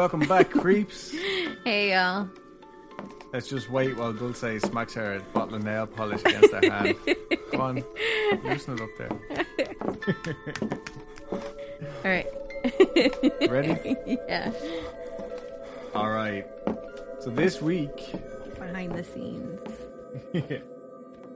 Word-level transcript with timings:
Welcome 0.00 0.20
back, 0.20 0.48
creeps. 0.62 1.10
Hey 1.62 1.92
y'all. 1.92 2.26
Let's 3.34 3.50
just 3.50 3.68
wait 3.68 3.98
while 3.98 4.14
Dulce 4.14 4.62
smacks 4.62 4.94
her 4.94 5.20
bottle 5.34 5.56
of 5.56 5.62
nail 5.62 5.86
polish 5.86 6.22
against 6.22 6.54
her 6.54 6.70
hand. 6.70 6.96
Come 7.50 7.60
on, 7.60 7.84
loosen 8.42 8.78
it 8.78 8.80
up 8.80 8.88
there. 8.96 9.10
All 12.02 12.10
right. 12.10 12.26
Ready? 13.50 13.96
yeah. 14.06 14.52
All 15.94 16.08
right. 16.08 16.46
So 17.18 17.28
this 17.28 17.60
week, 17.60 18.14
Behind 18.58 18.92
the 18.92 19.04
scenes. 19.04 19.60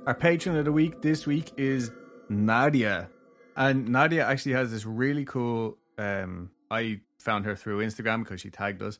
our 0.06 0.14
patron 0.14 0.56
of 0.56 0.64
the 0.64 0.72
week 0.72 1.02
this 1.02 1.26
week 1.26 1.52
is 1.58 1.90
Nadia, 2.30 3.10
and 3.56 3.90
Nadia 3.90 4.26
actually 4.26 4.52
has 4.52 4.70
this 4.70 4.86
really 4.86 5.26
cool. 5.26 5.76
Um, 5.98 6.48
I 6.74 7.00
found 7.18 7.44
her 7.46 7.54
through 7.56 7.84
Instagram 7.84 8.24
because 8.24 8.40
she 8.40 8.50
tagged 8.50 8.82
us, 8.82 8.98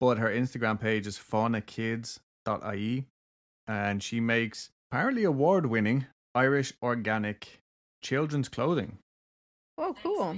but 0.00 0.18
her 0.18 0.28
Instagram 0.28 0.80
page 0.80 1.06
is 1.06 1.18
faunakids.ie, 1.18 3.06
and 3.66 4.02
she 4.02 4.20
makes 4.20 4.70
apparently 4.90 5.24
award-winning 5.24 6.06
Irish 6.34 6.72
organic 6.82 7.60
children's 8.02 8.48
clothing, 8.48 8.98
Oh, 9.78 9.94
cool. 10.02 10.36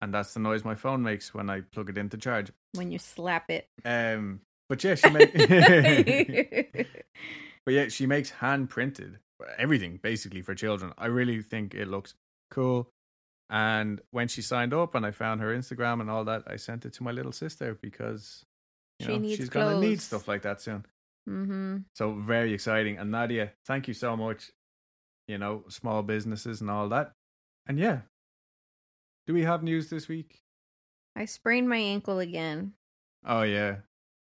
and 0.00 0.12
that's 0.14 0.34
the 0.34 0.40
noise 0.40 0.64
my 0.64 0.74
phone 0.74 1.02
makes 1.02 1.32
when 1.34 1.48
I 1.50 1.60
plug 1.60 1.88
it 1.90 1.98
into 1.98 2.16
charge. 2.16 2.52
When 2.74 2.90
you 2.90 2.98
slap 2.98 3.50
it. 3.50 3.66
Um, 3.84 4.40
but 4.68 4.82
yeah, 4.84 4.94
she 4.96 5.10
makes. 5.10 5.32
But 7.64 7.74
yeah, 7.74 7.88
she 7.88 8.06
makes 8.06 8.30
hand 8.30 8.70
printed 8.70 9.18
everything 9.56 10.00
basically 10.02 10.42
for 10.42 10.52
children. 10.52 10.92
I 10.98 11.06
really 11.06 11.40
think 11.42 11.74
it 11.74 11.86
looks 11.86 12.14
cool. 12.50 12.88
And 13.52 14.00
when 14.12 14.28
she 14.28 14.40
signed 14.40 14.72
up 14.72 14.94
and 14.94 15.04
I 15.04 15.10
found 15.10 15.42
her 15.42 15.54
Instagram 15.54 16.00
and 16.00 16.10
all 16.10 16.24
that, 16.24 16.44
I 16.46 16.56
sent 16.56 16.86
it 16.86 16.94
to 16.94 17.02
my 17.02 17.10
little 17.10 17.32
sister 17.32 17.78
because 17.80 18.46
you 18.98 19.06
She 19.06 19.18
know 19.18 19.28
she's 19.28 19.50
gonna 19.50 19.78
need 19.78 20.00
stuff 20.00 20.26
like 20.26 20.40
that 20.42 20.62
soon. 20.62 20.86
mm-hmm. 21.28 21.76
So 21.94 22.14
very 22.14 22.54
exciting. 22.54 22.96
And 22.96 23.10
Nadia, 23.10 23.52
thank 23.66 23.88
you 23.88 23.94
so 23.94 24.16
much. 24.16 24.50
You 25.28 25.36
know, 25.36 25.64
small 25.68 26.02
businesses 26.02 26.62
and 26.62 26.70
all 26.70 26.88
that. 26.88 27.12
And 27.66 27.78
yeah. 27.78 28.00
Do 29.26 29.34
we 29.34 29.44
have 29.44 29.62
news 29.62 29.90
this 29.90 30.08
week? 30.08 30.40
I 31.14 31.26
sprained 31.26 31.68
my 31.68 31.76
ankle 31.76 32.20
again. 32.20 32.72
Oh 33.26 33.42
yeah. 33.42 33.76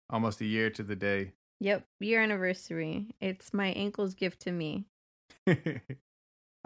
Almost 0.09 0.41
a 0.41 0.45
year 0.45 0.71
to 0.71 0.81
the 0.81 0.95
day. 0.95 1.33
Yep, 1.59 1.85
year 1.99 2.21
anniversary. 2.21 3.13
It's 3.21 3.53
my 3.53 3.67
ankle's 3.67 4.15
gift 4.15 4.41
to 4.41 4.51
me. 4.51 4.85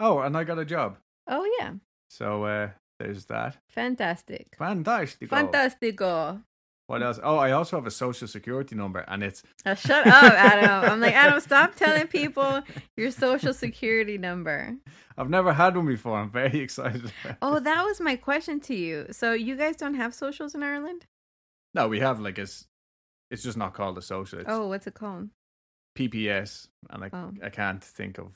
oh, 0.00 0.20
and 0.20 0.34
I 0.34 0.44
got 0.44 0.58
a 0.58 0.64
job. 0.64 0.96
Oh 1.26 1.44
yeah, 1.58 1.72
So 2.18 2.44
uh 2.44 2.68
there's 3.00 3.24
that. 3.26 3.56
fantastic, 3.68 4.54
Fantastic. 4.56 5.28
fantastico. 5.28 6.42
What 6.86 7.02
else? 7.02 7.18
Oh, 7.22 7.38
I 7.38 7.52
also 7.52 7.76
have 7.78 7.86
a 7.86 7.90
social 7.90 8.28
security 8.28 8.76
number, 8.76 9.00
and 9.08 9.22
it's 9.24 9.42
Uh, 9.66 9.74
shut 9.74 10.06
up, 10.06 10.32
Adam. 10.52 10.90
I'm 10.92 11.00
like 11.00 11.14
Adam. 11.14 11.40
Stop 11.40 11.74
telling 11.74 12.06
people 12.06 12.62
your 12.96 13.10
social 13.10 13.52
security 13.54 14.18
number. 14.18 14.76
I've 15.18 15.30
never 15.30 15.52
had 15.54 15.74
one 15.76 15.86
before. 15.86 16.16
I'm 16.18 16.30
very 16.30 16.60
excited. 16.66 17.10
about 17.24 17.38
Oh, 17.42 17.58
that 17.58 17.82
was 17.84 18.00
my 18.00 18.16
question 18.16 18.60
to 18.68 18.74
you. 18.74 19.06
So 19.10 19.32
you 19.32 19.56
guys 19.56 19.76
don't 19.76 19.94
have 20.02 20.12
socials 20.14 20.54
in 20.54 20.62
Ireland? 20.62 21.06
no, 21.74 21.88
we 21.88 21.98
have 22.00 22.20
like 22.20 22.38
it's 22.38 22.66
it's 23.30 23.42
just 23.42 23.56
not 23.56 23.72
called 23.74 23.98
a 23.98 24.02
social. 24.02 24.38
It's 24.40 24.48
Oh, 24.48 24.68
what's 24.68 24.86
it 24.86 24.94
called? 24.94 25.30
PPS, 25.98 26.68
and 26.90 27.04
I 27.04 27.10
Oh. 27.12 27.32
I 27.42 27.48
can't 27.50 27.82
think 27.82 28.18
of. 28.18 28.30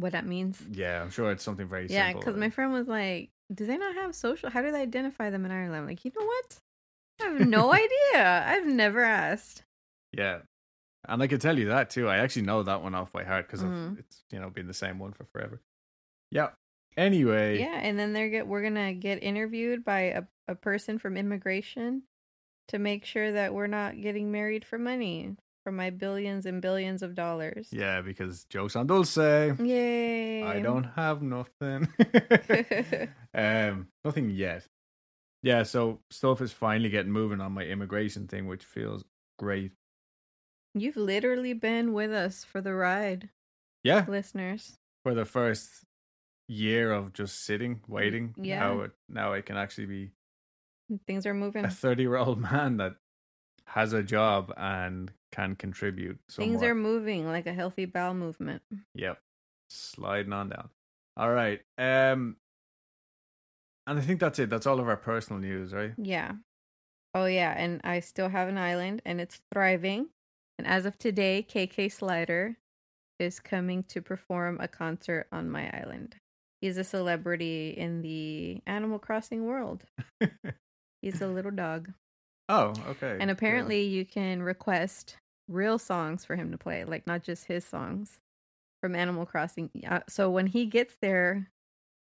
What 0.00 0.12
that 0.12 0.26
means? 0.26 0.60
Yeah, 0.72 1.02
I'm 1.02 1.10
sure 1.10 1.30
it's 1.30 1.44
something 1.44 1.68
very 1.68 1.88
Yeah, 1.88 2.06
simple. 2.06 2.20
because 2.20 2.36
my 2.36 2.50
friend 2.50 2.72
was 2.72 2.88
like, 2.88 3.30
"Do 3.52 3.66
they 3.66 3.76
not 3.76 3.94
have 3.94 4.14
social? 4.14 4.50
How 4.50 4.62
do 4.62 4.72
they 4.72 4.80
identify 4.82 5.30
them 5.30 5.44
in 5.44 5.50
Ireland?" 5.50 5.82
I'm 5.82 5.86
like, 5.86 6.04
you 6.04 6.12
know 6.18 6.24
what? 6.24 6.58
I 7.20 7.24
have 7.24 7.46
no 7.46 7.72
idea. 8.14 8.44
I've 8.46 8.66
never 8.66 9.02
asked. 9.02 9.62
yeah, 10.12 10.40
and 11.06 11.22
I 11.22 11.26
can 11.26 11.38
tell 11.38 11.58
you 11.58 11.68
that 11.68 11.90
too. 11.90 12.08
I 12.08 12.18
actually 12.18 12.42
know 12.46 12.62
that 12.62 12.82
one 12.82 12.94
off 12.94 13.12
by 13.12 13.24
heart 13.24 13.46
because 13.46 13.62
Mhm. 13.62 13.98
it's 13.98 14.22
you 14.30 14.40
know 14.40 14.50
been 14.50 14.66
the 14.66 14.74
same 14.74 14.98
one 14.98 15.12
for 15.12 15.24
forever. 15.24 15.60
Yeah. 16.30 16.50
Anyway. 16.96 17.58
Yeah, 17.60 17.78
and 17.80 17.98
then 17.98 18.12
they're 18.12 18.28
get 18.30 18.46
we're 18.46 18.62
gonna 18.62 18.94
get 18.94 19.22
interviewed 19.22 19.84
by 19.84 20.00
a, 20.00 20.22
a 20.48 20.54
person 20.54 20.98
from 20.98 21.16
immigration 21.16 22.02
to 22.68 22.78
make 22.78 23.04
sure 23.04 23.32
that 23.32 23.54
we're 23.54 23.66
not 23.66 24.00
getting 24.00 24.30
married 24.32 24.64
for 24.64 24.78
money 24.78 25.36
for 25.64 25.72
my 25.72 25.90
billions 25.90 26.46
and 26.46 26.62
billions 26.62 27.02
of 27.02 27.14
dollars. 27.14 27.68
Yeah, 27.70 28.00
because 28.00 28.44
jokes 28.44 28.76
on 28.76 28.86
Dulce. 28.86 29.16
Yay! 29.16 30.42
I 30.42 30.60
don't 30.60 30.84
have 30.84 31.22
nothing. 31.22 31.88
um, 33.34 33.88
nothing 34.04 34.30
yet. 34.30 34.66
Yeah, 35.42 35.62
so 35.62 36.00
stuff 36.10 36.40
is 36.42 36.52
finally 36.52 36.90
getting 36.90 37.12
moving 37.12 37.40
on 37.40 37.52
my 37.52 37.62
immigration 37.64 38.26
thing, 38.26 38.46
which 38.46 38.64
feels 38.64 39.04
great. 39.38 39.72
You've 40.74 40.96
literally 40.96 41.52
been 41.54 41.92
with 41.92 42.12
us 42.12 42.44
for 42.44 42.60
the 42.60 42.74
ride, 42.74 43.30
Yeah, 43.82 44.04
listeners. 44.06 44.76
for 45.02 45.14
the 45.14 45.24
first 45.24 45.84
year 46.46 46.92
of 46.92 47.12
just 47.12 47.44
sitting, 47.44 47.80
waiting. 47.88 48.34
yeah. 48.40 48.60
Now, 48.60 48.80
it, 48.82 48.90
now 49.08 49.32
I 49.32 49.40
can 49.40 49.56
actually 49.56 49.86
be 49.86 50.10
Things 51.06 51.24
are 51.24 51.34
moving. 51.34 51.64
a 51.64 51.70
thirty-year-old 51.70 52.38
man 52.40 52.76
that 52.78 52.96
has 53.70 53.92
a 53.92 54.02
job 54.02 54.52
and 54.56 55.12
can 55.30 55.54
contribute. 55.54 56.18
Things 56.30 56.62
are 56.62 56.74
moving 56.74 57.26
like 57.26 57.46
a 57.46 57.52
healthy 57.52 57.84
bowel 57.84 58.14
movement. 58.14 58.62
Yep. 58.94 59.18
Sliding 59.68 60.32
on 60.32 60.48
down. 60.48 60.68
All 61.16 61.30
right. 61.30 61.60
Um 61.78 62.36
and 63.86 63.98
I 63.98 64.02
think 64.02 64.20
that's 64.20 64.38
it. 64.38 64.50
That's 64.50 64.66
all 64.66 64.80
of 64.80 64.88
our 64.88 64.96
personal 64.96 65.40
news, 65.40 65.72
right? 65.72 65.92
Yeah. 65.96 66.32
Oh 67.14 67.26
yeah, 67.26 67.54
and 67.56 67.80
I 67.82 68.00
still 68.00 68.28
have 68.28 68.48
an 68.48 68.58
island 68.58 69.02
and 69.04 69.20
it's 69.20 69.40
thriving. 69.52 70.08
And 70.58 70.66
as 70.66 70.84
of 70.84 70.98
today, 70.98 71.46
KK 71.48 71.90
Slider 71.90 72.56
is 73.18 73.40
coming 73.40 73.82
to 73.84 74.02
perform 74.02 74.58
a 74.60 74.68
concert 74.68 75.26
on 75.32 75.50
my 75.50 75.70
island. 75.72 76.16
He's 76.60 76.76
a 76.76 76.84
celebrity 76.84 77.70
in 77.70 78.02
the 78.02 78.60
Animal 78.66 78.98
Crossing 78.98 79.46
world. 79.46 79.84
He's 81.02 81.20
a 81.22 81.26
little 81.26 81.50
dog. 81.50 81.92
Oh, 82.50 82.74
okay. 82.88 83.16
And 83.20 83.30
apparently 83.30 83.82
you 83.82 84.04
can 84.04 84.42
request 84.42 85.16
real 85.48 85.78
songs 85.78 86.24
for 86.24 86.36
him 86.36 86.50
to 86.52 86.58
play, 86.58 86.84
like 86.84 87.06
not 87.06 87.22
just 87.22 87.46
his 87.46 87.64
songs 87.64 88.18
from 88.80 88.94
Animal 88.94 89.26
Crossing. 89.26 89.70
Uh, 89.88 90.00
so 90.08 90.30
when 90.30 90.46
he 90.46 90.66
gets 90.66 90.94
there, 91.00 91.48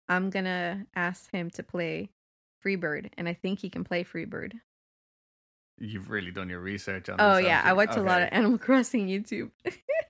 I'm 0.09 0.29
going 0.29 0.45
to 0.45 0.85
ask 0.95 1.31
him 1.31 1.49
to 1.51 1.63
play 1.63 2.09
Freebird 2.63 3.09
and 3.17 3.27
I 3.27 3.33
think 3.33 3.59
he 3.59 3.69
can 3.69 3.83
play 3.83 4.03
Freebird. 4.03 4.53
you've 5.79 6.09
really 6.09 6.31
done 6.31 6.49
your 6.49 6.59
research 6.59 7.09
on 7.09 7.17
Oh 7.19 7.37
yeah, 7.37 7.61
I 7.63 7.73
watch 7.73 7.95
a 7.97 8.01
lot 8.01 8.21
of 8.21 8.29
Animal 8.31 8.57
Crossing 8.67 9.07
YouTube. 9.07 9.51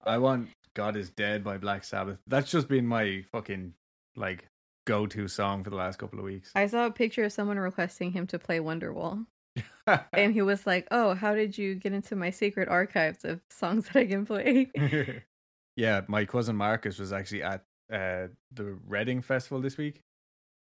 I 0.05 0.17
want 0.17 0.49
God 0.75 0.95
is 0.95 1.09
Dead 1.09 1.43
by 1.43 1.57
Black 1.57 1.83
Sabbath. 1.83 2.19
That's 2.27 2.51
just 2.51 2.67
been 2.67 2.85
my 2.85 3.23
fucking 3.31 3.73
like 4.15 4.47
go 4.85 5.07
to 5.07 5.27
song 5.27 5.63
for 5.63 5.69
the 5.69 5.75
last 5.75 5.97
couple 5.97 6.19
of 6.19 6.25
weeks. 6.25 6.51
I 6.55 6.67
saw 6.67 6.85
a 6.85 6.91
picture 6.91 7.23
of 7.23 7.31
someone 7.31 7.57
requesting 7.57 8.11
him 8.11 8.27
to 8.27 8.39
play 8.39 8.59
Wonderwall, 8.59 9.25
and 10.13 10.33
he 10.33 10.41
was 10.41 10.65
like, 10.65 10.87
"Oh, 10.91 11.13
how 11.13 11.35
did 11.35 11.57
you 11.57 11.75
get 11.75 11.93
into 11.93 12.15
my 12.15 12.29
secret 12.29 12.69
archives 12.69 13.25
of 13.25 13.41
songs 13.49 13.87
that 13.87 13.97
I 13.97 14.05
can 14.05 14.25
play?" 14.25 14.71
yeah, 15.75 16.01
my 16.07 16.25
cousin 16.25 16.55
Marcus 16.55 16.99
was 16.99 17.13
actually 17.13 17.43
at 17.43 17.63
uh, 17.91 18.27
the 18.51 18.77
Reading 18.87 19.21
Festival 19.21 19.61
this 19.61 19.77
week. 19.77 20.01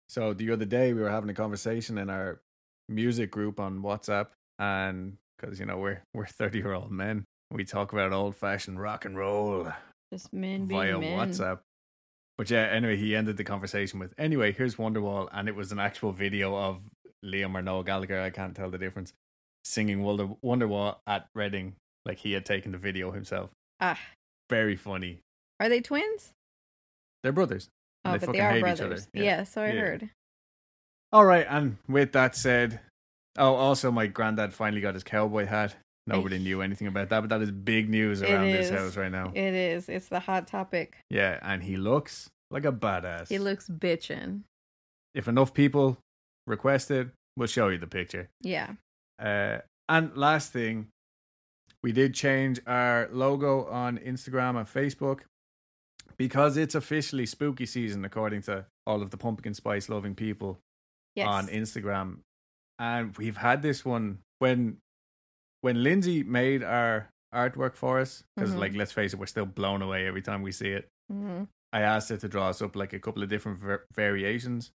So 0.08 0.34
the 0.34 0.50
other 0.50 0.64
day 0.64 0.92
we 0.92 1.00
were 1.00 1.10
having 1.10 1.30
a 1.30 1.34
conversation 1.34 1.98
in 1.98 2.10
our 2.10 2.40
music 2.88 3.30
group 3.30 3.58
on 3.58 3.82
WhatsApp, 3.82 4.28
and 4.58 5.16
because 5.38 5.58
you 5.58 5.66
know 5.66 5.78
we're 5.78 6.02
we're 6.14 6.26
thirty 6.26 6.58
year 6.58 6.72
old 6.72 6.90
men, 6.90 7.24
we 7.50 7.64
talk 7.64 7.92
about 7.92 8.12
old 8.12 8.36
fashioned 8.36 8.80
rock 8.80 9.04
and 9.04 9.16
roll 9.16 9.72
Just 10.12 10.32
men 10.32 10.66
being 10.66 10.80
via 10.80 10.98
men. 10.98 11.18
WhatsApp. 11.18 11.60
But 12.38 12.50
yeah, 12.50 12.68
anyway, 12.70 12.98
he 12.98 13.16
ended 13.16 13.38
the 13.38 13.44
conversation 13.44 13.98
with, 13.98 14.12
"Anyway, 14.18 14.52
here's 14.52 14.76
Wonderwall," 14.76 15.28
and 15.32 15.48
it 15.48 15.54
was 15.54 15.72
an 15.72 15.78
actual 15.78 16.12
video 16.12 16.54
of 16.54 16.82
Liam 17.26 17.54
or 17.54 17.62
Noel 17.62 17.82
Gallagher. 17.82 18.20
I 18.20 18.30
can't 18.30 18.54
tell 18.54 18.70
the 18.70 18.78
difference. 18.78 19.12
Singing 19.64 20.02
Wonder 20.02 20.28
Wonderwall 20.44 20.96
at 21.06 21.26
Reading, 21.34 21.74
like 22.04 22.18
he 22.18 22.32
had 22.32 22.44
taken 22.46 22.72
the 22.72 22.78
video 22.78 23.10
himself. 23.10 23.50
Ah, 23.80 23.98
Very 24.48 24.76
funny. 24.76 25.18
are 25.60 25.68
they 25.68 25.80
twins? 25.80 26.32
They're 27.22 27.32
brothers. 27.32 27.68
Oh, 28.04 28.12
they 28.12 28.18
but 28.26 28.32
they 28.32 28.40
are 28.40 28.60
brothers. 28.60 29.08
other. 29.12 29.24
Yeah. 29.24 29.42
so 29.44 29.62
I 29.62 29.66
Yeah. 29.72 29.80
heard. 29.80 30.10
All 31.12 31.24
right, 31.24 31.46
and 31.48 31.78
with 31.88 32.12
that 32.12 32.36
said, 32.36 32.80
oh, 33.38 33.54
also 33.54 33.90
my 33.90 34.06
granddad 34.06 34.52
finally 34.54 34.80
got 34.80 34.94
his 34.94 35.02
cowboy 35.04 35.46
hat. 35.46 35.74
Nobody 36.08 36.38
knew 36.38 36.62
anything 36.62 36.86
about 36.86 37.08
that, 37.08 37.20
but 37.20 37.30
that 37.30 37.42
is 37.42 37.50
big 37.50 37.88
news 37.88 38.22
around 38.22 38.52
this 38.52 38.70
house 38.70 38.96
right 38.96 39.10
now. 39.10 39.32
It 39.34 39.54
is. 39.54 39.88
It's 39.88 40.06
the 40.08 40.20
hot 40.20 40.46
topic. 40.46 40.98
Yeah, 41.10 41.40
and 41.42 41.64
he 41.64 41.76
looks 41.76 42.28
like 42.52 42.64
a 42.64 42.70
badass. 42.70 43.28
He 43.28 43.40
looks 43.40 43.68
bitchin'. 43.68 44.42
if 45.14 45.26
enough 45.26 45.52
people 45.52 45.98
request 46.46 46.92
it, 46.92 47.08
we'll 47.36 47.48
show 47.48 47.68
you 47.68 47.78
the 47.78 47.86
picture. 47.86 48.28
Yeah. 48.42 48.74
Uh, 49.18 49.58
and 49.88 50.16
last 50.16 50.52
thing, 50.52 50.88
we 51.82 51.92
did 51.92 52.14
change 52.14 52.60
our 52.66 53.08
logo 53.12 53.66
on 53.66 53.98
Instagram 53.98 54.56
and 54.58 54.66
Facebook 54.66 55.20
because 56.16 56.56
it's 56.56 56.74
officially 56.74 57.26
spooky 57.26 57.66
season, 57.66 58.04
according 58.04 58.42
to 58.42 58.64
all 58.86 59.02
of 59.02 59.10
the 59.10 59.16
pumpkin 59.16 59.54
spice 59.54 59.88
loving 59.88 60.14
people 60.14 60.58
Yes. 61.14 61.28
on 61.28 61.46
Instagram. 61.48 62.18
And 62.78 63.16
we've 63.16 63.36
had 63.38 63.62
this 63.62 63.84
one 63.84 64.18
when 64.38 64.78
when 65.62 65.82
Lindsay 65.82 66.22
made 66.22 66.62
our 66.62 67.08
artwork 67.34 67.74
for 67.74 67.98
us, 67.98 68.22
because 68.36 68.54
Mhm. 68.54 68.58
like 68.58 68.74
let's 68.74 68.92
face 68.92 69.12
it, 69.14 69.18
we're 69.18 69.26
still 69.26 69.46
blown 69.46 69.82
away 69.82 70.06
every 70.06 70.22
time 70.22 70.42
we 70.42 70.52
see 70.52 70.68
it. 70.70 70.88
hmm 71.10 71.44
I 71.72 71.80
asked 71.80 72.08
her 72.10 72.16
to 72.16 72.28
draw 72.28 72.48
us 72.48 72.62
up 72.62 72.74
like 72.76 72.92
a 72.92 72.98
couple 73.00 73.22
of 73.22 73.28
different 73.28 73.58
var- 73.60 73.84
variations, 73.94 74.72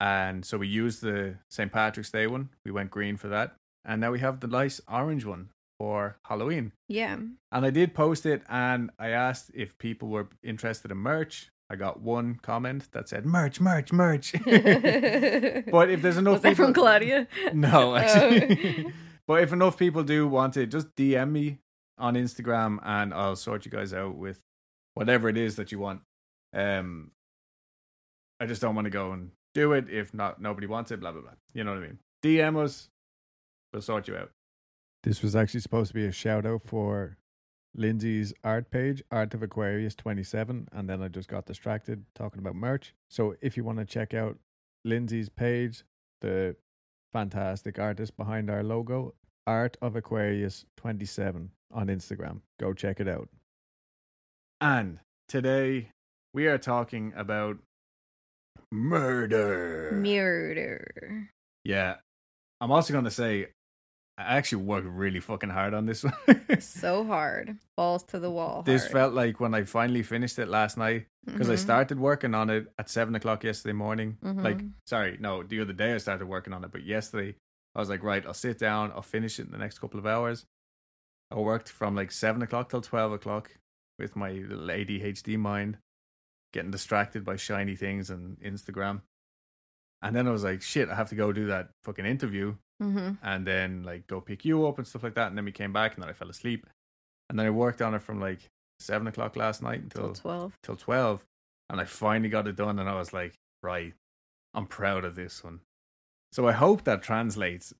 and 0.00 0.44
so 0.44 0.58
we 0.58 0.68
used 0.68 1.02
the 1.02 1.36
St. 1.50 1.72
Patrick's 1.72 2.10
Day 2.10 2.26
one. 2.26 2.50
We 2.64 2.70
went 2.70 2.90
green 2.90 3.16
for 3.16 3.28
that, 3.28 3.54
and 3.84 4.00
now 4.00 4.12
we 4.12 4.20
have 4.20 4.40
the 4.40 4.46
nice 4.46 4.80
orange 4.88 5.24
one 5.24 5.50
for 5.78 6.16
Halloween. 6.24 6.72
Yeah. 6.88 7.16
And 7.52 7.66
I 7.66 7.70
did 7.70 7.94
post 7.94 8.24
it, 8.26 8.42
and 8.48 8.90
I 8.98 9.08
asked 9.10 9.50
if 9.54 9.76
people 9.78 10.08
were 10.08 10.28
interested 10.42 10.90
in 10.90 10.96
merch. 10.98 11.50
I 11.68 11.74
got 11.74 12.00
one 12.00 12.38
comment 12.42 12.88
that 12.92 13.08
said 13.08 13.26
merch, 13.26 13.60
merch, 13.60 13.92
merch. 13.92 14.32
but 14.44 15.90
if 15.90 16.00
there's 16.02 16.16
enough 16.16 16.34
Was 16.34 16.42
that 16.42 16.56
from 16.56 16.72
Claudia? 16.72 17.26
no, 17.52 17.92
Oh. 17.92 17.96
actually. 17.96 18.92
but 19.26 19.42
if 19.42 19.52
enough 19.52 19.76
people 19.76 20.04
do 20.04 20.28
want 20.28 20.56
it, 20.56 20.66
just 20.68 20.94
DM 20.94 21.32
me 21.32 21.58
on 21.98 22.14
Instagram 22.14 22.78
and 22.84 23.12
I'll 23.12 23.34
sort 23.36 23.64
you 23.64 23.70
guys 23.72 23.92
out 23.92 24.14
with 24.14 24.40
whatever 24.94 25.28
it 25.28 25.36
is 25.36 25.56
that 25.56 25.72
you 25.72 25.80
want. 25.80 26.02
Um, 26.54 27.10
I 28.38 28.46
just 28.46 28.62
don't 28.62 28.74
want 28.76 28.84
to 28.86 28.90
go 28.90 29.10
and 29.12 29.30
do 29.56 29.72
it 29.72 29.88
if 29.88 30.12
not 30.12 30.40
nobody 30.40 30.66
wants 30.66 30.90
it. 30.90 31.00
Blah 31.00 31.12
blah 31.12 31.22
blah. 31.22 31.30
You 31.54 31.64
know 31.64 31.72
what 31.72 31.82
I 31.82 31.86
mean? 31.86 31.98
DM 32.22 32.62
us. 32.62 32.88
We'll 33.72 33.82
sort 33.82 34.06
you 34.06 34.16
out. 34.16 34.30
This 35.02 35.22
was 35.22 35.34
actually 35.34 35.60
supposed 35.60 35.88
to 35.88 35.94
be 35.94 36.04
a 36.04 36.12
shout 36.12 36.44
out 36.44 36.62
for 36.64 37.16
Lindsay's 37.74 38.34
art 38.44 38.70
page, 38.70 39.02
Art 39.10 39.34
of 39.34 39.42
Aquarius 39.42 39.94
27, 39.94 40.68
and 40.72 40.88
then 40.88 41.02
I 41.02 41.08
just 41.08 41.28
got 41.28 41.46
distracted 41.46 42.04
talking 42.14 42.38
about 42.38 42.54
merch. 42.54 42.94
So 43.08 43.34
if 43.40 43.56
you 43.56 43.64
want 43.64 43.78
to 43.78 43.84
check 43.84 44.14
out 44.14 44.38
Lindsay's 44.84 45.28
page, 45.28 45.84
the 46.20 46.56
fantastic 47.12 47.78
artist 47.78 48.16
behind 48.16 48.50
our 48.50 48.62
logo, 48.62 49.14
Art 49.46 49.76
of 49.80 49.96
Aquarius 49.96 50.66
27 50.76 51.50
on 51.72 51.86
Instagram. 51.86 52.40
Go 52.58 52.72
check 52.72 53.00
it 53.00 53.08
out. 53.08 53.28
And 54.60 54.98
today 55.28 55.90
we 56.32 56.46
are 56.46 56.58
talking 56.58 57.12
about 57.16 57.58
murder. 58.72 59.92
Murder. 59.94 61.28
yeah. 61.64 61.96
I'm 62.60 62.72
also 62.72 62.92
going 62.92 63.04
to 63.04 63.10
say, 63.10 63.48
I 64.18 64.36
actually 64.38 64.64
worked 64.64 64.86
really 64.86 65.20
fucking 65.20 65.50
hard 65.50 65.74
on 65.74 65.84
this 65.84 66.02
one. 66.04 66.60
So 66.60 67.04
hard. 67.04 67.58
Balls 67.76 68.02
to 68.04 68.18
the 68.18 68.30
wall. 68.30 68.62
this 68.62 68.82
hard. 68.84 68.92
felt 68.92 69.14
like 69.14 69.40
when 69.40 69.54
I 69.54 69.64
finally 69.64 70.02
finished 70.02 70.38
it 70.38 70.48
last 70.48 70.78
night, 70.78 71.06
because 71.26 71.50
I 71.50 71.54
Mhm. 71.54 71.58
started 71.58 71.98
working 72.00 72.34
on 72.34 72.48
it 72.48 72.72
at 72.78 72.88
seven 72.88 73.14
o'clock 73.14 73.44
yesterday 73.44 73.74
morning. 73.74 74.16
Like, 74.22 74.58
Mhm. 74.58 74.72
sorry, 74.86 75.18
no, 75.20 75.42
the 75.42 75.60
other 75.60 75.74
day 75.74 75.92
I 75.92 75.98
started 75.98 76.24
working 76.26 76.54
on 76.54 76.64
it, 76.64 76.70
but 76.72 76.82
yesterday 76.84 77.36
I 77.74 77.78
was 77.80 77.90
like, 77.90 78.02
right, 78.02 78.24
I'll 78.24 78.32
sit 78.32 78.58
down, 78.58 78.90
I'll 78.92 79.02
finish 79.02 79.38
it 79.38 79.46
in 79.46 79.52
the 79.52 79.58
next 79.58 79.80
couple 79.80 79.98
of 80.00 80.06
hours. 80.06 80.46
I 81.30 81.34
worked 81.34 81.68
from 81.68 81.94
like 81.94 82.10
seven 82.10 82.40
o'clock 82.40 82.70
till 82.70 82.80
twelve 82.80 83.12
o'clock 83.12 83.50
with 83.98 84.16
my 84.16 84.30
little 84.30 84.70
ADHD 84.70 85.36
mind, 85.36 85.76
getting 86.56 86.70
distracted 86.78 87.22
by 87.30 87.36
shiny 87.36 87.76
things 87.76 88.10
and 88.10 88.22
Instagram. 88.40 88.96
And 90.02 90.14
then 90.14 90.26
I 90.28 90.30
was 90.30 90.44
like, 90.44 90.62
shit, 90.62 90.88
I 90.88 90.94
have 90.94 91.08
to 91.10 91.14
go 91.22 91.32
do 91.32 91.46
that 91.46 91.70
fucking 91.84 92.06
interview 92.06 92.56
Mhm. 92.82 93.18
and 93.22 93.46
then 93.46 93.82
like 93.90 94.06
go 94.06 94.20
pick 94.20 94.44
you 94.44 94.66
up 94.68 94.76
and 94.78 94.86
stuff 94.86 95.02
like 95.02 95.14
that. 95.14 95.28
And 95.28 95.36
then 95.36 95.44
we 95.44 95.52
came 95.52 95.72
back 95.72 95.94
and 95.94 96.02
then 96.02 96.10
I 96.10 96.12
fell 96.12 96.28
asleep. 96.30 96.66
And 97.28 97.38
then 97.38 97.46
I 97.46 97.50
worked 97.50 97.80
on 97.82 97.94
it 97.94 98.02
from 98.02 98.20
like 98.20 98.40
seven 98.78 99.06
o'clock 99.06 99.36
last 99.36 99.62
night 99.62 99.88
Till 99.90 100.06
until 100.08 100.14
12. 100.22 100.58
till 100.62 100.76
12 100.76 101.24
and 101.70 101.80
i 101.80 101.84
finally 101.86 102.28
got 102.28 102.46
it 102.46 102.56
done 102.56 102.78
and 102.78 102.88
i 102.90 102.94
was 102.94 103.10
like 103.14 103.32
right 103.62 103.94
i'm 104.52 104.66
proud 104.66 105.02
of 105.02 105.14
this 105.14 105.42
one 105.42 105.60
so 106.30 106.46
i 106.46 106.52
hope 106.52 106.84
that 106.84 107.02
translates 107.02 107.72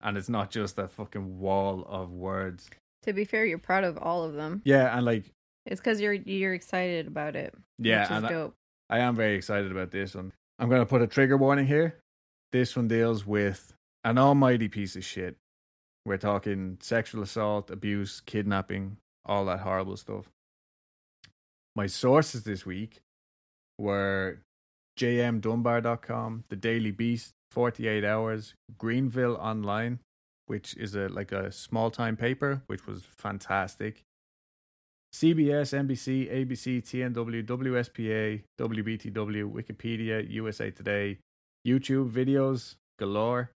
and 0.00 0.16
it's 0.16 0.28
not 0.28 0.48
just 0.52 0.78
a 0.78 0.86
fucking 0.86 1.40
wall 1.40 1.84
of 1.88 2.12
words 2.12 2.70
To 3.02 3.12
be 3.12 3.24
fair, 3.24 3.44
you're 3.44 3.58
proud 3.58 3.82
of 3.82 3.98
all 3.98 4.22
of 4.22 4.34
them. 4.34 4.62
yeah 4.64 4.96
and 4.96 5.04
like 5.04 5.32
It's 5.66 5.80
because 5.80 6.00
you're 6.00 6.12
you're 6.14 6.54
excited 6.54 7.06
about 7.06 7.36
it. 7.36 7.54
yeah 7.78 8.00
which 8.02 8.10
is 8.10 8.16
and 8.16 8.26
I, 8.26 8.28
dope. 8.30 8.54
I 8.88 8.98
am 9.00 9.16
very 9.16 9.34
excited 9.34 9.70
about 9.70 9.90
this 9.90 10.14
one 10.14 10.32
i'm 10.58 10.68
going 10.68 10.80
to 10.80 10.86
put 10.86 11.02
a 11.02 11.06
trigger 11.06 11.36
warning 11.36 11.66
here 11.66 11.98
this 12.52 12.76
one 12.76 12.88
deals 12.88 13.26
with 13.26 13.74
an 14.04 14.16
almighty 14.16 14.68
piece 14.68 14.94
of 14.96 15.04
shit 15.04 15.36
we're 16.04 16.16
talking 16.18 16.78
sexual 16.80 17.22
assault 17.22 17.70
abuse 17.70 18.20
kidnapping 18.24 18.96
all 19.24 19.44
that 19.46 19.60
horrible 19.60 19.96
stuff 19.96 20.26
my 21.74 21.86
sources 21.86 22.44
this 22.44 22.64
week 22.64 23.00
were 23.78 24.38
jmdunbar.com, 24.98 26.44
The 26.48 26.56
Daily 26.56 26.90
Beast, 26.90 27.32
48 27.50 28.04
Hours, 28.04 28.54
Greenville 28.78 29.36
Online, 29.36 29.98
which 30.46 30.74
is 30.76 30.94
a 30.94 31.08
like 31.08 31.32
a 31.32 31.52
small 31.52 31.90
time 31.90 32.16
paper, 32.16 32.62
which 32.66 32.86
was 32.86 33.02
fantastic. 33.04 34.02
CBS, 35.16 35.72
NBC, 35.72 36.30
ABC, 36.30 36.82
TNW, 36.82 37.42
WSPA, 37.46 38.42
WBTW, 38.60 39.50
Wikipedia, 39.50 40.30
USA 40.30 40.70
Today, 40.70 41.18
YouTube 41.66 42.10
videos 42.10 42.74
galore, 42.98 43.50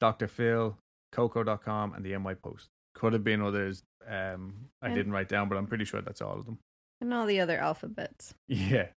Dr. 0.00 0.26
Phil, 0.26 0.78
Coco.com, 1.12 1.92
and 1.92 2.02
the 2.02 2.16
NY 2.18 2.34
Post. 2.34 2.68
Could 2.94 3.12
have 3.12 3.22
been 3.22 3.42
others. 3.42 3.82
Um, 4.06 4.70
I 4.80 4.86
And- 4.86 4.94
didn't 4.94 5.12
write 5.12 5.28
down, 5.28 5.50
but 5.50 5.58
I'm 5.58 5.66
pretty 5.66 5.84
sure 5.84 6.00
that's 6.00 6.22
all 6.22 6.38
of 6.38 6.46
them. 6.46 6.58
And 7.02 7.12
all 7.12 7.26
the 7.26 7.38
other 7.40 7.58
alphabets. 7.58 8.34
Yeah. 8.48 8.88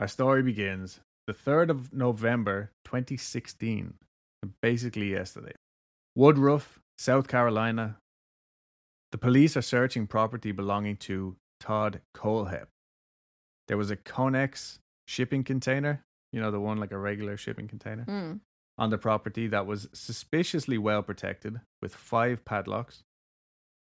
Our 0.00 0.08
story 0.08 0.42
begins 0.42 0.98
the 1.28 1.32
3rd 1.32 1.70
of 1.70 1.92
November 1.92 2.72
2016, 2.84 3.94
basically 4.60 5.12
yesterday. 5.12 5.52
Woodruff, 6.16 6.80
South 6.98 7.28
Carolina. 7.28 7.98
The 9.12 9.18
police 9.18 9.56
are 9.56 9.62
searching 9.62 10.06
property 10.06 10.52
belonging 10.52 10.96
to 10.98 11.36
Todd 11.60 12.00
Kohlhepp. 12.14 12.66
There 13.68 13.76
was 13.76 13.90
a 13.90 13.96
Conex 13.96 14.78
shipping 15.06 15.44
container, 15.44 16.04
you 16.32 16.40
know, 16.40 16.50
the 16.50 16.60
one 16.60 16.78
like 16.78 16.92
a 16.92 16.98
regular 16.98 17.36
shipping 17.36 17.68
container, 17.68 18.04
Mm. 18.04 18.40
on 18.76 18.90
the 18.90 18.98
property 18.98 19.46
that 19.48 19.66
was 19.66 19.88
suspiciously 19.92 20.78
well 20.78 21.02
protected 21.02 21.60
with 21.82 21.94
five 21.94 22.44
padlocks. 22.44 23.02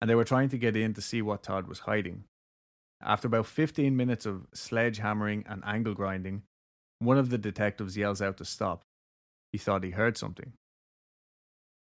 And 0.01 0.11
they 0.11 0.15
were 0.17 0.25
trying 0.25 0.49
to 0.51 0.59
get 0.59 0.77
in 0.77 0.95
to 0.95 1.01
see 1.01 1.23
what 1.23 1.43
Todd 1.45 1.67
was 1.69 1.81
hiding. 1.81 2.25
After 3.01 3.27
about 3.29 3.47
15 3.47 3.97
minutes 3.97 4.27
of 4.27 4.49
sledgehammering 4.51 5.45
and 5.47 5.63
angle 5.65 5.95
grinding, 5.95 6.43
one 6.99 7.19
of 7.19 7.31
the 7.31 7.39
detectives 7.39 7.97
yells 7.97 8.21
out 8.21 8.37
to 8.39 8.45
stop. 8.45 8.83
He 9.53 9.59
thought 9.59 9.83
he 9.85 9.91
heard 9.91 10.17
something. 10.19 10.53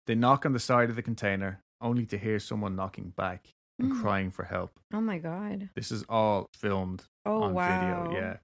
They 0.07 0.15
knock 0.17 0.45
on 0.45 0.53
the 0.53 0.59
side 0.61 0.91
of 0.91 0.97
the 0.97 1.03
container, 1.03 1.61
only 1.83 2.07
to 2.07 2.17
hear 2.19 2.39
someone 2.39 2.77
knocking 2.77 3.11
back 3.11 3.49
and 3.79 3.93
Mm. 3.93 4.01
crying 4.01 4.31
for 4.31 4.45
help. 4.45 4.79
Oh 4.93 5.01
my 5.01 5.19
god. 5.19 5.71
This 5.75 5.91
is 5.91 6.05
all 6.09 6.47
filmed 6.55 7.05
Oh 7.27 7.43
on 7.43 7.55
wow. 7.55 7.67
video. 7.67 8.11
Yeah. 8.11 8.37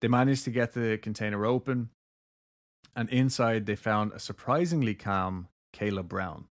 They 0.00 0.08
managed 0.08 0.44
to 0.44 0.50
get 0.50 0.72
the 0.72 0.98
container 0.98 1.46
open, 1.46 1.90
and 2.96 3.08
inside 3.10 3.64
they 3.66 3.76
found 3.76 4.12
a 4.12 4.18
surprisingly 4.18 4.94
calm 4.94 5.48
Kala 5.72 6.02
Brown. 6.02 6.48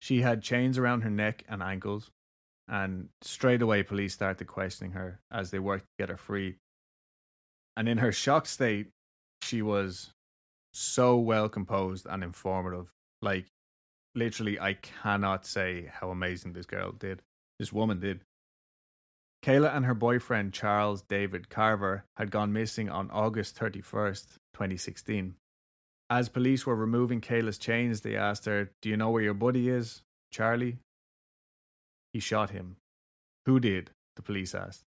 She 0.00 0.20
had 0.20 0.42
chains 0.42 0.78
around 0.78 1.02
her 1.02 1.10
neck 1.10 1.44
and 1.48 1.62
ankles, 1.62 2.10
and 2.68 3.08
straight 3.22 3.62
away 3.62 3.82
police 3.82 4.14
started 4.14 4.46
questioning 4.46 4.92
her 4.92 5.20
as 5.30 5.50
they 5.50 5.58
worked 5.58 5.84
to 5.84 6.02
get 6.02 6.08
her 6.10 6.16
free. 6.16 6.58
And 7.76 7.88
in 7.88 7.98
her 7.98 8.12
shocked 8.12 8.48
state, 8.48 8.90
she 9.42 9.62
was 9.62 10.12
so 10.74 11.16
well 11.16 11.48
composed 11.48 12.06
and 12.06 12.22
informative. 12.22 12.92
Like, 13.22 13.46
literally, 14.18 14.58
I 14.58 14.74
cannot 14.74 15.46
say 15.46 15.90
how 15.92 16.10
amazing 16.10 16.52
this 16.52 16.66
girl 16.66 16.92
did. 16.92 17.22
This 17.58 17.72
woman 17.72 18.00
did. 18.00 18.20
Kala 19.42 19.68
and 19.68 19.86
her 19.86 19.94
boyfriend 19.94 20.52
Charles 20.52 21.02
David 21.02 21.48
Carver 21.48 22.04
had 22.16 22.30
gone 22.30 22.52
missing 22.52 22.88
on 22.88 23.10
August 23.10 23.56
31st, 23.58 24.38
2016. 24.52 25.36
As 26.10 26.28
police 26.28 26.66
were 26.66 26.74
removing 26.74 27.20
Kala's 27.20 27.58
chains, 27.58 28.00
they 28.00 28.16
asked 28.16 28.46
her, 28.46 28.72
Do 28.82 28.88
you 28.88 28.96
know 28.96 29.10
where 29.10 29.22
your 29.22 29.34
buddy 29.34 29.68
is, 29.68 30.02
Charlie? 30.32 30.78
He 32.12 32.20
shot 32.20 32.50
him. 32.50 32.76
Who 33.46 33.60
did? 33.60 33.90
The 34.16 34.22
police 34.22 34.54
asked. 34.54 34.84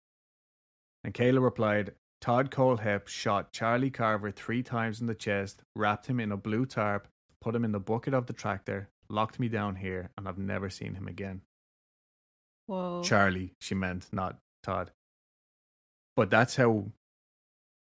And 1.04 1.12
Kala 1.12 1.40
replied, 1.40 1.92
Todd 2.20 2.50
Kohlhepp 2.50 3.06
shot 3.06 3.52
Charlie 3.52 3.90
Carver 3.90 4.30
three 4.30 4.62
times 4.62 5.00
in 5.00 5.06
the 5.06 5.14
chest, 5.14 5.62
wrapped 5.76 6.06
him 6.06 6.18
in 6.18 6.32
a 6.32 6.36
blue 6.36 6.66
tarp, 6.66 7.06
put 7.40 7.54
him 7.54 7.64
in 7.64 7.72
the 7.72 7.78
bucket 7.78 8.14
of 8.14 8.26
the 8.26 8.32
tractor, 8.32 8.88
locked 9.10 9.38
me 9.40 9.48
down 9.48 9.76
here, 9.76 10.10
and 10.16 10.28
I've 10.28 10.38
never 10.38 10.68
seen 10.70 10.94
him 10.94 11.08
again. 11.08 11.42
Whoa. 12.66 13.02
Charlie, 13.02 13.54
she 13.60 13.74
meant, 13.74 14.08
not 14.12 14.38
Todd. 14.62 14.90
But 16.16 16.30
that's 16.30 16.56
how, 16.56 16.86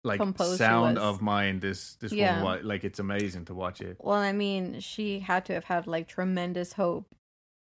like, 0.03 0.19
Composed 0.19 0.57
sound 0.57 0.97
of 0.97 1.21
mind. 1.21 1.61
This 1.61 1.95
this 1.97 2.11
Yeah. 2.11 2.41
one, 2.41 2.61
wa- 2.63 2.67
like, 2.67 2.83
it's 2.83 2.99
amazing 2.99 3.45
to 3.45 3.53
watch 3.53 3.81
it. 3.81 3.97
well, 3.99 4.15
I 4.17 4.31
mean, 4.31 4.79
she 4.79 5.19
had 5.19 5.45
to 5.45 5.53
have 5.53 5.65
had 5.65 5.87
like 5.87 6.07
tremendous 6.07 6.73
hope 6.73 7.13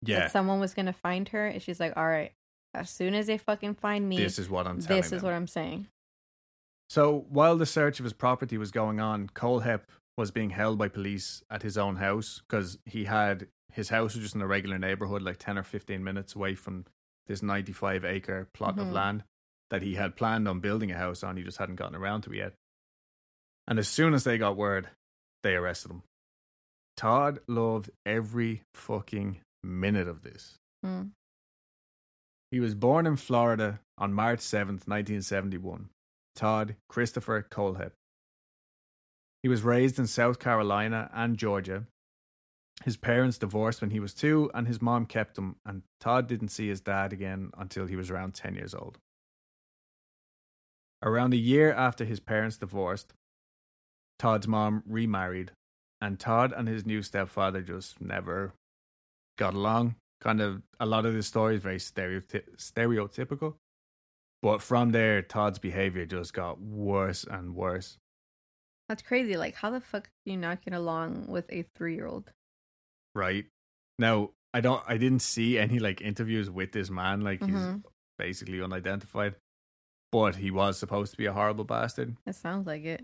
Yeah, 0.03 0.21
that 0.21 0.33
someone 0.33 0.61
was 0.61 0.75
gonna 0.75 0.93
find 0.93 1.29
her, 1.31 1.47
and 1.49 1.61
she's 1.63 1.81
like, 1.81 1.97
"All 1.97 2.07
right, 2.07 2.33
as 2.75 2.91
soon 2.91 3.15
as 3.15 3.27
they 3.27 3.39
fucking 3.39 3.75
find 3.77 4.09
me, 4.09 4.17
this 4.19 4.39
is 4.39 4.49
what 4.49 4.67
I'm 4.67 4.81
telling 4.81 5.01
this 5.03 5.07
is 5.13 5.23
them. 5.23 5.23
what 5.23 5.33
I'm 5.35 5.47
saying." 5.47 5.89
So 6.91 7.21
while 7.31 7.57
the 7.57 7.67
search 7.67 7.99
of 8.01 8.05
his 8.05 8.13
property 8.13 8.59
was 8.59 8.71
going 8.71 9.01
on, 9.01 9.29
Kohlhepp 9.31 9.83
was 10.17 10.31
being 10.31 10.51
held 10.51 10.79
by 10.79 10.89
police 10.89 11.43
at 11.51 11.63
his 11.63 11.79
own 11.79 11.97
house 11.97 12.43
because 12.47 12.79
he 12.85 13.05
had 13.05 13.49
his 13.73 13.89
house 13.89 14.15
was 14.15 14.23
just 14.25 14.35
in 14.35 14.43
a 14.43 14.47
regular 14.47 14.79
neighborhood, 14.79 15.23
like 15.23 15.39
10 15.39 15.57
or 15.57 15.63
15 15.63 16.05
minutes 16.05 16.35
away 16.35 16.55
from 16.55 16.85
this 17.27 17.43
95 17.43 18.05
acre 18.05 18.47
plot 18.53 18.79
of 18.79 18.89
Mhm. 18.89 18.93
land 18.93 19.25
that 19.71 19.81
he 19.81 19.95
had 19.95 20.15
planned 20.15 20.47
on 20.47 20.61
building 20.61 20.91
a 20.91 20.99
house 20.99 21.23
on. 21.23 21.39
He 21.39 21.43
just 21.43 21.57
hadn't 21.57 21.77
gotten 21.77 21.97
around 21.97 22.23
to 22.23 22.33
it 22.33 22.37
yet. 22.37 22.55
And 23.67 23.79
as 23.79 23.89
soon 23.89 24.13
as 24.13 24.25
they 24.25 24.37
got 24.37 24.57
word, 24.59 24.91
they 25.43 25.55
arrested 25.55 25.91
him. 25.91 26.03
Todd 26.99 27.41
loved 27.49 27.91
every 28.05 28.65
fucking 28.75 29.41
minute 29.63 30.09
of 30.09 30.23
this. 30.23 30.59
Mm. 30.85 31.13
He 32.51 32.61
was 32.61 32.75
born 32.75 33.07
in 33.07 33.17
Florida 33.17 33.81
on 33.97 34.13
March 34.13 34.41
7th, 34.41 34.87
1971. 34.87 35.89
Todd 36.35 36.77
Christopher 36.89 37.43
Kohlhepp. 37.43 37.93
He 39.43 39.49
was 39.49 39.63
raised 39.63 39.99
in 39.99 40.07
South 40.07 40.39
Carolina 40.39 41.11
and 41.13 41.37
Georgia. 41.37 41.85
His 42.85 42.97
parents 42.97 43.39
divorced 43.39 43.81
when 43.81 43.91
he 43.91 44.01
was 44.01 44.15
two, 44.15 44.51
and 44.55 44.67
his 44.67 44.81
mom 44.81 45.07
kept 45.07 45.37
him, 45.39 45.57
and 45.65 45.83
Todd 46.01 46.27
didn't 46.27 46.49
see 46.49 46.69
his 46.69 46.81
dad 46.81 47.13
again 47.13 47.51
until 47.57 47.87
he 47.87 47.97
was 47.97 48.11
around 48.11 48.35
10 48.35 48.55
years 48.55 48.75
old. 48.75 48.99
Around 51.03 51.35
a 51.35 51.37
year 51.39 51.73
after 51.73 52.05
his 52.05 52.21
parents 52.21 52.57
divorced, 52.57 53.13
Todd's 54.19 54.47
mom 54.47 54.85
remarried, 54.87 55.51
and 56.01 56.19
Todd 56.19 56.53
and 56.57 56.69
his 56.69 56.87
new 56.87 57.03
stepfather 57.03 57.61
just 57.61 58.01
never 58.01 58.53
got 59.37 59.55
along. 59.55 59.97
Kind 60.21 60.41
of 60.41 60.63
a 60.79 60.87
lot 60.87 61.05
of 61.05 61.15
the 61.15 61.23
story 61.23 61.57
is 61.57 61.63
very 61.63 61.79
stereoty- 61.79 62.57
stereotypical. 62.57 63.57
But 64.41 64.63
from 64.63 64.91
there, 64.91 65.23
Todd's 65.23 65.59
behavior 65.59 66.07
just 66.07 66.33
got 66.33 66.61
worse 66.61 67.25
and 67.25 67.57
worse. 67.57 67.99
That's 68.93 69.01
crazy. 69.01 69.39
Like, 69.39 69.55
how 69.55 69.71
the 69.71 69.81
fuck 69.81 70.11
do 70.27 70.33
you 70.33 70.37
not 70.37 70.63
get 70.63 70.75
along 70.75 71.25
with 71.27 71.51
a 71.51 71.65
three 71.75 71.95
year 71.95 72.07
old? 72.07 72.31
Right 73.15 73.47
now, 73.99 74.33
I 74.53 74.61
don't. 74.61 74.83
I 74.87 74.99
didn't 74.99 75.23
see 75.23 75.59
any 75.59 75.79
like 75.79 76.03
interviews 76.03 76.51
with 76.51 76.73
this 76.73 76.91
man. 76.91 77.23
Like 77.23 77.41
he's 77.43 77.55
Mhm. 77.55 77.85
basically 78.19 78.61
unidentified. 78.61 79.37
But 80.11 80.37
he 80.37 80.51
was 80.51 80.77
supposed 80.79 81.13
to 81.13 81.17
be 81.17 81.25
a 81.25 81.33
horrible 81.33 81.65
bastard. 81.65 82.19
It 82.27 82.35
sounds 82.35 82.67
like 82.67 82.85
it. 82.85 83.03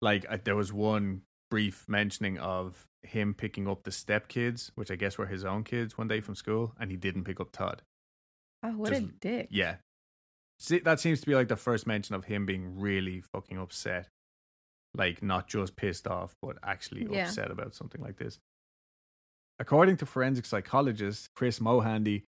Like 0.00 0.24
I, 0.30 0.38
there 0.38 0.56
was 0.56 0.72
one 0.72 1.24
brief 1.50 1.86
mentioning 1.86 2.38
of 2.38 2.86
him 3.02 3.34
picking 3.34 3.68
up 3.68 3.82
the 3.82 3.90
stepkids, 3.90 4.70
which 4.76 4.90
I 4.90 4.96
guess 4.96 5.18
were 5.18 5.26
his 5.26 5.44
own 5.44 5.62
kids, 5.62 5.98
one 5.98 6.08
day 6.08 6.22
from 6.22 6.36
school, 6.36 6.72
and 6.80 6.90
he 6.90 6.96
didn't 6.96 7.24
pick 7.24 7.38
up 7.38 7.50
Todd. 7.52 7.82
Oh, 8.62 8.70
what 8.78 8.94
a 8.94 9.02
dick. 9.02 9.48
Yeah. 9.50 9.76
See, 10.58 10.78
that 10.78 11.00
seems 11.00 11.20
to 11.20 11.26
be 11.26 11.34
like 11.34 11.48
the 11.48 11.56
first 11.56 11.86
mention 11.86 12.14
of 12.14 12.24
him 12.24 12.46
being 12.46 12.80
really 12.80 13.20
fucking 13.20 13.58
upset. 13.58 14.08
Like, 14.98 15.22
not 15.22 15.46
just 15.48 15.76
pissed 15.76 16.06
off, 16.08 16.34
but 16.42 16.58
actually 16.62 17.06
Yeah. 17.10 17.22
upset 17.28 17.50
about 17.50 17.74
something 17.74 18.00
like 18.02 18.16
this. 18.16 18.38
According 19.58 19.96
to 19.98 20.06
forensic 20.06 20.44
psychologist 20.44 21.34
Kris 21.34 21.58
Mohandie, 21.60 22.24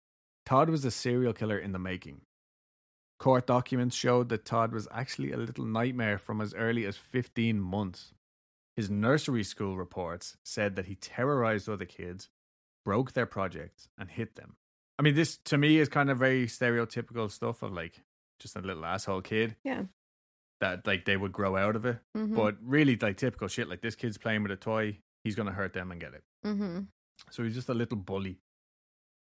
Todd 0.46 0.70
was 0.70 0.84
a 0.84 0.90
serial 0.90 1.32
killer 1.32 1.58
in 1.58 1.72
the 1.72 1.78
making. 1.78 2.22
Court 3.18 3.46
documents 3.46 3.96
showed 3.96 4.28
that 4.28 4.44
Todd 4.44 4.72
was 4.72 4.86
actually 4.92 5.32
a 5.32 5.36
little 5.36 5.64
nightmare 5.64 6.18
from 6.18 6.40
as 6.40 6.54
early 6.54 6.86
as 6.86 6.96
15 6.96 7.60
months. 7.60 8.14
His 8.76 8.88
nursery 8.88 9.42
school 9.42 9.76
reports 9.76 10.36
said 10.44 10.76
that 10.76 10.86
he 10.86 10.94
terrorized 10.94 11.68
other 11.68 11.84
kids, 11.84 12.30
broke 12.84 13.12
their 13.12 13.26
projects, 13.26 13.88
and 13.98 14.08
hit 14.10 14.36
them. 14.36 14.56
I 14.98 15.02
mean, 15.02 15.14
this 15.14 15.36
to 15.38 15.58
me 15.58 15.78
is 15.78 15.88
kind 15.88 16.10
of 16.10 16.18
very 16.18 16.46
stereotypical 16.46 17.30
stuff 17.30 17.62
of 17.62 17.72
like 17.72 18.02
just 18.38 18.56
a 18.56 18.60
little 18.60 18.84
asshole 18.84 19.22
kid 19.22 19.56
Yeah. 19.64 19.84
That 20.60 20.86
like 20.86 21.04
they 21.04 21.16
would 21.16 21.32
grow 21.32 21.56
out 21.56 21.76
of 21.76 21.84
it. 21.86 21.98
Mm-hmm. 22.16 22.34
But 22.34 22.56
really, 22.62 22.96
like 22.96 23.16
typical 23.16 23.48
shit, 23.48 23.68
like 23.68 23.80
this 23.80 23.94
kid's 23.94 24.18
playing 24.18 24.42
with 24.42 24.52
a 24.52 24.56
toy, 24.56 24.98
he's 25.24 25.34
gonna 25.34 25.52
hurt 25.52 25.72
them 25.72 25.90
and 25.90 26.00
get 26.00 26.14
it. 26.14 26.22
mm-hmm. 26.44 26.80
So 27.30 27.42
he's 27.42 27.54
just 27.54 27.68
a 27.68 27.74
little 27.74 27.98
bully. 27.98 28.38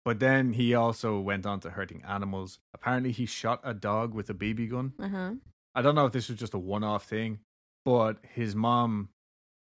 But 0.05 0.21
then 0.21 0.53
he 0.53 0.75
also 0.75 1.19
went 1.19 1.47
on 1.47 1.61
to 1.61 1.71
hurting 1.71 2.03
animals. 2.07 2.59
Apparently, 2.75 3.13
he 3.13 3.25
shot 3.25 3.61
a 3.65 3.73
dog 3.73 4.13
with 4.13 4.29
a 4.29 4.35
BB 4.35 4.71
gun. 4.71 4.93
Uh 5.01 5.09
huh. 5.09 5.33
I 5.75 5.83
don't 5.83 5.95
know 5.95 6.07
if 6.07 6.13
this 6.13 6.29
was 6.29 6.39
just 6.39 6.55
a 6.55 6.59
one 6.59 6.85
off 6.85 7.05
thing, 7.05 7.41
but 7.85 8.19
his 8.23 8.55
mom 8.55 9.09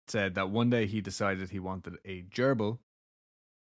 said 0.09 0.35
that 0.35 0.51
one 0.51 0.71
day 0.71 0.87
he 0.87 1.01
decided 1.01 1.51
he 1.51 1.59
wanted 1.59 1.99
a 2.05 2.23
gerbil, 2.23 2.79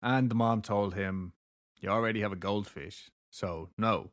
and 0.02 0.30
the 0.30 0.34
mom 0.34 0.62
told 0.62 0.94
him, 0.94 1.32
You 1.80 1.88
already 1.88 2.20
have 2.20 2.32
a 2.32 2.36
goldfish, 2.36 3.10
so 3.30 3.70
no. 3.78 4.10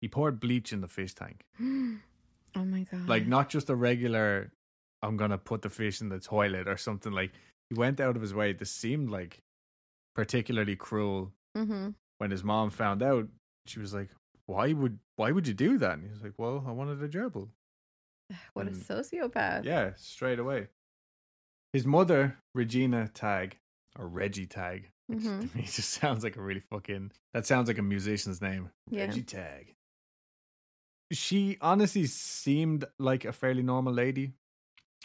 He 0.00 0.08
poured 0.08 0.40
bleach 0.40 0.72
in 0.72 0.80
the 0.80 0.88
fish 0.88 1.14
tank. 1.14 1.44
oh 2.56 2.64
my 2.64 2.84
god. 2.90 3.08
Like, 3.08 3.26
not 3.26 3.48
just 3.48 3.70
a 3.70 3.74
regular, 3.76 4.52
I'm 5.02 5.16
going 5.16 5.30
to 5.30 5.38
put 5.38 5.62
the 5.62 5.70
fish 5.70 6.00
in 6.00 6.08
the 6.08 6.18
toilet 6.20 6.66
or 6.68 6.76
something. 6.76 7.12
Like, 7.12 7.32
he 7.70 7.74
went 7.78 8.00
out 8.00 8.16
of 8.16 8.22
his 8.22 8.34
way. 8.34 8.52
This 8.52 8.70
seemed 8.70 9.10
like 9.10 9.40
particularly 10.14 10.76
cruel 10.76 11.32
Mm-hmm. 11.56 11.90
when 12.18 12.30
his 12.30 12.44
mom 12.44 12.70
found 12.70 13.02
out, 13.02 13.26
she 13.66 13.80
was 13.80 13.92
like, 13.92 14.10
"Why 14.46 14.72
would 14.72 14.98
why 15.16 15.32
would 15.32 15.48
you 15.48 15.54
do 15.54 15.76
that?" 15.78 15.94
And 15.94 16.04
he 16.04 16.10
was 16.10 16.22
like, 16.22 16.34
"Well, 16.38 16.64
I 16.68 16.70
wanted 16.72 17.02
a 17.02 17.08
gerbil." 17.08 17.48
What 18.52 18.68
a 18.68 18.70
sociopath. 18.70 19.64
Yeah, 19.64 19.92
straight 19.96 20.38
away. 20.38 20.68
His 21.72 21.84
mother, 21.86 22.36
Regina 22.54 23.08
Tague 23.12 23.56
or 23.98 24.06
Reggie 24.06 24.46
Tague, 24.46 24.88
which 25.06 25.18
Mhm. 25.24 25.50
to 25.50 25.56
me 25.56 25.62
just 25.64 25.90
sounds 25.90 26.22
like 26.22 26.36
a 26.36 26.42
really 26.42 26.62
fucking. 26.70 27.10
That 27.34 27.46
sounds 27.46 27.66
like 27.68 27.78
a 27.78 27.82
musician's 27.82 28.40
name. 28.40 28.70
Yeah. 28.90 29.06
Reggie 29.06 29.22
Tague. 29.22 29.74
She 31.10 31.56
honestly 31.60 32.06
seemed 32.06 32.84
like 32.98 33.24
a 33.24 33.32
fairly 33.32 33.62
normal 33.62 33.92
lady 33.92 34.34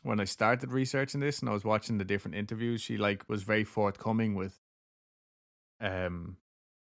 when 0.04 0.20
I 0.20 0.26
started 0.26 0.72
researching 0.72 1.22
this 1.22 1.40
and 1.40 1.50
I 1.50 1.54
was 1.54 1.64
watching 1.64 1.98
the 1.98 2.06
different 2.06 2.36
interviews. 2.36 2.82
She 2.82 2.98
like 2.98 3.24
was 3.30 3.44
very 3.44 3.64
forthcoming 3.64 4.36
with 4.36 4.60
um 5.80 6.38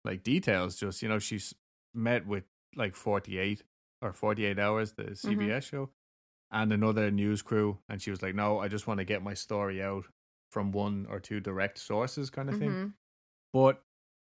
like 0.04 0.22
details. 0.22 0.76
Just 0.76 1.02
you 1.02 1.08
know, 1.08 1.18
she's 1.18 1.54
met 1.94 2.26
with 2.26 2.44
like 2.76 2.94
forty 2.94 3.38
eight 3.38 3.62
or 4.00 4.12
forty 4.12 4.44
eight 4.46 4.58
hours, 4.58 4.92
the 4.92 5.04
CBS 5.14 5.64
show, 5.64 5.90
and 6.50 6.72
another 6.72 7.10
news 7.10 7.42
crew, 7.42 7.78
and 7.88 8.00
she 8.00 8.10
was 8.10 8.22
like, 8.22 8.34
"No, 8.34 8.58
I 8.58 8.68
just 8.68 8.86
want 8.86 8.98
to 8.98 9.04
get 9.04 9.22
my 9.22 9.34
story 9.34 9.82
out 9.82 10.06
from 10.50 10.72
one 10.72 11.06
or 11.10 11.20
two 11.20 11.40
direct 11.40 11.78
sources, 11.78 12.30
kind 12.30 12.48
of 12.48 12.58
thing." 12.58 12.70
Mhm. 12.70 12.92
But 13.52 13.84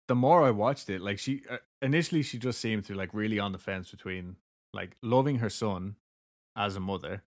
the 0.08 0.14
more 0.14 0.42
I 0.42 0.50
watched 0.50 0.90
it, 0.90 1.00
like 1.00 1.18
she 1.18 1.42
uh, 1.48 1.58
initially 1.80 2.22
she 2.22 2.38
just 2.38 2.60
seemed 2.60 2.84
to 2.86 2.94
like 2.94 3.14
really 3.14 3.38
on 3.38 3.52
the 3.52 3.58
fence 3.58 3.90
between 3.90 4.36
like 4.74 4.96
loving 5.02 5.38
her 5.38 5.50
son 5.50 5.96
as 6.56 6.76
a 6.76 6.80
mother 6.80 7.22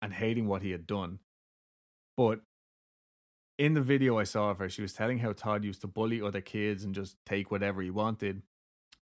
and 0.00 0.12
hating 0.12 0.46
what 0.46 0.62
he 0.62 0.70
had 0.70 0.86
done. 0.86 1.18
But 2.16 2.40
in 3.58 3.74
the 3.74 3.80
video 3.80 4.18
I 4.18 4.24
saw 4.24 4.50
of 4.50 4.58
her, 4.58 4.68
she 4.68 4.82
was 4.82 4.92
telling 4.92 5.18
how 5.18 5.32
Todd 5.32 5.64
used 5.64 5.80
to 5.82 5.86
bully 5.86 6.22
other 6.22 6.40
kids 6.40 6.84
and 6.84 6.94
just 6.94 7.16
take 7.26 7.50
whatever 7.50 7.82
he 7.82 7.90
wanted. 7.90 8.42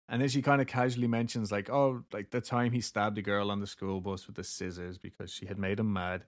And 0.09 0.21
then 0.21 0.29
she 0.29 0.43
kind 0.43 0.61
of 0.61 0.67
casually 0.67 1.07
mentions 1.07 1.51
like, 1.51 1.71
oh, 1.71 2.05
like 2.13 2.31
the 2.31 2.41
time 2.41 2.73
he 2.73 2.81
stabbed 2.81 3.17
a 3.19 3.23
girl 3.23 3.51
on 3.51 3.61
the 3.61 3.67
school 3.67 4.01
bus 4.01 4.27
with 4.27 4.37
the 4.37 4.45
scissors 4.45 4.99
because 4.99 5.31
she 5.33 5.47
had 5.47 5.59
made 5.59 5.81
him 5.81 5.93
mad. 5.93 6.25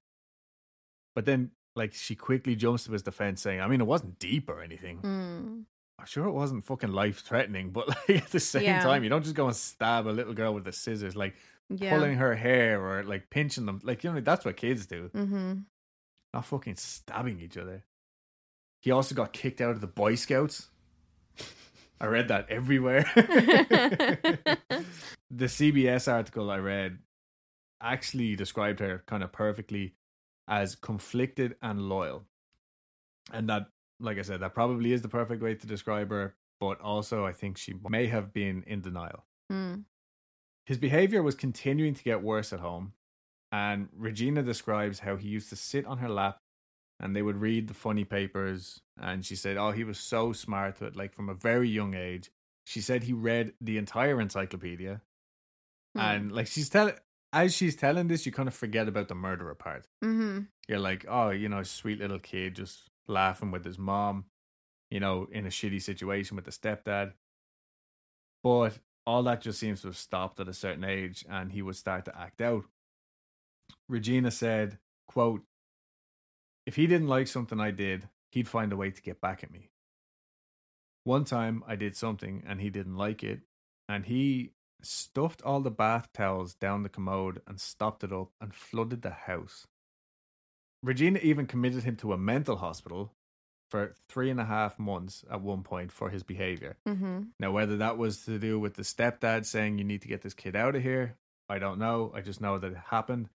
But 1.15 1.27
then 1.27 1.51
like 1.77 1.93
she 1.93 2.15
quickly 2.15 2.57
jumps 2.57 2.85
to 2.85 2.93
his 2.93 3.03
defense 3.03 3.43
saying, 3.43 3.61
I 3.61 3.69
mean, 3.69 3.81
it 3.81 3.87
wasn't 3.87 4.19
deep 4.19 4.49
or 4.49 4.63
anything. 4.63 5.01
Mm. 5.03 5.65
I'm 5.99 6.07
sure 6.07 6.27
it 6.27 6.33
wasn't 6.33 6.65
fucking 6.65 6.93
life 6.93 7.21
threatening, 7.21 7.71
but 7.71 7.89
like 8.09 8.23
at 8.23 8.31
the 8.31 8.41
same 8.41 8.65
Yeah. 8.65 8.83
time, 8.83 9.05
you 9.05 9.11
don't 9.11 9.23
just 9.23 9.35
go 9.37 9.47
and 9.47 9.57
stab 9.57 10.07
a 10.07 10.11
little 10.11 10.35
girl 10.35 10.53
with 10.55 10.65
the 10.65 10.73
scissors, 10.73 11.15
like 11.17 11.35
Yeah. 11.69 11.95
pulling 11.95 12.17
her 12.17 12.35
hair 12.35 12.85
or 12.85 13.05
like 13.05 13.31
pinching 13.31 13.67
them. 13.67 13.81
Like, 13.83 14.05
you 14.05 14.13
know, 14.13 14.21
that's 14.21 14.45
what 14.45 14.57
kids 14.57 14.87
do, 14.87 15.11
Mm-hmm. 15.15 15.55
not 16.33 16.45
fucking 16.47 16.77
stabbing 16.77 17.41
each 17.41 17.57
other. 17.57 17.85
He 18.83 18.91
also 18.91 19.15
got 19.15 19.33
kicked 19.33 19.61
out 19.61 19.71
of 19.71 19.81
the 19.81 19.87
Boy 19.87 20.15
Scouts. 20.17 20.69
I 22.01 22.07
read 22.07 22.29
that 22.29 22.51
everywhere. 22.51 23.07
the 23.15 24.59
CBS 25.47 26.13
article 26.13 26.51
I 26.51 26.59
read 26.59 26.99
actually 27.81 28.35
described 28.37 28.81
her 28.81 29.03
kind 29.07 29.23
of 29.23 29.33
perfectly 29.33 29.95
as 30.49 30.75
conflicted 30.75 31.55
and 31.63 31.89
loyal. 31.89 32.25
And 33.33 33.49
that, 33.49 33.69
like 34.01 34.19
I 34.19 34.23
said, 34.23 34.41
that 34.41 34.55
probably 34.55 34.93
is 34.93 35.03
the 35.03 35.09
perfect 35.09 35.43
way 35.43 35.55
to 35.55 35.67
describe 35.67 36.11
her, 36.11 36.35
but 36.61 36.81
also 36.81 37.25
I 37.25 37.33
think 37.33 37.59
she 37.59 37.75
may 37.89 38.07
have 38.07 38.33
been 38.33 38.65
in 38.67 38.81
denial. 38.81 39.25
Mm. 39.53 39.85
His 40.67 40.79
behavior 40.79 41.23
was 41.23 41.35
continuing 41.35 41.95
to 41.95 42.03
get 42.03 42.23
worse 42.23 42.53
at 42.53 42.61
home, 42.61 42.95
and 43.53 43.89
Regina 43.97 44.43
describes 44.43 45.01
how 45.01 45.17
he 45.17 45.29
used 45.29 45.51
to 45.51 45.57
sit 45.57 45.87
on 45.87 45.99
her 45.99 46.09
lap 46.09 46.39
and 47.01 47.15
they 47.15 47.23
would 47.23 47.41
read 47.41 47.69
the 47.69 47.75
funny 47.75 48.05
papers. 48.05 48.81
And 49.01 49.25
she 49.25 49.37
said, 49.37 49.57
Oh, 49.57 49.73
he 49.73 49.85
was 49.85 49.99
so 49.99 50.33
smart, 50.33 50.77
but 50.81 50.97
like 50.97 51.13
from 51.13 51.29
a 51.29 51.35
very 51.35 51.69
young 51.69 51.95
age. 51.95 52.31
She 52.65 52.81
said 52.81 53.03
he 53.03 53.13
read 53.13 53.53
the 53.61 53.77
entire 53.77 54.21
encyclopedia. 54.21 55.03
Hmm. 55.95 56.01
And 56.01 56.33
like 56.33 56.47
she's 56.47 56.71
telling, 56.71 56.95
as 57.33 57.55
she's 57.55 57.77
telling 57.77 58.09
this, 58.09 58.25
you 58.25 58.33
kind 58.33 58.49
of 58.49 58.55
forget 58.55 58.89
about 58.89 59.09
the 59.09 59.15
murderer 59.15 59.55
part. 59.55 59.87
Mm-hmm. 60.03 60.41
You're 60.69 60.79
like, 60.79 61.05
Oh, 61.09 61.31
you 61.31 61.49
know, 61.49 61.63
sweet 61.63 61.99
little 61.99 62.19
kid 62.19 62.57
just 62.57 62.91
laughing 63.07 63.51
with 63.51 63.65
his 63.65 63.79
mom, 63.79 64.25
you 64.91 65.01
know, 65.01 65.29
in 65.31 65.47
a 65.47 65.51
shitty 65.51 65.83
situation 65.83 66.37
with 66.37 66.45
the 66.45 66.51
stepdad. 66.51 67.13
But 68.43 68.79
all 69.07 69.23
that 69.25 69.41
just 69.41 69.59
seems 69.59 69.83
to 69.83 69.89
have 69.89 69.97
stopped 69.97 70.41
at 70.41 70.49
a 70.49 70.55
certain 70.55 70.85
age 70.85 71.25
and 71.29 71.53
he 71.53 71.63
would 71.63 71.77
start 71.77 72.05
to 72.07 72.19
act 72.19 72.41
out. 72.41 72.65
Regina 73.89 74.31
said, 74.31 74.79
quote, 75.07 75.43
if 76.67 76.77
he 76.77 76.87
didn't 76.87 77.09
like 77.09 77.29
something 77.29 77.61
I 77.61 77.71
did, 77.71 78.09
he'd 78.31 78.49
find 78.49 78.73
a 78.73 78.77
way 78.77 78.91
to 78.91 79.03
get 79.03 79.21
back 79.21 79.45
at 79.45 79.53
me. 79.53 79.71
One 81.05 81.25
time 81.25 81.63
I 81.67 81.77
did 81.77 81.97
something 81.97 82.43
and 82.47 82.61
he 82.61 82.71
didn't 82.71 82.97
like 82.97 83.23
it, 83.23 83.41
and 83.89 84.07
he 84.07 84.53
stuffed 84.83 85.43
all 85.43 85.61
the 85.61 85.71
bath 85.71 86.09
towels 86.15 86.55
down 86.55 86.83
the 86.83 86.89
commode 86.89 87.43
and 87.47 87.61
stopped 87.61 88.03
it 88.05 88.13
up 88.13 88.31
and 88.41 88.55
flooded 88.55 89.03
the 89.03 89.11
house. 89.11 89.67
Regina 90.85 91.19
even 91.23 91.47
committed 91.47 91.85
him 91.85 91.97
to 91.97 92.13
a 92.13 92.19
mental 92.19 92.57
hospital 92.57 93.13
for 93.71 93.95
three 94.09 94.31
and 94.31 94.39
a 94.39 94.45
half 94.45 94.79
months 94.79 95.25
at 95.31 95.41
one 95.41 95.63
point 95.63 95.91
for 95.91 96.11
his 96.11 96.23
behavior. 96.23 96.77
Mm-hmm. 96.87 97.23
Now, 97.41 97.53
whether 97.53 97.79
that 97.79 97.97
was 97.97 98.25
to 98.27 98.39
do 98.39 98.61
with 98.61 98.75
the 98.75 98.83
stepdad 98.83 99.47
saying 99.47 99.79
you 99.79 99.85
need 99.85 100.03
to 100.03 100.09
get 100.09 100.23
this 100.23 100.35
kid 100.35 100.55
out 100.55 100.77
of 100.77 100.83
here, 100.83 101.17
I 101.49 101.59
don't 101.59 101.79
know. 101.79 102.13
I 102.15 102.21
just 102.21 102.41
know 102.41 102.59
that 102.59 102.73
it 102.73 102.79
happened. 102.91 103.31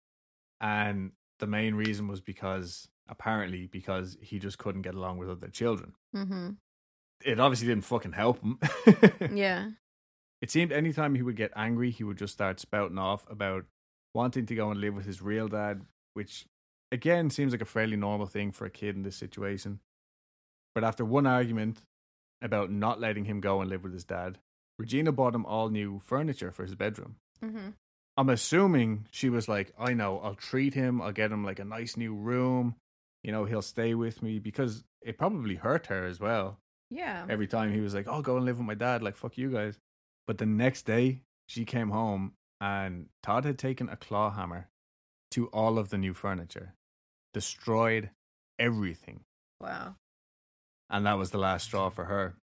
And 0.59 1.11
the 1.39 1.47
main 1.47 1.75
reason 1.75 2.07
was 2.07 2.19
because, 2.19 2.87
apparently, 3.07 3.67
because 3.67 4.17
he 4.21 4.39
just 4.39 4.57
couldn't 4.57 4.81
get 4.81 4.95
along 4.95 5.19
with 5.19 5.29
other 5.29 5.47
children. 5.47 5.93
Mm-hmm. 6.15 6.49
It 7.23 7.39
obviously 7.39 7.67
didn't 7.67 7.85
fucking 7.85 8.13
help 8.13 8.41
him. 8.41 8.59
Yeah. 9.35 9.69
It 10.41 10.51
seemed 10.51 10.71
anytime 10.71 11.15
he 11.15 11.21
would 11.21 11.37
get 11.37 11.51
angry, 11.55 11.91
he 11.91 12.03
would 12.03 12.17
just 12.17 12.33
start 12.33 12.59
spouting 12.59 12.97
off 12.97 13.25
about 13.29 13.65
wanting 14.13 14.45
to 14.47 14.55
go 14.55 14.69
and 14.69 14.81
live 14.81 14.93
with 14.93 15.05
his 15.05 15.21
real 15.21 15.47
dad, 15.47 15.81
which 16.13 16.45
again 16.91 17.29
seems 17.29 17.51
like 17.51 17.61
a 17.61 17.65
fairly 17.65 17.97
normal 17.97 18.27
thing 18.27 18.51
for 18.51 18.65
a 18.65 18.69
kid 18.69 18.95
in 18.95 19.03
this 19.03 19.15
situation. 19.15 19.79
But 20.73 20.83
after 20.83 21.05
one 21.05 21.25
argument 21.25 21.79
about 22.41 22.71
not 22.71 22.99
letting 22.99 23.25
him 23.25 23.39
go 23.39 23.61
and 23.61 23.69
live 23.69 23.83
with 23.83 23.93
his 23.93 24.03
dad, 24.03 24.39
Regina 24.77 25.11
bought 25.11 25.35
him 25.35 25.45
all 25.45 25.69
new 25.69 25.99
furniture 26.03 26.51
for 26.51 26.63
his 26.63 26.75
bedroom. 26.75 27.15
Mm-hmm. 27.43 27.69
I'm 28.17 28.29
assuming 28.29 29.07
she 29.11 29.29
was 29.29 29.47
like, 29.47 29.73
I 29.79 29.93
know, 29.93 30.19
I'll 30.19 30.35
treat 30.35 30.73
him, 30.73 31.01
I'll 31.01 31.11
get 31.11 31.31
him 31.31 31.43
like 31.43 31.59
a 31.59 31.65
nice 31.65 31.97
new 31.97 32.13
room. 32.13 32.75
You 33.23 33.31
know, 33.31 33.45
he'll 33.45 33.61
stay 33.61 33.93
with 33.95 34.21
me 34.21 34.39
because 34.39 34.83
it 35.01 35.17
probably 35.17 35.55
hurt 35.55 35.87
her 35.87 36.05
as 36.05 36.19
well 36.19 36.59
Yeah. 36.89 37.25
every 37.29 37.47
time 37.47 37.73
he 37.73 37.79
was 37.81 37.93
like, 37.95 38.07
"I'll 38.07 38.21
go 38.21 38.35
and 38.37 38.45
live 38.45 38.57
with 38.57 38.67
my 38.67 38.75
dad." 38.75 39.01
Like, 39.01 39.15
fuck 39.17 39.37
you 39.37 39.49
guys. 39.49 39.79
But 40.27 40.37
the 40.37 40.45
next 40.45 40.83
day, 40.83 41.21
she 41.47 41.65
came 41.65 41.89
home 41.89 42.33
and 42.61 43.07
Todd 43.23 43.45
had 43.45 43.57
taken 43.57 43.89
a 43.89 43.95
claw 43.97 44.29
hammer 44.31 44.69
to 45.35 45.47
all 45.47 45.77
of 45.77 45.89
the 45.89 45.97
new 45.97 46.13
furniture, 46.13 46.73
destroyed 47.33 48.09
everything, 48.59 49.21
Wow. 49.61 49.95
and 50.89 51.05
that 51.05 51.17
was 51.17 51.31
the 51.31 51.37
last 51.37 51.65
straw 51.65 51.89
for 51.89 52.05
her. 52.05 52.35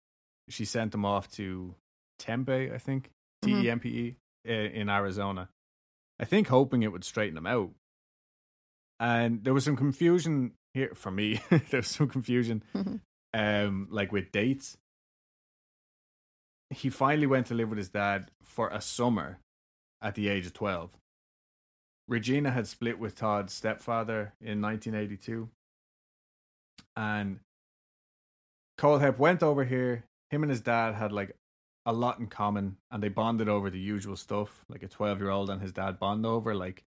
She 0.49 0.65
sent 0.65 0.93
them 0.93 1.05
off 1.05 1.31
to 1.33 1.75
Tempe, 2.19 2.73
I 2.73 2.79
think, 2.79 3.11
T. 3.43 3.53
E 3.65 3.71
M 3.71 3.81
P 3.81 3.89
E 3.89 4.17
i- 4.47 4.51
in 4.51 4.89
Arizona. 4.89 5.49
I 6.19 6.25
think 6.25 6.49
hoping 6.49 6.83
it 6.83 6.93
would 6.93 7.05
straighten 7.05 7.37
him 7.37 7.47
out. 7.47 7.71
And 9.01 9.43
there 9.43 9.55
was 9.55 9.65
some 9.65 9.77
confusion 9.77 10.53
here 10.75 10.93
for 10.95 11.11
me. 11.11 11.41
there 11.51 11.81
was 11.81 11.89
some 11.89 12.09
confusion 12.09 12.63
Mhm. 12.75 13.01
um 13.35 13.89
like 13.91 14.13
with 14.13 14.31
dates 14.33 14.77
he 16.71 16.89
finally 16.91 17.27
went 17.27 17.47
to 17.49 17.55
live 17.55 17.69
with 17.69 17.79
his 17.79 17.91
dad 17.91 18.31
for 18.43 18.69
a 18.69 18.81
summer 18.81 19.39
at 20.01 20.15
the 20.15 20.29
age 20.29 20.47
of 20.47 20.53
12 20.55 20.91
regina 22.09 22.50
had 22.50 22.66
split 22.66 22.99
with 22.99 23.14
todd's 23.14 23.52
stepfather 23.52 24.32
in 24.40 24.61
1982 24.61 25.49
and 26.97 27.40
Kohlhepp 28.78 29.18
went 29.18 29.42
over 29.42 29.64
here 29.64 30.04
him 30.30 30.42
and 30.42 30.50
his 30.50 30.61
dad 30.61 30.94
had 30.94 31.12
like 31.12 31.37
a 31.85 31.92
lot 31.92 32.18
in 32.18 32.26
common 32.26 32.76
and 32.91 33.02
they 33.02 33.08
bonded 33.08 33.49
over 33.49 33.71
the 33.71 33.78
usual 33.78 34.17
stuff 34.17 34.65
like 34.69 34.82
a 34.82 34.88
12 34.88 35.21
year 35.21 35.30
old 35.30 35.50
and 35.50 35.60
his 35.60 35.73
dad 35.73 35.99
bond 35.99 36.26
over 36.26 36.54
like 36.54 36.84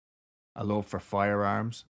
a 0.55 0.63
love 0.63 0.85
for 0.85 0.99
firearms 0.99 1.85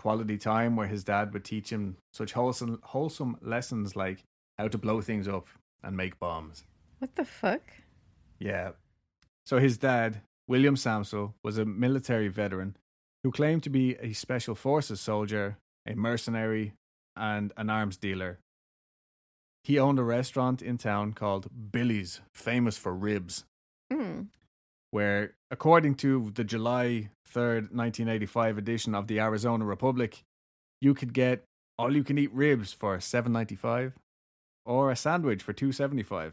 quality 0.00 0.38
time 0.38 0.76
where 0.76 0.86
his 0.86 1.04
dad 1.04 1.32
would 1.32 1.44
teach 1.44 1.70
him 1.70 1.96
such 2.12 2.32
wholesome 2.32 2.80
wholesome 2.82 3.36
lessons 3.42 3.94
like 3.94 4.24
how 4.58 4.66
to 4.66 4.78
blow 4.78 5.00
things 5.00 5.28
up 5.28 5.46
and 5.82 5.96
make 5.96 6.18
bombs. 6.18 6.64
What 6.98 7.16
the 7.16 7.24
fuck? 7.24 7.62
Yeah. 8.38 8.72
So 9.46 9.58
his 9.58 9.78
dad, 9.78 10.20
William 10.50 10.74
Samsel, 10.74 11.34
was 11.44 11.58
a 11.58 11.64
military 11.64 12.26
veteran 12.26 12.76
who 13.22 13.30
claimed 13.30 13.62
to 13.62 13.70
be 13.70 13.94
a 14.00 14.12
special 14.12 14.56
forces 14.56 15.00
soldier, 15.00 15.58
a 15.86 15.94
mercenary, 15.94 16.72
and 17.14 17.52
an 17.56 17.70
arms 17.70 17.96
dealer. 17.96 18.40
He 19.62 19.78
owned 19.78 20.00
a 20.00 20.02
restaurant 20.02 20.60
in 20.60 20.76
town 20.76 21.12
called 21.12 21.46
Billy's, 21.70 22.20
famous 22.34 22.76
for 22.76 22.92
ribs, 22.92 23.44
Mm. 23.92 24.26
where, 24.90 25.34
according 25.52 25.94
to 25.96 26.32
the 26.34 26.42
July 26.42 27.10
3rd, 27.24 27.70
1985 27.70 28.58
edition 28.58 28.92
of 28.92 29.06
the 29.06 29.20
Arizona 29.20 29.64
Republic, 29.64 30.24
you 30.80 30.94
could 30.94 31.12
get 31.12 31.44
all 31.78 31.94
you 31.94 32.02
can 32.02 32.18
eat 32.18 32.32
ribs 32.32 32.72
for 32.72 32.98
7.95 32.98 33.92
or 34.66 34.90
a 34.90 34.96
sandwich 34.96 35.44
for 35.44 35.52
2.75. 35.52 36.32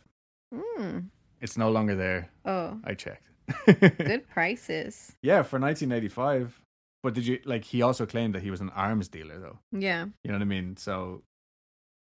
Mm. 0.51 1.09
It's 1.39 1.55
no 1.55 1.69
longer 1.69 1.95
there. 1.95 2.31
Oh, 2.45 2.79
I 2.83 2.95
checked. 2.95 3.29
Good 3.65 4.27
prices. 4.29 5.13
Yeah, 5.21 5.43
for 5.43 5.59
1985. 5.59 6.59
But 7.03 7.13
did 7.13 7.25
you 7.27 7.39
like 7.45 7.63
he 7.63 7.81
also 7.81 8.05
claimed 8.05 8.35
that 8.35 8.41
he 8.41 8.51
was 8.51 8.59
an 8.61 8.69
arms 8.71 9.07
dealer 9.07 9.39
though. 9.39 9.59
Yeah. 9.71 10.05
You 10.23 10.31
know 10.31 10.35
what 10.37 10.41
I 10.41 10.45
mean? 10.45 10.77
So 10.77 11.21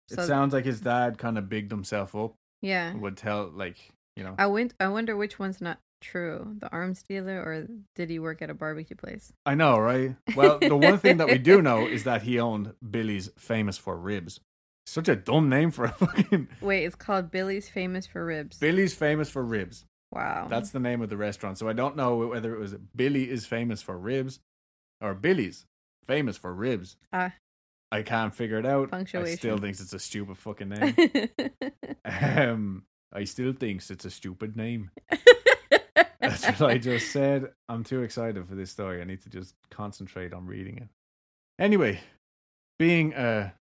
it 0.10 0.22
sounds 0.22 0.54
like 0.54 0.66
his 0.66 0.80
dad 0.82 1.18
kind 1.18 1.38
of 1.38 1.50
bigged 1.50 1.72
himself 1.72 2.16
up 2.16 2.34
Yeah. 2.62 2.94
would 2.96 3.18
tell 3.18 3.52
like, 3.54 3.78
you 4.16 4.24
know. 4.24 4.36
I 4.38 4.48
went. 4.48 4.74
I 4.80 4.88
wonder 4.88 5.16
which 5.16 5.38
one's 5.38 5.60
not 5.62 5.80
true: 6.02 6.56
the 6.60 6.70
arms 6.72 7.04
dealer, 7.04 7.42
or 7.42 7.68
did 7.96 8.10
he 8.10 8.18
work 8.18 8.42
at 8.42 8.50
a 8.50 8.54
barbecue 8.54 8.96
place? 8.96 9.34
I 9.46 9.56
know, 9.56 9.78
right? 9.78 10.16
Well, 10.36 10.58
the 10.60 10.78
one 10.78 10.98
thing 11.00 11.18
that 11.18 11.28
we 11.28 11.38
do 11.38 11.62
know 11.68 11.86
is 11.86 12.06
that 12.06 12.22
he 12.24 12.40
owned 12.40 12.74
Billy's 12.90 13.30
famous 13.38 13.78
for 13.78 13.98
ribs. 13.98 14.40
Such 14.86 15.10
a 15.10 15.16
dumb 15.18 15.50
name 15.50 15.70
for 15.72 15.86
a 15.86 15.92
fucking 15.92 16.48
Wait, 16.62 16.86
it's 16.86 16.96
called 16.96 17.30
Billy's 17.30 17.68
Famous 17.68 18.08
for 18.08 18.24
Ribs. 18.26 18.58
Billy's 18.58 18.94
famous 18.96 19.30
for 19.30 19.44
ribs. 19.44 19.84
Wow. 20.12 20.48
That's 20.50 20.72
the 20.72 20.80
name 20.80 21.02
of 21.02 21.10
the 21.10 21.18
restaurant. 21.18 21.58
So 21.58 21.68
I 21.68 21.74
don't 21.74 21.96
know 21.96 22.28
whether 22.28 22.54
it 22.54 22.60
was 22.60 22.76
Billy 22.96 23.30
is 23.30 23.46
famous 23.46 23.82
for 23.82 23.98
ribs 23.98 24.40
or 25.02 25.14
Billy's 25.14 25.66
famous 26.08 26.38
for 26.38 26.54
ribs. 26.54 26.96
Ah. 27.14 27.34
I 27.92 28.02
can't 28.02 28.36
figure 28.36 28.60
it 28.60 28.66
out. 28.66 28.90
I 28.92 29.04
still 29.06 29.22
Punctuation. 29.22 29.58
think 29.60 29.80
it's 29.80 29.94
a 29.94 30.00
stupid 30.00 30.38
fucking 30.38 30.70
name. 30.70 30.96
um, 32.06 32.84
I 33.14 33.24
still 33.24 33.54
thinks 33.54 33.90
it's 33.90 34.06
a 34.06 34.12
stupid 34.12 34.58
name. 34.58 34.92
That's 36.20 36.60
what 36.60 36.70
I 36.70 36.78
just 36.78 37.12
said. 37.12 37.52
I'm 37.70 37.84
too 37.84 38.02
excited 38.02 38.48
for 38.48 38.56
this 38.56 38.72
story. 38.72 39.02
I 39.02 39.06
need 39.06 39.22
to 39.24 39.30
just 39.30 39.56
concentrate 39.70 40.34
on 40.34 40.46
reading 40.46 40.78
it. 40.78 40.90
Anyway, 41.60 42.02
being 42.78 43.14
a 43.14 43.54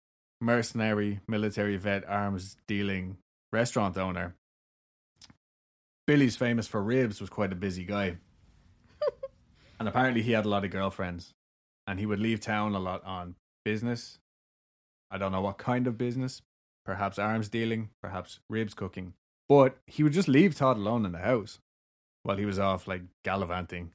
mercenary, 0.42 1.20
military 1.28 1.78
vet, 1.78 2.08
arms 2.08 2.58
dealing 2.68 3.18
restaurant 3.52 3.98
owner, 3.98 4.36
Billy's 6.08 6.36
famous 6.36 6.68
for 6.68 6.82
ribs 6.82 7.20
was 7.20 7.30
quite 7.30 7.52
a 7.52 7.56
busy 7.56 7.84
guy. 7.84 8.18
and 9.80 9.88
apparently 9.88 10.22
he 10.22 10.34
had 10.34 10.46
a 10.46 10.50
lot 10.50 10.63
of 10.63 10.72
girlfriends. 10.72 11.34
And 11.88 12.00
he 12.00 12.06
would 12.06 12.20
leave 12.20 12.39
town 12.39 12.74
a 12.76 12.80
lot 12.80 13.04
on 13.06 13.36
business. 13.63 14.20
I 15.12 15.18
don't 15.18 15.32
know 15.32 15.41
what 15.41 15.58
kind 15.58 15.88
of 15.88 15.98
business. 15.98 16.41
Perhaps 16.86 17.18
arms 17.18 17.50
dealing, 17.50 17.89
perhaps 18.02 18.39
ribs 18.50 18.74
cooking. 18.74 19.13
But 19.50 19.78
he 19.88 20.04
would 20.04 20.13
just 20.13 20.28
leave 20.28 20.56
Todd 20.56 20.78
alone 20.78 21.06
in 21.06 21.12
the 21.12 21.20
house 21.20 21.60
while 22.24 22.38
he 22.38 22.46
was 22.46 22.60
off 22.60 22.88
like 22.88 23.02
gallivanting, 23.24 23.91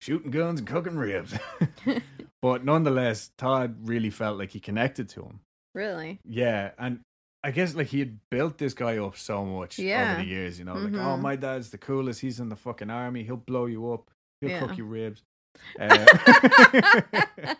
shooting 0.00 0.30
guns 0.30 0.60
and 0.60 0.68
cooking 0.68 0.96
ribs. 0.96 1.34
but 2.42 2.64
nonetheless, 2.64 3.30
Todd 3.36 3.76
really 3.88 4.10
felt 4.10 4.38
like 4.38 4.50
he 4.50 4.60
connected 4.60 5.08
to 5.10 5.22
him. 5.22 5.40
really? 5.74 6.20
Yeah, 6.24 6.70
and 6.78 7.00
I 7.44 7.50
guess 7.50 7.74
like 7.74 7.88
he 7.88 7.98
had 7.98 8.18
built 8.30 8.56
this 8.58 8.72
guy 8.74 8.96
up 8.98 9.16
so 9.18 9.44
much 9.44 9.78
Yeah. 9.78 10.12
over 10.14 10.22
the 10.22 10.28
years, 10.28 10.58
you 10.58 10.64
know, 10.64 10.74
like 10.74 10.94
oh 10.94 11.16
Mhm. 11.16 11.20
my 11.20 11.36
dad's 11.36 11.70
the 11.70 11.78
coolest. 11.78 12.20
He's 12.22 12.40
in 12.40 12.48
the 12.48 12.56
fucking 12.56 12.88
army. 12.90 13.22
He'll 13.22 13.36
blow 13.36 13.66
you 13.66 13.92
up. 13.92 14.10
He'll 14.40 14.50
Yeah. 14.50 14.60
cook 14.66 14.76
you 14.78 14.84
ribs. 14.86 15.22
Uh, 15.78 16.04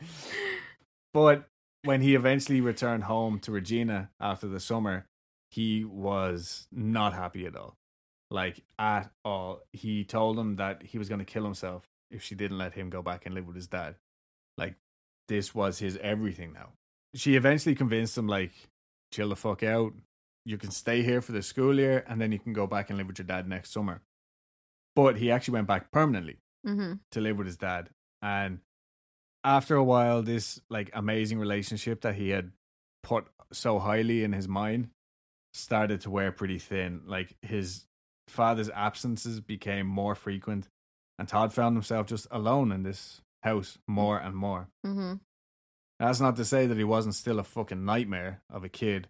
but 1.12 1.48
when 1.84 2.00
he 2.00 2.14
eventually 2.14 2.60
returned 2.60 3.04
home 3.04 3.38
to 3.40 3.52
Regina 3.52 4.10
after 4.20 4.46
the 4.48 4.60
summer, 4.60 5.06
he 5.50 5.84
was 5.84 6.66
not 6.72 7.14
happy 7.14 7.46
at 7.46 7.54
all. 7.56 7.76
Like 8.30 8.64
at 8.78 9.10
all. 9.24 9.60
He 9.72 10.04
told 10.04 10.38
him 10.38 10.56
that 10.56 10.82
he 10.82 10.98
was 10.98 11.08
going 11.08 11.20
to 11.20 11.24
kill 11.24 11.44
himself 11.44 11.88
if 12.10 12.22
she 12.22 12.34
didn't 12.34 12.58
let 12.58 12.72
him 12.74 12.90
go 12.90 13.02
back 13.02 13.26
and 13.26 13.34
live 13.34 13.46
with 13.46 13.54
his 13.56 13.68
dad. 13.68 13.96
Like 14.58 14.74
this 15.28 15.54
was 15.54 15.78
his 15.78 15.96
everything 15.98 16.52
now. 16.52 16.72
She 17.14 17.36
eventually 17.36 17.74
convinced 17.76 18.18
him 18.18 18.26
like 18.26 18.52
chill 19.14 19.28
the 19.28 19.36
fuck 19.36 19.62
out. 19.62 19.92
You 20.44 20.58
can 20.58 20.70
stay 20.70 21.02
here 21.02 21.20
for 21.20 21.32
the 21.32 21.42
school 21.42 21.78
year 21.78 22.04
and 22.06 22.20
then 22.20 22.32
you 22.32 22.38
can 22.38 22.52
go 22.52 22.66
back 22.66 22.90
and 22.90 22.98
live 22.98 23.06
with 23.06 23.18
your 23.18 23.26
dad 23.26 23.48
next 23.48 23.72
summer. 23.72 24.02
But 24.94 25.16
he 25.16 25.30
actually 25.30 25.54
went 25.54 25.68
back 25.68 25.90
permanently 25.90 26.38
mm-hmm. 26.66 26.94
to 27.12 27.20
live 27.20 27.38
with 27.38 27.46
his 27.46 27.56
dad. 27.56 27.90
And 28.20 28.60
after 29.42 29.76
a 29.76 29.84
while, 29.84 30.22
this 30.22 30.60
like 30.68 30.90
amazing 30.92 31.38
relationship 31.38 32.02
that 32.02 32.14
he 32.14 32.30
had 32.30 32.52
put 33.02 33.26
so 33.52 33.78
highly 33.78 34.24
in 34.24 34.32
his 34.32 34.48
mind 34.48 34.88
started 35.52 36.00
to 36.02 36.10
wear 36.10 36.32
pretty 36.32 36.58
thin. 36.58 37.02
Like 37.06 37.36
his 37.42 37.86
father's 38.28 38.70
absences 38.70 39.40
became 39.40 39.86
more 39.86 40.14
frequent, 40.14 40.68
and 41.18 41.28
Todd 41.28 41.52
found 41.52 41.76
himself 41.76 42.06
just 42.06 42.26
alone 42.30 42.72
in 42.72 42.82
this 42.82 43.20
house 43.42 43.78
more 43.86 44.18
and 44.18 44.34
more. 44.34 44.68
Mm-hmm. 44.84 45.14
That's 46.04 46.20
not 46.20 46.36
to 46.36 46.44
say 46.44 46.66
that 46.66 46.76
he 46.76 46.84
wasn't 46.84 47.14
still 47.14 47.38
a 47.38 47.44
fucking 47.44 47.82
nightmare 47.82 48.42
of 48.50 48.62
a 48.62 48.68
kid. 48.68 49.08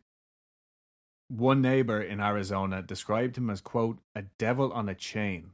one 1.28 1.60
neighbor 1.60 2.00
in 2.00 2.20
Arizona 2.20 2.82
described 2.82 3.36
him 3.36 3.50
as 3.50 3.60
quote 3.60 3.98
a 4.14 4.22
devil 4.38 4.72
on 4.72 4.88
a 4.88 4.94
chain, 4.94 5.50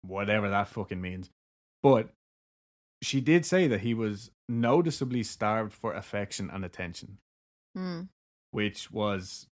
whatever 0.00 0.48
that 0.48 0.68
fucking 0.68 1.00
means. 1.00 1.28
But 1.82 2.08
she 3.02 3.20
did 3.20 3.44
say 3.44 3.66
that 3.66 3.80
he 3.80 3.92
was 3.92 4.30
noticeably 4.48 5.24
starved 5.24 5.74
for 5.74 5.92
affection 5.92 6.48
and 6.50 6.64
attention, 6.64 7.18
Mm. 7.76 8.08
which 8.52 8.90
was, 8.90 9.46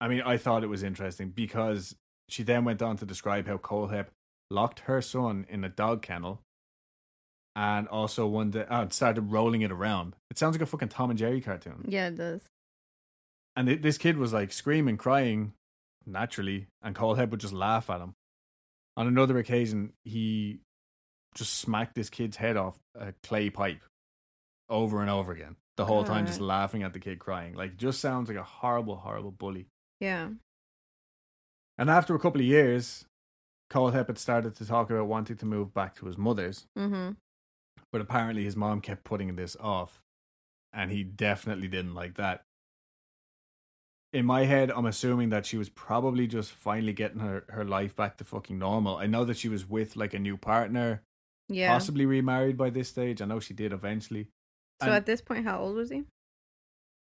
I 0.00 0.08
mean, 0.08 0.22
I 0.22 0.36
thought 0.36 0.64
it 0.64 0.68
was 0.74 0.82
interesting 0.82 1.30
because 1.30 1.94
she 2.28 2.42
then 2.42 2.64
went 2.64 2.82
on 2.82 2.96
to 2.96 3.06
describe 3.06 3.46
how 3.46 3.58
Kohlhepp 3.58 4.08
locked 4.50 4.80
her 4.80 5.00
son 5.00 5.46
in 5.48 5.62
a 5.62 5.68
dog 5.68 6.02
kennel 6.02 6.42
and 7.56 7.88
also 7.88 8.26
one 8.26 8.50
day 8.50 8.64
uh, 8.68 8.88
started 8.90 9.32
rolling 9.32 9.62
it 9.62 9.72
around. 9.72 10.14
It 10.30 10.38
sounds 10.38 10.54
like 10.54 10.62
a 10.62 10.66
fucking 10.66 10.88
Tom 10.88 11.10
and 11.10 11.18
Jerry 11.18 11.40
cartoon. 11.40 11.84
Yeah, 11.88 12.08
it 12.08 12.16
does. 12.16 12.42
And 13.56 13.68
it, 13.68 13.82
this 13.82 13.98
kid 13.98 14.16
was 14.16 14.32
like 14.32 14.52
screaming, 14.52 14.96
crying 14.96 15.52
naturally, 16.06 16.66
and 16.82 16.94
Kohlhepp 16.94 17.30
would 17.30 17.40
just 17.40 17.52
laugh 17.52 17.90
at 17.90 18.00
him. 18.00 18.14
On 18.96 19.06
another 19.06 19.38
occasion, 19.38 19.92
he 20.04 20.60
just 21.34 21.54
smacked 21.54 21.94
this 21.94 22.10
kid's 22.10 22.36
head 22.36 22.56
off 22.56 22.78
a 22.94 23.12
clay 23.22 23.50
pipe 23.50 23.80
over 24.68 25.00
and 25.00 25.10
over 25.10 25.32
again. 25.32 25.56
The 25.76 25.86
whole 25.86 26.04
time, 26.04 26.26
just 26.26 26.40
laughing 26.40 26.82
at 26.82 26.92
the 26.92 26.98
kid 26.98 27.18
crying. 27.18 27.54
Like, 27.54 27.78
just 27.78 28.00
sounds 28.00 28.28
like 28.28 28.36
a 28.36 28.42
horrible, 28.42 28.96
horrible 28.96 29.30
bully. 29.30 29.66
Yeah. 29.98 30.28
And 31.78 31.88
after 31.88 32.14
a 32.14 32.18
couple 32.18 32.40
of 32.42 32.46
years, 32.46 33.06
Kohlhepp 33.72 34.08
had 34.08 34.18
started 34.18 34.56
to 34.56 34.66
talk 34.66 34.90
about 34.90 35.06
wanting 35.06 35.38
to 35.38 35.46
move 35.46 35.72
back 35.72 35.94
to 35.96 36.06
his 36.06 36.18
mother's, 36.18 36.66
Mm-hmm. 36.78 37.12
But 37.92 38.00
apparently 38.00 38.44
his 38.44 38.56
mom 38.56 38.80
kept 38.80 39.04
putting 39.04 39.34
this 39.36 39.56
off, 39.58 40.00
and 40.72 40.90
he 40.90 41.02
definitely 41.02 41.68
didn't 41.68 41.94
like 41.94 42.14
that. 42.16 42.44
In 44.12 44.26
my 44.26 44.44
head, 44.44 44.70
I'm 44.72 44.86
assuming 44.86 45.28
that 45.30 45.46
she 45.46 45.56
was 45.56 45.68
probably 45.68 46.26
just 46.26 46.50
finally 46.50 46.92
getting 46.92 47.20
her, 47.20 47.44
her 47.48 47.64
life 47.64 47.94
back 47.94 48.16
to 48.18 48.24
fucking 48.24 48.58
normal. 48.58 48.96
I 48.96 49.06
know 49.06 49.24
that 49.24 49.36
she 49.36 49.48
was 49.48 49.68
with 49.68 49.94
like 49.96 50.14
a 50.14 50.18
new 50.18 50.36
partner, 50.36 51.02
Yeah. 51.48 51.68
possibly 51.72 52.06
remarried 52.06 52.56
by 52.56 52.70
this 52.70 52.88
stage. 52.88 53.22
I 53.22 53.26
know 53.26 53.38
she 53.38 53.54
did 53.54 53.72
eventually. 53.72 54.24
So 54.80 54.86
And 54.86 54.94
at 54.96 55.06
this 55.06 55.20
point, 55.20 55.44
how 55.44 55.60
old 55.60 55.76
was 55.76 55.90
he? 55.90 56.04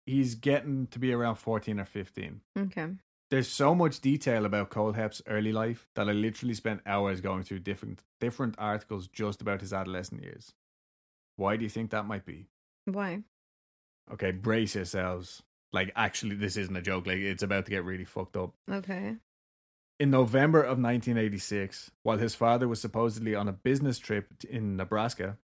he's 0.06 0.36
getting 0.36 0.88
to 0.88 1.00
be 1.00 1.12
around 1.12 1.36
14 1.36 1.80
or 1.82 1.86
15. 1.86 2.40
Okay. 2.58 2.88
There's 3.30 3.50
so 3.50 3.76
much 3.76 4.00
detail 4.00 4.46
about 4.46 4.70
Cole 4.70 4.94
Kohlhepp's 4.94 5.22
early 5.28 5.52
life 5.52 5.90
that 5.96 6.08
I 6.08 6.14
literally 6.14 6.54
spent 6.54 6.80
hours 6.86 7.20
going 7.20 7.44
through 7.44 7.60
different 7.60 8.04
different 8.22 8.56
articles 8.58 9.08
just 9.10 9.42
about 9.42 9.60
his 9.60 9.74
adolescent 9.74 10.24
years. 10.24 10.54
Why 11.38 11.56
do 11.56 11.64
you 11.64 11.70
think 11.70 11.92
that 11.92 12.06
might 12.06 12.26
be? 12.26 12.48
Why? 12.86 13.24
Okay, 14.12 14.32
brace 14.32 14.76
yourselves. 14.76 15.44
Like, 15.72 15.92
actually, 15.96 16.36
this 16.36 16.58
isn't 16.58 16.76
a 16.76 16.82
joke. 16.82 17.08
Like, 17.08 17.18
it's 17.18 17.44
about 17.44 17.66
to 17.66 17.72
get 17.72 17.84
really 17.86 18.06
fucked 18.06 18.36
up. 18.36 18.54
Okay. 18.70 19.16
In 20.00 20.12
November 20.12 20.60
of 20.60 20.80
1986, 20.80 21.92
while 22.04 22.18
his 22.18 22.36
father 22.36 22.68
was 22.68 22.82
supposedly 22.82 23.36
on 23.36 23.48
a 23.48 23.54
business 23.54 23.98
trip 23.98 24.28
in 24.50 24.78
Nebraska, 24.78 25.38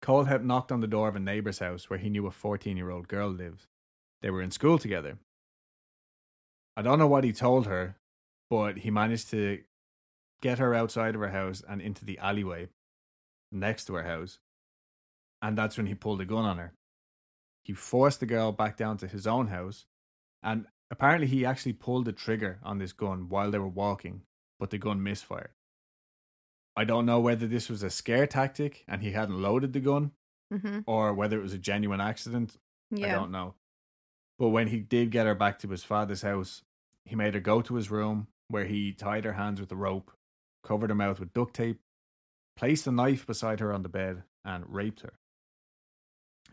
Cole 0.00 0.24
had 0.24 0.44
knocked 0.44 0.72
on 0.72 0.80
the 0.80 0.86
door 0.86 1.08
of 1.08 1.16
a 1.16 1.20
neighbor's 1.20 1.58
house 1.58 1.90
where 1.90 1.98
he 1.98 2.10
knew 2.10 2.26
a 2.26 2.30
14 2.30 2.76
year 2.76 2.90
old 2.90 3.08
girl 3.08 3.28
lived. 3.28 3.66
They 4.22 4.30
were 4.30 4.42
in 4.42 4.50
school 4.50 4.78
together. 4.78 5.18
I 6.76 6.82
don't 6.82 6.98
know 6.98 7.08
what 7.08 7.24
he 7.24 7.32
told 7.32 7.66
her, 7.66 7.96
but 8.48 8.78
he 8.78 8.90
managed 8.90 9.30
to 9.30 9.62
get 10.40 10.58
her 10.58 10.74
outside 10.74 11.14
of 11.14 11.20
her 11.20 11.30
house 11.30 11.62
and 11.68 11.80
into 11.80 12.04
the 12.04 12.18
alleyway 12.18 12.68
next 13.50 13.86
to 13.86 13.94
her 13.94 14.04
house. 14.04 14.38
And 15.42 15.56
that's 15.56 15.76
when 15.76 15.86
he 15.86 15.94
pulled 15.94 16.20
a 16.20 16.24
gun 16.24 16.44
on 16.44 16.58
her. 16.58 16.72
He 17.64 17.72
forced 17.72 18.20
the 18.20 18.26
girl 18.26 18.50
back 18.52 18.76
down 18.76 18.96
to 18.98 19.06
his 19.06 19.26
own 19.26 19.48
house, 19.48 19.84
and 20.42 20.66
apparently 20.90 21.26
he 21.26 21.44
actually 21.44 21.74
pulled 21.74 22.06
the 22.06 22.12
trigger 22.12 22.58
on 22.62 22.78
this 22.78 22.92
gun 22.92 23.28
while 23.28 23.50
they 23.50 23.58
were 23.58 23.68
walking, 23.68 24.22
but 24.58 24.70
the 24.70 24.78
gun 24.78 25.02
misfired. 25.02 25.50
I 26.76 26.84
don't 26.84 27.06
know 27.06 27.20
whether 27.20 27.46
this 27.46 27.68
was 27.68 27.82
a 27.82 27.90
scare 27.90 28.26
tactic 28.26 28.84
and 28.88 29.02
he 29.02 29.10
hadn't 29.12 29.40
loaded 29.42 29.72
the 29.72 29.80
gun, 29.80 30.12
Mm-hmm. 30.52 30.78
or 30.86 31.12
whether 31.12 31.38
it 31.38 31.42
was 31.42 31.52
a 31.52 31.58
genuine 31.58 32.00
accident. 32.00 32.56
I 32.94 32.96
don't 33.12 33.30
know. 33.30 33.54
But 34.38 34.48
when 34.48 34.68
he 34.68 34.78
did 34.78 35.10
get 35.10 35.26
her 35.26 35.34
back 35.34 35.58
to 35.58 35.68
his 35.68 35.84
father's 35.84 36.22
house, 36.22 36.62
he 37.04 37.14
made 37.14 37.34
her 37.34 37.40
go 37.40 37.60
to 37.60 37.74
his 37.74 37.90
room 37.90 38.28
where 38.48 38.64
he 38.64 38.92
tied 38.92 39.24
her 39.26 39.34
hands 39.34 39.60
with 39.60 39.70
a 39.72 39.76
rope, 39.76 40.10
covered 40.64 40.88
her 40.88 40.96
mouth 40.96 41.20
with 41.20 41.34
duct 41.34 41.52
tape, 41.54 41.80
placed 42.56 42.86
a 42.86 42.90
knife 42.92 43.26
beside 43.26 43.60
her 43.60 43.74
on 43.74 43.82
the 43.82 43.90
bed, 43.90 44.22
and 44.42 44.64
raped 44.72 45.00
her. 45.02 45.12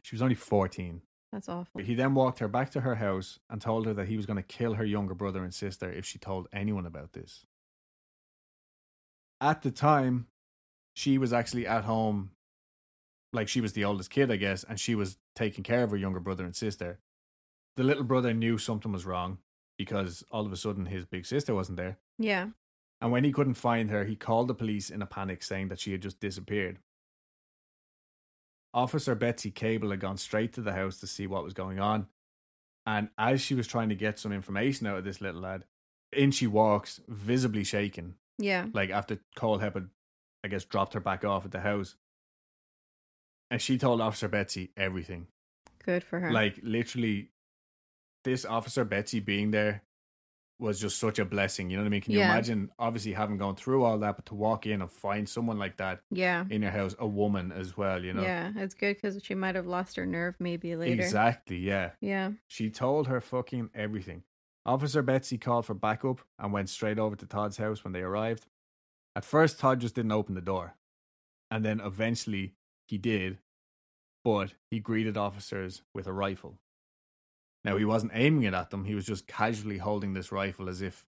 She 0.05 0.13
was 0.13 0.21
only 0.21 0.35
14. 0.35 1.01
That's 1.31 1.49
awful. 1.49 1.81
He 1.81 1.95
then 1.95 2.13
walked 2.13 2.37
her 2.37 2.47
back 2.47 2.69
to 2.71 2.81
her 2.81 2.93
house 2.93 3.39
and 3.49 3.59
told 3.59 3.87
her 3.87 3.93
that 3.95 4.07
he 4.07 4.17
was 4.17 4.27
going 4.27 4.37
to 4.37 4.43
kill 4.43 4.75
her 4.75 4.85
younger 4.85 5.15
brother 5.15 5.43
and 5.43 5.51
sister 5.51 5.91
if 5.91 6.05
she 6.05 6.19
told 6.19 6.47
anyone 6.53 6.85
about 6.85 7.13
this. 7.13 7.47
At 9.41 9.63
the 9.63 9.71
time, 9.71 10.27
she 10.93 11.17
was 11.17 11.33
actually 11.33 11.65
at 11.65 11.85
home, 11.85 12.29
like 13.33 13.47
she 13.47 13.61
was 13.61 13.73
the 13.73 13.83
oldest 13.83 14.11
kid, 14.11 14.31
I 14.31 14.35
guess, 14.35 14.63
and 14.63 14.79
she 14.79 14.93
was 14.93 15.17
taking 15.35 15.63
care 15.63 15.83
of 15.83 15.89
her 15.89 15.97
younger 15.97 16.19
brother 16.19 16.45
and 16.45 16.55
sister. 16.55 16.99
The 17.75 17.83
little 17.83 18.03
brother 18.03 18.31
knew 18.31 18.59
something 18.59 18.91
was 18.91 19.07
wrong 19.07 19.39
because 19.75 20.23
all 20.29 20.45
of 20.45 20.53
a 20.53 20.55
sudden 20.55 20.85
his 20.85 21.07
big 21.07 21.25
sister 21.25 21.55
wasn't 21.55 21.77
there. 21.77 21.97
Yeah. 22.19 22.49
And 23.01 23.11
when 23.11 23.23
he 23.23 23.31
couldn't 23.31 23.55
find 23.55 23.89
her, 23.89 24.05
he 24.05 24.15
called 24.15 24.49
the 24.49 24.53
police 24.53 24.91
in 24.91 25.01
a 25.01 25.07
panic 25.07 25.41
saying 25.41 25.69
that 25.69 25.79
she 25.79 25.93
had 25.93 26.03
just 26.03 26.19
disappeared. 26.19 26.77
Officer 28.75 29.15
Betsy 29.15 29.49
Cable 29.49 29.89
had 29.91 30.01
gone 30.01 30.17
straight 30.17 30.53
to 30.53 30.61
the 30.61 30.73
house 30.73 30.99
to 30.99 31.07
see 31.07 31.25
what 31.25 31.43
was 31.43 31.53
going 31.53 31.79
on. 31.79 32.07
And 32.85 33.09
as 33.17 33.41
she 33.41 33.55
was 33.55 33.65
trying 33.67 33.89
to 33.89 33.95
get 33.95 34.19
some 34.19 34.31
information 34.31 34.85
out 34.85 34.97
of 34.99 35.03
this 35.05 35.21
little 35.21 35.41
lad, 35.41 35.63
in 36.11 36.29
she 36.31 36.45
walks, 36.45 36.99
visibly 37.07 37.63
shaken, 37.63 38.15
Yeah. 38.37 38.67
like 38.73 38.89
after 38.91 39.19
Cole 39.35 39.57
had, 39.59 39.89
I 40.43 40.49
guess, 40.49 40.65
dropped 40.65 40.93
her 40.93 40.99
back 40.99 41.23
off 41.23 41.45
at 41.45 41.51
the 41.51 41.61
house. 41.61 41.95
And 43.49 43.61
she 43.61 43.77
told 43.77 44.01
Officer 44.01 44.27
Betsy 44.27 44.71
everything. 44.75 45.27
Good 45.83 46.03
for 46.03 46.19
her. 46.19 46.31
Like, 46.31 46.59
literally, 46.61 47.29
this 48.23 48.43
Officer 48.45 48.83
Betsy 48.83 49.19
being 49.19 49.51
there 49.51 49.83
was 50.59 50.79
just 50.79 50.97
such 50.99 51.19
a 51.19 51.25
blessing. 51.25 51.69
You 51.69 51.77
know 51.77 51.83
what 51.83 51.87
I 51.87 51.89
mean? 51.89 52.01
Can 52.01 52.13
you 52.13 52.19
Yeah. 52.19 52.31
imagine, 52.31 52.71
obviously, 52.79 53.11
having 53.11 53.37
gone 53.37 53.55
through 53.55 53.83
all 53.83 53.97
that, 53.99 54.15
but 54.15 54.25
to 54.27 54.35
walk 54.35 54.65
in 54.65 54.81
and 54.81 54.89
find 54.89 55.27
someone 55.27 55.57
like 55.57 55.77
that 55.77 56.01
yeah. 56.11 56.45
in 56.49 56.61
your 56.61 56.71
house, 56.71 56.95
a 56.97 57.05
woman 57.07 57.51
as 57.51 57.75
well, 57.75 58.03
you 58.03 58.13
know? 58.13 58.21
Yeah. 58.21 58.51
It's 58.55 58.73
good 58.73 58.95
because 58.95 59.21
she 59.21 59.35
might 59.35 59.55
have 59.55 59.67
lost 59.67 59.97
her 59.97 60.05
nerve 60.05 60.35
maybe 60.39 60.75
later. 60.75 61.01
Exactly, 61.03 61.57
yeah. 61.57 61.91
Yeah. 61.99 62.31
She 62.47 62.69
told 62.69 63.07
her 63.07 63.19
fucking 63.19 63.71
everything. 63.75 64.23
Officer 64.65 65.01
Betsy 65.01 65.37
called 65.37 65.65
for 65.65 65.73
backup 65.73 66.21
and 66.39 66.53
went 66.53 66.69
straight 66.69 66.99
over 66.99 67.15
to 67.15 67.25
Todd's 67.25 67.57
house 67.57 67.83
when 67.83 67.93
they 67.93 68.01
arrived. 68.01 68.47
At 69.15 69.25
first, 69.25 69.59
Todd 69.59 69.81
just 69.81 69.95
didn't 69.95 70.11
open 70.13 70.35
the 70.35 70.41
door. 70.41 70.75
And 71.51 71.63
then 71.63 71.79
eventually 71.79 72.53
he 72.87 72.97
did, 72.97 73.39
but 74.23 74.53
he 74.71 74.79
greeted 74.79 75.17
officers 75.17 75.83
with 75.93 76.07
a 76.07 76.13
rifle. 76.13 76.57
Now, 77.65 77.77
he 77.77 77.83
wasn't 77.85 78.11
aiming 78.13 78.43
it 78.43 78.53
at 78.53 78.69
them, 78.69 78.85
he 78.85 78.93
was 78.93 79.07
just 79.07 79.25
casually 79.25 79.79
holding 79.79 80.13
this 80.13 80.31
rifle 80.31 80.69
as 80.69 80.83
if, 80.83 81.03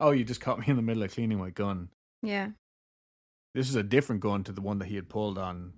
oh, 0.00 0.10
you 0.10 0.24
just 0.24 0.40
caught 0.40 0.58
me 0.58 0.64
in 0.66 0.74
the 0.74 0.82
middle 0.82 1.04
of 1.04 1.12
cleaning 1.12 1.38
my 1.38 1.50
gun. 1.50 1.88
Yeah. 2.20 2.48
This 3.54 3.68
is 3.68 3.76
a 3.76 3.84
different 3.84 4.20
gun 4.20 4.42
to 4.44 4.52
the 4.52 4.60
one 4.60 4.80
that 4.80 4.88
he 4.88 4.96
had 4.96 5.08
pulled 5.08 5.38
on 5.38 5.72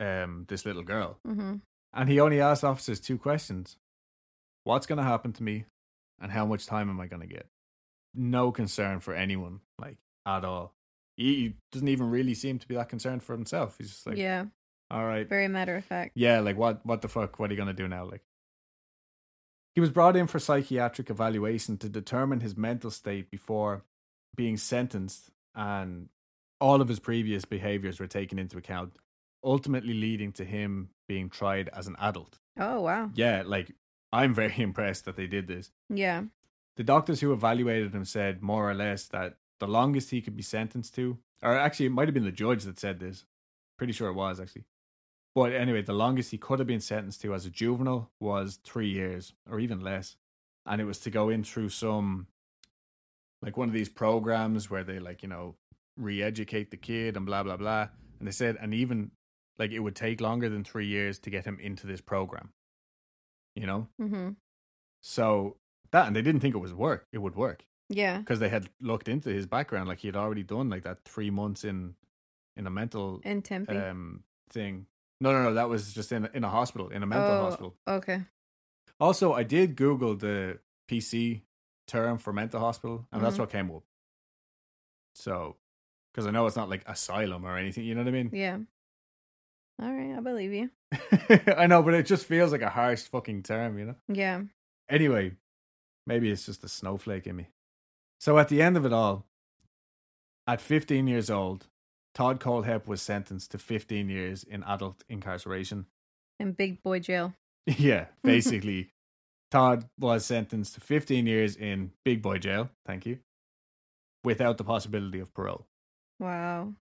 um, 0.00 0.46
this 0.48 0.64
little 0.64 0.82
girl. 0.82 1.18
Mm-hmm. 1.28 1.56
And 1.92 2.08
he 2.08 2.20
only 2.20 2.40
asked 2.40 2.64
officers 2.64 3.00
two 3.00 3.18
questions 3.18 3.76
What's 4.64 4.86
going 4.86 4.96
to 4.96 5.04
happen 5.04 5.34
to 5.34 5.42
me? 5.42 5.66
And 6.22 6.32
how 6.32 6.46
much 6.46 6.64
time 6.64 6.88
am 6.88 6.98
I 6.98 7.06
going 7.06 7.20
to 7.20 7.28
get? 7.28 7.46
No 8.14 8.50
concern 8.50 9.00
for 9.00 9.14
anyone, 9.14 9.60
like, 9.78 9.98
at 10.26 10.44
all. 10.44 10.72
He, 11.18 11.34
he 11.34 11.54
doesn't 11.70 11.88
even 11.88 12.10
really 12.10 12.32
seem 12.32 12.58
to 12.60 12.66
be 12.66 12.76
that 12.76 12.88
concerned 12.88 13.22
for 13.22 13.34
himself. 13.34 13.76
He's 13.76 13.90
just 13.90 14.06
like, 14.06 14.16
yeah. 14.16 14.46
all 14.90 15.04
right. 15.04 15.28
Very 15.28 15.48
matter 15.48 15.76
of 15.76 15.84
fact. 15.84 16.12
Yeah, 16.14 16.40
like, 16.40 16.56
what, 16.56 16.84
what 16.86 17.02
the 17.02 17.08
fuck? 17.08 17.38
What 17.38 17.50
are 17.50 17.52
you 17.52 17.58
going 17.58 17.74
to 17.74 17.74
do 17.74 17.88
now? 17.88 18.06
Like, 18.06 18.22
he 19.74 19.80
was 19.80 19.90
brought 19.90 20.16
in 20.16 20.26
for 20.26 20.38
psychiatric 20.38 21.10
evaluation 21.10 21.76
to 21.78 21.88
determine 21.88 22.40
his 22.40 22.56
mental 22.56 22.90
state 22.90 23.30
before 23.30 23.84
being 24.36 24.56
sentenced, 24.56 25.30
and 25.54 26.08
all 26.60 26.80
of 26.80 26.88
his 26.88 27.00
previous 27.00 27.44
behaviors 27.44 27.98
were 27.98 28.06
taken 28.06 28.38
into 28.38 28.56
account, 28.56 28.96
ultimately 29.42 29.94
leading 29.94 30.32
to 30.32 30.44
him 30.44 30.90
being 31.08 31.28
tried 31.28 31.68
as 31.72 31.86
an 31.86 31.96
adult. 32.00 32.38
Oh 32.58 32.80
wow. 32.82 33.10
Yeah, 33.14 33.42
like 33.44 33.74
I'm 34.12 34.32
very 34.32 34.54
impressed 34.58 35.04
that 35.06 35.16
they 35.16 35.26
did 35.26 35.48
this. 35.48 35.70
Yeah. 35.88 36.22
The 36.76 36.84
doctors 36.84 37.20
who 37.20 37.32
evaluated 37.32 37.94
him 37.94 38.04
said 38.04 38.42
more 38.42 38.68
or 38.68 38.74
less 38.74 39.06
that 39.08 39.36
the 39.60 39.68
longest 39.68 40.10
he 40.10 40.20
could 40.20 40.36
be 40.36 40.42
sentenced 40.42 40.94
to, 40.96 41.18
or 41.42 41.56
actually, 41.56 41.86
it 41.86 41.92
might 41.92 42.08
have 42.08 42.14
been 42.14 42.24
the 42.24 42.32
judge 42.32 42.64
that 42.64 42.80
said 42.80 43.00
this. 43.00 43.24
Pretty 43.76 43.92
sure 43.92 44.08
it 44.08 44.14
was 44.14 44.40
actually. 44.40 44.64
But 45.34 45.52
anyway, 45.52 45.82
the 45.82 45.92
longest 45.92 46.30
he 46.30 46.38
could 46.38 46.58
have 46.60 46.68
been 46.68 46.80
sentenced 46.80 47.20
to 47.22 47.34
as 47.34 47.44
a 47.44 47.50
juvenile 47.50 48.10
was 48.20 48.60
three 48.62 48.88
years 48.88 49.32
or 49.50 49.58
even 49.58 49.80
less. 49.80 50.16
And 50.64 50.80
it 50.80 50.84
was 50.84 50.98
to 51.00 51.10
go 51.10 51.28
in 51.28 51.42
through 51.44 51.70
some, 51.70 52.28
like 53.42 53.56
one 53.56 53.68
of 53.68 53.74
these 53.74 53.88
programs 53.88 54.70
where 54.70 54.84
they, 54.84 54.98
like, 55.00 55.22
you 55.22 55.28
know, 55.28 55.56
re 55.96 56.22
educate 56.22 56.70
the 56.70 56.76
kid 56.76 57.16
and 57.16 57.26
blah, 57.26 57.42
blah, 57.42 57.56
blah. 57.56 57.88
And 58.18 58.28
they 58.28 58.32
said, 58.32 58.56
and 58.60 58.72
even 58.72 59.10
like 59.58 59.72
it 59.72 59.80
would 59.80 59.96
take 59.96 60.20
longer 60.20 60.48
than 60.48 60.62
three 60.64 60.86
years 60.86 61.18
to 61.20 61.30
get 61.30 61.44
him 61.44 61.58
into 61.60 61.86
this 61.86 62.00
program, 62.00 62.50
you 63.56 63.66
know? 63.66 63.88
Mm-hmm. 64.00 64.30
So 65.02 65.56
that, 65.90 66.06
and 66.06 66.14
they 66.16 66.22
didn't 66.22 66.40
think 66.40 66.54
it 66.54 66.58
was 66.58 66.72
work. 66.74 67.06
It 67.12 67.18
would 67.18 67.34
work 67.36 67.64
Yeah. 67.88 68.18
because 68.18 68.38
they 68.40 68.48
had 68.48 68.68
looked 68.80 69.08
into 69.08 69.28
his 69.30 69.46
background, 69.46 69.88
like 69.88 69.98
he 70.00 70.08
had 70.08 70.16
already 70.16 70.42
done 70.42 70.70
like 70.70 70.84
that 70.84 71.04
three 71.04 71.30
months 71.30 71.64
in 71.64 71.94
in 72.56 72.66
a 72.66 72.70
mental 72.70 73.20
In 73.24 73.42
Tempe. 73.42 73.76
um 73.76 74.22
thing. 74.50 74.86
No, 75.20 75.32
no, 75.32 75.42
no, 75.44 75.54
that 75.54 75.68
was 75.68 75.92
just 75.94 76.12
in 76.12 76.28
in 76.34 76.44
a 76.44 76.50
hospital, 76.50 76.88
in 76.90 77.02
a 77.02 77.06
mental 77.06 77.34
Oh, 77.34 77.38
hospital. 77.38 77.76
Okay. 77.86 78.22
Also, 79.00 79.32
I 79.32 79.42
did 79.42 79.76
Google 79.76 80.14
the 80.16 80.58
PC 80.88 81.42
term 81.86 82.18
for 82.18 82.32
mental 82.32 82.60
hospital, 82.60 83.06
and 83.12 83.22
that's 83.22 83.36
Mhm. 83.36 83.40
what 83.40 83.50
came 83.50 83.70
up. 83.70 83.82
So, 85.14 85.56
because 86.12 86.26
I 86.26 86.30
know 86.30 86.46
it's 86.46 86.56
not 86.56 86.68
like 86.68 86.86
asylum 86.88 87.44
or 87.44 87.56
anything, 87.56 87.84
you 87.84 87.94
know 87.94 88.02
what 88.02 88.08
I 88.08 88.12
mean? 88.12 88.30
Yeah. 88.32 88.58
All 89.80 89.92
right, 89.92 90.16
I 90.16 90.20
believe 90.20 90.52
you. 90.52 90.70
I 91.58 91.66
know, 91.66 91.82
but 91.82 91.94
it 91.94 92.06
just 92.06 92.26
feels 92.26 92.52
like 92.52 92.62
a 92.62 92.68
harsh 92.70 93.02
fucking 93.02 93.42
term, 93.42 93.78
you 93.78 93.86
know? 93.86 93.96
Yeah. 94.08 94.42
Anyway, 94.88 95.36
maybe 96.06 96.30
it's 96.30 96.46
just 96.46 96.62
a 96.64 96.68
snowflake 96.68 97.26
in 97.26 97.36
me. 97.36 97.48
So 98.20 98.38
at 98.38 98.48
the 98.48 98.62
end 98.62 98.76
of 98.76 98.86
it 98.86 98.92
all, 98.92 99.26
at 100.46 100.60
15 100.60 101.06
years 101.06 101.30
old, 101.30 101.66
Todd 102.14 102.40
Kohlhepp 102.40 102.86
was 102.86 103.02
sentenced 103.02 103.50
to 103.52 103.58
15 103.58 104.08
years 104.08 104.44
in 104.44 104.62
adult 104.64 105.02
incarceration. 105.08 105.86
In 106.38 106.52
big 106.52 106.82
boy 106.82 107.00
jail. 107.00 107.34
yeah, 107.66 108.06
basically, 108.22 108.90
Todd 109.50 109.88
was 109.98 110.24
sentenced 110.24 110.74
to 110.74 110.80
15 110.80 111.26
years 111.26 111.56
in 111.56 111.92
big 112.04 112.22
boy 112.22 112.38
jail. 112.38 112.70
Thank 112.86 113.06
you. 113.06 113.18
Without 114.22 114.56
the 114.58 114.64
possibility 114.64 115.18
of 115.20 115.34
parole. 115.34 115.66
Wow. 116.18 116.72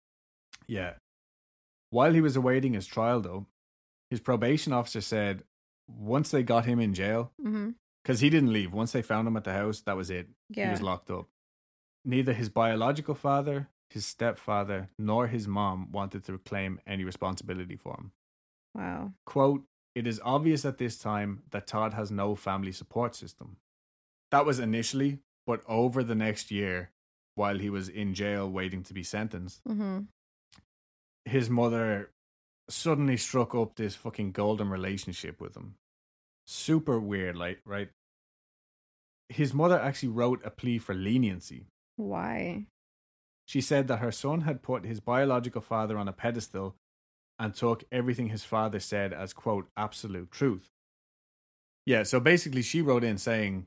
Yeah. 0.67 0.95
While 1.91 2.13
he 2.13 2.21
was 2.21 2.37
awaiting 2.37 2.75
his 2.75 2.87
trial, 2.87 3.21
though, 3.21 3.47
his 4.11 4.21
probation 4.21 4.73
officer 4.73 5.01
said 5.01 5.43
once 5.89 6.31
they 6.31 6.43
got 6.43 6.65
him 6.67 6.79
in 6.79 6.95
jail, 6.95 7.33
Mm-hmm. 7.45 7.71
because 8.03 8.21
he 8.21 8.31
didn't 8.31 8.53
leave, 8.53 8.73
once 8.73 8.93
they 8.93 9.03
found 9.03 9.27
him 9.27 9.37
at 9.37 9.45
the 9.45 9.53
house, 9.53 9.81
that 9.81 9.97
was 9.97 10.11
it. 10.11 10.29
Yeah. 10.51 10.67
He 10.67 10.71
was 10.71 10.83
locked 10.83 11.11
up. 11.11 11.27
Neither 12.05 12.33
his 12.33 12.49
biological 12.49 13.15
father, 13.15 13.69
his 13.93 14.07
stepfather, 14.07 14.89
nor 14.99 15.27
his 15.29 15.47
mom 15.49 15.91
wanted 15.93 16.25
to 16.25 16.39
claim 16.39 16.81
any 16.87 17.05
responsibility 17.05 17.77
for 17.77 17.95
him. 17.97 18.13
Wow. 18.75 19.13
Quote, 19.27 19.65
it 19.95 20.07
is 20.07 20.21
obvious 20.25 20.65
at 20.65 20.79
this 20.79 20.97
time 20.99 21.43
that 21.51 21.67
Todd 21.67 21.93
has 21.95 22.11
no 22.11 22.35
family 22.35 22.73
support 22.73 23.15
system. 23.15 23.57
That 24.31 24.47
was 24.47 24.59
initially, 24.59 25.19
but 25.47 25.63
over 25.69 26.03
the 26.03 26.15
next 26.15 26.51
year, 26.51 26.91
while 27.35 27.59
he 27.59 27.69
was 27.71 27.89
in 27.89 28.15
jail 28.15 28.49
waiting 28.51 28.83
to 28.85 28.95
be 28.95 29.03
sentenced, 29.03 29.63
Mm-hmm. 29.69 30.01
his 31.25 31.51
mother 31.51 32.11
suddenly 32.71 33.17
struck 33.19 33.55
up 33.55 33.75
this 33.77 33.95
fucking 33.95 34.33
golden 34.33 34.71
relationship 34.71 35.41
with 35.41 35.55
him. 35.57 35.75
Super 36.47 36.99
weird, 36.99 37.37
like, 37.37 37.61
right? 37.67 37.91
His 39.29 39.53
mother 39.55 39.79
actually 39.79 40.11
wrote 40.11 40.41
a 40.45 40.51
plea 40.51 40.79
for 40.79 40.95
leniency. 40.95 41.67
Why? 41.97 42.67
She 43.53 43.61
said 43.61 43.87
that 43.89 43.99
her 43.99 44.11
son 44.13 44.41
had 44.43 44.63
put 44.63 44.87
his 44.87 45.01
biological 45.01 45.61
father 45.61 45.99
on 45.99 46.09
a 46.09 46.13
pedestal 46.15 46.75
and 47.39 47.55
took 47.55 47.85
everything 47.93 48.29
his 48.31 48.45
father 48.45 48.81
said 48.81 49.13
as, 49.13 49.35
quote, 49.35 49.69
absolute 49.77 50.31
truth. 50.31 50.71
Yeah, 51.85 52.05
so 52.05 52.19
basically 52.19 52.63
she 52.63 52.81
wrote 52.81 53.05
in 53.05 53.19
saying, 53.19 53.67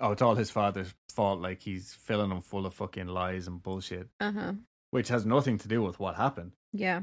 oh, 0.00 0.12
it's 0.12 0.22
all 0.22 0.36
his 0.36 0.50
father's 0.50 0.94
fault, 1.10 1.38
like 1.42 1.60
he's 1.60 1.92
filling 1.92 2.30
him 2.30 2.40
full 2.40 2.64
of 2.64 2.72
fucking 2.72 3.08
lies 3.08 3.46
and 3.46 3.62
bullshit, 3.62 4.08
Uh-huh. 4.20 4.54
which 4.90 5.08
has 5.08 5.26
nothing 5.26 5.58
to 5.58 5.68
do 5.68 5.82
with 5.82 6.00
what 6.00 6.14
happened. 6.14 6.52
Yeah. 6.72 7.02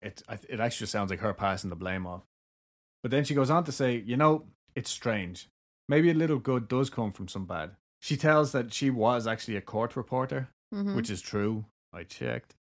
it 0.00 0.22
it 0.48 0.60
actually 0.60 0.86
sounds 0.86 1.10
like 1.10 1.20
her 1.20 1.34
passing 1.34 1.68
the 1.68 1.76
blame 1.76 2.06
off. 2.06 2.22
But 3.02 3.10
then 3.10 3.24
she 3.24 3.34
goes 3.34 3.50
on 3.50 3.64
to 3.64 3.72
say, 3.72 3.96
you 4.06 4.16
know, 4.16 4.46
it's 4.74 4.90
strange. 4.90 5.48
Maybe 5.90 6.10
a 6.10 6.14
little 6.14 6.38
good 6.38 6.68
does 6.68 6.88
come 6.88 7.12
from 7.12 7.28
some 7.28 7.44
bad. 7.44 7.72
She 8.00 8.16
tells 8.16 8.52
that 8.52 8.72
she 8.72 8.88
was 8.88 9.26
actually 9.26 9.56
a 9.56 9.60
court 9.60 9.94
reporter, 9.96 10.48
Mm-hmm. 10.74 10.96
which 10.96 11.10
is 11.10 11.20
true. 11.22 11.64
I 11.92 12.02
checked. 12.02 12.54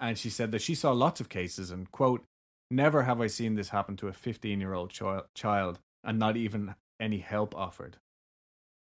And 0.00 0.18
she 0.18 0.28
said 0.30 0.50
that 0.52 0.62
she 0.62 0.74
saw 0.74 0.92
lots 0.92 1.20
of 1.20 1.28
cases 1.28 1.70
and, 1.70 1.90
quote, 1.92 2.24
never 2.70 3.02
have 3.04 3.20
I 3.20 3.26
seen 3.28 3.54
this 3.54 3.68
happen 3.68 3.96
to 3.98 4.08
a 4.08 4.12
15 4.12 4.60
year 4.60 4.74
old 4.74 4.92
chi- 4.92 5.22
child 5.34 5.78
and 6.02 6.18
not 6.18 6.36
even 6.36 6.74
any 6.98 7.18
help 7.18 7.54
offered. 7.54 7.96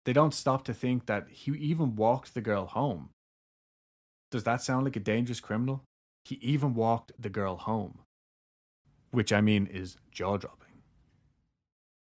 They 0.06 0.14
don't 0.14 0.34
stop 0.34 0.64
to 0.66 0.74
think 0.74 1.08
that 1.08 1.28
he 1.30 1.52
even 1.54 1.96
walked 1.96 2.34
the 2.34 2.42
girl 2.42 2.68
home. 2.68 3.10
Does 4.30 4.44
that 4.44 4.62
sound 4.62 4.86
like 4.86 4.96
a 4.96 5.00
dangerous 5.00 5.40
criminal? 5.40 5.84
He 6.26 6.36
even 6.42 6.76
walked 6.76 7.12
the 7.18 7.30
girl 7.30 7.56
home. 7.56 8.00
Which 9.12 9.32
I 9.32 9.42
mean 9.42 9.68
is 9.68 9.98
jaw 10.12 10.38
dropping. 10.38 10.82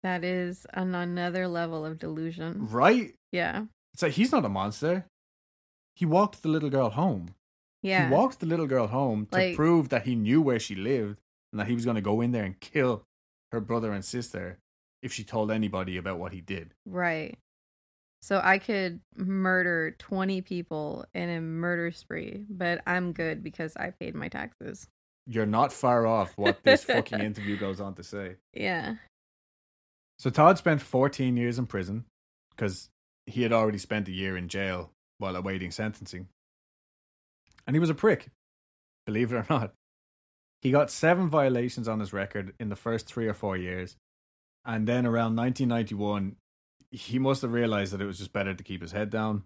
That 0.02 0.24
is 0.24 0.66
on 0.74 0.96
another 0.96 1.48
level 1.48 1.86
of 1.86 1.98
delusion. 2.00 2.68
Right? 2.70 3.14
Yeah. 3.32 3.66
It's 3.94 4.02
like 4.02 4.14
he's 4.14 4.32
not 4.32 4.44
a 4.44 4.50
monster. 4.50 5.06
He 5.96 6.06
walked 6.06 6.42
the 6.42 6.50
little 6.50 6.70
girl 6.70 6.90
home. 6.90 7.36
Yeah. 7.82 8.08
He 8.08 8.14
walked 8.14 8.40
the 8.40 8.46
little 8.46 8.68
girl 8.68 8.88
home 8.88 9.28
to 9.28 9.38
Like- 9.38 9.56
prove 9.56 9.90
that 9.90 10.04
he 10.04 10.16
knew 10.16 10.42
where 10.42 10.60
she 10.60 10.76
lived 10.76 11.20
and 11.52 11.60
that 11.60 11.68
he 11.68 11.76
was 11.76 11.86
going 11.86 11.96
to 11.96 12.02
go 12.02 12.22
in 12.22 12.32
there 12.32 12.44
and 12.46 12.60
kill 12.60 13.04
her 13.52 13.60
brother 13.60 13.92
and 13.92 14.04
sister 14.04 14.58
if 15.02 15.12
she 15.14 15.24
told 15.24 15.52
anybody 15.52 15.98
about 15.98 16.18
what 16.18 16.32
he 16.32 16.42
did. 16.42 16.74
Right. 16.86 17.38
So 18.22 18.40
I 18.42 18.58
could 18.58 19.02
murder 19.18 19.92
20 20.00 20.42
people 20.42 21.04
in 21.14 21.30
a 21.30 21.42
murder 21.42 21.92
spree, 21.92 22.46
but 22.50 22.82
I'm 22.88 23.12
good 23.12 23.44
because 23.44 23.76
I 23.76 23.90
paid 23.92 24.16
my 24.16 24.30
taxes. 24.30 24.88
You're 25.28 25.46
not 25.46 25.74
far 25.74 26.08
off 26.08 26.38
what 26.38 26.64
this 26.64 26.86
fucking 26.86 27.20
interview 27.30 27.58
goes 27.58 27.82
on 27.82 27.96
to 27.96 28.04
say. 28.04 28.38
Yeah. 28.54 28.96
So 30.20 30.30
Todd 30.30 30.58
spent 30.58 30.82
14 30.82 31.36
years 31.36 31.60
in 31.60 31.66
prison 31.66 32.06
because 32.52 32.90
he 33.26 33.42
had 33.44 33.52
already 33.52 33.78
spent 33.78 34.08
a 34.08 34.12
year 34.12 34.38
in 34.38 34.48
jail 34.48 34.92
while 35.18 35.36
awaiting 35.36 35.72
sentencing. 35.72 36.28
And 37.66 37.76
he 37.76 37.80
was 37.80 37.90
a 37.90 37.96
prick, 37.96 38.28
believe 39.06 39.32
it 39.32 39.38
or 39.38 39.46
not. 39.50 39.74
He 40.62 40.72
got 40.72 40.92
seven 40.92 41.30
violations 41.30 41.88
on 41.88 42.00
his 42.00 42.14
record 42.14 42.54
in 42.60 42.70
the 42.70 42.76
first 42.76 43.08
three 43.08 43.28
or 43.28 43.34
four 43.34 43.58
years. 43.58 43.98
And 44.66 44.88
then 44.88 45.06
around 45.06 45.36
1991, 45.36 46.38
he 46.92 47.20
must 47.20 47.42
have 47.42 47.52
realized 47.52 47.92
that 47.94 48.02
it 48.02 48.06
was 48.06 48.20
just 48.20 48.32
better 48.32 48.54
to 48.54 48.64
keep 48.64 48.82
his 48.82 48.94
head 48.94 49.10
down. 49.10 49.44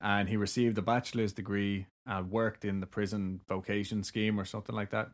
And 0.00 0.28
he 0.28 0.36
received 0.36 0.78
a 0.78 0.82
bachelor's 0.82 1.32
degree 1.32 1.86
and 2.06 2.30
worked 2.30 2.64
in 2.64 2.80
the 2.80 2.86
prison 2.86 3.40
vocation 3.48 4.04
scheme 4.04 4.38
or 4.38 4.44
something 4.44 4.74
like 4.74 4.90
that. 4.90 5.10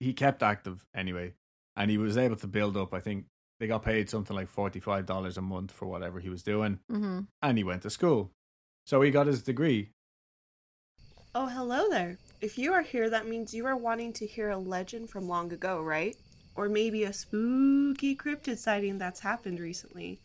He 0.00 0.12
kept 0.14 0.42
active 0.42 0.84
anyway. 0.94 1.34
And 1.76 1.90
he 1.90 1.98
was 1.98 2.16
able 2.16 2.36
to 2.36 2.46
build 2.46 2.76
up, 2.76 2.92
I 2.94 3.00
think, 3.00 3.26
they 3.60 3.66
got 3.66 3.84
paid 3.84 4.10
something 4.10 4.34
like 4.34 4.52
$45 4.52 5.36
a 5.36 5.40
month 5.40 5.70
for 5.70 5.86
whatever 5.86 6.18
he 6.18 6.28
was 6.28 6.42
doing. 6.42 6.80
Mm-hmm. 6.90 7.20
And 7.42 7.58
he 7.58 7.62
went 7.62 7.82
to 7.82 7.90
school. 7.90 8.30
So 8.84 9.00
he 9.00 9.10
got 9.10 9.26
his 9.26 9.42
degree. 9.42 9.90
Oh, 11.34 11.46
hello 11.46 11.88
there. 11.88 12.18
If 12.40 12.58
you 12.58 12.72
are 12.72 12.82
here, 12.82 13.08
that 13.08 13.28
means 13.28 13.54
you 13.54 13.64
are 13.66 13.76
wanting 13.76 14.12
to 14.14 14.26
hear 14.26 14.50
a 14.50 14.58
legend 14.58 15.08
from 15.08 15.28
long 15.28 15.52
ago, 15.52 15.80
right? 15.80 16.16
Or 16.56 16.68
maybe 16.68 17.04
a 17.04 17.12
spooky 17.12 18.16
cryptid 18.16 18.58
sighting 18.58 18.98
that's 18.98 19.20
happened 19.20 19.60
recently. 19.60 20.18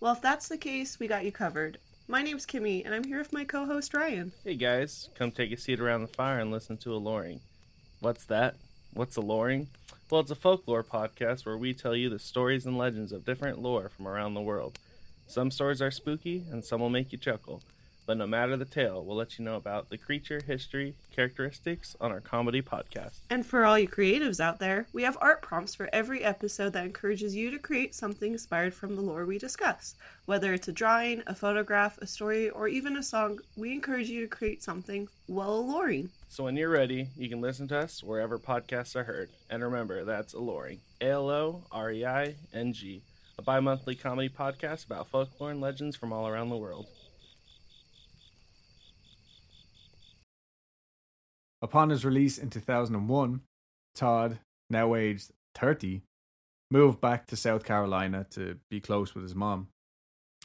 Well, 0.00 0.12
if 0.12 0.20
that's 0.20 0.48
the 0.48 0.58
case, 0.58 0.98
we 1.00 1.08
got 1.08 1.24
you 1.24 1.32
covered. 1.32 1.78
My 2.06 2.22
name's 2.22 2.46
Kimmy, 2.46 2.84
and 2.84 2.94
I'm 2.94 3.04
here 3.04 3.18
with 3.18 3.32
my 3.32 3.44
co 3.44 3.64
host 3.64 3.94
Ryan. 3.94 4.32
Hey 4.44 4.54
guys, 4.54 5.08
come 5.14 5.30
take 5.30 5.50
a 5.50 5.56
seat 5.56 5.80
around 5.80 6.02
the 6.02 6.08
fire 6.08 6.38
and 6.38 6.50
listen 6.50 6.76
to 6.78 6.94
a 6.94 6.98
loring. 6.98 7.40
What's 8.00 8.24
that? 8.26 8.56
What's 8.92 9.16
a 9.16 9.20
loring? 9.20 9.68
Well, 10.10 10.20
it's 10.20 10.30
a 10.30 10.36
folklore 10.36 10.84
podcast 10.84 11.46
where 11.46 11.56
we 11.56 11.72
tell 11.72 11.96
you 11.96 12.10
the 12.10 12.18
stories 12.18 12.66
and 12.66 12.76
legends 12.76 13.12
of 13.12 13.24
different 13.24 13.62
lore 13.62 13.88
from 13.88 14.06
around 14.06 14.34
the 14.34 14.42
world. 14.42 14.78
Some 15.26 15.50
stories 15.50 15.80
are 15.80 15.90
spooky 15.90 16.44
and 16.50 16.62
some 16.62 16.80
will 16.80 16.90
make 16.90 17.12
you 17.12 17.18
chuckle. 17.18 17.62
But 18.04 18.16
no 18.16 18.26
matter 18.26 18.56
the 18.56 18.64
tale, 18.64 19.04
we'll 19.04 19.16
let 19.16 19.38
you 19.38 19.44
know 19.44 19.56
about 19.56 19.88
the 19.88 19.98
creature, 19.98 20.40
history, 20.44 20.96
characteristics 21.14 21.96
on 22.00 22.10
our 22.10 22.20
comedy 22.20 22.60
podcast. 22.60 23.20
And 23.30 23.46
for 23.46 23.64
all 23.64 23.78
you 23.78 23.88
creatives 23.88 24.40
out 24.40 24.58
there, 24.58 24.86
we 24.92 25.04
have 25.04 25.16
art 25.20 25.40
prompts 25.40 25.74
for 25.74 25.88
every 25.92 26.24
episode 26.24 26.72
that 26.72 26.84
encourages 26.84 27.34
you 27.36 27.50
to 27.52 27.58
create 27.58 27.94
something 27.94 28.32
inspired 28.32 28.74
from 28.74 28.96
the 28.96 29.02
lore 29.02 29.24
we 29.24 29.38
discuss. 29.38 29.94
Whether 30.26 30.52
it's 30.52 30.68
a 30.68 30.72
drawing, 30.72 31.22
a 31.26 31.34
photograph, 31.34 31.98
a 31.98 32.06
story, 32.06 32.50
or 32.50 32.66
even 32.66 32.96
a 32.96 33.02
song, 33.02 33.38
we 33.56 33.72
encourage 33.72 34.08
you 34.08 34.20
to 34.22 34.26
create 34.28 34.62
something 34.62 35.08
well 35.28 35.54
alluring. 35.54 36.10
So 36.28 36.44
when 36.44 36.56
you're 36.56 36.70
ready, 36.70 37.08
you 37.16 37.28
can 37.28 37.40
listen 37.40 37.68
to 37.68 37.78
us 37.78 38.02
wherever 38.02 38.38
podcasts 38.38 38.96
are 38.96 39.04
heard. 39.04 39.30
And 39.50 39.62
remember, 39.62 40.04
that's 40.04 40.32
Alluring. 40.32 40.80
A 41.00 41.10
L 41.10 41.28
O 41.28 41.64
R 41.70 41.92
E 41.92 42.04
I 42.04 42.34
N 42.52 42.72
G. 42.72 43.02
A 43.38 43.42
bi 43.42 43.60
monthly 43.60 43.94
comedy 43.94 44.28
podcast 44.28 44.86
about 44.86 45.08
folklore 45.08 45.50
and 45.50 45.60
legends 45.60 45.96
from 45.96 46.12
all 46.12 46.26
around 46.26 46.48
the 46.48 46.56
world. 46.56 46.86
Upon 51.62 51.90
his 51.90 52.04
release 52.04 52.38
in 52.38 52.50
2001, 52.50 53.40
Todd, 53.94 54.38
now 54.68 54.94
aged 54.94 55.30
30, 55.54 56.02
moved 56.70 57.00
back 57.00 57.26
to 57.28 57.36
South 57.36 57.64
Carolina 57.64 58.26
to 58.30 58.58
be 58.70 58.80
close 58.80 59.14
with 59.14 59.22
his 59.22 59.34
mom. 59.34 59.68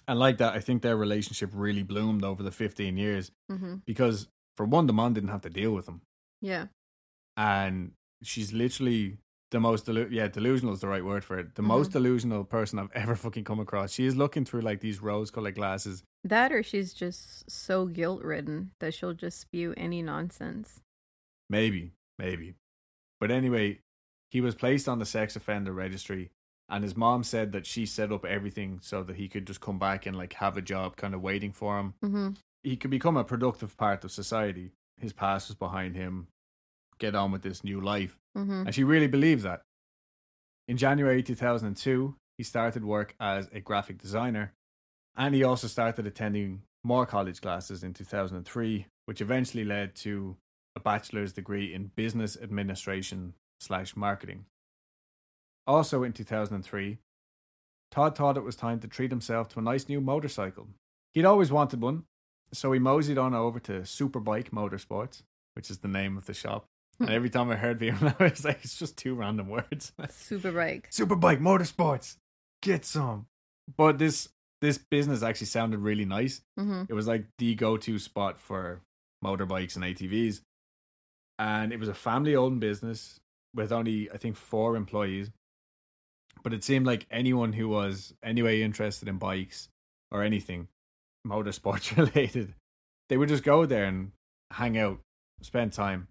And 0.08 0.20
like 0.20 0.38
that, 0.38 0.54
I 0.54 0.60
think 0.60 0.82
their 0.84 0.96
relationship 0.96 1.50
really 1.54 1.84
bloomed 1.84 2.24
over 2.24 2.44
the 2.44 2.52
15 2.52 2.98
years 2.98 3.32
Mm-hmm. 3.52 3.76
because, 3.86 4.28
for 4.56 4.66
one, 4.66 4.86
the 4.88 4.94
mom 4.94 5.14
didn't 5.14 5.30
have 5.30 5.42
to 5.42 5.50
deal 5.50 5.72
with 5.72 5.88
him. 5.88 6.02
Yeah. 6.42 6.68
And 7.36 7.92
she's 8.24 8.54
literally 8.54 9.18
the 9.52 9.60
most 9.60 9.86
delu- 9.86 10.12
yeah 10.12 10.28
delusional 10.28 10.74
is 10.74 10.82
the 10.82 10.88
right 10.88 11.04
word 11.06 11.24
for 11.24 11.40
it. 11.40 11.56
The 11.56 11.62
most 11.62 11.92
delusional 11.92 12.44
person 12.44 12.78
I've 12.80 12.92
ever 12.96 13.16
fucking 13.16 13.44
come 13.46 13.60
across. 13.60 13.92
She 13.92 14.06
is 14.06 14.16
looking 14.16 14.46
through 14.46 14.62
like 14.62 14.82
these 14.82 15.02
rose-colored 15.02 15.56
glasses. 15.56 16.04
That 16.24 16.52
or 16.52 16.62
she's 16.64 16.94
just 16.94 17.50
so 17.50 17.86
guilt 17.86 18.24
ridden 18.24 18.72
that 18.80 18.94
she'll 18.94 19.14
just 19.14 19.40
spew 19.40 19.74
any 19.78 20.02
nonsense. 20.02 20.82
Maybe, 21.50 21.94
maybe. 22.18 22.56
But 23.20 23.32
anyway, 23.32 23.80
he 24.30 24.42
was 24.42 24.56
placed 24.56 24.88
on 24.88 25.00
the 25.00 25.06
sex 25.06 25.36
offender 25.36 25.72
registry, 25.72 26.32
and 26.70 26.84
his 26.84 26.98
mom 26.98 27.24
said 27.24 27.52
that 27.54 27.66
she 27.66 27.86
set 27.86 28.12
up 28.12 28.26
everything 28.26 28.80
so 28.82 29.04
that 29.04 29.16
he 29.16 29.28
could 29.28 29.48
just 29.48 29.62
come 29.62 29.80
back 29.80 30.06
and 30.06 30.18
like 30.18 30.34
have 30.34 30.58
a 30.58 30.62
job, 30.62 30.98
kind 30.98 31.14
of 31.14 31.22
waiting 31.22 31.52
for 31.52 31.80
him. 31.80 31.94
Mm-hmm. 32.04 32.30
He 32.64 32.76
could 32.76 32.92
become 32.92 33.18
a 33.18 33.24
productive 33.24 33.78
part 33.78 34.04
of 34.04 34.12
society. 34.12 34.72
His 34.98 35.14
past 35.14 35.48
was 35.48 35.56
behind 35.56 35.96
him. 35.96 36.28
Get 37.00 37.16
on 37.16 37.32
with 37.32 37.44
this 37.44 37.64
new 37.64 37.80
life. 37.80 38.18
Mm-hmm. 38.38 38.66
And 38.66 38.76
she 38.76 38.84
really 38.84 39.08
believes 39.08 39.44
that. 39.44 39.62
In 40.68 40.76
January 40.76 41.24
2002, 41.24 42.16
he 42.38 42.44
started 42.44 42.84
work 42.84 43.16
as 43.20 43.48
a 43.54 43.62
graphic 43.62 43.98
designer, 44.00 44.54
and 45.16 45.34
he 45.34 45.44
also 45.44 45.68
started 45.68 46.06
attending 46.06 46.64
more 46.84 47.06
college 47.06 47.42
classes 47.42 47.84
in 47.84 47.94
2003, 47.94 48.86
which 49.06 49.22
eventually 49.22 49.64
led 49.64 49.96
to 49.96 50.36
a 50.78 50.80
bachelor's 50.80 51.34
degree 51.34 51.74
in 51.74 51.92
business 51.96 52.38
administration 52.40 53.34
slash 53.60 53.96
marketing. 53.96 54.46
Also 55.66 56.04
in 56.04 56.14
2003, 56.14 57.00
Todd 57.90 58.16
thought 58.16 58.38
it 58.38 58.44
was 58.44 58.56
time 58.56 58.80
to 58.80 58.88
treat 58.88 59.10
himself 59.10 59.50
to 59.50 59.60
a 59.60 59.64
nice 59.64 59.90
new 59.90 60.00
motorcycle. 60.00 60.68
He'd 61.14 61.26
always 61.26 61.52
wanted 61.52 61.82
one, 61.82 62.04
so 62.54 62.72
he 62.72 62.80
moseyed 62.80 63.18
on 63.18 63.34
over 63.34 63.60
to 63.62 63.82
Superbike 63.82 64.52
Motorsports, 64.52 65.24
which 65.56 65.72
is 65.72 65.80
the 65.80 65.88
name 65.88 66.16
of 66.16 66.28
the 66.28 66.34
shop. 66.36 66.66
And 67.00 67.10
every 67.10 67.32
time 67.32 67.50
I 67.50 67.56
heard 67.56 67.80
BMW, 67.80 68.16
I 68.20 68.24
was 68.24 68.46
like, 68.46 68.60
it's 68.64 68.78
just 68.78 68.98
two 68.98 69.16
random 69.16 69.50
words. 69.50 69.94
Superbike. 70.02 70.92
Superbike 70.92 71.42
Motorsports, 71.42 72.18
get 72.62 72.86
some. 72.86 73.26
But 73.76 73.98
this 73.98 74.30
this 74.62 74.78
business 74.78 75.24
actually 75.24 75.48
sounded 75.48 75.80
really 75.80 76.06
nice. 76.06 76.42
Mm-hmm. 76.60 76.84
It 76.88 76.94
was 76.94 77.08
like 77.08 77.26
the 77.40 77.56
go 77.56 77.78
to 77.78 78.00
spot 78.00 78.40
for 78.40 78.82
motorbikes 79.24 79.76
and 79.76 79.86
ATVs. 79.86 80.42
And 81.40 81.72
it 81.72 81.80
was 81.80 81.90
a 81.90 81.94
family 81.94 82.36
owned 82.36 82.60
business 82.60 83.20
with 83.54 83.72
only, 83.72 84.10
I 84.12 84.18
think, 84.18 84.36
four 84.36 84.76
employees. 84.76 85.30
But 86.44 86.54
it 86.54 86.64
seemed 86.64 86.86
like 86.86 87.06
anyone 87.12 87.54
who 87.54 87.70
was 87.70 88.14
anyway 88.24 88.62
interested 88.62 89.08
in 89.08 89.18
bikes 89.18 89.70
or 90.12 90.24
anything 90.24 90.68
motorsports 91.28 91.96
related, 92.16 92.54
they 93.10 93.18
would 93.18 93.30
just 93.30 93.44
go 93.44 93.66
there 93.66 93.86
and 93.86 94.12
hang 94.52 94.78
out, 94.78 95.00
spend 95.42 95.74
time. 95.74 96.08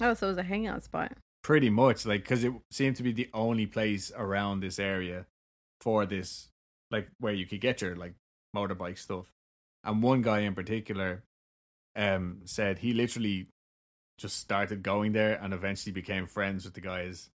Oh, 0.00 0.14
so 0.14 0.26
it 0.26 0.30
was 0.30 0.38
a 0.38 0.42
hangout 0.42 0.84
spot. 0.84 1.12
Pretty 1.42 1.70
much, 1.70 2.06
like, 2.06 2.22
because 2.22 2.42
it 2.42 2.52
seemed 2.70 2.96
to 2.96 3.02
be 3.02 3.12
the 3.12 3.28
only 3.34 3.66
place 3.66 4.10
around 4.16 4.60
this 4.60 4.78
area 4.78 5.26
for 5.80 6.06
this, 6.06 6.48
like, 6.90 7.08
where 7.18 7.34
you 7.34 7.46
could 7.46 7.60
get 7.60 7.82
your, 7.82 7.94
like, 7.94 8.14
motorbike 8.56 8.98
stuff. 8.98 9.26
And 9.84 10.02
one 10.02 10.22
guy 10.22 10.40
in 10.40 10.54
particular 10.54 11.22
um, 11.94 12.40
said 12.44 12.78
he 12.78 12.94
literally 12.94 13.48
just 14.18 14.38
started 14.38 14.82
going 14.82 15.12
there 15.12 15.34
and 15.42 15.52
eventually 15.52 15.92
became 15.92 16.26
friends 16.26 16.64
with 16.64 16.74
the 16.74 16.80
guys 16.80 17.30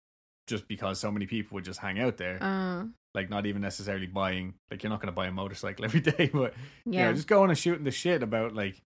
just 0.47 0.69
because 0.69 1.01
so 1.01 1.11
many 1.11 1.27
people 1.27 1.55
would 1.57 1.65
just 1.65 1.81
hang 1.81 1.99
out 1.99 2.17
there. 2.19 2.39
Uh, 2.43 2.85
like, 3.15 3.31
not 3.31 3.47
even 3.47 3.63
necessarily 3.63 4.07
buying, 4.07 4.55
like, 4.71 4.83
you're 4.83 4.91
not 4.91 5.01
going 5.01 5.07
to 5.09 5.13
buy 5.13 5.27
a 5.27 5.33
motorcycle 5.33 5.85
every 5.87 6.01
day, 6.01 6.31
but, 6.33 6.55
yeah. 6.85 7.01
you 7.01 7.07
know, 7.07 7.13
just 7.15 7.27
going 7.29 7.49
and 7.51 7.59
shooting 7.59 7.85
the 7.85 7.91
shit 7.91 8.23
about, 8.23 8.55
like, 8.55 8.83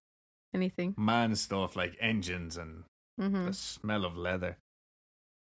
Anything. 0.53 0.93
man 0.97 1.35
stuff, 1.35 1.75
like 1.75 1.95
engines 1.99 2.57
and 2.57 2.83
Mm-hmm. 3.19 3.45
the 3.47 3.53
smell 3.53 4.03
of 4.05 4.17
leather. 4.17 4.57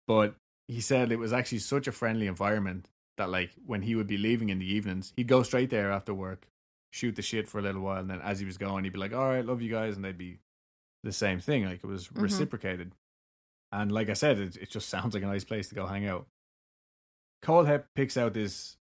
But 0.06 0.34
he 0.68 0.80
said 0.80 1.12
it 1.12 1.18
was 1.18 1.32
actually 1.32 1.60
such 1.60 1.86
a 1.86 1.92
friendly 1.92 2.26
environment 2.26 2.88
that 3.16 3.30
like 3.30 3.52
when 3.64 3.80
he 3.82 3.94
would 3.94 4.06
be 4.08 4.18
leaving 4.18 4.48
in 4.50 4.58
the 4.58 4.66
evenings, 4.74 5.12
he'd 5.16 5.28
go 5.28 5.42
straight 5.42 5.70
there 5.70 5.90
after 5.90 6.12
work, 6.12 6.46
shoot 6.90 7.16
the 7.16 7.22
shit 7.22 7.48
for 7.48 7.58
a 7.58 7.62
little 7.62 7.80
while, 7.80 8.00
and 8.00 8.10
then 8.10 8.20
as 8.20 8.38
he 8.40 8.44
was 8.44 8.58
going, 8.58 8.84
he'd 8.84 8.92
be 8.92 8.98
like, 8.98 9.14
All 9.14 9.28
right, 9.28 9.44
love 9.44 9.62
you 9.62 9.70
guys, 9.70 9.96
and 9.96 10.04
they'd 10.04 10.18
be 10.18 10.38
the 11.04 11.12
same 11.12 11.38
thing. 11.40 11.64
Like 11.64 11.84
it 11.84 11.86
was 11.86 12.08
Mhm. 12.08 12.22
reciprocated. 12.22 12.92
And 13.72 13.90
like 13.92 14.08
I 14.08 14.14
said, 14.14 14.38
it, 14.38 14.56
it 14.56 14.70
just 14.70 14.88
sounds 14.88 15.14
like 15.14 15.22
a 15.22 15.26
nice 15.26 15.44
place 15.44 15.68
to 15.68 15.74
go 15.74 15.86
hang 15.86 16.06
out. 16.06 16.26
Kohlhepp 17.42 17.84
picks 17.94 18.16
out 18.16 18.34
this 18.34 18.76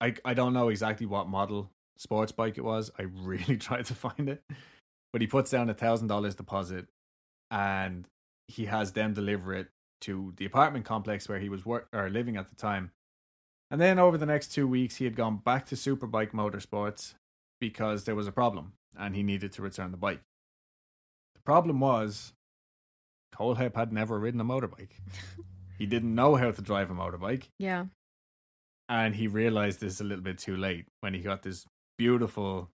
I 0.00 0.14
I 0.24 0.34
don't 0.34 0.52
know 0.52 0.68
exactly 0.68 1.06
what 1.06 1.28
model 1.28 1.70
sports 1.96 2.32
bike 2.32 2.56
it 2.58 2.64
was. 2.64 2.90
I 2.98 3.02
really 3.22 3.56
tried 3.56 3.86
to 3.86 3.94
find 3.94 4.28
it. 4.28 4.42
But 5.12 5.20
he 5.20 5.26
puts 5.26 5.50
down 5.50 5.68
a 5.70 5.74
thousand 5.74 6.08
dollars 6.08 6.34
deposit 6.34 6.86
and 7.50 8.08
he 8.48 8.66
has 8.66 8.92
them 8.92 9.12
deliver 9.14 9.54
it 9.54 9.68
to 10.02 10.32
the 10.36 10.46
apartment 10.46 10.84
complex 10.86 11.28
where 11.28 11.38
he 11.40 11.48
was 11.48 11.66
work 11.66 11.88
or 11.92 12.08
living 12.08 12.36
at 12.36 12.48
the 12.48 12.54
time. 12.56 12.92
And 13.70 13.80
then 13.80 13.98
over 13.98 14.16
the 14.18 14.26
next 14.26 14.48
two 14.52 14.66
weeks, 14.66 14.96
he 14.96 15.04
had 15.04 15.14
gone 15.14 15.36
back 15.38 15.66
to 15.66 15.74
Superbike 15.76 16.30
Motorsports 16.32 17.14
because 17.60 18.04
there 18.04 18.14
was 18.16 18.26
a 18.26 18.32
problem 18.32 18.72
and 18.96 19.14
he 19.14 19.22
needed 19.22 19.52
to 19.52 19.62
return 19.62 19.90
the 19.90 19.96
bike. 19.96 20.22
The 21.40 21.44
problem 21.52 21.80
was 21.80 22.32
Kohlhepp 23.34 23.74
had 23.74 23.92
never 23.92 24.18
ridden 24.18 24.40
a 24.40 24.44
motorbike. 24.44 24.90
he 25.78 25.86
didn't 25.86 26.14
know 26.14 26.36
how 26.36 26.50
to 26.50 26.62
drive 26.62 26.90
a 26.90 26.94
motorbike, 26.94 27.44
Yeah. 27.58 27.86
and 28.88 29.14
he 29.14 29.26
realized 29.26 29.80
this 29.80 30.00
a 30.00 30.04
little 30.04 30.22
bit 30.22 30.38
too 30.38 30.56
late 30.56 30.86
when 31.00 31.14
he 31.14 31.20
got 31.20 31.42
this 31.42 31.66
beautiful, 31.96 32.70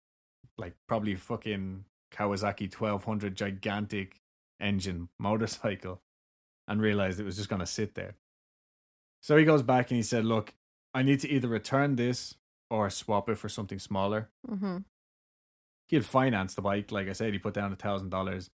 like 0.59 0.75
probably 0.87 1.15
fucking 1.15 1.85
Kawasaki 2.13 2.71
1200 2.73 3.35
gigantic 3.35 4.21
engine 4.61 5.09
motorcycle 5.19 6.03
and 6.69 6.83
realized 6.83 7.19
it 7.19 7.25
was 7.25 7.37
just 7.37 7.49
going 7.49 7.61
to 7.61 7.67
sit 7.67 7.95
there. 7.95 8.15
So 9.23 9.37
he 9.37 9.45
goes 9.45 9.63
back 9.63 9.91
and 9.91 9.97
he 9.97 10.03
said, 10.03 10.25
Look, 10.25 10.55
I 10.95 11.03
need 11.03 11.21
to 11.21 11.29
either 11.31 11.49
return 11.49 11.97
this 11.97 12.35
or 12.71 12.91
swap 12.91 13.29
it 13.31 13.39
for 13.39 13.49
something 13.49 13.79
smaller. 13.79 14.29
Mm-hmm. 14.49 14.79
He 15.91 15.97
had 15.97 16.07
financed 16.07 16.55
the 16.55 16.63
bike. 16.63 16.93
Like 16.93 17.09
I 17.09 17.13
said, 17.15 17.33
he 17.33 17.41
put 17.41 17.53
down 17.53 17.73
a 17.73 17.77
thousand 17.77 18.11
dollars. 18.11 18.49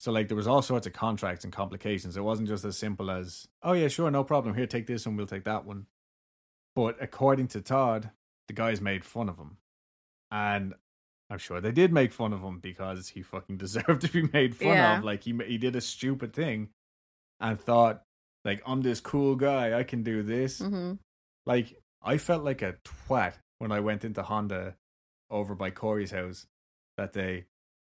So 0.00 0.10
like 0.10 0.26
there 0.26 0.36
was 0.36 0.48
all 0.48 0.62
sorts 0.62 0.88
of 0.88 0.92
contracts 0.92 1.44
and 1.44 1.52
complications. 1.52 2.16
It 2.16 2.24
wasn't 2.24 2.48
just 2.48 2.64
as 2.64 2.76
simple 2.76 3.08
as, 3.08 3.46
oh 3.62 3.72
yeah, 3.72 3.86
sure, 3.86 4.10
no 4.10 4.24
problem. 4.24 4.56
Here, 4.56 4.66
take 4.66 4.88
this 4.88 5.06
one, 5.06 5.16
we'll 5.16 5.26
take 5.26 5.44
that 5.44 5.64
one. 5.64 5.86
But 6.74 6.96
according 7.00 7.46
to 7.48 7.60
Todd, 7.60 8.10
the 8.48 8.54
guys 8.54 8.80
made 8.80 9.04
fun 9.04 9.28
of 9.28 9.36
him. 9.38 9.58
And 10.32 10.74
I'm 11.30 11.38
sure 11.38 11.60
they 11.60 11.70
did 11.70 11.92
make 11.92 12.12
fun 12.12 12.32
of 12.32 12.40
him 12.42 12.58
because 12.58 13.10
he 13.10 13.22
fucking 13.22 13.56
deserved 13.58 14.00
to 14.00 14.08
be 14.08 14.22
made 14.32 14.56
fun 14.56 14.66
Yeah. 14.68 14.98
of. 14.98 15.04
Like 15.04 15.22
he 15.22 15.38
he 15.46 15.56
did 15.58 15.76
a 15.76 15.80
stupid 15.80 16.32
thing 16.32 16.70
and 17.38 17.60
thought 17.60 18.02
like 18.44 18.60
I'm 18.66 18.82
this 18.82 18.98
cool 18.98 19.36
guy, 19.36 19.78
I 19.78 19.84
can 19.84 20.02
do 20.02 20.24
this. 20.24 20.58
Mm-hmm. 20.58 20.94
Like 21.46 21.76
I 22.02 22.18
felt 22.18 22.42
like 22.42 22.62
a 22.62 22.74
twat 22.84 23.34
when 23.60 23.70
I 23.70 23.78
went 23.78 24.04
into 24.04 24.24
Honda 24.24 24.74
over 25.30 25.54
by 25.54 25.70
Corey's 25.70 26.10
house 26.10 26.44
that 26.96 27.12
day 27.12 27.44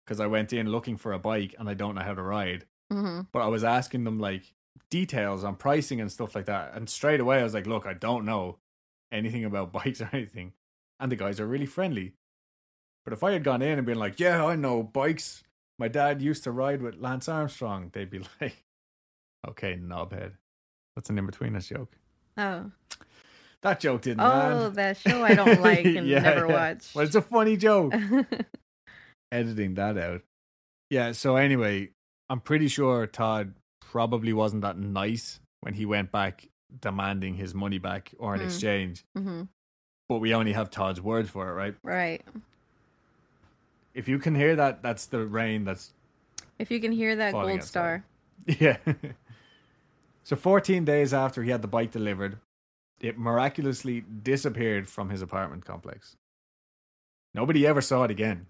because 0.04 0.20
I 0.20 0.26
went 0.26 0.52
in 0.52 0.70
looking 0.70 0.96
for 0.96 1.12
a 1.12 1.18
bike 1.18 1.54
and 1.58 1.68
I 1.68 1.74
don't 1.74 1.94
know 1.94 2.02
how 2.02 2.14
to 2.14 2.22
ride. 2.22 2.66
Mm-hmm. 2.92 3.22
But 3.32 3.40
I 3.42 3.46
was 3.48 3.62
asking 3.64 4.04
them 4.04 4.18
like 4.18 4.52
details 4.90 5.44
on 5.44 5.54
pricing 5.56 6.00
and 6.00 6.10
stuff 6.10 6.34
like 6.34 6.46
that. 6.46 6.74
And 6.74 6.88
straight 6.88 7.20
away 7.20 7.38
I 7.40 7.44
was 7.44 7.54
like, 7.54 7.66
look, 7.66 7.86
I 7.86 7.94
don't 7.94 8.24
know 8.24 8.58
anything 9.12 9.44
about 9.44 9.72
bikes 9.72 10.00
or 10.00 10.10
anything. 10.12 10.52
And 10.98 11.10
the 11.10 11.16
guys 11.16 11.40
are 11.40 11.46
really 11.46 11.66
friendly. 11.66 12.14
But 13.04 13.12
if 13.14 13.22
I 13.24 13.32
had 13.32 13.44
gone 13.44 13.62
in 13.62 13.78
and 13.78 13.86
been 13.86 13.98
like, 13.98 14.20
yeah, 14.20 14.44
I 14.44 14.56
know 14.56 14.82
bikes. 14.82 15.42
My 15.78 15.88
dad 15.88 16.20
used 16.20 16.44
to 16.44 16.52
ride 16.52 16.82
with 16.82 16.96
Lance 17.00 17.26
Armstrong, 17.28 17.90
they'd 17.94 18.10
be 18.10 18.20
like, 18.40 18.64
okay, 19.48 19.78
knobhead. 19.80 20.32
That's 20.94 21.08
an 21.08 21.16
in 21.18 21.24
between 21.24 21.56
us 21.56 21.68
joke. 21.68 21.96
Oh. 22.36 22.70
That 23.62 23.80
joke 23.80 24.02
didn't 24.02 24.20
Oh, 24.20 24.24
land. 24.28 24.74
that 24.76 24.96
show 24.98 25.22
I 25.24 25.34
don't 25.34 25.60
like 25.60 25.84
and 25.84 26.06
never 26.08 26.48
watch. 26.48 26.94
Well, 26.94 27.04
it's 27.06 27.14
a 27.14 27.22
funny 27.22 27.56
joke. 27.56 27.94
Editing 29.32 29.74
that 29.74 29.96
out. 29.96 30.22
Yeah, 30.90 31.12
so 31.12 31.36
anyway, 31.36 31.90
I'm 32.28 32.40
pretty 32.40 32.68
sure 32.68 33.06
Todd 33.06 33.54
probably 33.80 34.32
wasn't 34.32 34.62
that 34.62 34.76
nice 34.78 35.40
when 35.60 35.74
he 35.74 35.84
went 35.86 36.10
back 36.10 36.48
demanding 36.80 37.34
his 37.34 37.54
money 37.54 37.78
back 37.78 38.12
or 38.18 38.34
an 38.34 38.40
Mm. 38.40 38.44
exchange. 38.44 39.04
mm-hmm. 39.16 39.42
But 40.08 40.18
we 40.18 40.34
only 40.34 40.52
have 40.52 40.70
Todd's 40.70 41.00
word 41.00 41.28
for 41.28 41.48
it, 41.48 41.52
right? 41.54 41.74
Right. 41.84 42.22
If 43.94 44.08
you 44.08 44.18
can 44.18 44.34
hear 44.34 44.56
that, 44.56 44.82
that's 44.82 45.06
the 45.06 45.24
rain 45.26 45.64
that's 45.64 45.92
If 46.58 46.70
you 46.70 46.80
can 46.80 46.92
hear 46.92 47.14
that 47.16 47.32
gold 47.32 47.50
outside. 47.50 47.64
star. 47.64 48.04
Yeah. 48.46 48.78
so 50.24 50.34
14 50.36 50.84
days 50.84 51.12
after 51.14 51.42
he 51.42 51.50
had 51.50 51.62
the 51.62 51.68
bike 51.68 51.90
delivered, 51.92 52.38
it 53.00 53.18
miraculously 53.18 54.00
disappeared 54.00 54.88
from 54.88 55.10
his 55.10 55.22
apartment 55.22 55.64
complex. 55.64 56.16
Nobody 57.34 57.66
ever 57.66 57.80
saw 57.80 58.04
it 58.04 58.10
again. 58.10 58.46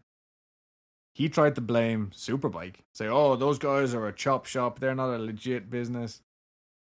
He 1.12 1.28
tried 1.28 1.54
to 1.56 1.60
blame 1.60 2.12
Superbike, 2.14 2.76
say, 2.94 3.08
oh, 3.08 3.36
those 3.36 3.58
guys 3.58 3.94
are 3.94 4.06
a 4.06 4.12
chop 4.12 4.46
shop, 4.46 4.78
they're 4.78 4.94
not 4.94 5.14
a 5.14 5.18
legit 5.18 5.68
business. 5.68 6.22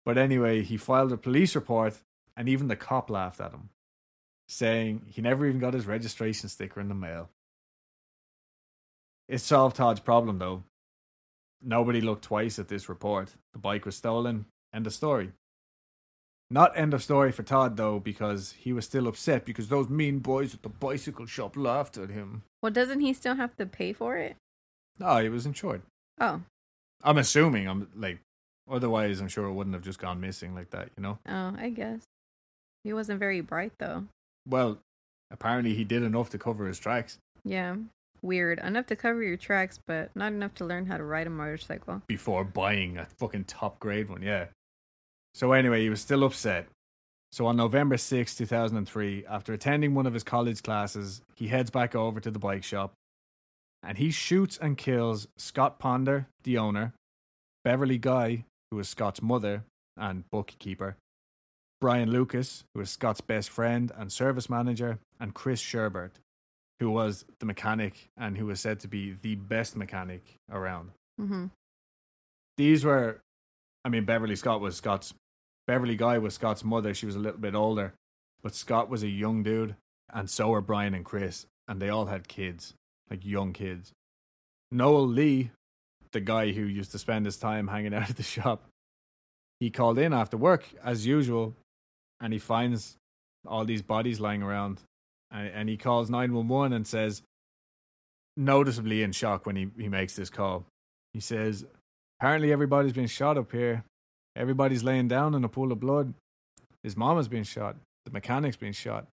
But 0.04 0.18
anyway, 0.18 0.64
he 0.64 0.78
filed 0.78 1.12
a 1.12 1.18
police 1.18 1.56
report, 1.56 2.02
and 2.36 2.50
even 2.50 2.68
the 2.68 2.76
cop 2.76 3.10
laughed 3.10 3.40
at 3.40 3.52
him, 3.52 3.70
saying 4.48 5.04
he 5.08 5.22
never 5.22 5.46
even 5.46 5.60
got 5.60 5.74
his 5.74 5.86
registration 5.86 6.50
sticker 6.50 6.80
in 6.82 6.90
the 6.90 6.96
mail. 6.96 7.30
It 9.28 9.40
solved 9.40 9.78
Todd's 9.78 10.00
problem, 10.00 10.38
though. 10.38 10.64
Nobody 11.62 12.02
looked 12.02 12.26
twice 12.26 12.60
at 12.60 12.68
this 12.68 12.90
report. 12.90 13.34
The 13.54 13.60
bike 13.60 13.86
was 13.86 13.96
stolen. 13.96 14.46
End 14.74 14.86
of 14.86 14.94
story. 14.94 15.32
Not 16.50 16.78
end 16.78 16.94
of 16.94 17.02
story 17.02 17.32
for 17.32 17.42
Todd 17.42 17.76
though, 17.76 18.00
because 18.00 18.52
he 18.52 18.72
was 18.72 18.86
still 18.86 19.08
upset 19.08 19.46
because 19.46 19.68
those 19.68 19.90
mean 19.90 20.20
boys 20.20 20.54
at 20.54 20.62
the 20.62 20.70
bicycle 20.70 21.26
shop 21.26 21.58
laughed 21.58 21.98
at 21.98 22.12
him. 22.12 22.44
Well, 22.66 22.74
doesn't 22.74 23.02
he 23.02 23.14
still 23.14 23.36
have 23.36 23.56
to 23.58 23.68
pay 23.68 23.94
for 23.94 24.18
it? 24.18 24.38
No, 24.98 25.18
he 25.20 25.30
was 25.30 25.46
insured. 25.46 25.84
Oh, 26.20 26.42
I'm 27.04 27.20
assuming. 27.20 27.68
I'm 27.70 27.88
like, 27.96 28.18
otherwise, 28.68 29.20
I'm 29.20 29.28
sure 29.28 29.46
it 29.46 29.54
wouldn't 29.54 29.76
have 29.76 29.84
just 29.84 30.00
gone 30.00 30.20
missing 30.20 30.56
like 30.56 30.72
that. 30.72 30.90
You 30.98 31.04
know. 31.04 31.20
oh, 31.30 31.54
I 31.60 31.70
guess. 31.70 32.02
He 32.84 32.92
wasn't 32.92 33.20
very 33.20 33.40
bright 33.42 33.74
though. 33.78 34.06
Well, 34.50 34.80
apparently 35.30 35.76
he 35.76 35.84
did 35.84 36.02
enough 36.02 36.32
to 36.32 36.40
cover 36.40 36.66
his 36.66 36.80
tracks 36.80 37.20
Yeah. 37.44 37.76
Weird. 38.24 38.58
Enough 38.58 38.88
to 38.88 38.96
cover 38.96 39.22
your 39.22 39.38
tracks, 39.38 39.80
but 39.86 40.10
not 40.16 40.34
enough 40.34 40.56
to 40.56 40.66
learn 40.66 40.88
how 40.88 40.98
to 40.98 41.04
ride 41.04 41.28
a 41.28 41.30
motorcycle. 41.30 42.02
before 42.08 42.44
buying 42.44 42.98
a 42.98 43.06
fucking 43.20 43.44
top 43.44 43.80
grade 43.80 44.10
one. 44.10 44.24
Yeah. 44.24 44.46
So 45.36 45.52
anyway, 45.52 45.84
he 45.84 45.92
was 45.92 46.02
still 46.02 46.24
upset. 46.24 46.66
So 47.36 47.48
on 47.48 47.58
November 47.58 47.98
6, 47.98 48.34
2003, 48.36 49.26
after 49.30 49.52
attending 49.52 49.94
one 49.94 50.06
of 50.06 50.14
his 50.14 50.24
college 50.24 50.64
classes, 50.64 51.22
he 51.36 51.50
heads 51.50 51.70
back 51.70 51.94
over 51.94 52.22
to 52.22 52.32
the 52.32 52.40
bike 52.40 52.64
shop 52.64 52.94
and 53.84 53.98
he 53.98 54.10
shoots 54.10 54.58
and 54.58 54.78
kills 54.78 55.28
Scott 55.36 55.78
Ponder, 55.78 56.28
the 56.46 56.58
owner, 56.58 56.94
Beverly 57.66 57.98
Guy, 57.98 58.46
who 58.72 58.80
is 58.80 58.88
Scott's 58.88 59.22
mother 59.22 59.66
and 59.98 60.24
bookkeeper, 60.32 60.96
Brian 61.82 62.10
Lucas, 62.10 62.64
who 62.74 62.80
is 62.80 62.90
Scott's 62.92 63.20
best 63.20 63.50
friend 63.50 63.92
and 63.98 64.14
service 64.14 64.50
manager, 64.50 65.00
and 65.20 65.34
Chris 65.34 65.62
Sherbert, 65.62 66.12
who 66.80 66.90
was 66.90 67.26
the 67.42 67.46
mechanic 67.46 68.08
and 68.16 68.38
who 68.38 68.46
was 68.46 68.62
said 68.62 68.80
to 68.80 68.88
be 68.88 69.18
the 69.22 69.36
best 69.36 69.76
mechanic 69.76 70.36
around 70.50 70.92
Mm-hmm. 71.20 71.48
these 72.56 72.86
were 72.86 73.20
I 73.84 73.90
mean 73.90 74.06
Beverly 74.06 74.38
Scott 74.38 74.62
was 74.62 74.78
Scott's 74.78 75.14
Beverly 75.68 75.96
Guy 75.96 76.18
was 76.18 76.36
Scott's 76.36 76.64
mother. 76.64 76.94
She 76.94 77.06
was 77.06 77.16
a 77.16 77.20
little 77.20 77.40
bit 77.40 77.56
older. 77.56 77.94
But 78.44 78.56
Scott 78.56 78.90
was 78.90 79.04
a 79.04 79.08
young 79.08 79.44
dude 79.44 79.76
and 80.14 80.30
so 80.30 80.50
were 80.50 80.62
Brian 80.62 80.94
and 80.94 81.06
Chris 81.06 81.48
and 81.68 81.82
they 81.82 81.90
all 81.90 82.06
had 82.06 82.28
kids, 82.28 82.76
like 83.10 83.26
young 83.26 83.54
kids. 83.54 83.92
Noel 84.72 85.08
Lee, 85.08 85.52
the 86.12 86.20
guy 86.20 86.52
who 86.52 86.64
used 86.64 86.92
to 86.92 87.00
spend 87.00 87.26
his 87.26 87.38
time 87.38 87.68
hanging 87.68 87.94
out 87.94 88.10
at 88.10 88.18
the 88.18 88.24
shop, 88.24 88.66
he 89.60 89.72
called 89.72 89.98
in 89.98 90.14
after 90.14 90.38
work 90.38 90.66
as 90.84 91.06
usual 91.06 91.56
and 92.22 92.32
he 92.34 92.40
finds 92.40 92.98
all 93.48 93.66
these 93.66 93.82
bodies 93.82 94.20
lying 94.20 94.44
around 94.44 94.82
and, 95.32 95.48
and 95.48 95.70
he 95.70 95.78
calls 95.78 96.10
911 96.10 96.74
and 96.74 96.86
says 96.86 97.24
noticeably 98.38 99.02
in 99.02 99.12
shock 99.12 99.46
when 99.46 99.56
he, 99.56 99.68
he 99.78 99.90
makes 99.90 100.16
this 100.16 100.30
call. 100.30 100.66
He 101.14 101.20
says 101.20 101.66
Apparently, 102.20 102.52
everybody's 102.52 102.94
been 102.94 103.08
shot 103.08 103.38
up 103.38 103.52
here. 103.52 103.84
Everybody's 104.36 104.84
laying 104.84 105.08
down 105.08 105.34
in 105.34 105.44
a 105.44 105.50
pool 105.50 105.72
of 105.72 105.80
blood. 105.80 106.14
His 106.84 106.98
mama's 106.98 107.28
been 107.28 107.44
shot. 107.44 107.78
The 108.06 108.12
mechanic's 108.12 108.58
been 108.58 108.74
shot. 108.74 109.08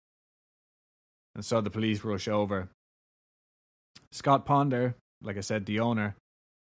And 1.35 1.45
so 1.45 1.61
the 1.61 1.69
police 1.69 2.03
rush 2.03 2.27
over. 2.27 2.69
Scott 4.11 4.45
Ponder, 4.45 4.95
like 5.21 5.37
I 5.37 5.41
said, 5.41 5.65
the 5.65 5.79
owner, 5.79 6.15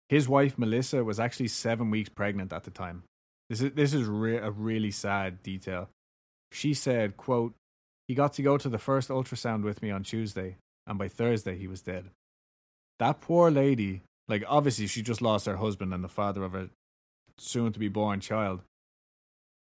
his 0.10 0.28
wife 0.28 0.58
Melissa 0.58 1.04
was 1.04 1.20
actually 1.20 1.50
seven 1.50 1.92
weeks 1.92 2.10
pregnant 2.10 2.54
at 2.54 2.64
the 2.64 2.72
time. 2.72 3.04
This 3.50 3.62
is 3.62 3.74
this 3.74 3.94
is 3.94 4.06
re- 4.08 4.38
a 4.38 4.50
really 4.50 4.92
sad 4.92 5.44
detail. 5.44 5.90
She 6.52 6.74
said, 6.74 7.18
"quote 7.18 7.54
He 8.08 8.16
got 8.16 8.34
to 8.34 8.42
go 8.42 8.58
to 8.58 8.70
the 8.70 8.78
first 8.78 9.10
ultrasound 9.10 9.64
with 9.64 9.82
me 9.82 9.92
on 9.92 10.04
Tuesday, 10.04 10.58
and 10.86 10.98
by 10.98 11.08
Thursday 11.08 11.58
he 11.58 11.68
was 11.68 11.82
dead." 11.82 12.10
That 13.00 13.22
poor 13.22 13.52
lady 13.52 14.02
like, 14.28 14.44
obviously, 14.48 14.88
she 14.88 15.02
just 15.02 15.22
lost 15.22 15.46
her 15.46 15.58
husband 15.58 15.94
and 15.94 16.04
the 16.04 16.10
father 16.10 16.44
of 16.44 16.52
her 16.52 16.70
soon 17.40 17.74
to 17.74 17.80
be 17.80 17.88
born 17.88 18.20
child. 18.20 18.62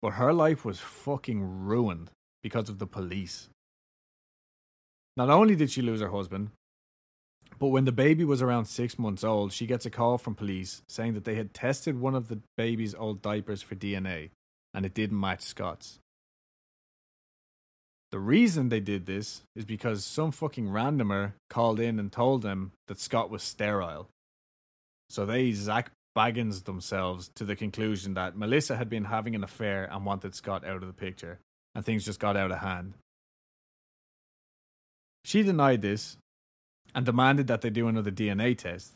But 0.02 0.14
her 0.14 0.34
life 0.34 0.64
was 0.64 0.80
fucking 0.80 1.66
ruined 1.66 2.12
because 2.44 2.70
of 2.70 2.80
the 2.80 2.88
police. 2.88 3.50
Not 5.16 5.30
only 5.30 5.56
did 5.56 5.72
she 5.72 5.82
lose 5.82 6.02
her 6.02 6.10
husband, 6.10 6.52
but 7.60 7.68
when 7.68 7.86
the 7.86 7.92
baby 7.92 8.24
was 8.24 8.42
around 8.42 8.66
six 8.66 9.00
months 9.00 9.24
old, 9.24 9.52
she 9.52 9.66
gets 9.66 9.86
a 9.86 9.90
call 9.90 10.18
from 10.18 10.36
police 10.36 10.84
saying 10.88 11.16
that 11.16 11.26
they 11.26 11.36
had 11.36 11.54
tested 11.54 12.00
one 12.00 12.14
of 12.14 12.28
the 12.28 12.40
baby's 12.56 12.94
old 12.94 13.22
diapers 13.22 13.62
for 13.62 13.76
DNA 13.76 14.30
and 14.74 14.86
it 14.86 14.94
didn't 14.94 15.20
match 15.20 15.42
Scott's. 15.42 16.00
The 18.12 18.20
reason 18.20 18.70
they 18.70 18.80
did 18.80 19.06
this 19.06 19.42
is 19.56 19.66
because 19.66 20.06
some 20.06 20.32
fucking 20.32 20.68
randomer 20.68 21.34
called 21.50 21.80
in 21.80 22.00
and 22.00 22.12
told 22.12 22.42
them 22.42 22.72
that 22.88 23.00
Scott 23.00 23.30
was 23.30 23.44
sterile. 23.44 24.08
So 25.10 25.26
they 25.26 25.52
Zach 25.52 25.92
Baggins 26.18 26.64
themselves 26.64 27.30
to 27.36 27.46
the 27.46 27.56
conclusion 27.56 28.16
that 28.16 28.36
Melissa 28.36 28.76
had 28.76 28.90
been 28.90 29.04
having 29.04 29.36
an 29.36 29.44
affair 29.44 29.88
and 29.92 30.04
wanted 30.04 30.34
Scott 30.34 30.66
out 30.66 30.82
of 30.82 30.88
the 30.88 30.94
picture, 30.94 31.38
and 31.76 31.86
things 31.86 32.06
just 32.06 32.20
got 32.20 32.36
out 32.36 32.50
of 32.50 32.58
hand. 32.58 32.96
She 35.24 35.44
denied 35.44 35.84
this 35.84 36.18
and 36.96 37.06
demanded 37.06 37.46
that 37.48 37.62
they 37.62 37.70
do 37.70 37.88
another 37.88 38.10
DNA 38.10 38.58
test. 38.58 38.94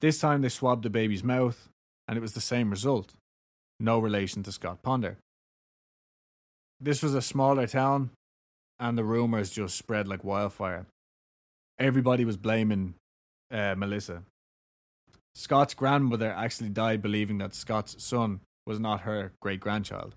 This 0.00 0.20
time 0.20 0.42
they 0.42 0.48
swabbed 0.48 0.84
the 0.84 0.90
baby's 0.90 1.24
mouth, 1.24 1.68
and 2.06 2.16
it 2.16 2.20
was 2.20 2.34
the 2.34 2.40
same 2.40 2.70
result 2.70 3.14
no 3.80 3.98
relation 3.98 4.44
to 4.44 4.52
Scott 4.52 4.82
Ponder. 4.82 5.18
This 6.80 7.02
was 7.02 7.14
a 7.14 7.22
smaller 7.22 7.66
town, 7.66 8.10
and 8.78 8.96
the 8.96 9.04
rumors 9.04 9.50
just 9.50 9.76
spread 9.76 10.06
like 10.06 10.22
wildfire. 10.22 10.86
Everybody 11.78 12.24
was 12.24 12.36
blaming 12.36 12.94
uh, 13.50 13.74
Melissa. 13.76 14.22
Scott's 15.38 15.72
grandmother 15.72 16.32
actually 16.32 16.68
died 16.68 17.00
believing 17.00 17.38
that 17.38 17.54
Scott's 17.54 18.02
son 18.02 18.40
was 18.66 18.80
not 18.80 19.02
her 19.02 19.30
great 19.40 19.60
grandchild. 19.60 20.16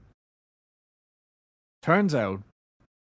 Turns 1.83 2.15
out 2.15 2.41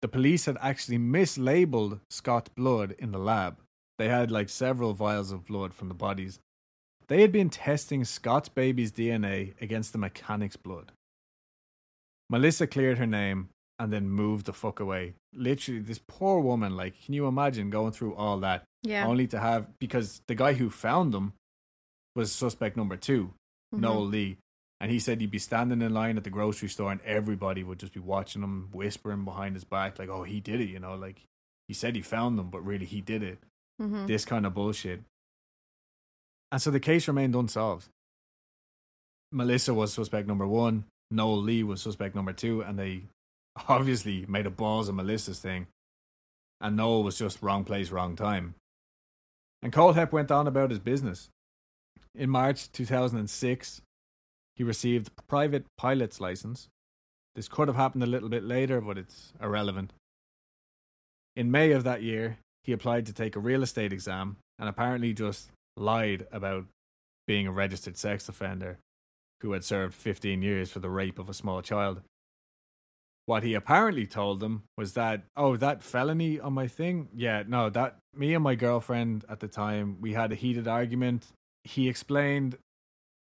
the 0.02 0.10
police 0.10 0.46
had 0.46 0.58
actually 0.60 0.98
mislabeled 0.98 2.02
Scott's 2.10 2.50
blood 2.50 2.94
in 3.00 3.14
the 3.14 3.20
lab. 3.20 3.58
They 3.98 4.10
had 4.10 4.32
like 4.32 4.50
several 4.50 4.94
vials 4.94 5.32
of 5.32 5.46
blood 5.46 5.74
from 5.74 5.88
the 5.88 5.94
bodies. 5.94 6.40
They 7.08 7.22
had 7.22 7.32
been 7.32 7.50
testing 7.50 8.04
Scott's 8.04 8.50
baby's 8.50 8.92
DNA 8.92 9.54
against 9.62 9.94
the 9.94 9.98
mechanic's 9.98 10.58
blood. 10.58 10.92
Melissa 12.30 12.68
cleared 12.68 12.98
her 12.98 13.08
name 13.08 13.48
and 13.80 13.94
then 13.94 14.10
moved 14.10 14.46
the 14.46 14.54
fuck 14.54 14.82
away. 14.82 15.14
Literally, 15.34 15.80
this 15.80 16.02
poor 16.06 16.42
woman, 16.42 16.76
like, 16.76 17.02
can 17.02 17.14
you 17.14 17.28
imagine 17.28 17.70
going 17.70 17.94
through 17.94 18.14
all 18.16 18.42
that 18.42 18.66
Yeah. 18.84 19.08
only 19.08 19.26
to 19.28 19.40
have 19.40 19.80
because 19.80 20.22
the 20.28 20.36
guy 20.36 20.54
who 20.54 20.70
found 20.70 21.14
them 21.14 21.32
was 22.16 22.32
suspect 22.32 22.76
number 22.78 22.98
2 22.98 23.34
Mhm. 23.74 23.80
Noel 23.80 24.06
Lee, 24.06 24.38
and 24.80 24.92
he 24.92 25.00
said 25.00 25.22
he'd 25.22 25.30
be 25.32 25.40
standing 25.40 25.82
in 25.82 25.94
line 25.94 26.18
at 26.18 26.24
the 26.24 26.30
grocery 26.30 26.70
store 26.70 26.92
and 26.92 27.02
everybody 27.02 27.64
would 27.64 27.80
just 27.80 27.94
be 27.94 28.00
watching 28.00 28.42
him, 28.42 28.70
whispering 28.72 29.26
behind 29.26 29.56
his 29.56 29.64
back, 29.64 30.00
like, 30.00 30.10
"Oh, 30.10 30.24
he 30.24 30.40
did 30.40 30.60
it," 30.62 30.70
you 30.70 30.80
know, 30.80 30.96
like 30.96 31.22
he 31.68 31.74
said 31.74 31.96
he 31.96 32.02
found 32.02 32.40
them, 32.40 32.50
but 32.50 32.62
really 32.66 32.86
he 32.88 33.00
did 33.02 33.22
it. 33.22 33.40
Mhm. 33.80 34.08
This 34.08 34.26
kind 34.26 34.46
of 34.46 34.54
bullshit. 34.56 35.04
And 36.52 36.60
so 36.62 36.72
the 36.72 36.80
case 36.80 37.08
remained 37.08 37.36
unsolved. 37.36 37.90
Melissa 39.32 39.74
was 39.74 39.94
suspect 39.94 40.28
number 40.28 40.48
one. 40.48 40.86
Noel 41.12 41.42
Lee 41.42 41.64
was 41.64 41.82
suspect 41.82 42.16
number 42.16 42.34
two, 42.34 42.62
and 42.62 42.78
they 42.80 43.04
obviously 43.68 44.26
made 44.26 44.46
a 44.48 44.50
balls 44.50 44.90
of 44.90 44.96
Melissa's 44.96 45.40
thing. 45.40 45.68
And 46.62 46.76
Noel 46.76 47.04
was 47.04 47.18
just 47.20 47.42
wrong 47.44 47.64
place, 47.64 47.92
wrong 47.92 48.16
time. 48.16 48.56
And 49.62 49.72
Kohlhepp 49.72 50.12
went 50.12 50.32
on 50.32 50.48
about 50.48 50.72
his 50.72 50.80
business. 50.80 51.30
In 52.16 52.30
March 52.30 52.72
2006, 52.72 53.82
he 54.56 54.64
received 54.64 55.12
a 55.18 55.22
private 55.24 55.66
pilot's 55.78 56.20
license. 56.20 56.68
This 57.36 57.48
could 57.48 57.68
have 57.68 57.78
happened 57.78 58.04
a 58.04 58.08
little 58.08 58.30
bit 58.30 58.44
later, 58.44 58.82
but 58.82 58.98
it's 58.98 59.34
irrelevant. 59.42 59.94
In 61.36 61.52
May 61.52 61.72
of 61.72 61.84
that 61.84 62.02
year, 62.02 62.40
he 62.64 62.74
applied 62.74 63.06
to 63.06 63.14
take 63.14 63.36
a 63.36 63.40
real 63.40 63.64
estate 63.64 63.94
exam 63.94 64.38
and 64.58 64.68
apparently 64.68 65.14
just 65.14 65.52
lied 65.78 66.28
about 66.32 66.66
being 67.28 67.48
a 67.48 67.52
registered 67.52 67.96
sex 67.96 68.28
offender 68.28 68.80
who 69.42 69.54
had 69.54 69.64
served 69.64 69.94
15 69.94 70.42
years 70.42 70.72
for 70.72 70.80
the 70.80 70.90
rape 70.90 71.20
of 71.20 71.30
a 71.30 71.34
small 71.34 71.62
child. 71.62 72.02
What 73.26 73.44
he 73.44 73.54
apparently 73.54 74.08
told 74.08 74.40
them 74.40 74.64
was 74.76 74.94
that, 74.94 75.24
oh, 75.38 75.56
that 75.58 75.84
felony 75.84 76.40
on 76.40 76.54
my 76.54 76.68
thing? 76.68 77.10
Yeah, 77.16 77.44
no, 77.48 77.70
that 77.70 77.98
me 78.14 78.34
and 78.34 78.44
my 78.44 78.56
girlfriend 78.56 79.24
at 79.30 79.40
the 79.40 79.48
time, 79.48 79.98
we 80.02 80.14
had 80.14 80.32
a 80.32 80.36
heated 80.36 80.68
argument. 80.68 81.28
He 81.64 81.90
explained 81.90 82.58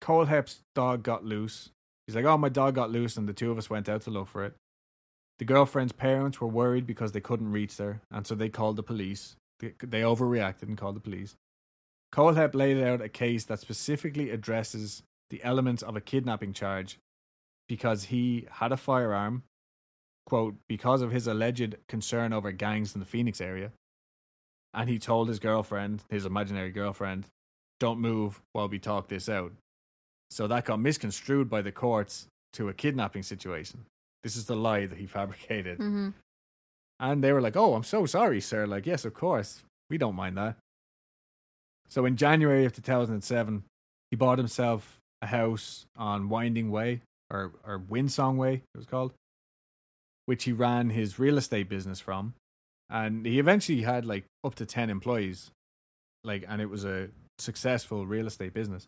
Cole 0.00 0.26
Kohlhepp's 0.26 0.60
dog 0.74 1.02
got 1.02 1.24
loose. 1.24 1.70
He's 2.06 2.16
like, 2.16 2.24
oh, 2.24 2.38
my 2.38 2.48
dog 2.48 2.74
got 2.74 2.90
loose, 2.90 3.16
and 3.16 3.28
the 3.28 3.32
two 3.32 3.50
of 3.50 3.58
us 3.58 3.68
went 3.68 3.88
out 3.88 4.02
to 4.02 4.10
look 4.10 4.28
for 4.28 4.44
it. 4.44 4.54
The 5.38 5.44
girlfriend's 5.44 5.92
parents 5.92 6.40
were 6.40 6.48
worried 6.48 6.86
because 6.86 7.12
they 7.12 7.20
couldn't 7.20 7.52
reach 7.52 7.76
her, 7.76 8.00
and 8.10 8.26
so 8.26 8.34
they 8.34 8.48
called 8.48 8.76
the 8.76 8.82
police. 8.82 9.36
They, 9.60 9.74
they 9.80 10.00
overreacted 10.00 10.64
and 10.64 10.78
called 10.78 10.96
the 10.96 11.00
police. 11.00 11.34
Kohlhepp 12.12 12.54
laid 12.54 12.82
out 12.82 13.02
a 13.02 13.08
case 13.08 13.44
that 13.44 13.60
specifically 13.60 14.30
addresses 14.30 15.02
the 15.30 15.42
elements 15.44 15.82
of 15.82 15.96
a 15.96 16.00
kidnapping 16.00 16.54
charge 16.54 16.98
because 17.68 18.04
he 18.04 18.46
had 18.50 18.72
a 18.72 18.76
firearm, 18.76 19.42
quote, 20.26 20.56
because 20.68 21.02
of 21.02 21.12
his 21.12 21.26
alleged 21.26 21.76
concern 21.86 22.32
over 22.32 22.50
gangs 22.50 22.94
in 22.94 23.00
the 23.00 23.06
Phoenix 23.06 23.40
area. 23.40 23.72
And 24.72 24.88
he 24.88 24.98
told 24.98 25.28
his 25.28 25.38
girlfriend, 25.38 26.02
his 26.08 26.24
imaginary 26.24 26.70
girlfriend, 26.70 27.26
don't 27.80 28.00
move 28.00 28.40
while 28.52 28.68
we 28.68 28.78
talk 28.78 29.08
this 29.08 29.28
out. 29.28 29.52
So 30.30 30.46
that 30.46 30.64
got 30.64 30.80
misconstrued 30.80 31.48
by 31.48 31.62
the 31.62 31.72
courts 31.72 32.26
to 32.54 32.68
a 32.68 32.74
kidnapping 32.74 33.22
situation. 33.22 33.84
This 34.22 34.36
is 34.36 34.46
the 34.46 34.56
lie 34.56 34.86
that 34.86 34.98
he 34.98 35.06
fabricated. 35.18 35.78
hmm 35.78 36.10
And 37.00 37.22
they 37.22 37.32
were 37.32 37.40
like, 37.40 37.56
"Oh, 37.56 37.74
I'm 37.74 37.84
so 37.84 38.06
sorry, 38.06 38.40
sir." 38.40 38.66
Like, 38.66 38.86
"Yes, 38.86 39.04
of 39.04 39.14
course. 39.14 39.62
We 39.90 39.98
don't 39.98 40.16
mind 40.16 40.36
that." 40.36 40.56
So 41.88 42.04
in 42.04 42.16
January 42.16 42.64
of 42.66 42.72
2007, 42.74 43.64
he 44.10 44.16
bought 44.16 44.38
himself 44.38 44.98
a 45.22 45.26
house 45.26 45.86
on 45.96 46.28
Winding 46.28 46.70
Way 46.70 47.00
or 47.30 47.52
or 47.64 47.78
Windsong 47.78 48.36
Way, 48.36 48.54
it 48.74 48.76
was 48.76 48.86
called, 48.86 49.12
which 50.26 50.44
he 50.44 50.52
ran 50.52 50.90
his 50.90 51.18
real 51.18 51.38
estate 51.38 51.68
business 51.68 52.00
from, 52.00 52.34
and 52.90 53.24
he 53.26 53.38
eventually 53.38 53.82
had 53.82 54.04
like 54.04 54.24
up 54.44 54.54
to 54.56 54.66
10 54.66 54.90
employees. 54.90 55.50
Like 56.24 56.44
and 56.48 56.60
it 56.60 56.68
was 56.68 56.84
a 56.84 57.08
successful 57.38 58.06
real 58.06 58.26
estate 58.26 58.52
business. 58.52 58.86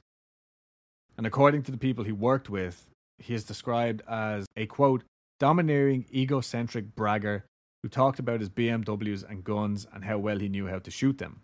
And 1.16 1.26
according 1.26 1.62
to 1.64 1.70
the 1.70 1.78
people 1.78 2.04
he 2.04 2.12
worked 2.12 2.48
with, 2.48 2.86
he 3.18 3.34
is 3.34 3.44
described 3.44 4.02
as 4.08 4.46
a 4.56 4.66
quote 4.66 5.04
domineering 5.38 6.06
egocentric 6.12 6.94
bragger 6.94 7.44
who 7.82 7.88
talked 7.88 8.18
about 8.18 8.40
his 8.40 8.48
BMWs 8.48 9.28
and 9.28 9.44
guns 9.44 9.86
and 9.92 10.04
how 10.04 10.18
well 10.18 10.38
he 10.38 10.48
knew 10.48 10.66
how 10.68 10.78
to 10.78 10.90
shoot 10.90 11.18
them. 11.18 11.40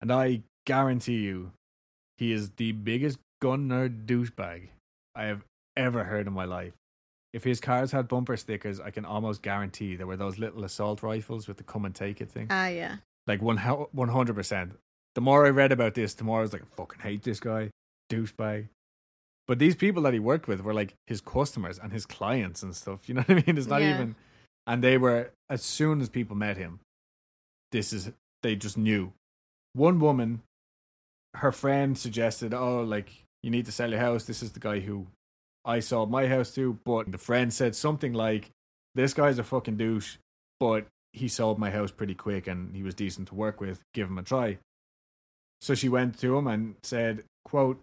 And 0.00 0.12
I 0.12 0.42
guarantee 0.66 1.18
you, 1.18 1.52
he 2.18 2.32
is 2.32 2.50
the 2.56 2.72
biggest 2.72 3.18
gun 3.40 3.68
nerd 3.68 4.06
douchebag 4.06 4.68
I 5.14 5.24
have 5.24 5.42
ever 5.76 6.04
heard 6.04 6.26
in 6.26 6.32
my 6.32 6.44
life. 6.44 6.74
If 7.32 7.44
his 7.44 7.60
cars 7.60 7.92
had 7.92 8.08
bumper 8.08 8.36
stickers, 8.36 8.80
I 8.80 8.90
can 8.90 9.04
almost 9.04 9.42
guarantee 9.42 9.96
there 9.96 10.06
were 10.06 10.16
those 10.16 10.38
little 10.38 10.64
assault 10.64 11.02
rifles 11.02 11.46
with 11.46 11.58
the 11.58 11.62
come 11.62 11.84
and 11.84 11.94
take 11.94 12.20
it 12.20 12.30
thing. 12.30 12.48
Ah, 12.50 12.68
yeah. 12.68 12.96
Like 13.26 13.40
one 13.40 13.56
one 13.56 14.08
hundred 14.08 14.34
percent. 14.34 14.72
The 15.14 15.20
more 15.20 15.46
I 15.46 15.50
read 15.50 15.72
about 15.72 15.94
this, 15.94 16.14
the 16.14 16.24
more 16.24 16.38
I 16.38 16.42
was 16.42 16.52
like, 16.52 16.62
I 16.62 16.76
fucking 16.76 17.00
hate 17.00 17.22
this 17.22 17.40
guy, 17.40 17.70
douchebag. 18.10 18.68
But 19.48 19.58
these 19.58 19.74
people 19.74 20.02
that 20.02 20.12
he 20.14 20.20
worked 20.20 20.46
with 20.46 20.60
were 20.62 20.74
like 20.74 20.94
his 21.08 21.20
customers 21.20 21.78
and 21.78 21.92
his 21.92 22.06
clients 22.06 22.62
and 22.62 22.74
stuff. 22.76 23.08
You 23.08 23.14
know 23.16 23.22
what 23.22 23.30
I 23.30 23.42
mean? 23.46 23.58
It's 23.58 23.66
not 23.66 23.82
Yeah. 23.82 23.94
even. 23.94 24.14
And 24.66 24.84
they 24.84 24.96
were 24.98 25.32
as 25.48 25.62
soon 25.62 26.00
as 26.00 26.08
people 26.08 26.36
met 26.36 26.56
him, 26.56 26.80
this 27.72 27.92
is 27.92 28.12
they 28.42 28.54
just 28.54 28.78
knew. 28.78 29.12
One 29.72 29.98
woman, 29.98 30.42
her 31.34 31.50
friend 31.52 31.98
suggested, 31.98 32.54
"Oh, 32.54 32.82
like 32.82 33.24
you 33.42 33.50
need 33.50 33.66
to 33.66 33.72
sell 33.72 33.90
your 33.90 33.98
house. 33.98 34.26
This 34.26 34.42
is 34.42 34.52
the 34.52 34.60
guy 34.60 34.80
who 34.80 35.08
I 35.64 35.80
sold 35.80 36.10
my 36.10 36.28
house 36.28 36.54
to." 36.54 36.74
But 36.84 37.10
the 37.10 37.18
friend 37.18 37.52
said 37.52 37.74
something 37.74 38.12
like, 38.12 38.50
"This 38.94 39.14
guy's 39.14 39.38
a 39.40 39.44
fucking 39.44 39.76
douche, 39.76 40.18
but 40.60 40.86
he 41.12 41.26
sold 41.26 41.58
my 41.58 41.70
house 41.72 41.90
pretty 41.90 42.14
quick 42.14 42.46
and 42.46 42.76
he 42.76 42.84
was 42.84 42.94
decent 42.94 43.26
to 43.28 43.34
work 43.34 43.60
with. 43.60 43.80
Give 43.94 44.08
him 44.08 44.18
a 44.18 44.22
try." 44.22 44.58
So 45.60 45.74
she 45.74 45.88
went 45.88 46.18
to 46.20 46.36
him 46.36 46.46
and 46.46 46.76
said, 46.82 47.24
"Quote: 47.44 47.80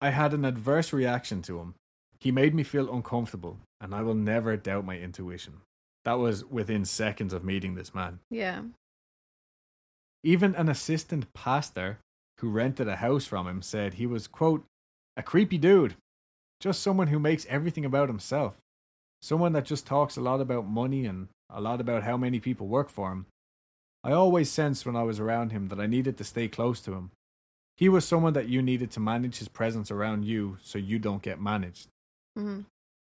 I 0.00 0.10
had 0.10 0.32
an 0.32 0.44
adverse 0.44 0.92
reaction 0.92 1.42
to 1.42 1.60
him. 1.60 1.74
He 2.20 2.32
made 2.32 2.54
me 2.54 2.62
feel 2.62 2.92
uncomfortable, 2.92 3.58
and 3.80 3.94
I 3.94 4.02
will 4.02 4.14
never 4.14 4.56
doubt 4.56 4.84
my 4.84 4.98
intuition." 4.98 5.60
That 6.04 6.14
was 6.14 6.44
within 6.44 6.84
seconds 6.84 7.32
of 7.32 7.44
meeting 7.44 7.74
this 7.74 7.94
man. 7.94 8.20
Yeah. 8.30 8.62
Even 10.22 10.54
an 10.54 10.68
assistant 10.68 11.32
pastor 11.34 11.98
who 12.40 12.50
rented 12.50 12.88
a 12.88 12.96
house 12.96 13.26
from 13.26 13.46
him 13.46 13.62
said 13.62 13.94
he 13.94 14.06
was, 14.06 14.26
quote, 14.26 14.64
a 15.16 15.22
creepy 15.22 15.58
dude. 15.58 15.96
Just 16.60 16.82
someone 16.82 17.08
who 17.08 17.18
makes 17.18 17.46
everything 17.46 17.84
about 17.84 18.08
himself. 18.08 18.56
Someone 19.22 19.52
that 19.52 19.64
just 19.64 19.86
talks 19.86 20.16
a 20.16 20.20
lot 20.20 20.40
about 20.40 20.66
money 20.66 21.06
and 21.06 21.28
a 21.48 21.60
lot 21.60 21.80
about 21.80 22.02
how 22.02 22.16
many 22.16 22.40
people 22.40 22.66
work 22.66 22.88
for 22.90 23.12
him. 23.12 23.26
I 24.04 24.12
always 24.12 24.50
sensed 24.50 24.84
when 24.86 24.94
I 24.96 25.02
was 25.02 25.18
around 25.18 25.50
him 25.52 25.68
that 25.68 25.80
I 25.80 25.86
needed 25.86 26.18
to 26.18 26.24
stay 26.24 26.46
close 26.46 26.80
to 26.82 26.92
him. 26.92 27.10
He 27.76 27.88
was 27.88 28.04
someone 28.04 28.34
that 28.34 28.48
you 28.48 28.62
needed 28.62 28.90
to 28.92 29.00
manage 29.00 29.38
his 29.38 29.48
presence 29.48 29.90
around 29.90 30.24
you 30.24 30.58
so 30.62 30.78
you 30.78 30.98
don't 30.98 31.22
get 31.22 31.40
managed. 31.40 31.88
hmm 32.36 32.60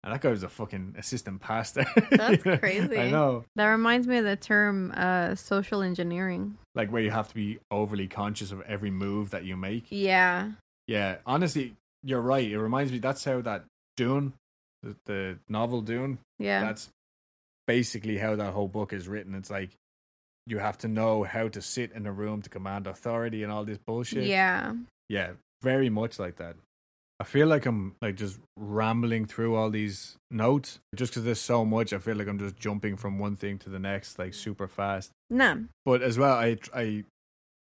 And 0.03 0.13
that 0.13 0.21
guy 0.21 0.29
was 0.29 0.43
a 0.43 0.49
fucking 0.49 0.95
assistant 0.97 1.41
pastor. 1.41 1.85
That's 2.11 2.43
crazy. 2.43 2.97
I 2.99 3.09
know. 3.09 3.43
That 3.55 3.67
reminds 3.67 4.07
me 4.07 4.17
of 4.19 4.25
the 4.25 4.35
term 4.37 4.93
uh, 4.95 5.35
social 5.35 5.81
engineering. 5.81 6.57
Like 6.75 6.91
where 6.91 7.01
you 7.01 7.11
have 7.11 7.27
to 7.29 7.35
be 7.35 7.59
overly 7.71 8.07
conscious 8.07 8.51
of 8.51 8.61
every 8.61 8.91
move 8.91 9.31
that 9.31 9.43
you 9.45 9.57
make. 9.57 9.85
Yeah. 9.89 10.51
Yeah, 10.87 11.17
honestly, 11.25 11.75
you're 12.03 12.21
right. 12.21 12.49
It 12.49 12.59
reminds 12.59 12.91
me 12.91 12.99
that's 12.99 13.23
how 13.25 13.41
that 13.41 13.65
Dune, 13.97 14.33
the, 14.83 14.95
the 15.05 15.39
novel 15.49 15.81
Dune, 15.81 16.19
Yeah. 16.39 16.61
that's 16.61 16.89
basically 17.67 18.17
how 18.17 18.35
that 18.35 18.53
whole 18.53 18.67
book 18.67 18.93
is 18.93 19.07
written. 19.07 19.35
It's 19.35 19.49
like 19.49 19.71
you 20.45 20.59
have 20.59 20.77
to 20.79 20.87
know 20.87 21.23
how 21.23 21.47
to 21.47 21.61
sit 21.61 21.91
in 21.91 22.05
a 22.05 22.11
room 22.11 22.41
to 22.41 22.49
command 22.49 22.87
authority 22.87 23.43
and 23.43 23.51
all 23.51 23.63
this 23.63 23.77
bullshit. 23.77 24.25
Yeah. 24.25 24.73
Yeah, 25.09 25.31
very 25.61 25.89
much 25.89 26.19
like 26.19 26.37
that. 26.37 26.55
I 27.19 27.25
feel 27.25 27.47
like 27.47 27.65
I'm 27.65 27.95
like 28.01 28.15
just 28.15 28.39
rambling 28.57 29.25
through 29.25 29.55
all 29.55 29.69
these 29.69 30.17
notes 30.31 30.79
just 30.95 31.11
because 31.13 31.23
there's 31.23 31.39
so 31.39 31.63
much. 31.63 31.93
I 31.93 31.99
feel 31.99 32.15
like 32.15 32.27
I'm 32.27 32.39
just 32.39 32.57
jumping 32.57 32.97
from 32.97 33.19
one 33.19 33.35
thing 33.35 33.59
to 33.59 33.69
the 33.69 33.79
next 33.79 34.19
like 34.19 34.33
super 34.33 34.67
fast. 34.67 35.11
Nah. 35.29 35.57
But 35.85 36.01
as 36.01 36.17
well, 36.17 36.35
I 36.35 36.57
I 36.73 37.05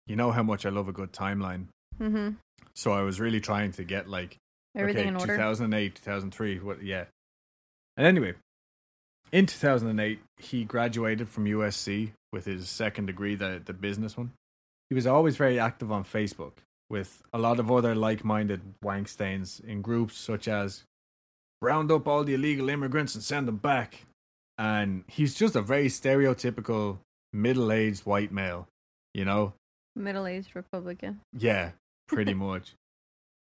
you 0.06 0.16
know 0.16 0.30
how 0.30 0.42
much 0.42 0.64
I 0.64 0.68
love 0.68 0.88
a 0.88 0.92
good 0.92 1.12
timeline. 1.12 1.66
Mm-hmm. 1.98 2.30
So 2.74 2.92
I 2.92 3.02
was 3.02 3.18
really 3.18 3.40
trying 3.40 3.72
to 3.72 3.84
get 3.84 4.08
like 4.08 4.36
Everything 4.76 5.00
okay, 5.00 5.08
in 5.08 5.16
order. 5.16 5.34
2008, 5.36 5.94
2003, 5.96 6.58
what 6.60 6.82
yeah. 6.82 7.04
And 7.96 8.06
anyway, 8.06 8.34
in 9.32 9.46
2008, 9.46 10.20
he 10.36 10.64
graduated 10.64 11.28
from 11.28 11.46
USC 11.46 12.12
with 12.32 12.44
his 12.44 12.68
second 12.68 13.06
degree, 13.06 13.34
the 13.34 13.60
the 13.64 13.72
business 13.72 14.16
one. 14.16 14.32
He 14.88 14.94
was 14.94 15.06
always 15.06 15.36
very 15.36 15.58
active 15.58 15.92
on 15.92 16.04
Facebook 16.04 16.52
with 16.90 17.22
a 17.32 17.38
lot 17.38 17.60
of 17.60 17.70
other 17.70 17.94
like-minded 17.94 18.62
wank 18.82 19.08
stains 19.08 19.60
in 19.60 19.82
groups 19.82 20.16
such 20.16 20.48
as 20.48 20.84
round 21.60 21.92
up 21.92 22.08
all 22.08 22.24
the 22.24 22.34
illegal 22.34 22.68
immigrants 22.70 23.14
and 23.14 23.22
send 23.22 23.46
them 23.46 23.56
back. 23.56 24.06
And 24.56 25.04
he's 25.06 25.34
just 25.34 25.54
a 25.54 25.60
very 25.60 25.88
stereotypical 25.88 26.98
middle-aged 27.32 28.06
white 28.06 28.32
male, 28.32 28.66
you 29.12 29.24
know? 29.24 29.52
Middle-aged 29.94 30.54
Republican. 30.54 31.20
Yeah, 31.36 31.72
pretty 32.08 32.34
much. 32.48 32.72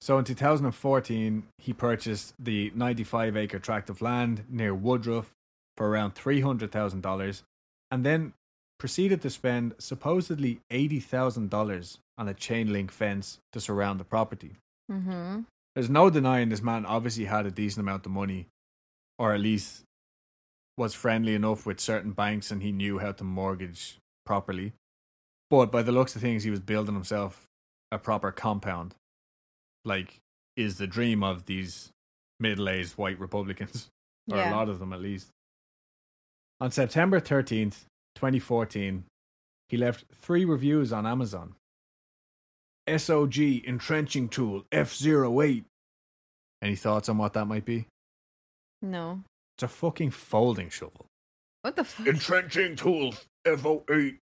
So 0.02 0.18
in 0.18 0.24
2014, 0.24 1.44
he 1.58 1.72
purchased 1.72 2.34
the 2.38 2.72
95 2.74 3.36
acre 3.36 3.58
tract 3.58 3.88
of 3.88 4.02
land 4.02 4.44
near 4.50 4.74
Woodruff 4.74 5.32
for 5.76 5.88
around 5.88 6.14
$300,000 6.14 7.42
and 7.90 8.04
then 8.04 8.32
proceeded 8.82 9.22
to 9.22 9.30
spend 9.30 9.72
supposedly 9.78 10.58
$80,000 10.72 11.98
on 12.18 12.26
a 12.26 12.34
chain 12.34 12.72
link 12.72 12.90
fence 12.90 13.38
to 13.52 13.60
surround 13.60 14.00
the 14.00 14.04
property. 14.04 14.56
Mm-hmm. 14.90 15.42
There's 15.76 15.88
no 15.88 16.10
denying 16.10 16.48
this 16.48 16.62
man 16.62 16.84
obviously 16.84 17.26
had 17.26 17.46
a 17.46 17.52
decent 17.52 17.84
amount 17.86 18.06
of 18.06 18.10
money, 18.10 18.48
or 19.20 19.34
at 19.34 19.40
least 19.40 19.84
was 20.76 20.94
friendly 20.94 21.36
enough 21.36 21.64
with 21.64 21.78
certain 21.78 22.10
banks 22.10 22.50
and 22.50 22.60
he 22.60 22.72
knew 22.72 22.98
how 22.98 23.12
to 23.12 23.22
mortgage 23.22 23.98
properly. 24.26 24.72
But 25.48 25.70
by 25.70 25.82
the 25.82 25.92
looks 25.92 26.16
of 26.16 26.20
things, 26.20 26.42
he 26.42 26.50
was 26.50 26.58
building 26.58 26.96
himself 26.96 27.46
a 27.92 27.98
proper 27.98 28.32
compound. 28.32 28.96
Like, 29.84 30.18
is 30.56 30.78
the 30.78 30.88
dream 30.88 31.22
of 31.22 31.46
these 31.46 31.90
middle 32.40 32.68
aged 32.68 32.94
white 32.98 33.20
Republicans, 33.20 33.86
or 34.28 34.38
Yeah. 34.38 34.52
a 34.52 34.56
lot 34.56 34.68
of 34.68 34.80
them 34.80 34.92
at 34.92 35.00
least. 35.00 35.28
On 36.60 36.72
September 36.72 37.20
13th, 37.20 37.84
2014, 38.14 39.04
he 39.68 39.76
left 39.76 40.04
three 40.14 40.44
reviews 40.44 40.92
on 40.92 41.06
Amazon. 41.06 41.54
SOG 42.88 43.64
entrenching 43.64 44.28
tool 44.28 44.64
F08. 44.72 45.64
Any 46.60 46.76
thoughts 46.76 47.08
on 47.08 47.18
what 47.18 47.32
that 47.34 47.46
might 47.46 47.64
be? 47.64 47.86
No. 48.80 49.20
It's 49.56 49.62
a 49.62 49.68
fucking 49.68 50.10
folding 50.10 50.68
shovel. 50.68 51.06
What 51.62 51.76
the 51.76 51.84
fuck? 51.84 52.06
Entrenching 52.06 52.76
tool 52.76 53.14
F08. 53.46 54.18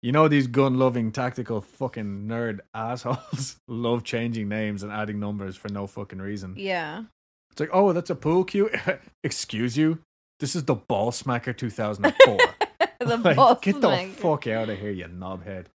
You 0.00 0.12
know 0.12 0.28
these 0.28 0.46
gun-loving 0.46 1.10
tactical 1.10 1.60
fucking 1.60 2.28
nerd 2.28 2.60
assholes 2.72 3.56
love 3.68 4.04
changing 4.04 4.48
names 4.48 4.84
and 4.84 4.92
adding 4.92 5.18
numbers 5.18 5.56
for 5.56 5.68
no 5.68 5.88
fucking 5.88 6.20
reason. 6.20 6.54
Yeah. 6.56 7.04
It's 7.50 7.58
like, 7.58 7.70
oh, 7.72 7.92
that's 7.92 8.10
a 8.10 8.14
pool 8.14 8.44
cue. 8.44 8.70
Excuse 9.24 9.76
you. 9.76 9.98
This 10.38 10.54
is 10.54 10.64
the 10.64 10.76
ball 10.76 11.10
smacker 11.10 11.56
2004. 11.56 12.38
the 13.06 13.16
Like, 13.16 13.36
boss 13.36 13.60
get 13.60 13.80
the 13.80 14.10
fuck 14.16 14.46
out 14.46 14.68
of 14.68 14.78
here, 14.78 14.90
you 14.90 15.04
knobhead. 15.04 15.66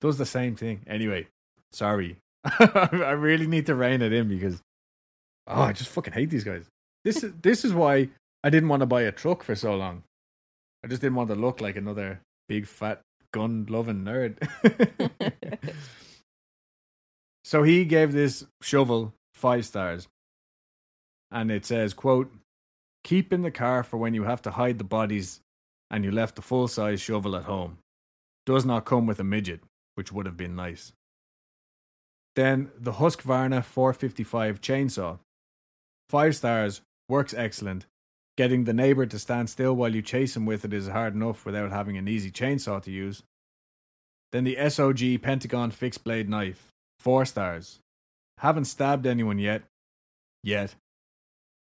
Does 0.00 0.18
the 0.18 0.26
same 0.26 0.56
thing. 0.56 0.82
Anyway, 0.86 1.28
sorry. 1.72 2.18
I 2.44 3.12
really 3.12 3.46
need 3.46 3.66
to 3.66 3.74
rein 3.74 4.02
it 4.02 4.12
in 4.12 4.28
because 4.28 4.62
oh, 5.46 5.62
I 5.62 5.72
just 5.72 5.90
fucking 5.90 6.12
hate 6.12 6.30
these 6.30 6.44
guys. 6.44 6.66
This 7.04 7.24
is 7.24 7.32
this 7.40 7.64
is 7.64 7.72
why 7.72 8.10
I 8.44 8.50
didn't 8.50 8.68
want 8.68 8.80
to 8.80 8.86
buy 8.86 9.02
a 9.02 9.12
truck 9.12 9.42
for 9.42 9.54
so 9.54 9.74
long. 9.74 10.02
I 10.84 10.88
just 10.88 11.00
didn't 11.00 11.16
want 11.16 11.30
to 11.30 11.34
look 11.34 11.60
like 11.60 11.76
another 11.76 12.20
big 12.48 12.66
fat 12.66 13.00
gun 13.32 13.66
loving 13.68 14.04
nerd. 14.04 14.36
so 17.44 17.62
he 17.62 17.84
gave 17.84 18.12
this 18.12 18.44
shovel 18.62 19.14
five 19.34 19.64
stars. 19.64 20.08
And 21.30 21.50
it 21.50 21.64
says, 21.64 21.92
quote, 21.92 22.32
keep 23.02 23.32
in 23.32 23.42
the 23.42 23.50
car 23.50 23.82
for 23.82 23.96
when 23.96 24.14
you 24.14 24.24
have 24.24 24.42
to 24.42 24.52
hide 24.52 24.78
the 24.78 24.84
bodies 24.84 25.40
and 25.90 26.04
you 26.04 26.10
left 26.10 26.36
the 26.36 26.42
full 26.42 26.68
size 26.68 27.00
shovel 27.00 27.36
at 27.36 27.44
home. 27.44 27.78
Does 28.44 28.64
not 28.64 28.84
come 28.84 29.06
with 29.06 29.20
a 29.20 29.24
midget, 29.24 29.60
which 29.94 30.12
would 30.12 30.26
have 30.26 30.36
been 30.36 30.56
nice. 30.56 30.92
Then 32.34 32.70
the 32.78 32.92
Husqvarna 32.92 33.64
455 33.64 34.60
chainsaw. 34.60 35.18
Five 36.08 36.36
stars, 36.36 36.82
works 37.08 37.34
excellent. 37.34 37.86
Getting 38.36 38.64
the 38.64 38.74
neighbor 38.74 39.06
to 39.06 39.18
stand 39.18 39.48
still 39.48 39.74
while 39.74 39.94
you 39.94 40.02
chase 40.02 40.36
him 40.36 40.44
with 40.44 40.64
it 40.64 40.74
is 40.74 40.88
hard 40.88 41.14
enough 41.14 41.46
without 41.46 41.72
having 41.72 41.96
an 41.96 42.06
easy 42.06 42.30
chainsaw 42.30 42.82
to 42.82 42.90
use. 42.90 43.22
Then 44.32 44.44
the 44.44 44.56
SOG 44.56 45.22
Pentagon 45.22 45.70
fixed 45.70 46.04
blade 46.04 46.28
knife, 46.28 46.68
four 46.98 47.24
stars. 47.24 47.78
Haven't 48.38 48.66
stabbed 48.66 49.06
anyone 49.06 49.38
yet. 49.38 49.62
Yet. 50.42 50.74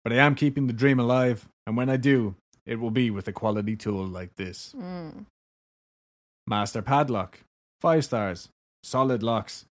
But 0.03 0.13
I 0.13 0.17
am 0.17 0.36
keeping 0.36 0.67
the 0.67 0.74
dream 0.74 0.99
alive, 0.99 1.47
and 1.67 1.76
when 1.76 1.89
I 1.89 1.97
do, 1.97 2.36
it 2.72 2.80
will 2.80 2.91
be 2.91 3.11
with 3.11 3.28
a 3.28 3.34
quality 3.34 3.76
tool 3.76 4.05
like 4.05 4.36
this. 4.38 4.74
Mm. 4.78 5.26
Master 6.47 6.82
padlock, 6.82 7.39
five 7.82 8.05
stars. 8.05 8.49
Solid 8.84 9.22
locks. 9.22 9.65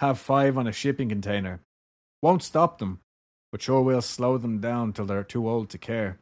Have 0.00 0.18
five 0.18 0.58
on 0.58 0.66
a 0.66 0.72
shipping 0.72 1.08
container. 1.08 1.60
Won't 2.22 2.42
stop 2.42 2.78
them, 2.78 2.98
but 3.52 3.62
sure 3.62 3.82
will 3.82 4.02
slow 4.02 4.36
them 4.36 4.60
down 4.60 4.92
till 4.92 5.06
they're 5.06 5.22
too 5.24 5.48
old 5.48 5.70
to 5.70 5.78
care. 5.78 6.18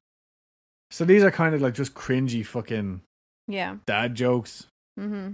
So 0.90 1.04
these 1.04 1.22
are 1.24 1.30
kind 1.30 1.54
of 1.54 1.62
like 1.62 1.74
just 1.74 1.94
cringy 1.94 2.44
fucking 2.44 3.00
Yeah. 3.48 3.76
dad 3.86 4.14
jokes. 4.14 4.66
Mm-hmm. 5.00 5.32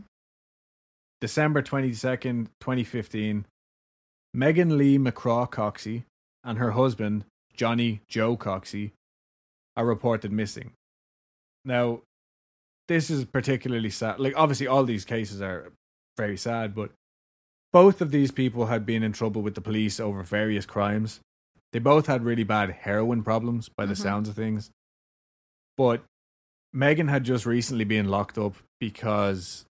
December 1.20 1.62
22nd, 1.62 2.47
2015. 2.61 3.47
Megan 4.32 4.78
Lee 4.78 4.99
McCraw 4.99 5.51
Coxie 5.51 6.05
and 6.42 6.59
her 6.59 6.72
husband, 6.72 7.24
Johnny 7.55 8.01
Joe 8.09 8.36
Coxie, 8.36 8.92
are 9.76 9.86
reported 9.86 10.32
missing. 10.32 10.72
Now, 11.65 12.03
this 12.89 13.11
is 13.11 13.25
particularly 13.25 13.91
sad. 13.91 14.21
Like, 14.21 14.35
obviously, 14.37 14.67
all 14.67 14.85
these 14.85 15.05
cases 15.05 15.41
are 15.41 15.73
very 16.19 16.37
sad, 16.37 16.75
but 16.75 16.91
both 17.73 18.01
of 18.01 18.11
these 18.11 18.31
people 18.31 18.67
had 18.67 18.87
been 18.87 19.03
in 19.03 19.12
trouble 19.12 19.43
with 19.43 19.55
the 19.55 19.61
police 19.61 19.99
over 19.99 20.23
various 20.23 20.67
crimes. 20.67 21.21
They 21.73 21.79
both 21.81 22.07
had 22.07 22.23
really 22.23 22.45
bad 22.45 22.71
heroin 22.71 23.25
problems 23.25 23.69
by 23.69 23.87
the 23.87 23.95
Mhm. 23.95 24.03
sounds 24.03 24.29
of 24.29 24.37
things. 24.37 24.71
But 25.77 26.05
Megan 26.73 27.09
had 27.09 27.25
just 27.25 27.47
recently 27.47 27.85
been 27.85 28.09
locked 28.09 28.39
up 28.39 28.55
because 28.79 29.65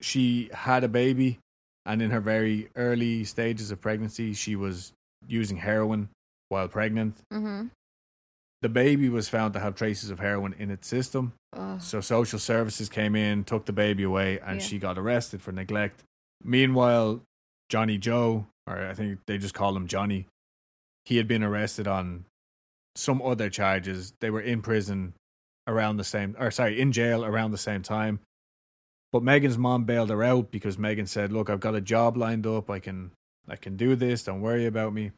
she 0.00 0.48
had 0.52 0.82
a 0.82 0.88
baby 0.88 1.38
and 1.86 2.02
in 2.02 2.10
her 2.10 2.20
very 2.20 2.70
early 2.74 3.24
stages 3.24 3.70
of 3.70 3.80
pregnancy 3.80 4.32
she 4.32 4.56
was 4.56 4.92
using 5.26 5.58
heroin 5.58 6.08
while 6.48 6.66
pregnant. 6.68 7.16
Mm-hmm. 7.32 7.68
The 8.62 8.68
baby 8.68 9.08
was 9.08 9.28
found 9.28 9.54
to 9.54 9.60
have 9.60 9.74
traces 9.74 10.10
of 10.10 10.18
heroin 10.18 10.54
in 10.58 10.70
its 10.70 10.86
system. 10.86 11.32
So 11.78 12.00
social 12.00 12.38
services 12.38 12.88
came 12.88 13.16
in, 13.16 13.44
took 13.44 13.64
the 13.64 13.72
baby 13.72 14.02
away, 14.02 14.38
and 14.38 14.60
Yeah. 14.60 14.66
she 14.66 14.78
got 14.78 14.98
arrested 14.98 15.40
for 15.40 15.50
neglect. 15.52 16.04
Meanwhile, 16.44 17.22
Johnny 17.70 17.96
Joe, 17.96 18.46
or 18.66 18.78
I 18.86 18.94
think 18.94 19.20
they 19.26 19.38
just 19.38 19.54
call 19.54 19.76
him 19.76 19.86
Johnny, 19.86 20.26
he 21.04 21.16
had 21.16 21.26
been 21.26 21.42
arrested 21.42 21.86
on 21.88 22.26
some 22.94 23.22
other 23.22 23.48
charges. 23.48 24.12
They 24.20 24.30
were 24.30 24.40
in 24.42 24.60
prison 24.60 25.14
around 25.66 25.96
the 25.96 26.04
same, 26.04 26.36
or 26.38 26.50
sorry, 26.50 26.80
in 26.80 26.92
jail 26.92 27.24
around 27.24 27.52
the 27.52 27.58
same 27.58 27.82
time. 27.82 28.20
But 29.12 29.22
Megan's 29.22 29.58
mom 29.58 29.84
bailed 29.84 30.10
her 30.10 30.22
out 30.22 30.50
because 30.50 30.78
Megan 30.78 31.06
said, 31.06 31.32
"Look, 31.32 31.48
I've 31.48 31.60
got 31.60 31.74
a 31.74 31.80
job 31.80 32.16
lined 32.16 32.46
up. 32.46 32.68
I 32.70 32.78
can, 32.78 33.12
I 33.48 33.56
can 33.56 33.76
do 33.76 33.96
this. 33.96 34.22
Don't 34.24 34.40
worry 34.40 34.66
about 34.66 34.92
me." 34.92 35.12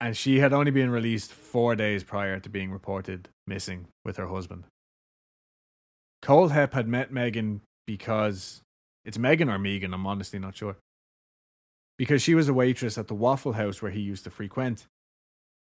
And 0.00 0.16
she 0.16 0.38
had 0.38 0.52
only 0.52 0.70
been 0.70 0.90
released 0.90 1.32
four 1.32 1.76
days 1.76 2.04
prior 2.04 2.40
to 2.40 2.48
being 2.48 2.70
reported 2.70 3.28
missing 3.46 3.88
with 4.04 4.16
her 4.16 4.28
husband. 4.28 4.64
Kohlhepp 6.22 6.72
had 6.72 6.88
met 6.88 7.12
Megan 7.12 7.60
because 7.86 8.62
it's 9.04 9.18
Megan 9.18 9.50
or 9.50 9.58
Megan, 9.58 9.92
I'm 9.92 10.06
honestly 10.06 10.38
not 10.38 10.56
sure. 10.56 10.76
Because 11.98 12.22
she 12.22 12.34
was 12.34 12.48
a 12.48 12.54
waitress 12.54 12.96
at 12.96 13.08
the 13.08 13.14
Waffle 13.14 13.54
House 13.54 13.82
where 13.82 13.90
he 13.90 14.00
used 14.00 14.24
to 14.24 14.30
frequent. 14.30 14.86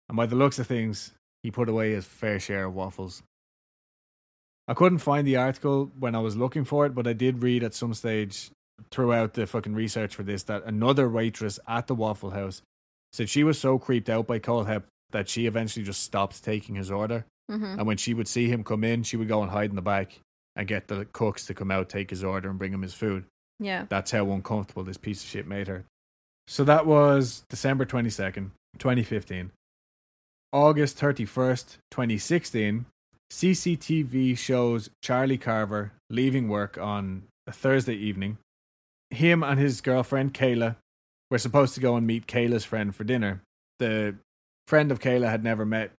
And 0.09 0.17
by 0.17 0.27
the 0.27 0.37
looks 0.37 0.59
of 0.59 0.67
things, 0.67 1.13
he 1.43 1.51
put 1.51 1.69
away 1.69 1.93
his 1.93 2.05
fair 2.05 2.39
share 2.39 2.65
of 2.65 2.75
waffles. 2.75 3.23
I 4.69 4.75
couldn't 4.75 4.99
find 4.99 5.27
the 5.27 5.37
article 5.37 5.93
when 5.99 6.15
I 6.15 6.19
was 6.19 6.37
looking 6.37 6.65
for 6.65 6.85
it, 6.87 6.95
but 6.95 7.07
I 7.07 7.13
did 7.13 7.43
read 7.43 7.63
at 7.63 7.75
some 7.75 7.95
stage 7.95 8.51
throughout 8.91 9.35
the 9.35 9.47
fucking 9.47 9.75
research 9.75 10.15
for 10.15 10.23
this 10.23 10.43
that 10.45 10.65
another 10.65 11.09
waitress 11.09 11.59
at 11.67 11.87
the 11.87 11.95
Waffle 11.95 12.31
House 12.31 12.63
said 13.13 13.29
she 13.29 13.45
was 13.45 13.59
so 13.59 13.79
creeped 13.79 14.09
out 14.09 14.27
by 14.27 14.39
Kohlhepp 14.39 14.85
that 15.11 15.29
she 15.29 15.47
eventually 15.47 15.85
just 15.85 16.03
stopped 16.03 16.43
taking 16.43 16.75
his 16.75 16.91
order. 16.91 17.25
Mm-hmm. 17.51 17.79
And 17.79 17.87
when 17.87 17.97
she 17.97 18.15
would 18.15 18.29
see 18.29 18.49
him 18.49 18.65
come 18.65 18.85
in, 18.85 19.03
she 19.03 19.17
would 19.17 19.29
go 19.29 19.43
and 19.43 19.51
hide 19.51 19.71
in 19.71 19.77
the 19.77 19.83
back 19.83 20.19
and 20.57 20.67
get 20.67 20.89
the 20.89 21.07
cooks 21.13 21.47
to 21.47 21.55
come 21.55 21.71
out, 21.71 21.89
take 21.89 22.11
his 22.11 22.25
order, 22.25 22.49
and 22.49 22.59
bring 22.59 22.73
him 22.73 22.83
his 22.83 22.95
food. 22.95 23.25
Yeah. 23.61 23.87
That's 23.89 24.11
how 24.11 24.31
uncomfortable 24.31 24.85
this 24.85 24.97
piece 24.97 25.23
of 25.23 25.31
shit 25.31 25.47
made 25.47 25.69
her. 25.69 25.85
So 26.49 26.65
that 26.65 26.87
was 26.87 27.45
December 27.49 27.85
22nd, 27.87 28.51
2015. 28.79 29.51
August 30.53 30.99
31st, 30.99 31.77
2016, 31.91 32.87
CCTV 33.33 34.39
shows 34.39 34.91
Charlie 35.03 35.39
Carver 35.39 35.93
leaving 36.09 36.49
work 36.49 36.79
on 36.79 37.25
a 37.47 37.53
Thursday 37.53 37.97
evening. 37.97 38.39
Him 39.11 39.43
and 39.43 39.59
his 39.59 39.81
girlfriend 39.81 40.35
Kala 40.35 40.77
were 41.31 41.39
supposed 41.39 41.75
to 41.75 41.81
go 41.81 41.97
and 41.97 42.07
meet 42.07 42.27
Kala's 42.27 42.65
friend 42.65 42.95
for 42.95 43.05
dinner. 43.05 43.43
The 43.79 44.17
friend 44.69 44.91
of 44.91 45.01
Kala 45.01 45.29
had 45.29 45.45
never 45.45 45.65
met 45.67 45.93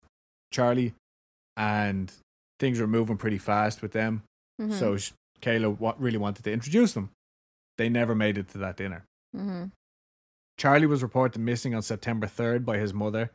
Charlie, 0.53 0.95
and 1.57 2.13
things 2.59 2.81
were 2.81 2.87
moving 2.87 3.17
pretty 3.17 3.39
fast 3.39 3.83
with 3.83 3.93
them. 3.93 4.23
Mm-hmm. 4.61 4.73
So 4.73 4.97
sh- 4.97 5.13
Kala 5.43 5.71
wa- 5.71 5.95
really 5.99 6.19
wanted 6.19 6.45
to 6.45 6.53
introduce 6.53 6.93
them. 6.93 7.11
They 7.79 7.89
never 7.89 8.15
made 8.15 8.39
it 8.39 8.49
to 8.51 8.59
that 8.59 8.77
dinner. 8.77 9.05
Mm-hmm. 9.37 9.65
Charlie 10.59 10.87
was 10.87 11.03
reported 11.03 11.39
missing 11.39 11.75
on 11.75 11.83
September 11.83 12.27
3rd 12.27 12.65
by 12.65 12.79
his 12.79 12.95
mother, 12.95 13.31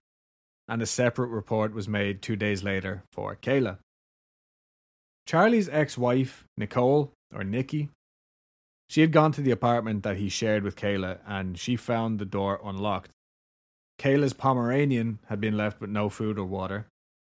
and 0.68 0.82
a 0.82 0.88
separate 0.88 1.28
report 1.28 1.74
was 1.74 1.88
made 1.88 2.22
two 2.22 2.36
days 2.36 2.64
later 2.64 3.04
for 3.12 3.36
Kala. 3.36 3.78
Charlie's 5.28 5.70
ex 5.70 5.98
wife, 5.98 6.46
Nicole, 6.58 7.12
or 7.34 7.44
Nikki, 7.44 7.90
she 8.92 9.00
had 9.00 9.14
gone 9.14 9.32
to 9.32 9.42
the 9.42 9.52
apartment 9.52 10.04
that 10.04 10.18
he 10.18 10.28
shared 10.28 10.64
with 10.64 10.76
Kala 10.76 11.20
and 11.26 11.58
she 11.58 11.78
found 11.78 12.20
the 12.20 12.26
door 12.26 12.60
unlocked. 12.62 13.10
Kala's 13.98 14.34
Pomeranian 14.34 15.20
had 15.28 15.40
been 15.40 15.56
left 15.56 15.80
with 15.80 15.90
no 15.90 16.10
food 16.10 16.38
or 16.38 16.44
water, 16.44 16.88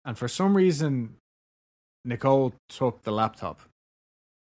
and 0.03 0.17
for 0.17 0.27
some 0.27 0.57
reason, 0.57 1.17
Nicole 2.03 2.55
took 2.69 3.03
the 3.03 3.11
laptop, 3.11 3.61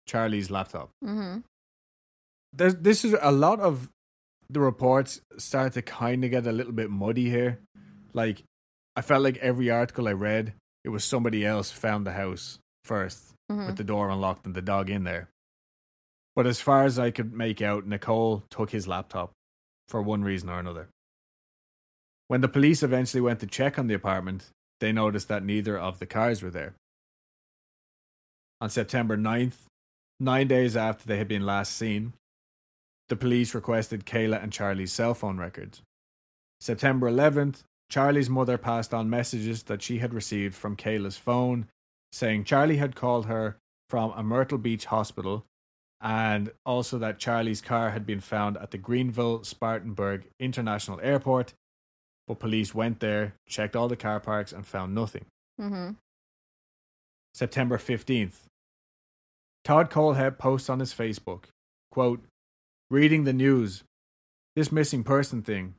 Charlie's 0.07 0.51
laptop. 0.51 0.91
Mm-hmm. 1.03 1.39
There's, 2.53 2.75
this 2.75 3.03
is 3.03 3.15
a 3.19 3.31
lot 3.31 3.59
of 3.59 3.89
the 4.51 4.59
reports 4.59 5.21
start 5.37 5.73
to 5.73 5.81
kind 5.81 6.23
of 6.23 6.29
get 6.29 6.45
a 6.45 6.51
little 6.51 6.73
bit 6.73 6.91
muddy 6.91 7.27
here. 7.27 7.57
Like, 8.13 8.43
I 8.95 9.01
felt 9.01 9.23
like 9.23 9.37
every 9.37 9.71
article 9.71 10.07
I 10.07 10.13
read, 10.13 10.53
it 10.83 10.89
was 10.89 11.03
somebody 11.03 11.43
else 11.43 11.71
found 11.71 12.05
the 12.05 12.11
house 12.11 12.59
1st 12.87 13.33
Mm-hmm. 13.51 13.65
with 13.65 13.77
the 13.77 13.83
door 13.83 14.11
unlocked 14.11 14.45
and 14.45 14.53
the 14.53 14.61
dog 14.61 14.91
in 14.91 15.05
there. 15.05 15.27
But 16.39 16.47
as 16.47 16.61
far 16.61 16.85
as 16.85 16.97
I 16.97 17.11
could 17.11 17.33
make 17.33 17.61
out, 17.61 17.85
Nicole 17.85 18.45
took 18.49 18.69
his 18.69 18.87
laptop 18.87 19.33
for 19.89 20.01
one 20.01 20.23
reason 20.23 20.49
or 20.49 20.57
another. 20.57 20.87
When 22.29 22.39
the 22.39 22.47
police 22.47 22.81
eventually 22.81 23.19
went 23.19 23.41
to 23.41 23.45
check 23.45 23.77
on 23.77 23.87
the 23.87 23.93
apartment, 23.93 24.45
they 24.79 24.93
noticed 24.93 25.27
that 25.27 25.43
neither 25.43 25.77
of 25.77 25.99
the 25.99 26.05
cars 26.05 26.41
were 26.41 26.49
there. 26.49 26.75
On 28.61 28.69
September 28.69 29.17
9th, 29.17 29.65
nine 30.21 30.47
days 30.47 30.77
after 30.77 31.05
they 31.05 31.17
had 31.17 31.27
been 31.27 31.45
last 31.45 31.75
seen, 31.75 32.13
the 33.09 33.17
police 33.17 33.53
requested 33.53 34.05
Kala 34.05 34.37
and 34.37 34.53
Charlie's 34.53 34.93
cell 34.93 35.13
phone 35.13 35.39
records. 35.39 35.81
September 36.61 37.11
11th, 37.11 37.63
Charlie's 37.89 38.29
mother 38.29 38.57
passed 38.57 38.93
on 38.93 39.09
messages 39.09 39.63
that 39.63 39.81
she 39.81 39.97
had 39.97 40.13
received 40.13 40.55
from 40.55 40.77
Kala's 40.77 41.17
phone 41.17 41.67
saying 42.13 42.45
Charlie 42.45 42.77
had 42.77 42.95
called 42.95 43.25
her 43.25 43.57
from 43.89 44.13
a 44.15 44.23
Myrtle 44.23 44.57
Beach 44.57 44.85
hospital 44.85 45.43
and 46.01 46.51
also 46.65 46.97
that 46.99 47.19
Charlie's 47.19 47.61
car 47.61 47.91
had 47.91 48.05
been 48.05 48.21
found 48.21 48.57
at 48.57 48.71
the 48.71 48.77
Greenville 48.77 49.43
Spartanburg 49.43 50.27
International 50.39 50.99
Airport, 51.01 51.53
but 52.27 52.39
police 52.39 52.73
went 52.73 52.99
there, 52.99 53.35
checked 53.47 53.75
all 53.75 53.87
the 53.87 53.95
car 53.95 54.19
parks, 54.19 54.53
and 54.53 54.65
found 54.65 54.95
nothing. 54.95 55.25
Mm-hmm. 55.59 55.91
September 57.33 57.77
15th. 57.77 58.45
Todd 59.63 59.89
Kohlhepp 59.89 60.37
posts 60.37 60.69
on 60.69 60.79
his 60.79 60.93
Facebook, 60.93 61.45
quote, 61.91 62.23
reading 62.89 63.23
the 63.25 63.33
news, 63.33 63.83
this 64.55 64.71
missing 64.71 65.03
person 65.03 65.41
thing, 65.41 65.75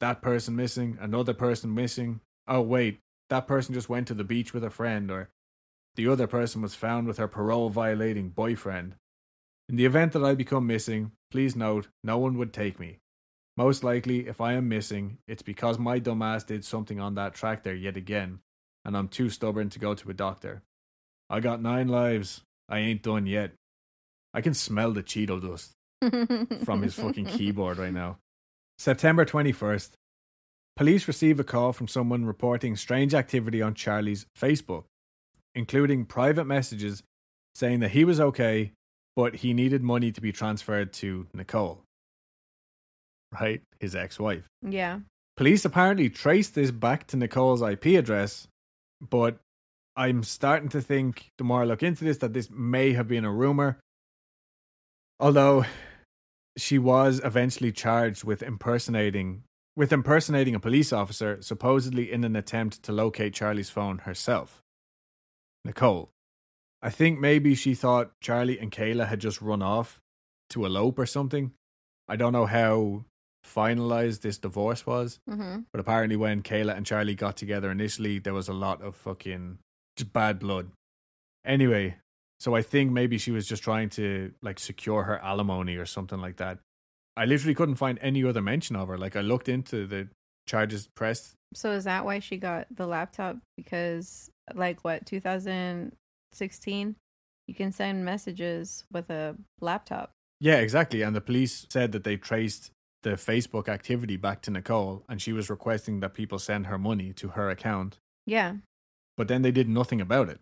that 0.00 0.20
person 0.20 0.54
missing, 0.54 0.98
another 1.00 1.34
person 1.34 1.74
missing, 1.74 2.20
oh 2.46 2.60
wait, 2.60 2.98
that 3.30 3.46
person 3.46 3.74
just 3.74 3.88
went 3.88 4.06
to 4.08 4.14
the 4.14 4.24
beach 4.24 4.52
with 4.52 4.62
a 4.62 4.70
friend, 4.70 5.10
or 5.10 5.30
the 5.94 6.06
other 6.08 6.26
person 6.26 6.60
was 6.60 6.74
found 6.74 7.06
with 7.06 7.18
her 7.18 7.28
parole 7.28 7.70
violating 7.70 8.28
boyfriend. 8.28 8.94
In 9.68 9.76
the 9.76 9.86
event 9.86 10.12
that 10.12 10.24
I 10.24 10.34
become 10.34 10.66
missing, 10.66 11.12
please 11.30 11.56
note, 11.56 11.88
no 12.02 12.18
one 12.18 12.36
would 12.38 12.52
take 12.52 12.78
me. 12.78 12.98
Most 13.56 13.84
likely, 13.84 14.26
if 14.26 14.40
I 14.40 14.54
am 14.54 14.68
missing, 14.68 15.18
it's 15.28 15.42
because 15.42 15.78
my 15.78 16.00
dumbass 16.00 16.46
did 16.46 16.64
something 16.64 17.00
on 17.00 17.14
that 17.14 17.34
tractor 17.34 17.74
yet 17.74 17.96
again, 17.96 18.40
and 18.84 18.96
I'm 18.96 19.08
too 19.08 19.28
stubborn 19.28 19.68
to 19.70 19.78
go 19.78 19.94
to 19.94 20.10
a 20.10 20.14
doctor. 20.14 20.62
I 21.28 21.40
got 21.40 21.62
nine 21.62 21.88
lives. 21.88 22.42
I 22.68 22.78
ain't 22.78 23.02
done 23.02 23.26
yet. 23.26 23.52
I 24.34 24.40
can 24.40 24.54
smell 24.54 24.92
the 24.92 25.02
Cheeto 25.02 25.40
dust 25.40 25.72
from 26.64 26.82
his 26.82 26.94
fucking 26.94 27.26
keyboard 27.36 27.78
right 27.78 27.92
now. 27.92 28.18
September 28.78 29.24
21st. 29.24 29.90
Police 30.74 31.06
receive 31.06 31.38
a 31.38 31.44
call 31.44 31.72
from 31.72 31.86
someone 31.86 32.24
reporting 32.24 32.76
strange 32.76 33.14
activity 33.14 33.60
on 33.60 33.74
Charlie's 33.74 34.26
Facebook, 34.38 34.84
including 35.54 36.06
private 36.06 36.46
messages 36.46 37.02
saying 37.54 37.80
that 37.80 37.90
he 37.90 38.04
was 38.04 38.18
okay, 38.18 38.72
but 39.16 39.36
he 39.36 39.54
needed 39.54 39.82
money 39.82 40.12
to 40.12 40.20
be 40.20 40.32
transferred 40.32 40.92
to 40.94 41.26
Nicole, 41.34 41.82
right? 43.40 43.62
His 43.80 43.94
ex 43.94 44.18
wife. 44.18 44.44
Yeah. 44.62 45.00
Police 45.36 45.64
apparently 45.64 46.10
traced 46.10 46.54
this 46.54 46.70
back 46.70 47.06
to 47.08 47.16
Nicole's 47.16 47.62
IP 47.62 47.86
address, 47.98 48.48
but 49.00 49.38
I'm 49.96 50.22
starting 50.22 50.68
to 50.70 50.80
think 50.80 51.28
the 51.38 51.44
more 51.44 51.62
I 51.62 51.64
look 51.64 51.82
into 51.82 52.04
this 52.04 52.18
that 52.18 52.32
this 52.32 52.50
may 52.50 52.92
have 52.92 53.08
been 53.08 53.24
a 53.24 53.32
rumor. 53.32 53.78
Although 55.20 55.64
she 56.56 56.78
was 56.78 57.20
eventually 57.24 57.72
charged 57.72 58.24
with 58.24 58.42
impersonating 58.42 59.44
with 59.74 59.92
impersonating 59.92 60.54
a 60.54 60.60
police 60.60 60.92
officer 60.92 61.40
supposedly 61.40 62.12
in 62.12 62.24
an 62.24 62.36
attempt 62.36 62.82
to 62.82 62.92
locate 62.92 63.32
Charlie's 63.32 63.70
phone 63.70 63.98
herself. 63.98 64.60
Nicole. 65.64 66.10
I 66.82 66.90
think 66.90 67.20
maybe 67.20 67.54
she 67.54 67.74
thought 67.74 68.10
Charlie 68.20 68.58
and 68.58 68.72
Kala 68.72 69.06
had 69.06 69.20
just 69.20 69.40
run 69.40 69.62
off 69.62 70.00
to 70.50 70.64
elope 70.66 70.98
or 70.98 71.06
something. 71.06 71.52
I 72.08 72.16
don't 72.16 72.32
know 72.32 72.46
how 72.46 73.04
finalized 73.46 74.20
this 74.20 74.38
divorce 74.38 74.86
was, 74.86 75.18
Mm-hmm. 75.28 75.60
but 75.72 75.80
apparently 75.80 76.16
when 76.16 76.42
Kala 76.42 76.74
and 76.74 76.84
Charlie 76.86 77.14
got 77.14 77.36
together 77.36 77.70
initially, 77.70 78.18
there 78.18 78.34
was 78.34 78.48
a 78.48 78.52
lot 78.52 78.82
of 78.82 78.96
fucking 78.96 79.58
just 79.96 80.12
bad 80.12 80.38
blood. 80.40 80.70
Anyway, 81.44 81.96
so 82.40 82.54
I 82.54 82.62
think 82.62 82.90
maybe 82.92 83.18
she 83.18 83.30
was 83.30 83.46
just 83.46 83.62
trying 83.62 83.88
to 83.90 84.32
like 84.42 84.58
secure 84.58 85.04
her 85.04 85.18
alimony 85.18 85.76
or 85.76 85.86
something 85.86 86.20
like 86.20 86.36
that. 86.36 86.58
I 87.16 87.24
literally 87.26 87.54
couldn't 87.54 87.76
find 87.76 87.98
any 88.00 88.24
other 88.24 88.40
mention 88.42 88.74
of 88.76 88.88
her. 88.88 88.96
Like 88.98 89.16
I 89.16 89.20
looked 89.20 89.48
into 89.48 89.86
the 89.86 90.08
charges 90.48 90.88
pressed. 90.96 91.34
So 91.54 91.72
is 91.72 91.84
that 91.84 92.04
why 92.04 92.20
she 92.20 92.36
got 92.38 92.66
the 92.74 92.86
laptop? 92.86 93.36
Because 93.56 94.30
like 94.54 94.82
what 94.84 95.04
2016, 96.32 96.96
you 97.46 97.54
can 97.54 97.72
send 97.72 98.04
messages 98.04 98.84
with 98.92 99.10
a 99.10 99.36
laptop. 99.60 100.12
Yeah, 100.40 100.56
exactly. 100.56 101.02
And 101.02 101.14
the 101.14 101.20
police 101.20 101.66
said 101.70 101.92
that 101.92 102.04
they 102.04 102.16
traced 102.16 102.70
the 103.02 103.10
Facebook 103.10 103.68
activity 103.68 104.16
back 104.16 104.42
to 104.42 104.50
Nicole 104.50 105.04
and 105.08 105.20
she 105.20 105.32
was 105.32 105.50
requesting 105.50 106.00
that 106.00 106.14
people 106.14 106.38
send 106.38 106.66
her 106.66 106.78
money 106.78 107.12
to 107.14 107.28
her 107.28 107.50
account. 107.50 107.98
Yeah. 108.26 108.56
But 109.16 109.28
then 109.28 109.42
they 109.42 109.50
did 109.50 109.68
nothing 109.68 110.00
about 110.00 110.28
it. 110.28 110.40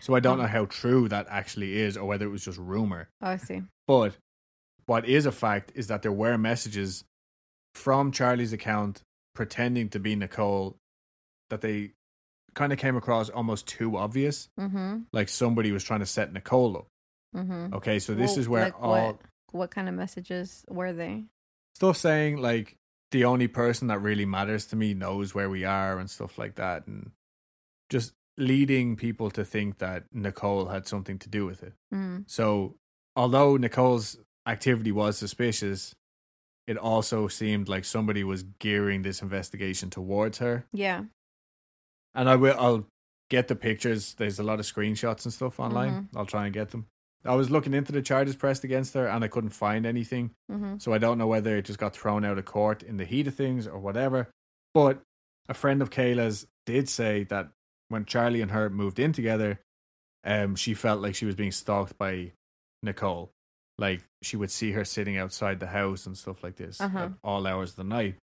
So 0.00 0.14
I 0.14 0.20
don't 0.20 0.38
Oh. 0.38 0.42
know 0.42 0.48
how 0.48 0.64
true 0.66 1.08
that 1.08 1.26
actually 1.28 1.78
is 1.78 1.96
or 1.96 2.06
whether 2.06 2.26
it 2.26 2.30
was 2.30 2.44
just 2.44 2.58
rumor. 2.58 3.08
Oh, 3.20 3.28
I 3.28 3.36
see. 3.36 3.62
But 3.86 4.16
what 4.86 5.06
is 5.06 5.26
a 5.26 5.32
fact 5.32 5.72
is 5.74 5.86
that 5.88 6.02
there 6.02 6.12
were 6.12 6.38
messages 6.38 7.04
from 7.74 8.10
Charlie's 8.12 8.52
account 8.52 9.02
pretending 9.34 9.88
to 9.90 9.98
be 10.00 10.14
Nicole 10.16 10.76
that 11.50 11.60
they 11.60 11.92
kind 12.54 12.72
of 12.72 12.78
came 12.78 12.96
across 12.96 13.28
almost 13.28 13.66
too 13.66 13.96
obvious. 13.96 14.48
Mm-hmm. 14.58 15.00
Like 15.12 15.28
somebody 15.28 15.72
was 15.72 15.84
trying 15.84 16.00
to 16.00 16.06
set 16.06 16.32
Nicole 16.32 16.76
up. 16.76 16.86
Mm-hmm. 17.34 17.74
Okay, 17.74 17.98
so 17.98 18.14
this 18.14 18.32
Well, 18.32 18.38
is 18.40 18.48
where 18.48 18.64
like 18.64 18.82
all 18.82 18.90
what, 18.90 19.20
what 19.52 19.70
kind 19.70 19.88
of 19.88 19.94
messages 19.94 20.64
were 20.68 20.92
they? 20.92 21.24
stuff 21.74 21.96
saying 21.96 22.36
like 22.36 22.76
the 23.12 23.24
only 23.24 23.48
person 23.48 23.88
that 23.88 23.98
really 24.00 24.26
matters 24.26 24.66
to 24.66 24.76
me 24.76 24.94
knows 24.94 25.34
where 25.34 25.48
we 25.48 25.64
are 25.64 25.98
and 25.98 26.10
stuff 26.10 26.38
like 26.38 26.56
that 26.56 26.86
and 26.86 27.10
just 27.90 28.12
leading 28.38 28.96
people 28.96 29.30
to 29.30 29.44
think 29.44 29.78
that 29.78 30.04
Nicole 30.12 30.66
had 30.66 30.86
something 30.86 31.18
to 31.18 31.28
do 31.28 31.44
with 31.46 31.62
it. 31.62 31.74
Mm. 31.92 32.24
So, 32.26 32.76
although 33.16 33.56
Nicole's 33.56 34.16
activity 34.46 34.92
was 34.92 35.18
suspicious, 35.18 35.94
it 36.66 36.78
also 36.78 37.28
seemed 37.28 37.68
like 37.68 37.84
somebody 37.84 38.24
was 38.24 38.44
gearing 38.58 39.02
this 39.02 39.20
investigation 39.20 39.90
towards 39.90 40.38
her. 40.38 40.64
Yeah. 40.72 41.04
And 42.14 42.28
I 42.28 42.36
will 42.36 42.56
I'll 42.58 42.86
get 43.30 43.48
the 43.48 43.56
pictures. 43.56 44.14
There's 44.14 44.38
a 44.38 44.42
lot 44.42 44.60
of 44.60 44.66
screenshots 44.66 45.24
and 45.24 45.32
stuff 45.32 45.58
online. 45.58 45.92
Mm-hmm. 45.92 46.18
I'll 46.18 46.26
try 46.26 46.44
and 46.44 46.54
get 46.54 46.70
them. 46.70 46.86
I 47.24 47.34
was 47.36 47.50
looking 47.50 47.72
into 47.72 47.92
the 47.92 48.02
charges 48.02 48.34
pressed 48.34 48.64
against 48.64 48.94
her 48.94 49.06
and 49.06 49.22
I 49.24 49.28
couldn't 49.28 49.50
find 49.50 49.86
anything. 49.86 50.32
Mm-hmm. 50.50 50.78
So 50.78 50.92
I 50.92 50.98
don't 50.98 51.18
know 51.18 51.28
whether 51.28 51.56
it 51.56 51.64
just 51.66 51.78
got 51.78 51.94
thrown 51.94 52.24
out 52.24 52.36
of 52.36 52.44
court 52.44 52.82
in 52.82 52.96
the 52.96 53.04
heat 53.04 53.28
of 53.28 53.34
things 53.34 53.66
or 53.66 53.78
whatever. 53.78 54.28
But 54.74 55.00
a 55.48 55.54
friend 55.54 55.80
of 55.82 55.90
Kala's 55.90 56.46
did 56.66 56.88
say 56.88 57.24
that 57.24 57.48
when 57.88 58.04
Charlie 58.06 58.40
and 58.40 58.50
her 58.50 58.68
moved 58.68 58.98
in 58.98 59.12
together, 59.12 59.60
um, 60.24 60.56
she 60.56 60.74
felt 60.74 61.00
like 61.00 61.14
she 61.14 61.26
was 61.26 61.34
being 61.36 61.52
stalked 61.52 61.96
by 61.96 62.32
Nicole. 62.82 63.30
Like 63.78 64.02
she 64.22 64.36
would 64.36 64.50
see 64.50 64.72
her 64.72 64.84
sitting 64.84 65.16
outside 65.16 65.60
the 65.60 65.66
house 65.68 66.06
and 66.06 66.18
stuff 66.18 66.42
like 66.42 66.56
this 66.56 66.80
Uh-huh. 66.80 66.98
at 66.98 67.12
all 67.24 67.46
hours 67.46 67.70
of 67.70 67.76
the 67.76 67.84
night. 67.84 68.16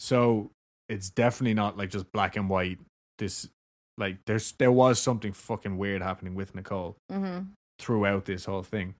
So 0.00 0.50
it's 0.88 1.10
definitely 1.10 1.54
not 1.54 1.76
like 1.76 1.90
just 1.90 2.10
black 2.12 2.36
and 2.36 2.48
white. 2.48 2.78
This 3.18 3.48
like 3.96 4.18
there's 4.26 4.52
there 4.52 4.72
was 4.72 5.00
something 5.00 5.32
fucking 5.32 5.76
weird 5.76 6.02
happening 6.02 6.34
with 6.34 6.54
Nicole 6.54 6.96
Mm-hmm. 7.10 7.48
throughout 7.78 8.24
this 8.26 8.44
whole 8.44 8.62
thing. 8.62 8.94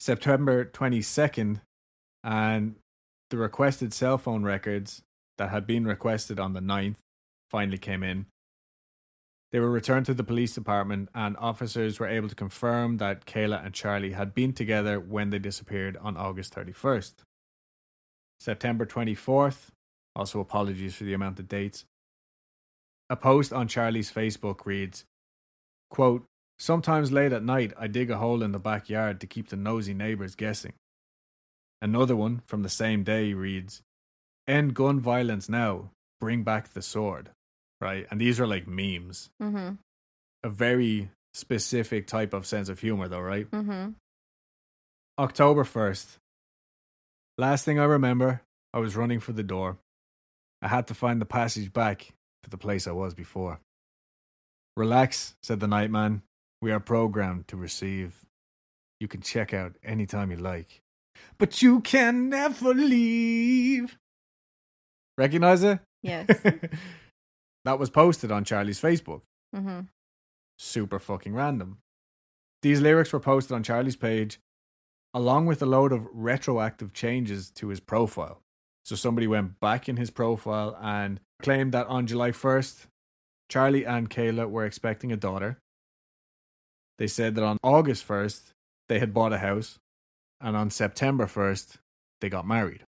September 0.00 0.64
22nd, 0.64 1.60
and 2.24 2.74
the 3.30 3.36
requested 3.36 3.92
cell 3.94 4.18
phone 4.18 4.42
records 4.42 5.02
that 5.38 5.50
had 5.50 5.66
been 5.66 5.86
requested 5.86 6.40
on 6.40 6.52
the 6.54 6.60
9th 6.60 6.96
finally 7.50 7.78
came 7.78 8.02
in. 8.02 8.26
They 9.52 9.60
were 9.60 9.70
returned 9.70 10.06
to 10.06 10.14
the 10.14 10.24
police 10.24 10.54
department, 10.54 11.10
and 11.14 11.36
officers 11.36 12.00
were 12.00 12.08
able 12.08 12.28
to 12.28 12.34
confirm 12.34 12.96
that 12.96 13.26
Kala 13.26 13.58
and 13.64 13.74
Charlie 13.74 14.12
had 14.12 14.34
been 14.34 14.52
together 14.54 14.98
when 14.98 15.30
they 15.30 15.38
disappeared 15.38 15.96
on 15.98 16.16
August 16.16 16.54
31st. 16.54 17.12
September 18.40 18.86
24th, 18.86 19.68
also 20.16 20.40
apologies 20.40 20.94
for 20.94 21.04
the 21.04 21.12
amount 21.12 21.38
of 21.38 21.48
dates. 21.48 21.84
A 23.12 23.16
post 23.16 23.52
on 23.52 23.68
Charlie's 23.68 24.10
Facebook 24.10 24.64
reads, 24.64 25.04
quote, 25.90 26.24
Sometimes 26.58 27.12
late 27.12 27.34
at 27.34 27.44
night, 27.44 27.74
I 27.78 27.86
dig 27.86 28.10
a 28.10 28.16
hole 28.16 28.42
in 28.42 28.52
the 28.52 28.58
backyard 28.58 29.20
to 29.20 29.26
keep 29.26 29.50
the 29.50 29.56
nosy 29.56 29.92
neighbors 29.92 30.34
guessing. 30.34 30.72
Another 31.82 32.16
one 32.16 32.40
from 32.46 32.62
the 32.62 32.70
same 32.70 33.04
day 33.04 33.34
reads, 33.34 33.82
End 34.48 34.72
gun 34.72 34.98
violence 34.98 35.46
now, 35.46 35.90
bring 36.20 36.42
back 36.42 36.72
the 36.72 36.80
sword. 36.80 37.28
Right? 37.82 38.06
And 38.10 38.18
these 38.18 38.40
are 38.40 38.46
like 38.46 38.66
memes. 38.66 39.28
Mm-hmm. 39.42 39.74
A 40.44 40.48
very 40.48 41.10
specific 41.34 42.06
type 42.06 42.32
of 42.32 42.46
sense 42.46 42.70
of 42.70 42.80
humor, 42.80 43.08
though, 43.08 43.20
right? 43.20 43.50
Mm-hmm. 43.50 43.90
October 45.18 45.64
1st. 45.64 46.16
Last 47.36 47.66
thing 47.66 47.78
I 47.78 47.84
remember, 47.84 48.40
I 48.72 48.78
was 48.78 48.96
running 48.96 49.20
for 49.20 49.32
the 49.32 49.42
door. 49.42 49.76
I 50.62 50.68
had 50.68 50.86
to 50.86 50.94
find 50.94 51.20
the 51.20 51.26
passage 51.26 51.74
back 51.74 52.14
to 52.42 52.50
the 52.50 52.58
place 52.58 52.86
I 52.86 52.92
was 52.92 53.14
before. 53.14 53.60
Relax, 54.76 55.34
said 55.42 55.60
the 55.60 55.66
nightman. 55.68 56.22
We 56.60 56.72
are 56.72 56.80
programmed 56.80 57.48
to 57.48 57.56
receive. 57.56 58.24
You 59.00 59.08
can 59.08 59.20
check 59.20 59.52
out 59.52 59.76
anytime 59.82 60.30
you 60.30 60.36
like. 60.36 60.80
But 61.38 61.62
you 61.62 61.80
can 61.80 62.28
never 62.28 62.72
leave. 62.72 63.98
Recognize 65.18 65.62
it? 65.62 65.80
Yes. 66.02 66.26
that 67.64 67.78
was 67.78 67.90
posted 67.90 68.32
on 68.32 68.44
Charlie's 68.44 68.80
Facebook 68.80 69.22
mm-hmm. 69.54 69.80
super 70.58 70.98
fucking 70.98 71.34
random. 71.34 71.78
These 72.62 72.80
lyrics 72.80 73.12
were 73.12 73.20
posted 73.20 73.54
on 73.54 73.62
Charlie's 73.62 73.96
page 73.96 74.38
along 75.14 75.46
with 75.46 75.60
a 75.60 75.66
load 75.66 75.92
of 75.92 76.08
retroactive 76.12 76.92
changes 76.92 77.50
to 77.50 77.68
his 77.68 77.80
profile. 77.80 78.40
So 78.84 78.96
somebody 78.96 79.26
went 79.26 79.60
back 79.60 79.88
in 79.88 79.96
his 79.96 80.10
profile 80.10 80.76
and 80.80 81.20
claimed 81.40 81.72
that 81.72 81.86
on 81.86 82.06
July 82.06 82.30
1st, 82.32 82.86
Charlie 83.48 83.84
and 83.84 84.10
Kala 84.10 84.48
were 84.48 84.64
expecting 84.64 85.12
a 85.12 85.16
daughter. 85.16 85.58
They 86.98 87.06
said 87.06 87.34
that 87.34 87.44
on 87.44 87.58
August 87.62 88.06
1st, 88.06 88.52
they 88.88 88.98
had 88.98 89.14
bought 89.14 89.32
a 89.32 89.38
house. 89.38 89.78
And 90.40 90.56
on 90.56 90.70
September 90.70 91.26
1st, 91.26 91.76
they 92.20 92.28
got 92.28 92.46
married. 92.46 92.82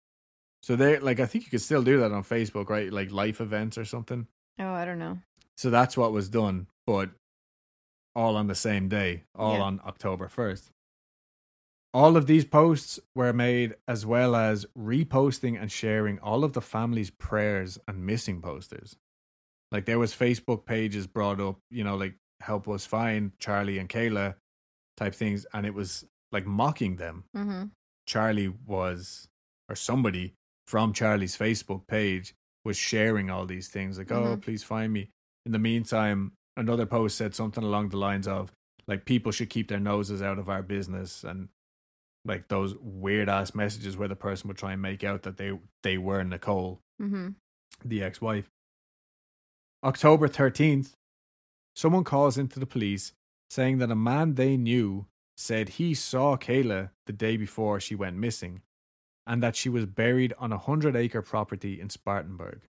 So 0.63 0.77
they 0.77 0.99
like 0.99 1.19
I 1.19 1.27
think 1.27 1.45
you 1.45 1.51
could 1.51 1.63
still 1.63 1.83
do 1.83 1.99
that 2.01 2.13
on 2.13 2.23
Facebook, 2.23 2.69
right? 2.69 2.93
Like 2.93 3.11
life 3.11 3.41
events 3.41 3.77
or 3.79 3.85
something. 3.85 4.27
Oh, 4.59 4.73
I 4.73 4.85
don't 4.85 4.99
know. 4.99 5.19
So 5.57 5.71
that's 5.71 5.97
what 5.97 6.13
was 6.13 6.29
done, 6.29 6.69
but 6.87 7.11
all 8.15 8.37
on 8.37 8.47
the 8.47 8.55
same 8.55 8.89
day, 8.89 9.25
all 9.35 9.55
Yeah. 9.55 9.63
on 9.63 9.81
October 9.85 10.29
1st. 10.29 10.71
All 11.93 12.17
of 12.17 12.27
these 12.27 12.45
posts 12.45 13.01
were 13.17 13.33
made 13.33 13.75
as 13.89 14.07
well 14.07 14.37
as 14.37 14.65
reposting 14.79 15.61
and 15.61 15.71
sharing 15.73 16.19
all 16.21 16.45
of 16.45 16.53
the 16.53 16.61
family's 16.61 17.11
prayers 17.11 17.79
and 17.89 18.07
missing 18.07 18.41
posters. 18.41 18.97
Like 19.73 19.87
there 19.87 19.99
was 19.99 20.15
Facebook 20.15 20.65
pages 20.67 21.07
brought 21.07 21.41
up, 21.41 21.59
you 21.71 21.83
know, 21.83 21.97
like 21.97 22.15
help 22.41 22.69
us 22.69 22.87
find 22.87 23.33
Charlie 23.39 23.79
and 23.79 23.89
Kala 23.89 24.37
type 24.97 25.15
things 25.15 25.47
and 25.53 25.67
it 25.67 25.75
was 25.75 26.05
like 26.33 26.47
mocking 26.47 26.97
them. 26.97 27.25
Mm-hmm. 27.37 27.65
Charlie 28.07 28.53
was 28.67 29.29
or 29.69 29.75
somebody 29.75 30.35
from 30.67 30.93
Charlie's 30.93 31.37
Facebook 31.37 31.87
page 31.89 32.35
was 32.65 32.77
sharing 32.77 33.31
all 33.31 33.47
these 33.47 33.69
things 33.69 33.99
like, 33.99 34.13
oh, 34.13 34.37
Mhm. 34.37 34.43
please 34.43 34.63
find 34.63 34.93
me. 34.93 35.11
In 35.47 35.53
the 35.53 35.59
meantime, 35.59 36.33
another 36.57 36.87
post 36.87 37.17
said 37.17 37.35
something 37.35 37.65
along 37.65 37.89
the 37.89 37.97
lines 37.97 38.29
of 38.29 38.53
like 38.87 39.05
people 39.05 39.33
should 39.33 39.51
keep 39.51 39.69
their 39.69 39.81
noses 39.81 40.23
out 40.23 40.39
of 40.39 40.49
our 40.49 40.63
business 40.63 41.25
and 41.25 41.49
like 42.25 42.49
those 42.49 42.75
weird 42.81 43.29
ass 43.29 43.55
messages 43.55 43.97
where 43.97 44.09
the 44.09 44.17
person 44.17 44.49
would 44.49 44.59
try 44.59 44.73
and 44.73 44.83
make 44.83 45.03
out 45.05 45.23
that 45.23 45.37
they 45.37 45.53
they 45.83 45.99
were 45.99 46.23
Nicole 46.25 46.81
Mm-hmm. 47.01 47.29
the 47.85 48.03
ex 48.03 48.21
wife. 48.21 48.49
October 49.83 50.29
13th, 50.29 50.93
someone 51.75 52.05
calls 52.05 52.37
into 52.37 52.61
the 52.61 52.67
police 52.67 53.13
saying 53.49 53.79
that 53.79 53.91
a 53.91 53.97
man 53.97 54.35
they 54.35 54.57
knew 54.59 55.07
said 55.37 55.71
he 55.71 55.95
saw 55.95 56.37
Kala 56.37 56.91
the 57.07 57.13
day 57.15 57.39
before 57.39 57.81
she 57.81 57.95
went 57.95 58.17
missing 58.17 58.61
and 59.27 59.43
that 59.43 59.57
she 59.57 59.71
was 59.71 59.87
buried 59.87 60.35
on 60.39 60.53
a 60.53 60.57
100 60.57 60.95
acre 60.95 61.23
property 61.23 61.81
in 61.81 61.89
Spartanburg. 61.89 62.61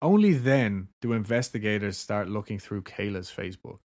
Only 0.00 0.32
then 0.32 0.88
do 1.02 1.12
investigators 1.12 1.98
start 1.98 2.28
looking 2.28 2.58
through 2.58 2.82
Kala's 2.82 3.30
Facebook. 3.30 3.80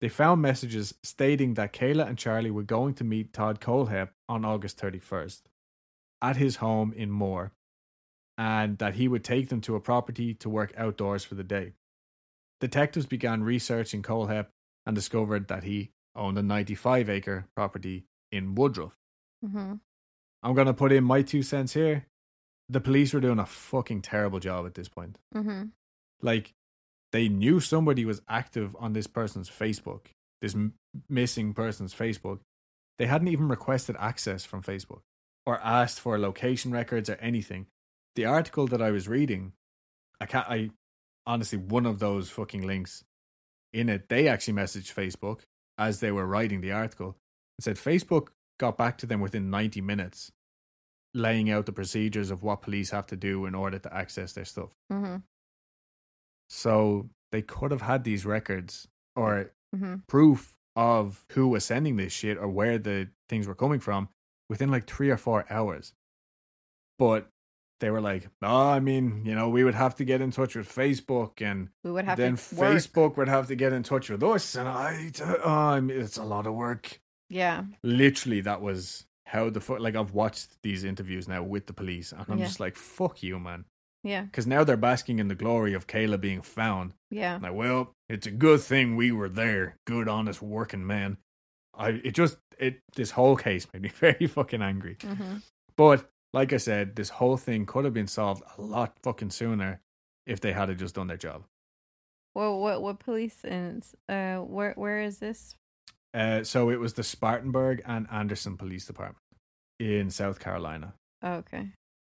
They 0.00 0.08
found 0.08 0.40
messages 0.40 0.94
stating 1.02 1.54
that 1.54 1.72
Kala 1.72 2.04
and 2.04 2.16
Charlie 2.16 2.50
were 2.50 2.62
going 2.62 2.94
to 2.94 3.04
meet 3.04 3.32
Todd 3.32 3.60
Kohlhepp 3.60 4.10
on 4.28 4.44
August 4.44 4.78
31st 4.78 5.42
at 6.22 6.36
his 6.36 6.56
home 6.56 6.92
in 6.92 7.10
Moore 7.10 7.52
and 8.36 8.78
that 8.78 8.94
he 8.94 9.08
would 9.08 9.24
take 9.24 9.48
them 9.48 9.60
to 9.62 9.74
a 9.74 9.80
property 9.80 10.32
to 10.34 10.48
work 10.48 10.72
outdoors 10.76 11.24
for 11.24 11.34
the 11.34 11.42
day. 11.42 11.72
Detectives 12.60 13.06
began 13.06 13.42
researching 13.42 14.02
Kohlhepp 14.02 14.46
and 14.86 14.94
discovered 14.94 15.48
that 15.48 15.64
he 15.64 15.90
owned 16.14 16.38
a 16.38 16.42
95 16.42 17.10
acre 17.10 17.46
property 17.56 18.06
in 18.30 18.54
Woodruff. 18.54 18.96
Mm-hmm. 19.44 19.74
I'm 20.42 20.54
going 20.54 20.66
to 20.66 20.74
put 20.74 20.92
in 20.92 21.04
my 21.04 21.22
two 21.22 21.42
cents 21.42 21.74
here. 21.74 22.06
The 22.68 22.80
police 22.80 23.12
were 23.12 23.20
doing 23.20 23.38
a 23.38 23.46
fucking 23.46 24.02
terrible 24.02 24.38
job 24.38 24.66
at 24.66 24.74
this 24.74 24.88
point. 24.88 25.18
Mm-hmm. 25.34 25.64
Like, 26.22 26.54
they 27.12 27.28
knew 27.28 27.60
somebody 27.60 28.04
was 28.04 28.22
active 28.28 28.76
on 28.78 28.92
this 28.92 29.06
person's 29.06 29.48
Facebook, 29.48 30.06
this 30.40 30.54
m- 30.54 30.74
missing 31.08 31.54
person's 31.54 31.94
Facebook. 31.94 32.40
They 32.98 33.06
hadn't 33.06 33.28
even 33.28 33.48
requested 33.48 33.96
access 33.98 34.44
from 34.44 34.62
Facebook 34.62 35.00
or 35.46 35.60
asked 35.62 36.00
for 36.00 36.18
location 36.18 36.72
records 36.72 37.08
or 37.08 37.14
anything. 37.14 37.66
The 38.16 38.24
article 38.24 38.66
that 38.68 38.82
I 38.82 38.90
was 38.90 39.08
reading, 39.08 39.52
I 40.20 40.26
can't, 40.26 40.48
I 40.48 40.70
honestly, 41.26 41.58
one 41.58 41.86
of 41.86 42.00
those 42.00 42.28
fucking 42.30 42.66
links 42.66 43.04
in 43.72 43.88
it, 43.88 44.08
they 44.08 44.28
actually 44.28 44.54
messaged 44.54 44.92
Facebook 44.92 45.40
as 45.78 46.00
they 46.00 46.10
were 46.10 46.26
writing 46.26 46.60
the 46.60 46.72
article 46.72 47.16
and 47.58 47.64
said 47.64 47.76
Facebook 47.76 48.28
got 48.58 48.76
back 48.76 48.98
to 48.98 49.06
them 49.06 49.20
within 49.20 49.50
90 49.50 49.80
minutes, 49.80 50.32
laying 51.14 51.50
out 51.50 51.66
the 51.66 51.72
procedures 51.72 52.30
of 52.30 52.42
what 52.42 52.62
police 52.62 52.90
have 52.90 53.06
to 53.06 53.16
do 53.16 53.46
in 53.46 53.54
order 53.54 53.78
to 53.78 53.94
access 53.94 54.32
their 54.32 54.44
stuff. 54.44 54.70
Mm-hmm. 54.92 55.16
So 56.48 57.08
they 57.32 57.42
could 57.42 57.70
have 57.70 57.82
had 57.82 58.04
these 58.04 58.24
records 58.26 58.88
or 59.16 59.52
Mm-hmm. 59.76 59.96
proof 60.06 60.56
of 60.76 61.26
who 61.32 61.46
was 61.48 61.62
sending 61.62 61.96
this 61.96 62.10
shit 62.10 62.38
or 62.38 62.48
where 62.48 62.78
the 62.78 63.08
things 63.28 63.46
were 63.46 63.54
coming 63.54 63.80
from 63.80 64.08
within 64.48 64.70
like 64.70 64.86
three 64.86 65.10
or 65.10 65.18
four 65.18 65.44
hours. 65.50 65.92
But 66.98 67.28
they 67.80 67.90
were 67.90 68.00
like, 68.00 68.28
oh, 68.42 68.68
I 68.70 68.80
mean, 68.80 69.22
you 69.26 69.34
know, 69.34 69.48
we 69.50 69.62
would 69.62 69.74
have 69.74 69.94
to 69.96 70.04
get 70.04 70.20
in 70.22 70.30
touch 70.30 70.56
with 70.56 70.74
Facebook 70.74 71.40
and 71.42 71.68
We 71.84 71.90
would 71.92 72.06
have 72.06 72.16
then. 72.16 72.36
Facebook 72.36 73.16
would 73.18 73.28
have 73.28 73.46
to 73.48 73.54
get 73.54 73.72
in 73.74 73.82
touch 73.82 74.08
with 74.08 74.22
us. 74.22 74.54
And 74.56 74.68
I, 74.68 75.10
oh, 75.44 75.48
I 75.50 75.80
mean, 75.80 76.00
it's 76.00 76.16
a 76.16 76.24
lot 76.24 76.46
of 76.46 76.54
work. 76.54 77.00
Yeah. 77.28 77.64
Literally, 77.82 78.40
that 78.40 78.62
was 78.62 79.04
how 79.26 79.50
the 79.50 79.60
fuck, 79.60 79.80
like, 79.80 79.94
I've 79.96 80.14
watched 80.14 80.62
these 80.62 80.82
interviews 80.82 81.28
now 81.28 81.42
with 81.42 81.66
the 81.66 81.74
police 81.74 82.12
and 82.12 82.24
I'm 82.26 82.38
Yeah. 82.38 82.46
just 82.46 82.58
like, 82.58 82.74
fuck 82.76 83.22
you, 83.22 83.38
man. 83.38 83.66
Yeah. 84.08 84.22
Because 84.22 84.46
now 84.46 84.64
they're 84.64 84.76
basking 84.76 85.18
in 85.18 85.28
the 85.28 85.34
glory 85.34 85.74
of 85.74 85.86
Kala 85.86 86.18
being 86.18 86.40
found. 86.40 86.94
Yeah. 87.10 87.38
Like, 87.42 87.54
well, 87.54 87.92
it's 88.08 88.26
a 88.26 88.30
good 88.30 88.60
thing 88.60 88.96
we 88.96 89.12
were 89.12 89.28
there. 89.28 89.76
Good, 89.86 90.08
honest, 90.08 90.40
working 90.40 90.86
man. 90.86 91.18
I 91.76 92.00
it 92.02 92.14
just 92.14 92.38
it 92.58 92.80
this 92.96 93.12
whole 93.12 93.36
case 93.36 93.66
made 93.72 93.82
me 93.82 93.88
very 93.94 94.26
fucking 94.26 94.62
angry. 94.62 94.96
Mm-hmm. 94.96 95.38
But 95.76 96.10
like 96.32 96.52
I 96.52 96.56
said, 96.56 96.96
this 96.96 97.10
whole 97.10 97.36
thing 97.36 97.66
could 97.66 97.84
have 97.84 97.94
been 97.94 98.08
solved 98.08 98.42
a 98.56 98.62
lot 98.62 98.94
fucking 99.02 99.30
sooner 99.30 99.80
if 100.26 100.40
they 100.40 100.52
had 100.52 100.76
just 100.78 100.94
done 100.94 101.06
their 101.06 101.16
job. 101.16 101.44
Well, 102.34 102.58
what 102.60 102.82
what 102.82 102.98
police 102.98 103.44
and 103.44 103.84
uh 104.08 104.36
where 104.36 104.72
where 104.74 105.00
is 105.00 105.18
this? 105.18 105.54
Uh, 106.14 106.42
so 106.42 106.70
it 106.70 106.80
was 106.80 106.94
the 106.94 107.02
Spartanburg 107.02 107.82
and 107.84 108.06
Anderson 108.10 108.56
Police 108.56 108.86
Department 108.86 109.22
in 109.78 110.10
South 110.10 110.40
Carolina. 110.40 110.94
Oh, 111.22 111.34
okay. 111.34 111.68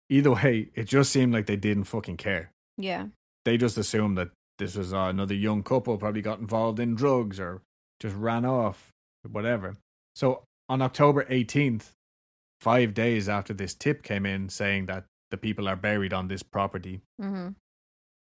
Either 0.09 0.31
way, 0.31 0.69
it 0.75 0.85
just 0.85 1.11
seemed 1.11 1.33
like 1.33 1.45
they 1.47 1.55
didn't 1.57 1.83
fucking 1.85 2.17
care. 2.17 2.51
Yeah. 2.77 3.07
They 3.45 3.57
just 3.57 3.77
assumed 3.77 4.17
that 4.17 4.29
this 4.59 4.75
was 4.75 4.93
uh, 4.93 4.97
another 5.09 5.33
young 5.35 5.63
couple 5.63 5.97
probably 5.97 6.21
got 6.21 6.39
involved 6.39 6.79
in 6.79 6.95
drugs 6.95 7.39
or 7.39 7.61
just 7.99 8.15
ran 8.15 8.45
off, 8.45 8.89
whatever. 9.29 9.75
So 10.15 10.43
on 10.69 10.81
October 10.81 11.25
18th, 11.25 11.91
five 12.61 12.93
days 12.93 13.29
after 13.29 13.53
this 13.53 13.73
tip 13.73 14.01
came 14.03 14.25
in 14.25 14.49
saying 14.49 14.87
that 14.87 15.05
the 15.29 15.37
people 15.37 15.67
are 15.67 15.75
buried 15.75 16.13
on 16.13 16.27
this 16.27 16.41
property, 16.43 17.01
Mm-hmm. 17.21 17.49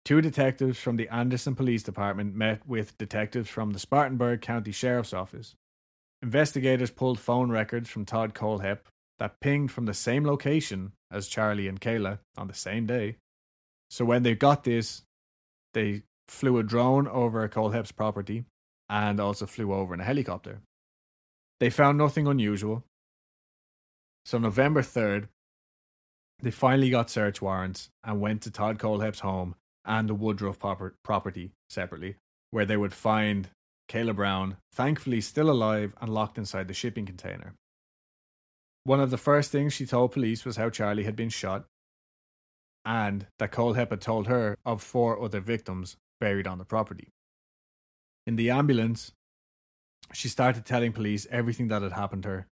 two 0.04 0.20
detectives 0.20 0.78
from 0.78 0.96
the 0.96 1.08
Anderson 1.08 1.54
Police 1.54 1.82
Department 1.82 2.34
met 2.34 2.66
with 2.66 2.96
detectives 2.98 3.48
from 3.48 3.70
the 3.72 3.78
Spartanburg 3.78 4.40
County 4.42 4.72
Sheriff's 4.72 5.14
Office. 5.14 5.54
Investigators 6.22 6.90
pulled 6.90 7.18
phone 7.18 7.50
records 7.50 7.88
from 7.88 8.04
Todd 8.04 8.34
Kohlhepp 8.34 8.80
that 9.20 9.38
pinged 9.40 9.70
from 9.70 9.84
the 9.84 9.94
same 9.94 10.24
location 10.24 10.92
as 11.12 11.28
Charlie 11.28 11.68
and 11.68 11.80
Kala 11.80 12.18
on 12.36 12.48
the 12.48 12.54
same 12.54 12.86
day. 12.86 13.16
So 13.90 14.04
when 14.04 14.22
they 14.22 14.34
got 14.34 14.64
this, 14.64 15.02
they 15.74 16.02
flew 16.26 16.58
a 16.58 16.62
drone 16.62 17.06
over 17.06 17.46
Kohlhepp's 17.48 17.92
property 17.92 18.44
and 18.88 19.20
also 19.20 19.46
flew 19.46 19.72
over 19.72 19.94
in 19.94 20.00
a 20.00 20.04
helicopter. 20.04 20.60
They 21.60 21.70
found 21.70 21.98
nothing 21.98 22.26
unusual. 22.26 22.84
So 24.24 24.38
November 24.38 24.80
3rd, 24.80 25.28
they 26.42 26.50
finally 26.50 26.88
got 26.88 27.10
search 27.10 27.42
warrants 27.42 27.90
and 28.02 28.20
went 28.20 28.42
to 28.42 28.50
Todd 28.50 28.78
Kohlhepp's 28.78 29.20
home 29.20 29.54
and 29.84 30.08
the 30.08 30.14
Woodruff 30.14 30.58
proper- 30.58 30.94
property 31.04 31.50
separately, 31.68 32.16
where 32.50 32.64
they 32.64 32.76
would 32.76 32.94
find 32.94 33.50
Kala 33.88 34.14
Brown, 34.14 34.56
thankfully 34.72 35.20
still 35.20 35.50
alive 35.50 35.92
and 36.00 36.14
locked 36.14 36.38
inside 36.38 36.68
the 36.68 36.74
shipping 36.74 37.04
container. 37.04 37.54
One 38.84 39.00
of 39.00 39.10
the 39.10 39.18
first 39.18 39.50
things 39.50 39.72
she 39.72 39.86
told 39.86 40.12
police 40.12 40.44
was 40.44 40.56
how 40.56 40.70
Charlie 40.70 41.04
had 41.04 41.16
been 41.16 41.28
shot 41.28 41.66
and 42.84 43.26
that 43.38 43.52
Kohlhepp 43.52 43.90
had 43.90 44.00
told 44.00 44.26
her 44.26 44.56
of 44.64 44.82
four 44.82 45.22
other 45.22 45.40
victims 45.40 45.96
buried 46.18 46.46
on 46.46 46.58
the 46.58 46.64
property. 46.64 47.08
In 48.26 48.36
the 48.36 48.50
ambulance, 48.50 49.12
she 50.12 50.28
started 50.28 50.64
telling 50.64 50.92
police 50.92 51.26
everything 51.30 51.68
that 51.68 51.82
had 51.82 51.92
happened 51.92 52.22
to 52.24 52.28
her 52.28 52.46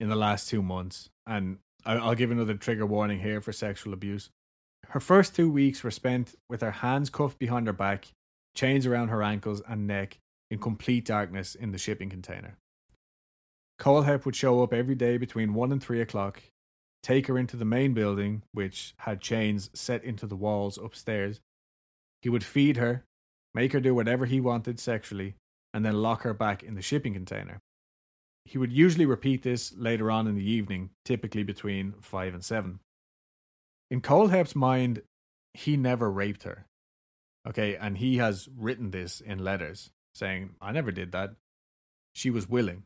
in 0.00 0.08
the 0.08 0.16
last 0.16 0.48
two 0.48 0.62
months. 0.62 1.10
And 1.26 1.58
I'll 1.84 2.14
give 2.14 2.30
another 2.30 2.54
trigger 2.54 2.86
warning 2.86 3.20
here 3.20 3.40
for 3.40 3.52
sexual 3.52 3.92
abuse. 3.92 4.30
Her 4.88 5.00
first 5.00 5.34
two 5.34 5.50
weeks 5.50 5.82
were 5.82 5.90
spent 5.90 6.34
with 6.48 6.60
her 6.60 6.70
hands 6.70 7.10
cuffed 7.10 7.38
behind 7.38 7.66
her 7.66 7.72
back, 7.72 8.12
chains 8.54 8.86
around 8.86 9.08
her 9.08 9.22
ankles 9.22 9.62
and 9.68 9.86
neck, 9.86 10.18
in 10.50 10.58
complete 10.58 11.04
darkness 11.04 11.54
in 11.54 11.72
the 11.72 11.78
shipping 11.78 12.10
container. 12.10 12.58
Kohlhepp 13.78 14.24
would 14.24 14.36
show 14.36 14.62
up 14.62 14.72
every 14.72 14.94
day 14.94 15.16
between 15.16 15.54
1 15.54 15.72
and 15.72 15.82
3 15.82 16.00
o'clock, 16.00 16.42
take 17.02 17.26
her 17.26 17.38
into 17.38 17.56
the 17.56 17.64
main 17.64 17.92
building, 17.92 18.42
which 18.52 18.94
had 18.98 19.20
chains 19.20 19.70
set 19.74 20.04
into 20.04 20.26
the 20.26 20.36
walls 20.36 20.78
upstairs. 20.78 21.40
He 22.22 22.28
would 22.28 22.44
feed 22.44 22.76
her, 22.76 23.04
make 23.52 23.72
her 23.72 23.80
do 23.80 23.94
whatever 23.94 24.26
he 24.26 24.40
wanted 24.40 24.78
sexually, 24.80 25.34
and 25.72 25.84
then 25.84 26.00
lock 26.00 26.22
her 26.22 26.32
back 26.32 26.62
in 26.62 26.74
the 26.74 26.82
shipping 26.82 27.14
container. 27.14 27.60
He 28.44 28.58
would 28.58 28.72
usually 28.72 29.06
repeat 29.06 29.42
this 29.42 29.72
later 29.76 30.10
on 30.10 30.26
in 30.26 30.34
the 30.34 30.50
evening, 30.50 30.90
typically 31.04 31.42
between 31.42 31.94
5 32.00 32.34
and 32.34 32.44
7. 32.44 32.78
In 33.90 34.00
Kohlhepp's 34.00 34.54
mind, 34.54 35.02
he 35.52 35.76
never 35.76 36.10
raped 36.10 36.44
her. 36.44 36.66
Okay, 37.46 37.76
and 37.76 37.98
he 37.98 38.16
has 38.18 38.48
written 38.56 38.90
this 38.90 39.20
in 39.20 39.44
letters 39.44 39.90
saying, 40.14 40.54
I 40.60 40.72
never 40.72 40.90
did 40.92 41.12
that. 41.12 41.34
She 42.14 42.30
was 42.30 42.48
willing. 42.48 42.84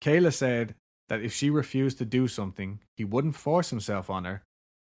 Kala 0.00 0.32
said 0.32 0.74
that 1.08 1.22
if 1.22 1.32
she 1.32 1.50
refused 1.50 1.98
to 1.98 2.04
do 2.04 2.28
something, 2.28 2.80
he 2.96 3.04
wouldn't 3.04 3.36
force 3.36 3.70
himself 3.70 4.10
on 4.10 4.24
her, 4.24 4.42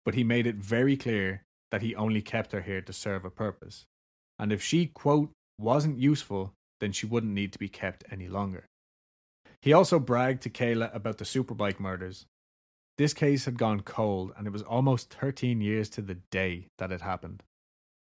but 0.04 0.14
he 0.14 0.24
made 0.24 0.46
it 0.46 0.56
very 0.56 0.96
clear 0.96 1.44
that 1.70 1.82
he 1.82 1.94
only 1.94 2.20
kept 2.20 2.52
her 2.52 2.60
here 2.60 2.82
to 2.82 2.92
serve 2.92 3.24
a 3.24 3.30
purpose. 3.30 3.86
And 4.38 4.52
if 4.52 4.62
she, 4.62 4.86
quote, 4.86 5.30
wasn't 5.58 5.98
useful, 5.98 6.52
then 6.80 6.92
she 6.92 7.06
wouldn't 7.06 7.32
need 7.32 7.52
to 7.52 7.58
be 7.58 7.68
kept 7.68 8.04
any 8.10 8.28
longer. 8.28 8.66
He 9.60 9.72
also 9.72 9.98
bragged 9.98 10.42
to 10.42 10.50
Kala 10.50 10.90
about 10.92 11.18
the 11.18 11.24
Superbike 11.24 11.78
murders. 11.78 12.26
This 12.98 13.14
case 13.14 13.44
had 13.44 13.56
gone 13.56 13.80
cold, 13.80 14.32
and 14.36 14.46
it 14.46 14.52
was 14.52 14.62
almost 14.62 15.14
13 15.14 15.60
years 15.60 15.88
to 15.90 16.02
the 16.02 16.16
day 16.30 16.66
that 16.78 16.92
it 16.92 17.00
happened. 17.00 17.42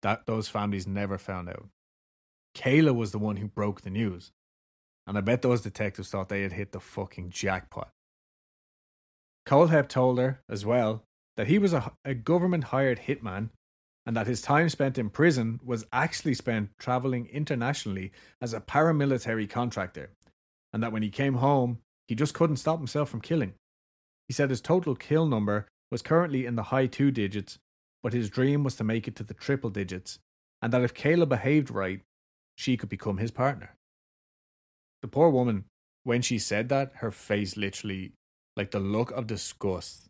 That 0.01 0.25
those 0.25 0.47
families 0.47 0.87
never 0.87 1.17
found 1.17 1.49
out. 1.49 1.67
Kala 2.55 2.93
was 2.93 3.11
the 3.11 3.19
one 3.19 3.37
who 3.37 3.47
broke 3.47 3.81
the 3.81 3.89
news. 3.89 4.31
And 5.07 5.17
I 5.17 5.21
bet 5.21 5.41
those 5.41 5.61
detectives 5.61 6.09
thought 6.09 6.29
they 6.29 6.43
had 6.43 6.53
hit 6.53 6.71
the 6.71 6.79
fucking 6.79 7.31
jackpot. 7.31 7.89
Kohlhepp 9.45 9.87
told 9.87 10.19
her, 10.19 10.41
as 10.47 10.65
well, 10.65 11.03
that 11.37 11.47
he 11.47 11.57
was 11.57 11.73
a, 11.73 11.91
a 12.05 12.13
government 12.13 12.65
hired 12.65 13.01
hitman 13.07 13.49
and 14.05 14.15
that 14.15 14.27
his 14.27 14.41
time 14.41 14.69
spent 14.69 14.97
in 14.97 15.09
prison 15.09 15.59
was 15.63 15.85
actually 15.91 16.33
spent 16.33 16.69
traveling 16.79 17.27
internationally 17.27 18.11
as 18.41 18.53
a 18.53 18.59
paramilitary 18.59 19.49
contractor, 19.49 20.09
and 20.73 20.81
that 20.81 20.91
when 20.91 21.03
he 21.03 21.09
came 21.09 21.35
home, 21.35 21.79
he 22.07 22.15
just 22.15 22.33
couldn't 22.33 22.57
stop 22.57 22.79
himself 22.79 23.09
from 23.09 23.21
killing. 23.21 23.53
He 24.27 24.33
said 24.33 24.49
his 24.49 24.61
total 24.61 24.95
kill 24.95 25.27
number 25.27 25.67
was 25.91 26.01
currently 26.01 26.45
in 26.45 26.55
the 26.55 26.63
high 26.63 26.87
two 26.87 27.11
digits, 27.11 27.59
but 28.01 28.13
his 28.13 28.29
dream 28.29 28.63
was 28.63 28.75
to 28.77 28.83
make 28.83 29.07
it 29.07 29.15
to 29.17 29.23
the 29.23 29.33
triple 29.33 29.69
digits, 29.69 30.19
and 30.61 30.73
that 30.73 30.83
if 30.83 30.93
Kala 30.93 31.25
behaved 31.25 31.69
right, 31.69 32.01
she 32.55 32.77
could 32.77 32.89
become 32.89 33.17
his 33.17 33.31
partner. 33.31 33.75
The 35.01 35.07
poor 35.07 35.29
woman, 35.29 35.65
when 36.03 36.21
she 36.21 36.39
said 36.39 36.69
that, 36.69 36.91
her 36.95 37.11
face 37.11 37.57
literally, 37.57 38.13
like 38.55 38.71
the 38.71 38.79
look 38.79 39.11
of 39.11 39.27
disgust. 39.27 40.07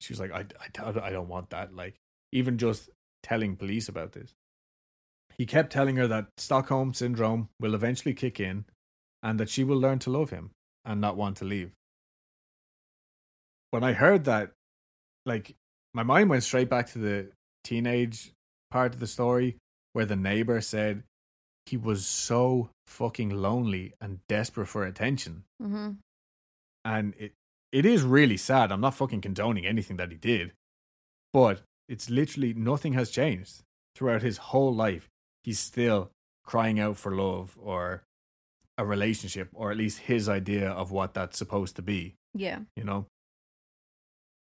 She 0.00 0.12
was 0.12 0.20
like, 0.20 0.32
I, 0.32 0.44
I, 0.60 1.06
I 1.08 1.10
don't 1.10 1.28
want 1.28 1.50
that. 1.50 1.74
Like, 1.74 1.96
even 2.32 2.58
just 2.58 2.90
telling 3.22 3.56
police 3.56 3.88
about 3.88 4.12
this. 4.12 4.32
He 5.38 5.46
kept 5.46 5.72
telling 5.72 5.96
her 5.96 6.06
that 6.06 6.28
Stockholm 6.38 6.94
syndrome 6.94 7.48
will 7.60 7.74
eventually 7.74 8.14
kick 8.14 8.40
in 8.40 8.64
and 9.22 9.38
that 9.40 9.50
she 9.50 9.64
will 9.64 9.78
learn 9.78 9.98
to 10.00 10.10
love 10.10 10.30
him 10.30 10.50
and 10.84 11.00
not 11.00 11.16
want 11.16 11.36
to 11.38 11.44
leave. 11.44 11.72
When 13.70 13.84
I 13.84 13.92
heard 13.92 14.24
that, 14.24 14.52
like, 15.26 15.54
my 15.92 16.02
mind 16.02 16.30
went 16.30 16.44
straight 16.44 16.70
back 16.70 16.88
to 16.92 16.98
the 16.98 17.28
teenage 17.64 18.32
part 18.70 18.94
of 18.94 19.00
the 19.00 19.06
story 19.06 19.56
where 19.92 20.06
the 20.06 20.16
neighbor 20.16 20.60
said 20.60 21.02
he 21.66 21.76
was 21.76 22.06
so 22.06 22.70
fucking 22.86 23.30
lonely 23.30 23.92
and 24.00 24.20
desperate 24.28 24.66
for 24.66 24.84
attention. 24.84 25.44
Mm-hmm. 25.60 25.90
And 26.84 27.14
it 27.18 27.32
it 27.72 27.84
is 27.84 28.02
really 28.02 28.36
sad. 28.36 28.72
I'm 28.72 28.80
not 28.80 28.94
fucking 28.94 29.20
condoning 29.20 29.66
anything 29.66 29.96
that 29.98 30.10
he 30.10 30.16
did. 30.16 30.52
But 31.32 31.60
it's 31.88 32.08
literally 32.08 32.54
nothing 32.54 32.94
has 32.94 33.10
changed 33.10 33.62
throughout 33.94 34.22
his 34.22 34.38
whole 34.38 34.74
life. 34.74 35.08
He's 35.44 35.58
still 35.58 36.10
crying 36.44 36.80
out 36.80 36.96
for 36.96 37.14
love 37.14 37.56
or 37.60 38.04
a 38.78 38.84
relationship, 38.84 39.48
or 39.52 39.70
at 39.70 39.76
least 39.76 39.98
his 39.98 40.28
idea 40.28 40.70
of 40.70 40.90
what 40.90 41.14
that's 41.14 41.38
supposed 41.38 41.76
to 41.76 41.82
be. 41.82 42.14
Yeah. 42.34 42.60
You 42.76 42.84
know? 42.84 43.06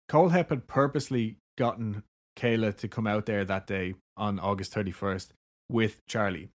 Kohlhepp 0.09 0.49
had 0.49 0.67
purposely 0.67 1.37
gotten 1.57 2.03
Kala 2.35 2.73
to 2.73 2.87
come 2.87 3.05
out 3.05 3.25
there 3.25 3.45
that 3.45 3.67
day 3.67 3.95
on 4.17 4.39
August 4.39 4.73
31st 4.73 5.29
with 5.69 6.01
Charlie. 6.07 6.49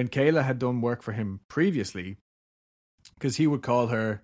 When 0.00 0.08
Kala 0.08 0.44
had 0.44 0.58
done 0.58 0.80
work 0.80 1.02
for 1.02 1.12
him 1.12 1.40
previously, 1.48 2.16
because 3.16 3.36
he 3.36 3.46
would 3.46 3.60
call 3.60 3.88
her 3.88 4.22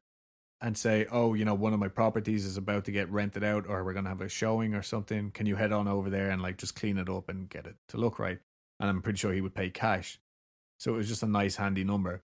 and 0.58 0.74
say, 0.74 1.04
"Oh, 1.10 1.34
you 1.34 1.44
know, 1.44 1.52
one 1.52 1.74
of 1.74 1.78
my 1.78 1.88
properties 1.88 2.46
is 2.46 2.56
about 2.56 2.86
to 2.86 2.92
get 2.92 3.10
rented 3.10 3.44
out, 3.44 3.66
or 3.68 3.84
we're 3.84 3.92
gonna 3.92 4.08
have 4.08 4.22
a 4.22 4.28
showing 4.30 4.72
or 4.74 4.80
something. 4.80 5.32
Can 5.32 5.44
you 5.44 5.56
head 5.56 5.72
on 5.72 5.86
over 5.86 6.08
there 6.08 6.30
and 6.30 6.40
like 6.40 6.56
just 6.56 6.76
clean 6.76 6.96
it 6.96 7.10
up 7.10 7.28
and 7.28 7.50
get 7.50 7.66
it 7.66 7.76
to 7.88 7.98
look 7.98 8.18
right?" 8.18 8.40
And 8.80 8.88
I'm 8.88 9.02
pretty 9.02 9.18
sure 9.18 9.34
he 9.34 9.42
would 9.42 9.54
pay 9.54 9.68
cash, 9.68 10.18
so 10.78 10.94
it 10.94 10.96
was 10.96 11.08
just 11.08 11.22
a 11.22 11.26
nice, 11.26 11.56
handy 11.56 11.84
number. 11.84 12.22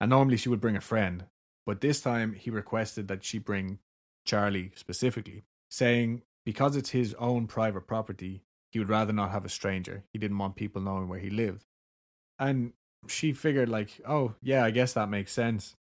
And 0.00 0.08
normally 0.08 0.38
she 0.38 0.48
would 0.48 0.62
bring 0.62 0.76
a 0.76 0.80
friend, 0.80 1.26
but 1.66 1.82
this 1.82 2.00
time 2.00 2.32
he 2.32 2.48
requested 2.48 3.08
that 3.08 3.24
she 3.24 3.38
bring 3.38 3.80
Charlie 4.24 4.72
specifically, 4.74 5.44
saying 5.68 6.22
because 6.46 6.76
it's 6.76 6.92
his 6.92 7.12
own 7.16 7.46
private 7.46 7.86
property, 7.86 8.42
he 8.72 8.78
would 8.78 8.88
rather 8.88 9.12
not 9.12 9.32
have 9.32 9.44
a 9.44 9.50
stranger. 9.50 10.04
He 10.14 10.18
didn't 10.18 10.38
want 10.38 10.56
people 10.56 10.80
knowing 10.80 11.08
where 11.08 11.20
he 11.20 11.28
lived, 11.28 11.66
and 12.40 12.72
she 13.06 13.32
figured 13.32 13.68
like, 13.68 14.00
"Oh, 14.04 14.34
yeah, 14.42 14.64
I 14.64 14.72
guess 14.72 14.94
that 14.94 15.08
makes 15.08 15.32
sense." 15.32 15.76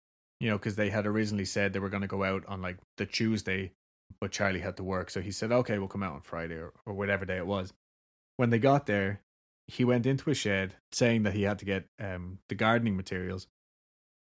you 0.40 0.50
know, 0.50 0.58
because 0.58 0.76
they 0.76 0.90
had 0.90 1.06
originally 1.06 1.44
said 1.44 1.72
they 1.72 1.78
were 1.78 1.88
going 1.88 2.02
to 2.02 2.06
go 2.06 2.22
out 2.22 2.44
on 2.46 2.60
like 2.60 2.76
the 2.98 3.06
Tuesday, 3.06 3.72
but 4.20 4.30
Charlie 4.30 4.60
had 4.60 4.76
to 4.76 4.84
work. 4.84 5.10
So 5.10 5.22
he 5.22 5.30
said, 5.30 5.52
okay, 5.52 5.78
we'll 5.78 5.88
come 5.88 6.02
out 6.02 6.12
on 6.12 6.20
Friday 6.20 6.56
or, 6.56 6.72
or 6.84 6.92
whatever 6.92 7.24
day 7.24 7.38
it 7.38 7.46
was. 7.46 7.72
When 8.36 8.50
they 8.50 8.58
got 8.58 8.86
there, 8.86 9.20
he 9.66 9.84
went 9.84 10.06
into 10.06 10.30
a 10.30 10.34
shed 10.34 10.74
saying 10.92 11.22
that 11.22 11.34
he 11.34 11.44
had 11.44 11.58
to 11.60 11.64
get 11.64 11.86
um, 11.98 12.40
the 12.48 12.54
gardening 12.54 12.96
materials. 12.96 13.46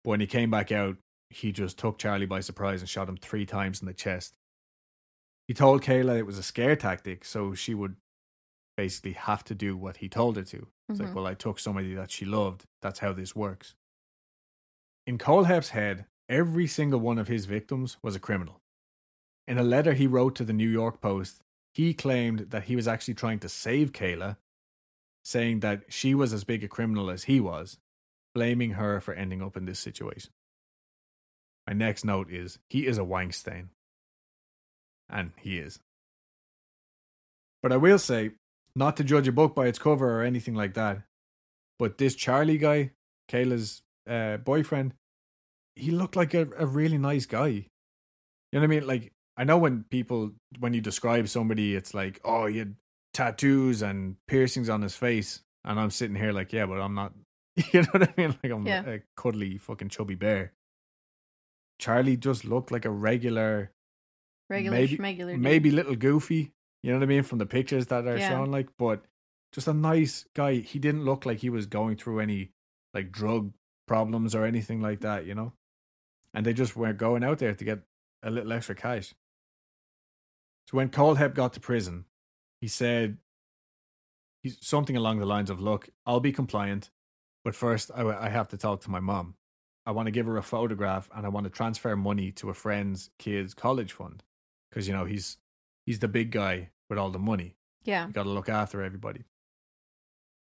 But 0.04 0.12
when 0.12 0.20
he 0.22 0.28
came 0.28 0.52
back 0.52 0.72
out, 0.72 0.98
he 1.30 1.52
just 1.52 1.78
took 1.78 1.98
Charlie 1.98 2.26
by 2.26 2.40
surprise 2.40 2.80
and 2.80 2.90
shot 2.90 3.10
him 3.10 3.18
three 3.18 3.46
times 3.46 3.82
in 3.82 3.88
the 3.88 3.94
chest. 3.94 4.34
He 5.48 5.54
told 5.54 5.82
Kala 5.82 6.16
it 6.16 6.26
was 6.26 6.38
a 6.38 6.44
scare 6.44 6.78
tactic, 6.78 7.26
so 7.26 7.54
she 7.54 7.74
would 7.74 7.98
basically 8.76 9.14
have 9.14 9.44
to 9.46 9.56
do 9.56 9.78
what 9.78 9.98
he 9.98 10.10
told 10.10 10.36
her 10.36 10.44
to. 10.44 10.68
It's 10.90 11.00
Mhm. 11.00 11.06
like, 11.06 11.16
well, 11.16 11.28
I 11.28 11.34
took 11.34 11.60
somebody 11.60 11.94
that 11.94 12.12
she 12.12 12.26
loved. 12.26 12.66
That's 12.82 13.00
how 13.00 13.14
this 13.14 13.36
works. 13.36 13.76
In 15.06 15.18
Kohlhepp's 15.18 15.70
head, 15.70 16.08
every 16.30 16.68
single 16.68 17.00
one 17.00 17.20
of 17.20 17.28
his 17.28 17.46
victims 17.46 17.98
was 18.02 18.16
a 18.16 18.20
criminal. 18.20 18.62
In 19.48 19.58
a 19.58 19.64
letter 19.64 19.94
he 19.94 20.08
wrote 20.08 20.36
to 20.38 20.46
the 20.46 20.54
New 20.54 20.70
York 20.70 21.02
Post, 21.02 21.44
he 21.74 21.94
claimed 21.94 22.52
that 22.52 22.66
he 22.66 22.76
was 22.76 22.88
actually 22.88 23.16
trying 23.16 23.40
to 23.40 23.50
save 23.50 23.92
Kala, 23.94 24.38
saying 25.24 25.60
that 25.62 25.92
she 25.92 26.16
was 26.16 26.34
as 26.34 26.44
big 26.44 26.64
a 26.64 26.68
criminal 26.68 27.10
as 27.10 27.26
he 27.26 27.40
was, 27.40 27.80
blaming 28.34 28.72
her 28.72 29.02
for 29.02 29.14
ending 29.14 29.42
up 29.42 29.58
in 29.58 29.66
this 29.66 29.80
situation. 29.80 30.32
My 31.68 31.74
next 31.74 32.04
note 32.04 32.32
is 32.32 32.60
he 32.70 32.86
is 32.88 32.98
a 32.98 33.04
Weinstein. 33.04 33.70
And 35.10 35.34
he 35.38 35.60
is. 35.60 35.80
But 37.62 37.72
I 37.72 37.78
will 37.78 38.00
say, 38.00 38.32
not 38.76 38.98
to 38.98 39.04
judge 39.04 39.28
a 39.28 39.32
book 39.32 39.56
by 39.56 39.68
its 39.68 39.80
cover 39.80 40.20
or 40.20 40.24
anything 40.24 40.56
like 40.56 40.74
that, 40.76 41.02
but 41.80 41.98
this 41.98 42.16
Charlie 42.16 42.58
guy, 42.58 42.92
Kala's 43.28 43.82
uh, 44.10 44.38
boyfriend, 44.38 44.94
he 45.76 45.92
looked 45.92 46.16
like 46.16 46.34
a, 46.34 46.48
a 46.58 46.66
really 46.66 46.98
nice 46.98 47.26
guy. 47.26 47.48
You 47.48 47.66
know 48.54 48.60
what 48.60 48.64
I 48.64 48.68
mean? 48.68 48.88
Like, 48.88 49.12
I 49.38 49.44
know 49.44 49.58
when 49.58 49.84
people, 49.90 50.32
when 50.60 50.74
you 50.74 50.82
describe 50.82 51.28
somebody, 51.28 51.76
it's 51.76 51.94
like, 51.94 52.20
oh, 52.24 52.46
he 52.46 52.60
had 52.60 52.76
tattoos 53.14 53.82
and 53.82 54.16
piercings 54.28 54.70
on 54.70 54.82
his 54.82 54.96
face. 54.96 55.42
And 55.66 55.80
I'm 55.80 55.90
sitting 55.92 56.16
here 56.16 56.32
like, 56.32 56.54
yeah, 56.54 56.66
but 56.68 56.80
I'm 56.80 56.94
not, 56.94 57.14
you 57.72 57.82
know 57.82 57.88
what 57.92 58.04
I 58.10 58.14
mean? 58.18 58.38
Like, 58.44 58.52
I'm 58.52 58.68
Yeah. 58.68 58.84
a 58.88 59.00
cuddly 59.18 59.58
fucking 59.58 59.90
chubby 59.90 60.16
bear. 60.16 60.54
Charlie 61.80 62.18
just 62.18 62.46
looked 62.46 62.72
like 62.72 62.86
a 62.86 62.90
regular, 62.92 63.72
Regular 64.50 64.78
Maybe- 64.78 65.38
maybe 65.38 65.72
little 65.72 65.96
goofy. 65.96 66.52
You 66.84 66.92
know 66.92 66.98
what 67.00 67.04
I 67.04 67.08
mean? 67.08 67.24
From 67.24 67.40
the 67.40 67.46
pictures 67.46 67.88
that 67.88 68.06
are 68.06 68.20
Yeah. 68.20 68.28
shown, 68.28 68.52
like, 68.52 68.70
but 68.78 69.06
just 69.54 69.68
a 69.68 69.74
nice 69.74 70.26
guy. 70.34 70.56
He 70.56 70.80
didn't 70.80 71.06
look 71.06 71.26
like 71.26 71.40
he 71.40 71.50
was 71.50 71.66
going 71.66 71.96
through 71.96 72.20
any 72.20 72.52
like 72.94 73.12
drug 73.12 73.54
problems 73.88 74.36
or 74.36 74.46
anything 74.46 74.82
like 74.82 75.00
that, 75.02 75.26
you 75.26 75.34
know? 75.34 75.54
And 76.34 76.46
they 76.46 76.54
just 76.54 76.76
were 76.76 76.94
going 76.94 77.24
out 77.24 77.40
there 77.40 77.56
to 77.56 77.64
get 77.64 77.80
a 78.22 78.30
little 78.30 78.52
extra 78.54 78.76
cash. 78.76 79.14
So 80.68 80.78
when 80.78 80.90
Kohlhepp 80.90 81.34
got 81.36 81.54
to 81.54 81.60
prison, 81.60 82.06
he 82.62 82.68
said 82.68 83.18
he's 84.42 84.58
something 84.66 84.96
along 84.98 85.20
the 85.20 85.26
lines 85.26 85.50
of, 85.50 85.60
"Look, 85.60 85.90
I'll 86.06 86.20
be 86.20 86.32
compliant, 86.32 86.92
but 87.44 87.56
first 87.56 87.92
I, 87.96 88.02
I 88.04 88.30
have 88.30 88.50
to 88.50 88.58
talk 88.58 88.82
to 88.82 88.92
my 88.92 89.00
mom. 89.00 89.36
I 89.86 89.92
want 89.92 90.08
to 90.08 90.12
give 90.12 90.26
her 90.26 90.38
a 90.38 90.44
photograph 90.44 91.10
and 91.16 91.26
I 91.26 91.30
want 91.30 91.46
to 91.46 91.50
transfer 91.50 91.96
money 91.96 92.32
to 92.34 92.50
a 92.50 92.54
friend's 92.54 93.10
kid's 93.20 93.54
college 93.54 93.92
fund 93.92 94.24
because 94.70 94.88
you 94.88 94.94
know 94.94 95.06
he's 95.06 95.38
he's 95.86 96.00
the 96.00 96.08
big 96.08 96.32
guy 96.32 96.70
with 96.90 97.00
all 97.00 97.10
the 97.10 97.20
money. 97.20 97.56
Yeah. 97.84 98.08
You 98.08 98.14
got 98.14 98.24
to 98.24 98.30
look 98.30 98.50
after 98.50 98.82
everybody." 98.84 99.24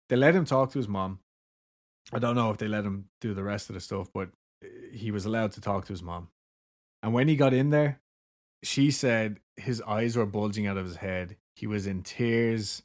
They 0.09 0.17
let 0.17 0.35
him 0.35 0.45
talk 0.45 0.73
to 0.73 0.79
his 0.79 0.89
mom. 0.89 1.21
I 2.13 2.19
don't 2.19 2.35
know 2.35 2.51
if 2.51 2.59
they 2.59 2.69
let 2.69 2.85
him 2.85 3.09
do 3.21 3.33
the 3.33 3.45
rest 3.45 3.71
of 3.71 3.75
the 3.75 3.81
stuff, 3.81 4.11
but 4.13 4.29
uh, 4.63 4.69
he 4.93 5.11
was 5.11 5.25
allowed 5.25 5.53
to 5.53 5.61
talk 5.61 5.87
to 5.87 5.93
his 5.93 6.03
mom. 6.03 6.29
And 7.03 7.15
when 7.15 7.29
he 7.29 7.37
got 7.37 7.55
in 7.55 7.71
there, 7.71 8.01
she 8.63 8.91
said 8.91 9.41
his 9.57 9.81
eyes 9.83 10.17
were 10.17 10.27
bulging 10.27 10.67
out 10.67 10.77
of 10.77 10.85
his 10.85 10.97
head. 10.97 11.37
He 11.57 11.67
was 11.67 11.87
in 11.87 12.03
tears. 12.03 12.83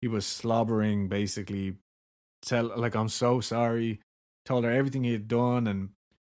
He 0.00 0.08
was 0.08 0.26
slobbering, 0.26 1.08
basically. 1.08 1.76
Tell 2.42 2.72
like 2.76 2.94
I'm 2.94 3.08
so 3.08 3.40
sorry. 3.40 4.00
Told 4.46 4.64
her 4.64 4.70
everything 4.70 5.04
he 5.04 5.12
had 5.12 5.28
done, 5.28 5.66
and 5.66 5.90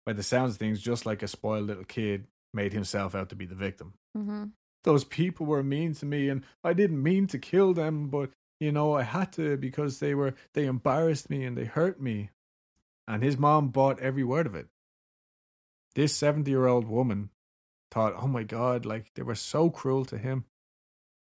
by 0.05 0.13
the 0.13 0.23
sounds 0.23 0.51
of 0.51 0.57
things, 0.57 0.81
just 0.81 1.05
like 1.05 1.23
a 1.23 1.27
spoiled 1.27 1.65
little 1.65 1.83
kid, 1.83 2.27
made 2.53 2.73
himself 2.73 3.15
out 3.15 3.29
to 3.29 3.35
be 3.35 3.45
the 3.45 3.55
victim. 3.55 3.93
Mm-hmm. 4.15 4.45
Those 4.86 5.03
people 5.03 5.47
were 5.47 5.63
mean 5.63 5.95
to 5.95 6.05
me, 6.05 6.29
and 6.29 6.43
I 6.63 6.73
didn't 6.73 7.01
mean 7.01 7.25
to 7.27 7.39
kill 7.39 7.73
them, 7.73 8.07
but 8.07 8.29
you 8.59 8.71
know 8.71 8.93
I 8.93 9.01
had 9.01 9.33
to 9.33 9.57
because 9.57 9.99
they 9.99 10.13
were 10.13 10.36
they 10.53 10.65
embarrassed 10.65 11.27
me 11.29 11.43
and 11.43 11.57
they 11.57 11.65
hurt 11.65 11.99
me. 11.99 12.29
And 13.07 13.23
his 13.23 13.38
mom 13.38 13.69
bought 13.69 13.99
every 13.99 14.23
word 14.23 14.45
of 14.45 14.53
it. 14.53 14.67
This 15.95 16.15
seventy-year-old 16.15 16.88
woman 16.88 17.31
thought, 17.89 18.13
"Oh 18.15 18.27
my 18.27 18.43
God, 18.43 18.86
like 18.86 19.11
they 19.15 19.23
were 19.23 19.36
so 19.36 19.71
cruel 19.71 20.05
to 20.05 20.19
him." 20.19 20.45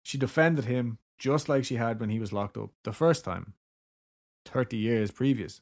She 0.03 0.19
defended 0.19 0.65
him 0.65 0.99
just 1.17 1.49
like 1.49 1.65
she 1.65 1.75
had 1.75 1.99
when 1.99 2.09
he 2.09 2.19
was 2.19 2.31
locked 2.31 2.55
up 2.55 2.69
the 2.83 2.93
first 2.93 3.25
time, 3.25 3.53
thirty 4.45 4.77
years 4.77 5.09
previous. 5.09 5.61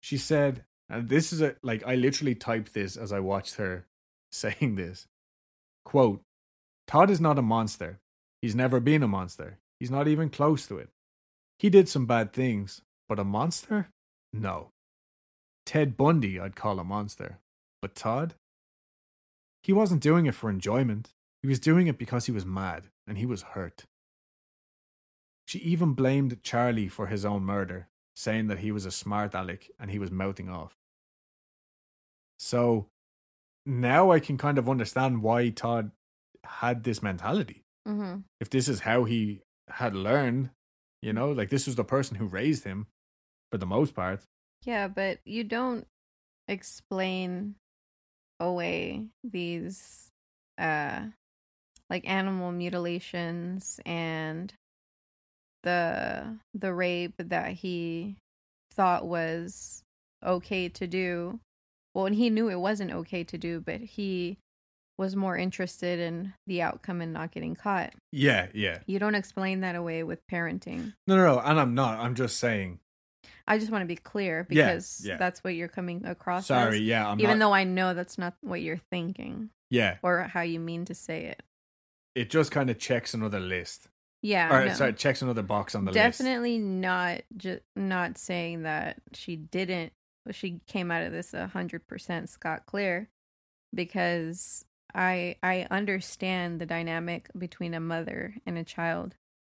She 0.00 0.18
said, 0.18 0.64
and 0.88 1.08
this 1.08 1.32
is 1.32 1.40
a 1.40 1.54
like 1.62 1.84
I 1.86 1.94
literally 1.94 2.34
typed 2.34 2.74
this 2.74 2.96
as 2.96 3.12
I 3.12 3.20
watched 3.20 3.54
her 3.54 3.86
saying 4.32 4.74
this. 4.74 5.06
Quote, 5.84 6.25
Todd 6.86 7.10
is 7.10 7.20
not 7.20 7.38
a 7.38 7.42
monster. 7.42 7.98
He's 8.40 8.54
never 8.54 8.80
been 8.80 9.02
a 9.02 9.08
monster. 9.08 9.58
He's 9.80 9.90
not 9.90 10.08
even 10.08 10.30
close 10.30 10.66
to 10.66 10.78
it. 10.78 10.90
He 11.58 11.70
did 11.70 11.88
some 11.88 12.06
bad 12.06 12.32
things, 12.32 12.82
but 13.08 13.18
a 13.18 13.24
monster? 13.24 13.88
No. 14.32 14.70
Ted 15.64 15.96
Bundy, 15.96 16.38
I'd 16.38 16.56
call 16.56 16.78
a 16.78 16.84
monster. 16.84 17.38
But 17.82 17.94
Todd? 17.94 18.34
He 19.62 19.72
wasn't 19.72 20.02
doing 20.02 20.26
it 20.26 20.34
for 20.34 20.48
enjoyment. 20.48 21.12
He 21.42 21.48
was 21.48 21.58
doing 21.58 21.86
it 21.86 21.98
because 21.98 22.26
he 22.26 22.32
was 22.32 22.46
mad 22.46 22.84
and 23.06 23.18
he 23.18 23.26
was 23.26 23.42
hurt. 23.42 23.84
She 25.46 25.58
even 25.60 25.92
blamed 25.92 26.42
Charlie 26.42 26.88
for 26.88 27.06
his 27.06 27.24
own 27.24 27.44
murder, 27.44 27.88
saying 28.14 28.48
that 28.48 28.60
he 28.60 28.72
was 28.72 28.84
a 28.84 28.90
smart 28.90 29.34
aleck 29.34 29.70
and 29.78 29.90
he 29.90 29.98
was 29.98 30.10
mouthing 30.10 30.48
off. 30.48 30.76
So 32.38 32.86
now 33.64 34.10
I 34.10 34.20
can 34.20 34.38
kind 34.38 34.58
of 34.58 34.68
understand 34.68 35.22
why 35.22 35.48
Todd 35.48 35.90
had 36.48 36.84
this 36.84 37.02
mentality. 37.02 37.62
hmm 37.86 38.16
If 38.40 38.50
this 38.50 38.68
is 38.68 38.80
how 38.80 39.04
he 39.04 39.40
had 39.68 39.94
learned, 39.94 40.50
you 41.02 41.12
know, 41.12 41.30
like 41.30 41.50
this 41.50 41.66
was 41.66 41.76
the 41.76 41.84
person 41.84 42.16
who 42.16 42.26
raised 42.26 42.64
him 42.64 42.86
for 43.50 43.58
the 43.58 43.66
most 43.66 43.94
part. 43.94 44.22
Yeah, 44.64 44.88
but 44.88 45.18
you 45.24 45.44
don't 45.44 45.86
explain 46.48 47.56
away 48.38 49.06
these 49.24 50.10
uh 50.58 51.06
like 51.88 52.08
animal 52.08 52.52
mutilations 52.52 53.80
and 53.86 54.52
the 55.62 56.38
the 56.54 56.72
rape 56.72 57.14
that 57.18 57.52
he 57.52 58.16
thought 58.72 59.06
was 59.06 59.82
okay 60.24 60.68
to 60.68 60.86
do. 60.86 61.40
Well, 61.94 62.06
and 62.06 62.14
he 62.14 62.30
knew 62.30 62.48
it 62.48 62.60
wasn't 62.60 62.92
okay 62.92 63.24
to 63.24 63.38
do, 63.38 63.60
but 63.60 63.80
he 63.80 64.38
was 64.98 65.14
more 65.14 65.36
interested 65.36 66.00
in 66.00 66.32
the 66.46 66.62
outcome 66.62 67.00
and 67.00 67.12
not 67.12 67.32
getting 67.32 67.54
caught. 67.54 67.92
Yeah, 68.12 68.46
yeah. 68.54 68.78
You 68.86 68.98
don't 68.98 69.14
explain 69.14 69.60
that 69.60 69.74
away 69.76 70.02
with 70.02 70.26
parenting. 70.26 70.94
No, 71.06 71.16
no, 71.16 71.34
no. 71.34 71.38
And 71.40 71.60
I'm 71.60 71.74
not. 71.74 71.98
I'm 71.98 72.14
just 72.14 72.38
saying. 72.38 72.80
I 73.46 73.58
just 73.58 73.70
want 73.70 73.82
to 73.82 73.86
be 73.86 73.96
clear 73.96 74.44
because 74.48 75.02
yeah. 75.04 75.16
that's 75.16 75.44
what 75.44 75.54
you're 75.54 75.68
coming 75.68 76.04
across 76.04 76.46
Sorry, 76.46 76.78
as. 76.78 76.82
yeah. 76.82 77.08
I'm 77.08 77.20
even 77.20 77.38
not, 77.38 77.46
though 77.46 77.52
I 77.52 77.64
know 77.64 77.94
that's 77.94 78.18
not 78.18 78.34
what 78.40 78.60
you're 78.60 78.80
thinking 78.90 79.50
yeah, 79.70 79.96
or 80.02 80.22
how 80.22 80.42
you 80.42 80.60
mean 80.60 80.84
to 80.86 80.94
say 80.94 81.24
it. 81.26 81.42
it 82.14 82.30
just 82.30 82.50
kind 82.50 82.70
of 82.70 82.78
checks 82.78 83.14
another 83.14 83.40
list. 83.40 83.88
Yeah, 84.22 84.52
or 84.52 84.66
no. 84.66 84.74
sorry, 84.74 84.92
checks 84.94 85.22
another 85.22 85.42
box 85.42 85.74
on 85.74 85.84
the 85.84 85.92
list. 85.92 85.96
definitely 85.96 86.58
not 86.58 87.22
just 87.36 87.62
not 87.76 88.18
saying 88.18 88.62
that 88.62 88.96
she 89.12 89.36
didn't. 89.36 89.92
She 90.32 90.60
came 90.66 90.90
out 90.90 91.04
of 91.04 91.12
this 91.12 91.34
a 91.34 91.46
hundred 91.46 91.86
percent 91.86 92.28
scot 92.28 92.66
clear 92.66 93.08
because 93.74 94.64
I 94.94 95.36
I 95.42 95.66
understand 95.70 96.60
the 96.60 96.66
dynamic 96.66 97.28
between 97.36 97.74
a 97.74 97.80
mother 97.80 98.34
and 98.46 98.56
a 98.58 98.64
child. 98.64 99.14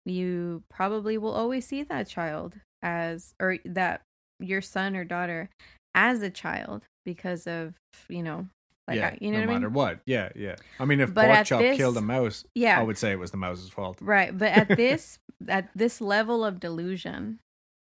You 0.06 0.64
probably 0.70 1.18
will 1.18 1.34
always 1.34 1.66
see 1.68 1.84
that 1.84 2.08
child 2.08 2.56
as 2.82 3.34
or 3.40 3.58
that 3.66 4.02
your 4.40 4.62
son 4.62 4.96
or 4.96 5.04
daughter 5.04 5.50
as 5.96 6.22
a 6.22 6.30
child 6.30 6.84
because 7.06 7.48
of 7.48 7.74
you 8.08 8.22
know 8.24 8.48
like 8.88 8.98
yeah, 8.98 9.08
I, 9.08 9.18
you 9.20 9.32
know 9.32 9.40
no 9.40 9.46
what 9.48 9.50
I 9.50 9.54
matter 9.56 9.70
mean 9.70 9.74
what. 9.74 10.00
Yeah, 10.06 10.30
yeah. 10.36 10.56
I 10.80 10.86
mean, 10.86 11.02
if 11.02 11.14
But 11.14 11.26
Pork 11.26 11.38
at 11.40 11.46
Chop 11.48 11.60
this- 11.60 11.78
killed 11.78 11.98
a 11.98 12.02
mouse, 12.02 12.46
yeah 12.56 12.80
I 12.80 12.84
would 12.84 12.98
say 12.98 13.12
it 13.12 13.20
was 13.20 13.32
the 13.32 13.38
mouse's 13.38 13.70
fault. 13.70 13.98
right 14.02 14.36
but 14.38 14.52
at 14.52 14.68
this 14.78 15.20
at 15.48 15.70
this 15.76 16.00
level 16.02 16.46
of 16.46 16.60
delusion 16.60 17.40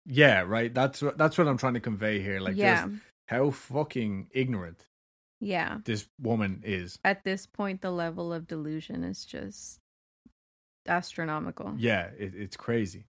Yeah, 0.06 0.40
right. 0.40 0.72
That's 0.74 1.00
what 1.02 1.16
that's 1.16 1.38
what 1.38 1.46
I'm 1.46 1.58
trying 1.58 1.74
to 1.74 1.80
convey 1.80 2.20
here. 2.20 2.40
Like, 2.40 2.56
yeah 2.56 2.86
just 2.88 3.00
how 3.28 3.50
fucking 3.50 4.26
ignorant 4.32 4.84
yeah 5.40 5.78
this 5.84 6.06
woman 6.20 6.62
is. 6.64 6.98
at 7.04 7.24
this 7.24 7.46
point 7.46 7.80
the 7.80 7.90
level 7.90 8.32
of 8.32 8.46
delusion 8.46 9.02
is 9.04 9.24
just 9.24 9.80
astronomical 10.86 11.74
Yeah, 11.78 12.08
it, 12.18 12.34
it's 12.34 12.56
crazy. 12.56 13.04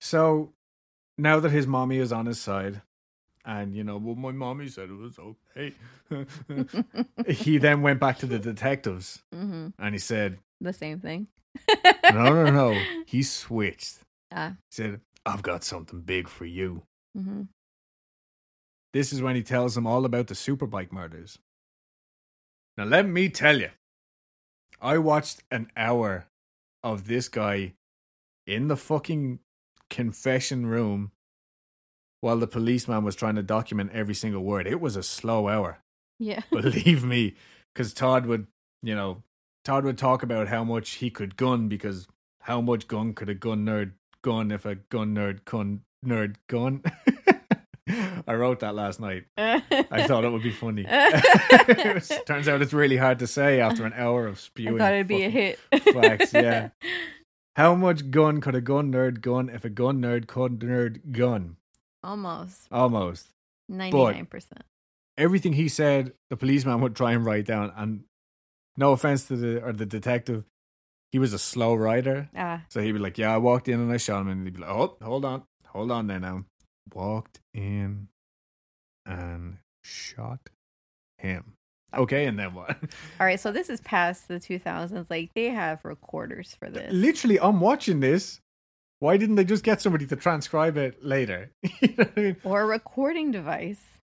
So 0.00 0.52
now 1.18 1.40
that 1.40 1.50
his 1.50 1.66
mommy 1.66 1.98
is 1.98 2.12
on 2.12 2.26
his 2.26 2.40
side, 2.40 2.82
and 3.44 3.74
you 3.74 3.84
know, 3.84 3.98
well, 3.98 4.14
my 4.14 4.32
mommy 4.32 4.68
said 4.68 4.88
it 4.90 4.96
was 4.96 5.18
okay, 5.18 5.74
he 7.28 7.58
then 7.58 7.82
went 7.82 8.00
back 8.00 8.18
to 8.18 8.26
the 8.26 8.38
detectives 8.38 9.22
hmm 9.32 9.68
and 9.78 9.94
he 9.94 9.98
said, 9.98 10.38
the 10.60 10.72
same 10.72 11.00
thing 11.00 11.26
"No, 12.12 12.32
no, 12.34 12.50
no." 12.52 12.74
He 13.06 13.22
switched. 13.22 13.98
ah 14.32 14.50
He 14.70 14.74
said, 14.82 15.00
"I've 15.26 15.42
got 15.42 15.64
something 15.64 16.00
big 16.00 16.28
for 16.28 16.44
you." 16.44 16.82
hmm 17.14 17.42
This 18.92 19.12
is 19.12 19.22
when 19.22 19.36
he 19.36 19.42
tells 19.42 19.74
them 19.74 19.86
all 19.86 20.04
about 20.04 20.26
the 20.26 20.34
superbike 20.34 20.92
murders. 20.92 21.38
Now, 22.76 22.84
let 22.84 23.06
me 23.06 23.28
tell 23.28 23.60
you, 23.60 23.70
I 24.80 24.98
watched 24.98 25.42
an 25.50 25.70
hour 25.76 26.26
of 26.82 27.06
this 27.06 27.28
guy 27.28 27.74
in 28.46 28.68
the 28.68 28.76
fucking 28.76 29.40
confession 29.90 30.66
room 30.66 31.12
while 32.20 32.38
the 32.38 32.46
policeman 32.46 33.04
was 33.04 33.16
trying 33.16 33.34
to 33.36 33.42
document 33.42 33.90
every 33.92 34.14
single 34.14 34.42
word. 34.42 34.66
It 34.66 34.80
was 34.80 34.96
a 34.96 35.02
slow 35.02 35.48
hour, 35.48 35.78
yeah 36.18 36.42
believe 36.50 37.04
me, 37.04 37.34
because 37.72 37.92
Todd 37.92 38.26
would, 38.26 38.46
you 38.82 38.94
know, 38.94 39.22
Todd 39.64 39.84
would 39.84 39.98
talk 39.98 40.22
about 40.22 40.48
how 40.48 40.64
much 40.64 40.92
he 40.92 41.10
could 41.10 41.36
gun 41.36 41.68
because 41.68 42.06
how 42.42 42.60
much 42.60 42.88
gun 42.88 43.14
could 43.14 43.28
a 43.28 43.34
gun 43.34 43.64
nerd 43.64 43.92
gun 44.22 44.50
if 44.50 44.64
a 44.64 44.74
gun 44.74 45.14
nerd 45.14 45.44
con 45.44 45.82
nerd 46.04 46.36
gun. 46.48 46.82
I 48.26 48.34
wrote 48.34 48.60
that 48.60 48.74
last 48.74 49.00
night. 49.00 49.24
I 49.38 50.06
thought 50.06 50.24
it 50.24 50.30
would 50.30 50.42
be 50.42 50.50
funny. 50.50 50.84
Was- 50.84 52.12
turns 52.26 52.48
out 52.48 52.62
it's 52.62 52.72
really 52.72 52.96
hard 52.96 53.18
to 53.20 53.26
say 53.26 53.60
after 53.60 53.84
an 53.84 53.92
hour 53.94 54.26
of 54.26 54.34
I 54.36 54.38
spewing. 54.38 54.78
thought 54.78 54.92
it'd 54.94 55.06
be 55.06 55.22
a 55.24 55.30
hit 55.30 55.58
facts, 55.72 56.32
yeah. 56.32 56.70
How 57.56 57.74
much 57.74 58.10
gun 58.10 58.40
could 58.40 58.54
a 58.54 58.60
gun 58.60 58.92
nerd 58.92 59.20
gun 59.20 59.48
if 59.48 59.64
a 59.64 59.70
gun 59.70 60.00
nerd 60.00 60.26
could 60.26 60.60
nerd 60.60 61.12
gun? 61.12 61.56
almost 62.02 62.66
Almost. 62.70 63.28
99% 63.70 64.44
Everything 65.18 65.52
he 65.52 65.68
said, 65.68 66.14
the 66.30 66.36
policeman 66.36 66.80
would 66.80 66.96
try 66.96 67.12
and 67.12 67.24
write 67.26 67.44
down. 67.44 67.72
And 67.76 68.04
no 68.76 68.92
offense 68.92 69.26
to 69.28 69.36
the 69.36 69.62
or 69.62 69.72
the 69.72 69.84
detective, 69.84 70.44
he 71.12 71.18
was 71.18 71.32
a 71.34 71.38
slow 71.38 71.74
writer. 71.74 72.30
ah 72.34 72.62
So 72.70 72.80
he'd 72.80 72.92
be 72.92 72.98
like, 72.98 73.18
"Yeah, 73.18 73.34
I 73.34 73.36
walked 73.38 73.68
in 73.68 73.80
and 73.80 73.92
I 73.92 73.98
shot 73.98 74.20
him," 74.22 74.28
and 74.28 74.44
he'd 74.46 74.54
be 74.54 74.60
like, 74.62 74.70
"Oh, 74.70 74.96
hold 75.02 75.24
on, 75.26 75.42
hold 75.66 75.90
on 75.90 76.06
there 76.06 76.20
now." 76.20 76.44
Walked 76.94 77.40
in 77.54 78.08
and 79.06 79.58
shot 79.82 80.50
him. 81.18 81.54
Okay, 81.94 82.26
and 82.26 82.38
then 82.38 82.54
what? 82.54 82.70
all 83.20 83.26
right 83.26 83.40
so 83.40 83.50
this 83.50 83.68
is 83.68 83.80
past 83.80 84.28
the 84.28 84.34
2000s 84.34 85.06
like 85.10 85.32
they 85.34 85.46
have 85.46 85.84
recorders 85.84 86.56
for 86.58 86.70
this 86.70 86.92
Literally, 86.92 87.40
I'm 87.40 87.60
watching 87.60 88.00
this. 88.00 88.40
Why 89.00 89.16
didn't 89.16 89.36
they 89.36 89.44
just 89.44 89.64
get 89.64 89.80
somebody 89.80 90.06
to 90.06 90.16
transcribe 90.16 90.76
it 90.76 91.04
later? 91.04 91.50
you 91.80 91.94
know 91.96 92.06
I 92.16 92.20
mean? 92.20 92.36
or 92.44 92.62
a 92.62 92.66
recording 92.66 93.30
device 93.30 93.98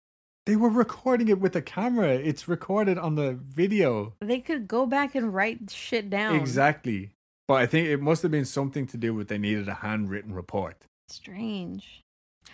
They 0.45 0.55
were 0.55 0.69
recording 0.69 1.27
it 1.29 1.39
with 1.39 1.55
a 1.55 1.61
camera. 1.61 2.09
It's 2.09 2.47
recorded 2.47 2.97
on 2.97 3.15
the 3.15 3.33
video. 3.33 4.15
they 4.19 4.39
could 4.39 4.67
go 4.67 4.85
back 4.85 5.15
and 5.15 5.33
write 5.33 5.69
shit 5.69 6.09
down 6.09 6.35
Exactly. 6.35 7.11
But 7.47 7.61
I 7.61 7.65
think 7.65 7.87
it 7.87 8.01
must 8.01 8.23
have 8.23 8.31
been 8.31 8.43
something 8.43 8.85
to 8.87 8.97
do 8.97 9.13
with 9.13 9.29
they 9.29 9.37
needed 9.37 9.69
a 9.69 9.75
handwritten 9.75 10.33
report. 10.33 10.83
strange 11.07 12.03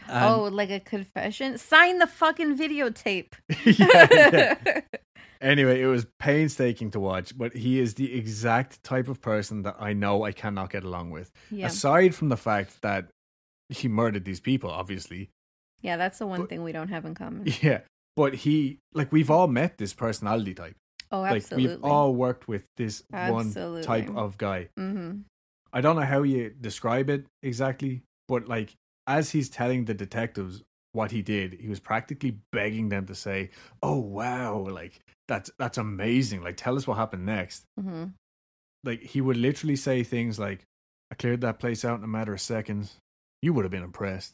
And- 0.08 0.26
oh 0.26 0.44
like 0.46 0.70
a 0.70 0.80
confession 0.80 1.58
sign 1.58 2.00
the 2.00 2.08
fucking 2.08 2.58
videotape 2.58 3.34
yeah, 3.66 4.08
yeah. 4.12 4.82
Anyway, 5.42 5.82
it 5.82 5.88
was 5.88 6.06
painstaking 6.20 6.90
to 6.92 7.02
watch, 7.02 7.38
but 7.38 7.54
he 7.54 7.78
is 7.78 7.96
the 7.96 8.16
exact 8.18 8.82
type 8.82 9.10
of 9.10 9.20
person 9.20 9.64
that 9.64 9.76
I 9.78 9.92
know 9.92 10.24
I 10.24 10.32
cannot 10.32 10.70
get 10.70 10.86
along 10.86 11.12
with. 11.12 11.34
yeah 11.52 11.68
Aside 11.68 12.16
from 12.16 12.30
the 12.30 12.38
fact 12.38 12.82
that 12.82 13.10
he 13.68 13.90
murdered 13.90 14.24
these 14.24 14.40
people, 14.40 14.70
obviously. 14.70 15.30
yeah 15.82 15.98
that's 15.98 16.20
the 16.20 16.28
one 16.28 16.40
But- 16.42 16.50
thing 16.50 16.64
we 16.64 16.72
don't 16.72 16.88
have 16.88 17.04
in 17.06 17.14
common 17.14 17.44
Yeah. 17.62 17.82
But 18.16 18.36
he, 18.36 18.78
like, 18.94 19.12
we've 19.12 19.30
all 19.32 19.48
met 19.48 19.78
this 19.78 19.94
personality 19.94 20.54
type. 20.54 20.78
oh 21.12 21.20
Like, 21.22 21.44
absolutely 21.44 21.76
we've 21.76 21.84
all 21.84 22.14
worked 22.16 22.48
with 22.48 22.64
this 22.78 23.04
one 23.12 23.52
type 23.82 24.10
of 24.16 24.38
guy. 24.38 24.70
mm-hmm 24.80 25.22
I 25.74 25.82
don't 25.82 25.96
know 25.98 26.04
how 26.06 26.22
you 26.24 26.52
describe 26.52 27.10
it 27.10 27.26
exactly, 27.42 28.04
but 28.30 28.48
like, 28.48 28.76
as 29.08 29.32
he's 29.32 29.50
telling 29.50 29.86
the 29.86 29.94
detectives 29.94 30.64
what 30.92 31.12
he 31.12 31.22
did, 31.22 31.54
he 31.54 31.68
was 31.68 31.80
practically 31.80 32.38
begging 32.52 32.90
them 32.90 33.06
to 33.08 33.16
say, 33.16 33.50
"Oh 33.82 34.00
wow, 34.00 34.58
like 34.58 35.00
that's 35.28 35.52
that's 35.58 35.78
amazing. 35.78 36.44
Like, 36.44 36.58
tell 36.58 36.78
us 36.78 36.88
what 36.88 36.98
happened 36.98 37.26
next." 37.26 37.66
mm-hmm. 37.80 38.06
Like 38.84 39.02
he 39.02 39.22
would 39.22 39.38
literally 39.38 39.78
say 39.78 40.04
things 40.04 40.38
like 40.38 40.66
i 41.10 41.16
cleared 41.16 41.40
that 41.42 41.58
place 41.58 41.86
out 41.86 41.98
in 42.00 42.04
a 42.04 42.08
matter 42.08 42.34
of 42.34 42.42
seconds. 42.42 42.98
You 43.42 43.54
would 43.54 43.66
have 43.66 43.72
been 43.72 43.84
impressed. 43.84 44.34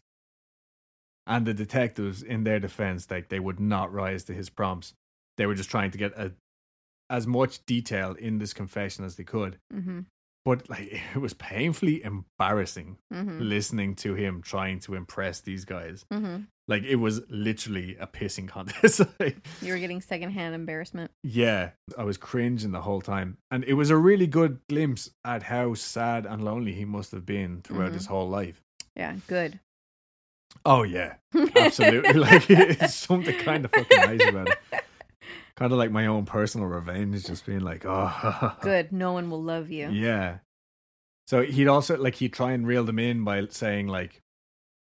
And 1.27 1.45
the 1.45 1.53
detectives 1.53 2.23
in 2.23 2.43
their 2.43 2.59
defense 2.59 3.09
like 3.11 3.29
they 3.29 3.39
would 3.39 3.59
not 3.59 3.93
rise 3.93 4.23
to 4.25 4.33
his 4.33 4.49
prompts. 4.49 4.93
They 5.37 5.45
were 5.45 5.53
just 5.53 5.69
trying 5.69 5.91
to 5.91 5.97
get 5.99 6.13
a, 6.17 6.31
as 7.09 7.27
much 7.27 7.63
detail 7.67 8.13
in 8.13 8.39
this 8.39 8.53
confession 8.53 9.05
as 9.05 9.15
they 9.15 9.23
could. 9.23 9.59
Mm-hmm 9.73 9.99
but 10.45 10.69
like 10.69 10.89
it 11.15 11.19
was 11.19 11.33
painfully 11.33 12.03
embarrassing 12.03 12.97
mm-hmm 13.13 13.39
listening 13.39 13.95
to 13.95 14.13
him 14.15 14.41
trying 14.41 14.79
to 14.79 14.95
impress 14.95 15.41
these 15.41 15.65
guys 15.65 16.05
mm-hmm 16.11 16.43
like 16.67 16.83
it 16.83 16.97
was 16.97 17.21
literally 17.29 17.97
a 17.99 18.05
pissing 18.05 18.47
contest 18.47 19.01
Like, 19.19 19.37
you 19.61 19.73
were 19.73 19.79
getting 19.79 20.01
secondhand 20.01 20.53
embarrassment 20.53 21.09
yeah, 21.23 21.71
I 21.97 22.03
was 22.03 22.17
cringing 22.17 22.71
the 22.71 22.81
whole 22.81 23.01
time. 23.01 23.37
And 23.49 23.63
it 23.63 23.73
was 23.73 23.89
a 23.89 23.97
really 23.97 24.27
good 24.27 24.59
glimpse 24.69 25.09
at 25.25 25.41
how 25.43 25.73
sad 25.73 26.27
and 26.27 26.45
lonely 26.45 26.73
he 26.73 26.85
must 26.85 27.11
have 27.11 27.25
been 27.25 27.61
throughout 27.63 27.89
Mhm. 27.91 27.95
his 27.95 28.05
whole 28.05 28.29
life. 28.29 28.61
yeah 28.95 29.15
good 29.27 29.59
Oh, 30.65 30.83
yeah, 30.83 31.15
absolutely. 31.55 32.13
like, 32.27 32.49
it's 32.49 32.95
something 32.95 33.37
kind 33.39 33.65
of 33.65 33.71
fucking 33.71 33.97
nice 33.97 34.27
about 34.27 34.49
it. 34.49 34.83
Kind 35.59 35.71
of 35.73 35.77
like 35.77 35.91
my 35.91 36.05
own 36.07 36.25
personal 36.25 36.67
revenge, 36.67 37.25
just 37.25 37.45
being 37.45 37.59
like, 37.59 37.83
oh, 37.85 38.55
good 38.61 38.91
no 38.91 39.11
one 39.13 39.29
will 39.29 39.43
love 39.43 39.69
you 39.69 39.89
Yeah. 39.89 40.37
So 41.27 41.43
he'd 41.43 41.67
also, 41.67 41.95
like, 41.97 42.15
he'd 42.15 42.33
try 42.33 42.53
and 42.53 42.65
reel 42.65 42.83
them 42.85 42.97
in 42.97 43.23
by 43.23 43.45
saying, 43.51 43.87
like, 43.87 44.23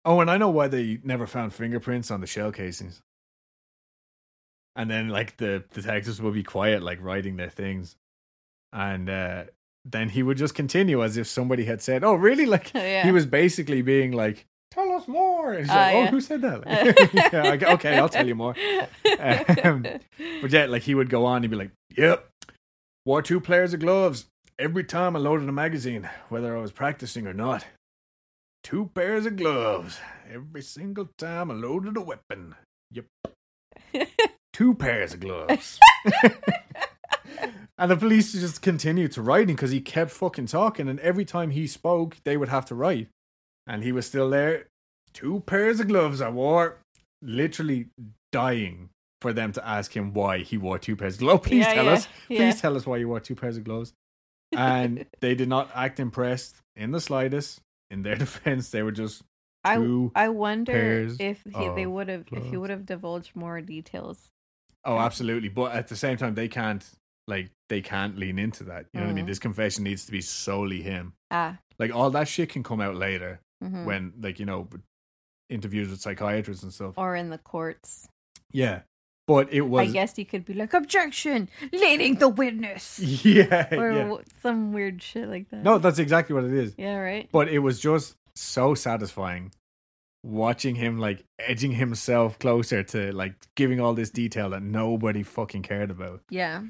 oh, 0.07 0.21
and 0.21 0.31
I 0.31 0.39
know 0.39 0.49
why 0.49 0.69
they 0.69 0.99
never 1.05 1.27
found 1.27 1.53
fingerprints 1.53 2.11
on 2.11 2.21
the 2.23 2.27
shell 2.27 2.53
casings. 2.53 3.03
and 4.77 4.89
then 4.91 5.09
like 5.09 5.37
the 5.39 5.65
detectives 5.75 6.23
would 6.23 6.35
be 6.35 6.45
quiet, 6.45 6.83
like 6.83 7.03
writing 7.03 7.37
their 7.37 7.51
things, 7.51 7.97
and 8.73 9.11
uh, 9.11 9.45
then 9.85 10.09
he 10.09 10.23
would 10.23 10.37
just 10.39 10.55
continue 10.55 11.03
as 11.03 11.17
if 11.17 11.27
somebody 11.27 11.65
had 11.65 11.83
said, 11.83 12.05
"Oh, 12.05 12.15
really?" 12.15 12.47
Like 12.55 12.73
Yeah. 12.75 13.03
he 13.05 13.11
was 13.11 13.27
basically 13.27 13.83
being 13.83 14.13
like, 14.13 14.37
"Tell 14.37 14.47
us 14.99 15.09
more." 15.09 15.53
And 15.53 15.61
he's 15.61 15.71
Ah, 15.71 15.75
like, 15.77 15.95
"Oh, 15.95 16.01
yeah. 16.03 16.11
who 16.11 16.21
said 16.21 16.43
that?" 16.43 16.67
Like, 17.33 17.61
yeah, 17.63 17.73
okay, 17.75 17.99
I'll 17.99 18.09
tell 18.09 18.27
you 18.27 18.35
more. 18.35 18.55
Um, 19.65 19.83
But 20.43 20.51
yeah, 20.51 20.67
like 20.67 20.83
he 20.83 20.95
would 20.95 21.11
go 21.11 21.25
on, 21.27 21.43
he'd 21.43 21.51
be 21.51 21.57
like, 21.57 21.71
Yep, 21.97 22.29
wore 23.07 23.23
two 23.23 23.41
pairs 23.41 23.73
of 23.75 23.81
gloves 23.81 24.27
every 24.59 24.85
time 24.85 25.17
I 25.17 25.19
loaded 25.19 25.49
a 25.49 25.53
magazine, 25.53 26.09
whether 26.29 26.57
I 26.57 26.61
was 26.61 26.73
practicing 26.73 27.27
or 27.27 27.33
not. 27.35 27.65
Two 28.65 28.91
pairs 28.95 29.25
of 29.27 29.37
gloves 29.37 29.99
every 30.31 30.63
single 30.63 31.09
time 31.17 31.51
I 31.51 31.55
loaded 31.55 31.97
a 31.97 32.01
weapon. 32.01 32.55
Yep, 32.91 33.07
two 34.53 34.75
pairs 34.75 35.15
of 35.15 35.21
gloves. 35.21 35.79
and 37.79 37.91
the 37.91 37.97
police 37.97 38.33
just 38.33 38.61
continued 38.63 39.13
to 39.13 39.23
writing 39.23 39.55
because 39.55 39.71
he 39.71 39.81
kept 39.81 40.11
fucking 40.11 40.47
talking, 40.47 40.89
and 40.89 40.99
every 41.01 41.25
time 41.25 41.51
he 41.51 41.67
spoke, 41.67 42.17
they 42.25 42.37
would 42.37 42.49
have 42.49 42.67
to 42.67 42.75
write. 42.75 43.09
And 43.67 43.83
he 43.85 43.93
was 43.93 44.07
still 44.07 44.31
there. 44.31 44.67
Two 45.19 45.41
pairs 45.47 45.81
of 45.81 45.89
gloves 45.89 46.21
I 46.21 46.29
wore, 46.29 46.79
literally 47.23 47.87
dying 48.31 48.91
for 49.21 49.33
them 49.33 49.51
to 49.53 49.67
ask 49.67 49.97
him 49.97 50.13
why 50.15 50.39
he 50.39 50.57
wore 50.57 50.79
two 50.79 50.95
pairs 50.95 51.15
of 51.15 51.21
gloves. 51.21 51.43
Please 51.49 51.65
Yeah, 51.67 51.75
tell 51.75 51.85
yeah, 51.87 51.91
us. 51.91 52.09
yeah. 52.29 52.39
Please 52.39 52.61
tell 52.61 52.77
us 52.77 52.87
why 52.87 52.99
you 52.99 53.09
wore 53.09 53.19
two 53.19 53.35
pairs 53.35 53.57
of 53.57 53.65
gloves. 53.65 53.93
And 54.57 55.07
they 55.21 55.35
did 55.35 55.49
not 55.49 55.71
act 55.75 55.99
impressed 55.99 56.55
in 56.77 56.93
the 56.93 57.01
slightest. 57.01 57.61
In 57.91 58.03
their 58.03 58.15
defense, 58.25 58.71
they 58.71 58.83
were 58.85 58.93
just 58.93 59.23
I 59.65 59.75
two 59.77 60.13
I 60.15 60.29
wonder 60.29 61.09
if 61.19 61.43
he, 61.45 61.69
they 61.75 61.87
would 61.87 62.09
have 62.09 62.25
if 62.31 62.45
he 62.45 62.57
would 62.57 62.71
have 62.71 62.87
divulged 62.87 63.35
more 63.35 63.61
details. 63.61 64.31
Oh, 64.85 64.99
absolutely. 64.99 65.49
But 65.49 65.73
at 65.73 65.89
the 65.89 65.97
same 65.97 66.17
time, 66.17 66.35
they 66.37 66.49
can't 66.49 66.89
like 67.27 67.51
they 67.69 67.81
can't 67.83 68.17
lean 68.17 68.39
into 68.39 68.63
that. 68.65 68.87
You 68.95 69.01
know 69.01 69.07
what 69.07 69.11
I 69.13 69.15
mean? 69.15 69.25
Mhm. 69.25 69.29
This 69.29 69.39
confession 69.41 69.83
needs 69.85 70.07
to 70.07 70.13
be 70.13 70.21
solely 70.21 70.81
him. 70.81 71.13
Ah, 71.31 71.59
Like 71.79 71.93
all 71.95 72.11
that 72.11 72.29
shit 72.29 72.51
can 72.51 72.63
come 72.63 72.81
out 72.81 72.95
later 72.95 73.41
mhm. 73.63 73.85
when, 73.85 74.13
like 74.21 74.39
you 74.39 74.47
know, 74.47 74.69
interviews 75.49 75.89
with 75.91 76.01
psychiatrists 76.01 76.63
and 76.63 76.73
stuff. 76.73 76.95
or 76.97 77.17
in 77.17 77.31
the 77.31 77.39
courts. 77.39 78.09
Yeah, 78.53 78.81
but 79.27 79.53
it 79.53 79.63
was. 79.63 79.89
I 79.89 79.93
guess 79.93 80.17
you 80.19 80.25
could 80.25 80.45
be 80.45 80.55
like 80.55 80.73
objection, 80.75 81.49
leading 81.73 82.17
the 82.17 82.29
witness, 82.29 82.99
Yeah, 83.25 83.75
or 83.75 83.93
yeah. 83.93 84.17
some 84.43 84.73
weird 84.73 85.03
shit 85.03 85.29
like 85.29 85.51
that. 85.51 85.63
No, 85.63 85.79
that's 85.79 85.99
exactly 85.99 86.35
what 86.35 86.45
it 86.45 86.53
is. 86.53 86.75
yeah, 86.79 86.97
right. 86.97 87.29
But 87.33 87.49
it 87.49 87.59
was 87.61 87.81
just 87.81 88.17
so 88.35 88.75
satisfying 88.75 89.53
watching 90.25 90.75
him 90.75 90.99
like 90.99 91.25
edging 91.39 91.73
himself 91.73 92.39
closer 92.39 92.83
to 92.83 93.13
like 93.13 93.35
giving 93.55 93.81
all 93.81 93.95
this 93.95 94.11
detail 94.11 94.51
that 94.51 94.63
nobody 94.63 95.23
fucking 95.23 95.63
cared 95.63 95.91
about. 95.91 96.21
Yeah. 96.31 96.63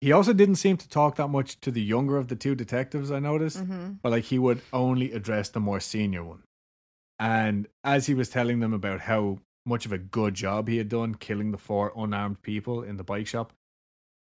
He 0.00 0.10
also 0.12 0.32
didn't 0.32 0.56
seem 0.56 0.76
to 0.78 0.88
talk 0.88 1.14
that 1.16 1.28
much 1.28 1.60
to 1.60 1.70
the 1.70 1.80
younger 1.80 2.16
of 2.16 2.26
the 2.28 2.34
two 2.36 2.54
detectives, 2.56 3.10
I 3.12 3.20
noticed. 3.20 3.58
hmm 3.58 3.92
but 4.02 4.10
like 4.12 4.24
he 4.24 4.38
would 4.38 4.60
only 4.72 5.12
address 5.12 5.48
the 5.50 5.60
more 5.60 5.80
senior 5.80 6.24
one. 6.24 6.42
And 7.22 7.68
as 7.84 8.06
he 8.06 8.14
was 8.14 8.28
telling 8.28 8.58
them 8.58 8.72
about 8.72 8.98
how 8.98 9.38
much 9.64 9.86
of 9.86 9.92
a 9.92 9.98
good 9.98 10.34
job 10.34 10.66
he 10.66 10.78
had 10.78 10.88
done 10.88 11.14
killing 11.14 11.52
the 11.52 11.56
four 11.56 11.92
unarmed 11.96 12.42
people 12.42 12.82
in 12.82 12.96
the 12.96 13.04
bike 13.04 13.28
shop, 13.28 13.52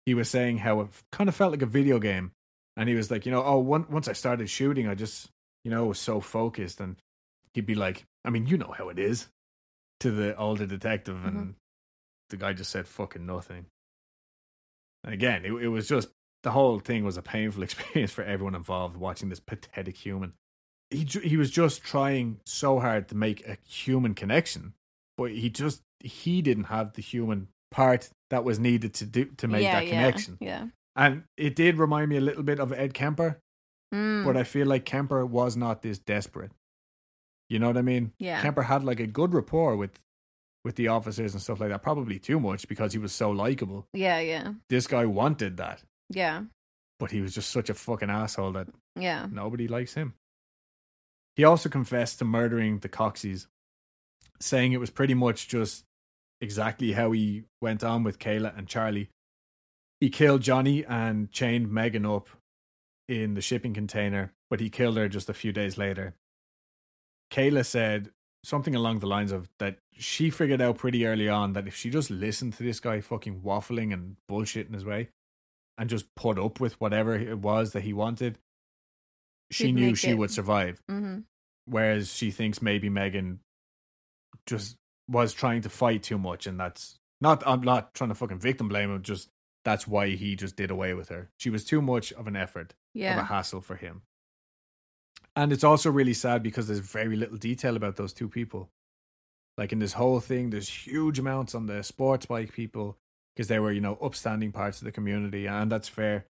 he 0.06 0.12
was 0.12 0.28
saying 0.28 0.58
how 0.58 0.80
it 0.80 0.88
kind 1.12 1.28
of 1.28 1.36
felt 1.36 1.52
like 1.52 1.62
a 1.62 1.66
video 1.66 2.00
game. 2.00 2.32
And 2.76 2.88
he 2.88 2.96
was 2.96 3.08
like, 3.08 3.26
you 3.26 3.30
know, 3.30 3.44
oh, 3.44 3.58
one, 3.58 3.86
once 3.90 4.08
I 4.08 4.12
started 4.12 4.50
shooting, 4.50 4.88
I 4.88 4.96
just, 4.96 5.30
you 5.62 5.70
know, 5.70 5.84
was 5.84 6.00
so 6.00 6.20
focused. 6.20 6.80
And 6.80 6.96
he'd 7.54 7.64
be 7.64 7.76
like, 7.76 8.06
I 8.24 8.30
mean, 8.30 8.46
you 8.46 8.58
know 8.58 8.74
how 8.76 8.88
it 8.88 8.98
is 8.98 9.28
to 10.00 10.10
the 10.10 10.36
older 10.36 10.66
detective. 10.66 11.24
And 11.24 11.36
mm-hmm. 11.36 11.50
the 12.30 12.36
guy 12.38 12.54
just 12.54 12.72
said 12.72 12.88
fucking 12.88 13.24
nothing. 13.24 13.66
And 15.04 15.14
again, 15.14 15.44
it, 15.44 15.52
it 15.52 15.68
was 15.68 15.88
just 15.88 16.08
the 16.42 16.50
whole 16.50 16.80
thing 16.80 17.04
was 17.04 17.16
a 17.16 17.22
painful 17.22 17.62
experience 17.62 18.10
for 18.10 18.24
everyone 18.24 18.56
involved 18.56 18.96
watching 18.96 19.28
this 19.28 19.38
pathetic 19.38 19.96
human. 19.96 20.32
He 20.90 21.04
he 21.04 21.36
was 21.36 21.50
just 21.50 21.82
trying 21.82 22.40
so 22.44 22.80
hard 22.80 23.08
to 23.08 23.14
make 23.14 23.46
a 23.46 23.56
human 23.68 24.14
connection, 24.14 24.74
but 25.16 25.30
he 25.30 25.50
just 25.50 25.82
he 26.00 26.42
didn't 26.42 26.64
have 26.64 26.94
the 26.94 27.02
human 27.02 27.48
part 27.70 28.10
that 28.30 28.44
was 28.44 28.58
needed 28.58 28.94
to 28.94 29.06
do 29.06 29.26
to 29.36 29.48
make 29.48 29.62
yeah, 29.62 29.74
that 29.80 29.86
yeah, 29.86 29.90
connection. 29.90 30.38
Yeah. 30.40 30.66
And 30.96 31.24
it 31.36 31.54
did 31.54 31.78
remind 31.78 32.08
me 32.08 32.16
a 32.16 32.20
little 32.20 32.42
bit 32.42 32.58
of 32.58 32.72
Ed 32.72 32.94
Kemper, 32.94 33.40
Mm, 33.94 34.24
but 34.24 34.36
I 34.36 34.44
feel 34.44 34.66
like 34.66 34.84
Kemper 34.84 35.26
was 35.26 35.56
not 35.56 35.82
this 35.82 35.98
desperate. 35.98 36.52
You 37.48 37.58
know 37.58 37.66
what 37.66 37.76
I 37.76 37.82
mean? 37.82 38.12
Yeah. 38.18 38.40
Kemper 38.40 38.62
had 38.62 38.84
like 38.84 39.00
a 39.00 39.06
good 39.06 39.34
rapport 39.34 39.76
with 39.76 39.98
with 40.64 40.76
the 40.76 40.88
officers 40.88 41.32
and 41.32 41.42
stuff 41.42 41.60
like 41.60 41.70
that. 41.70 41.82
Probably 41.82 42.18
too 42.18 42.38
much 42.38 42.68
because 42.68 42.92
he 42.92 42.98
was 42.98 43.12
so 43.12 43.30
likable. 43.30 43.86
yeah, 43.92 44.20
yeah, 44.20 44.52
This 44.68 44.86
guy 44.86 45.06
wanted 45.06 45.56
that, 45.56 45.82
yeah, 46.10 46.42
but 46.98 47.10
he 47.10 47.20
was 47.20 47.34
just 47.34 47.50
such 47.50 47.70
a 47.70 47.74
fucking 47.74 48.10
asshole 48.10 48.52
that 48.52 48.68
yeah. 48.94 49.26
nobody 49.30 49.66
likes 49.66 49.94
him. 49.94 50.14
He 51.40 51.44
also 51.44 51.70
confessed 51.70 52.18
to 52.18 52.26
murdering 52.26 52.80
the 52.80 52.90
Coxies, 52.90 53.46
saying 54.40 54.72
it 54.74 54.78
was 54.78 54.90
pretty 54.90 55.14
much 55.14 55.48
just 55.48 55.86
exactly 56.42 56.92
how 56.92 57.12
he 57.12 57.44
went 57.62 57.82
on 57.82 58.04
with 58.04 58.18
Kala 58.18 58.52
and 58.54 58.68
Charlie. 58.68 59.08
He 60.00 60.10
killed 60.10 60.42
Johnny 60.42 60.84
and 60.84 61.32
chained 61.32 61.72
Megan 61.72 62.04
up 62.04 62.28
in 63.08 63.32
the 63.32 63.40
shipping 63.40 63.72
container, 63.72 64.34
but 64.50 64.60
he 64.60 64.68
killed 64.68 64.98
her 64.98 65.08
just 65.08 65.30
a 65.30 65.32
few 65.32 65.50
days 65.50 65.78
later. 65.78 66.14
Kala 67.30 67.64
said 67.64 68.10
something 68.44 68.74
along 68.74 68.98
the 68.98 69.06
lines 69.06 69.32
of 69.32 69.48
that 69.60 69.78
she 69.92 70.28
figured 70.28 70.60
out 70.60 70.76
pretty 70.76 71.06
early 71.06 71.30
on 71.30 71.54
that 71.54 71.66
if 71.66 71.74
she 71.74 71.88
just 71.88 72.10
listened 72.10 72.52
to 72.58 72.62
this 72.62 72.80
guy 72.80 73.00
fucking 73.00 73.40
waffling 73.40 73.94
and 73.94 74.16
bullshitting 74.30 74.74
his 74.74 74.84
way 74.84 75.08
and 75.78 75.88
just 75.88 76.14
put 76.14 76.38
up 76.38 76.60
with 76.60 76.78
whatever 76.82 77.14
it 77.14 77.38
was 77.38 77.72
that 77.72 77.84
he 77.84 77.94
wanted, 77.94 78.36
she 79.50 79.68
She'd 79.68 79.72
knew 79.74 79.94
she 79.94 80.10
it. 80.10 80.18
would 80.18 80.30
survive. 80.30 80.82
hmm 80.86 81.20
Whereas 81.70 82.12
she 82.12 82.32
thinks 82.32 82.60
maybe 82.60 82.88
Megan 82.88 83.38
just 84.44 84.76
was 85.08 85.32
trying 85.32 85.62
to 85.62 85.68
fight 85.68 86.02
too 86.02 86.18
much, 86.18 86.46
and 86.46 86.58
that's 86.58 86.98
not. 87.20 87.42
I'm 87.46 87.62
not 87.62 87.94
trying 87.94 88.10
to 88.10 88.14
fucking 88.16 88.40
victim 88.40 88.68
blame 88.68 88.92
him. 88.92 89.02
Just 89.02 89.28
that's 89.64 89.86
why 89.86 90.08
he 90.10 90.34
just 90.34 90.56
did 90.56 90.70
away 90.70 90.94
with 90.94 91.10
her. 91.10 91.30
She 91.38 91.48
was 91.48 91.64
too 91.64 91.80
much 91.80 92.12
of 92.12 92.26
an 92.26 92.34
effort, 92.34 92.74
yeah. 92.92 93.12
of 93.12 93.18
a 93.20 93.24
hassle 93.24 93.60
for 93.60 93.76
him. 93.76 94.02
And 95.36 95.52
it's 95.52 95.64
also 95.64 95.90
really 95.90 96.14
sad 96.14 96.42
because 96.42 96.66
there's 96.66 96.80
very 96.80 97.14
little 97.14 97.36
detail 97.36 97.76
about 97.76 97.96
those 97.96 98.12
two 98.12 98.28
people. 98.28 98.68
Like 99.56 99.72
in 99.72 99.78
this 99.78 99.92
whole 99.92 100.20
thing, 100.20 100.50
there's 100.50 100.68
huge 100.68 101.18
amounts 101.18 101.54
on 101.54 101.66
the 101.66 101.82
sports 101.82 102.26
bike 102.26 102.52
people 102.52 102.98
because 103.34 103.48
they 103.48 103.58
were, 103.58 103.72
you 103.72 103.80
know, 103.80 103.96
upstanding 104.02 104.50
parts 104.52 104.80
of 104.80 104.86
the 104.86 104.92
community, 104.92 105.46
and 105.46 105.70
that's 105.70 105.88
fair. 105.88 106.26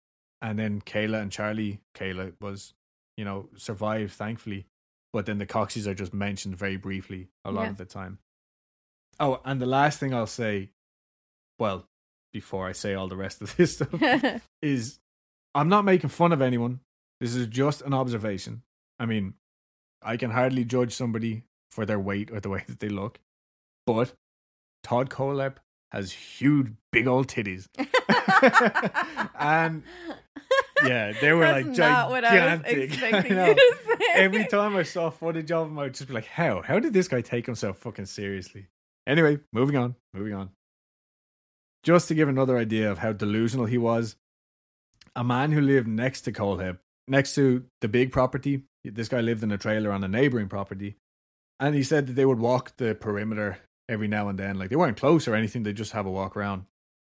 And 0.40 0.58
then 0.58 0.80
Kala 0.80 1.18
and 1.18 1.32
Charlie, 1.32 1.80
Kala 1.94 2.32
was, 2.40 2.74
you 3.16 3.24
know, 3.24 3.48
survived 3.56 4.12
thankfully, 4.12 4.66
but 5.14 5.26
then 5.26 5.38
the 5.38 5.46
Coxies 5.46 5.86
are 5.86 5.94
just 5.94 6.12
mentioned 6.12 6.56
very 6.58 6.76
briefly 6.76 7.28
a 7.44 7.52
lot 7.52 7.62
Yeah. 7.62 7.70
of 7.70 7.76
the 7.76 7.84
time. 7.84 8.18
Oh, 9.20 9.40
and 9.44 9.62
the 9.62 9.66
last 9.66 10.00
thing 10.00 10.12
I'll 10.12 10.26
say, 10.26 10.70
well, 11.56 11.86
before 12.32 12.66
I 12.66 12.72
say 12.72 12.94
all 12.94 13.06
the 13.06 13.16
rest 13.16 13.40
of 13.40 13.56
this 13.56 13.74
stuff, 13.76 13.94
is 14.60 14.98
I'm 15.54 15.68
not 15.68 15.84
making 15.84 16.10
fun 16.10 16.32
of 16.32 16.42
anyone. 16.42 16.80
This 17.20 17.36
is 17.36 17.46
just 17.46 17.80
an 17.82 17.94
observation. 17.94 18.62
I 18.98 19.06
mean, 19.06 19.34
I 20.02 20.16
can 20.16 20.32
hardly 20.32 20.64
judge 20.64 20.92
somebody 20.92 21.44
for 21.70 21.86
their 21.86 22.00
weight 22.00 22.32
or 22.32 22.40
the 22.40 22.48
way 22.50 22.64
that 22.68 22.80
they 22.80 22.88
look, 22.88 23.20
but 23.86 24.14
Todd 24.82 25.10
Kohlhepp 25.10 25.58
has 25.92 26.10
huge, 26.10 26.72
big 26.90 27.06
old 27.06 27.28
titties. 27.28 27.68
and 29.38 29.84
yeah, 30.86 31.12
they 31.20 31.32
were 31.32 31.44
That's 31.44 31.66
like 31.66 31.76
not 31.76 32.10
what 32.10 32.24
I 32.24 32.32
was 32.34 32.62
gigantic. 32.62 32.78
expecting 32.92 33.32
I 33.32 33.34
know. 33.36 33.46
you 33.48 33.54
to 33.54 33.76
say. 33.86 34.04
Every 34.14 34.46
time 34.46 34.76
I 34.76 34.82
saw 34.82 35.10
footage 35.10 35.50
of 35.52 35.68
him, 35.68 35.78
I 35.78 35.84
would 35.84 35.94
just 35.94 36.08
be 36.08 36.14
like, 36.14 36.26
"How? 36.26 36.62
How 36.62 36.78
did 36.78 36.92
this 36.92 37.08
guy 37.08 37.20
take 37.20 37.46
himself 37.46 37.78
fucking 37.78 38.06
seriously?" 38.06 38.66
Anyway, 39.06 39.40
moving 39.52 39.76
on, 39.76 39.96
moving 40.12 40.34
on. 40.34 40.50
Just 41.82 42.08
to 42.08 42.14
give 42.14 42.28
another 42.28 42.56
idea 42.56 42.90
of 42.90 42.98
how 42.98 43.12
delusional 43.12 43.66
he 43.66 43.76
was, 43.76 44.16
a 45.14 45.22
man 45.24 45.52
who 45.52 45.60
lived 45.60 45.86
next 45.86 46.22
to 46.22 46.32
Kohlhepp, 46.32 46.78
next 47.06 47.34
to 47.34 47.64
the 47.82 47.88
big 47.88 48.10
property, 48.10 48.62
this 48.84 49.08
guy 49.08 49.20
lived 49.20 49.42
in 49.42 49.52
a 49.52 49.58
trailer 49.58 49.92
on 49.92 50.02
a 50.02 50.08
neighboring 50.08 50.48
property, 50.48 50.96
and 51.60 51.74
he 51.74 51.82
said 51.82 52.06
that 52.06 52.14
they 52.14 52.24
would 52.24 52.38
walk 52.38 52.76
the 52.78 52.94
perimeter 52.94 53.58
every 53.88 54.08
now 54.08 54.28
and 54.28 54.38
then. 54.38 54.58
Like 54.58 54.70
they 54.70 54.76
weren't 54.76 54.96
close 54.96 55.28
or 55.28 55.34
anything; 55.34 55.62
they 55.62 55.72
just 55.72 55.92
have 55.92 56.06
a 56.06 56.10
walk 56.10 56.36
around. 56.36 56.64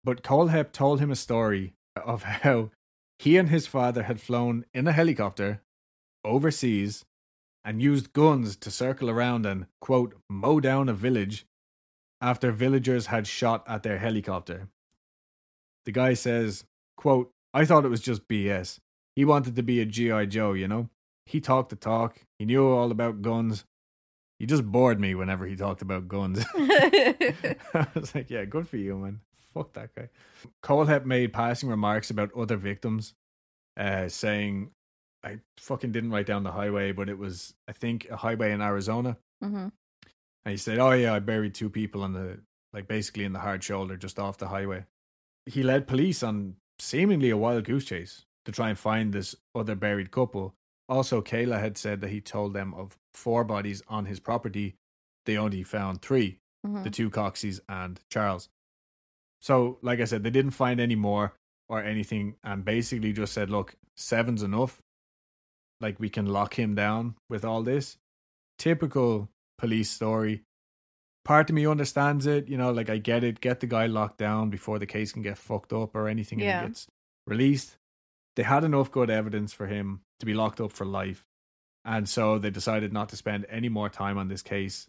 But 0.03 0.23
Kohlhepp 0.23 0.71
told 0.71 0.99
him 0.99 1.11
a 1.11 1.15
story 1.15 1.73
of 1.95 2.23
how 2.43 2.69
he 3.19 3.37
and 3.37 3.49
his 3.49 3.67
father 3.67 4.03
had 4.03 4.21
flown 4.21 4.65
in 4.73 4.87
a 4.87 4.93
helicopter 4.93 5.61
overseas 6.23 7.05
and 7.65 7.81
used 7.81 8.13
guns 8.13 8.55
to 8.55 8.71
circle 8.71 9.09
around 9.09 9.45
and, 9.45 9.67
quote, 9.81 10.15
mow 10.29 10.61
down 10.61 10.87
a 10.87 10.93
village 10.93 11.45
after 12.21 12.51
villagers 12.51 13.07
had 13.07 13.27
shot 13.27 13.63
at 13.67 13.83
their 13.83 13.97
helicopter. 13.97 14.69
The 15.85 15.91
guy 15.91 16.13
says, 16.13 16.63
quote, 16.95 17.31
I 17.53 17.65
thought 17.65 17.85
it 17.85 17.89
was 17.89 18.01
just 18.01 18.27
BS. 18.27 18.79
He 19.15 19.25
wanted 19.25 19.55
to 19.57 19.63
be 19.63 19.81
a 19.81 19.85
G.I. 19.85 20.25
Joe, 20.25 20.53
you 20.53 20.67
know? 20.67 20.89
He 21.25 21.41
talked 21.41 21.69
the 21.69 21.75
talk, 21.75 22.21
he 22.39 22.45
knew 22.45 22.67
all 22.67 22.89
about 22.89 23.21
guns, 23.21 23.65
he 24.39 24.45
just 24.45 24.65
bored 24.65 24.99
me 24.99 25.13
whenever 25.13 25.45
he 25.45 25.55
talked 25.57 25.81
about 25.81 26.07
guns. 26.07 26.43
I 26.55 27.87
was 27.93 28.15
like, 28.15 28.29
yeah, 28.29 28.45
good 28.45 28.67
for 28.67 28.77
you, 28.77 28.97
man. 28.97 29.19
Fuck 29.53 29.73
that 29.73 29.95
guy. 29.95 30.09
Cole 30.61 30.85
had 30.85 31.05
made 31.05 31.33
passing 31.33 31.69
remarks 31.69 32.09
about 32.09 32.35
other 32.35 32.57
victims, 32.57 33.13
uh, 33.77 34.07
saying, 34.07 34.71
I 35.23 35.39
fucking 35.57 35.91
didn't 35.91 36.11
write 36.11 36.27
down 36.27 36.43
the 36.43 36.51
highway, 36.51 36.91
but 36.91 37.09
it 37.09 37.17
was, 37.17 37.53
I 37.67 37.73
think, 37.73 38.07
a 38.09 38.17
highway 38.17 38.51
in 38.51 38.61
Arizona. 38.61 39.17
hmm 39.41 39.67
And 40.45 40.51
he 40.51 40.57
said, 40.57 40.79
Oh, 40.79 40.91
yeah, 40.91 41.13
I 41.13 41.19
buried 41.19 41.53
two 41.53 41.69
people 41.69 42.03
on 42.03 42.13
the, 42.13 42.39
like, 42.73 42.87
basically 42.87 43.25
in 43.25 43.33
the 43.33 43.39
hard 43.39 43.63
shoulder 43.63 43.97
just 43.97 44.19
off 44.19 44.37
the 44.37 44.47
highway. 44.47 44.85
He 45.45 45.63
led 45.63 45.87
police 45.87 46.23
on 46.23 46.55
seemingly 46.77 47.29
a 47.29 47.37
wild 47.37 47.65
goose 47.65 47.85
chase 47.85 48.25
to 48.45 48.51
try 48.51 48.69
and 48.69 48.77
find 48.77 49.11
this 49.11 49.35
other 49.53 49.75
buried 49.75 50.11
couple. 50.11 50.55
Also, 50.87 51.21
Kala 51.21 51.59
had 51.59 51.77
said 51.77 52.01
that 52.01 52.09
he 52.09 52.21
told 52.21 52.53
them 52.53 52.73
of 52.73 52.97
four 53.13 53.43
bodies 53.43 53.81
on 53.87 54.05
his 54.05 54.19
property. 54.19 54.75
They 55.25 55.37
only 55.37 55.63
found 55.63 56.01
three 56.01 56.39
hmm 56.65 56.83
the 56.83 56.89
two 56.89 57.09
Coxies 57.09 57.59
and 57.69 57.99
Charles. 58.09 58.49
So, 59.41 59.77
like 59.81 59.99
I 59.99 60.05
said, 60.05 60.23
they 60.23 60.29
didn't 60.29 60.51
find 60.51 60.79
any 60.79 60.95
more 60.95 61.33
or 61.69 61.81
anything 61.81 62.35
and 62.43 62.65
basically 62.65 63.13
just 63.13 63.33
said, 63.33 63.49
look, 63.49 63.75
seven's 63.95 64.43
enough. 64.43 64.81
Like, 65.81 65.99
we 65.99 66.09
can 66.09 66.25
lock 66.25 66.59
him 66.59 66.75
down 66.75 67.15
with 67.29 67.45
all 67.45 67.63
this. 67.63 67.97
Typical 68.57 69.29
police 69.57 69.89
story. 69.89 70.43
Part 71.23 71.49
of 71.49 71.55
me 71.55 71.65
understands 71.67 72.25
it, 72.25 72.47
you 72.47 72.57
know, 72.57 72.71
like 72.71 72.89
I 72.89 72.97
get 72.97 73.23
it. 73.23 73.39
Get 73.39 73.59
the 73.59 73.67
guy 73.67 73.85
locked 73.85 74.17
down 74.17 74.49
before 74.49 74.79
the 74.79 74.85
case 74.85 75.11
can 75.11 75.21
get 75.21 75.37
fucked 75.37 75.71
up 75.73 75.95
or 75.95 76.07
anything 76.07 76.39
Yeah. 76.39 76.59
and 76.59 76.61
he 76.61 76.67
gets 76.69 76.87
released. 77.27 77.77
They 78.35 78.43
had 78.43 78.63
enough 78.63 78.91
good 78.91 79.09
evidence 79.09 79.53
for 79.53 79.67
him 79.67 80.01
to 80.19 80.25
be 80.25 80.33
locked 80.33 80.59
up 80.59 80.71
for 80.71 80.85
life. 80.85 81.25
And 81.85 82.09
so 82.09 82.39
they 82.39 82.49
decided 82.49 82.91
not 82.91 83.09
to 83.09 83.15
spend 83.17 83.45
any 83.49 83.69
more 83.69 83.89
time 83.89 84.17
on 84.17 84.27
this 84.27 84.41
case 84.41 84.87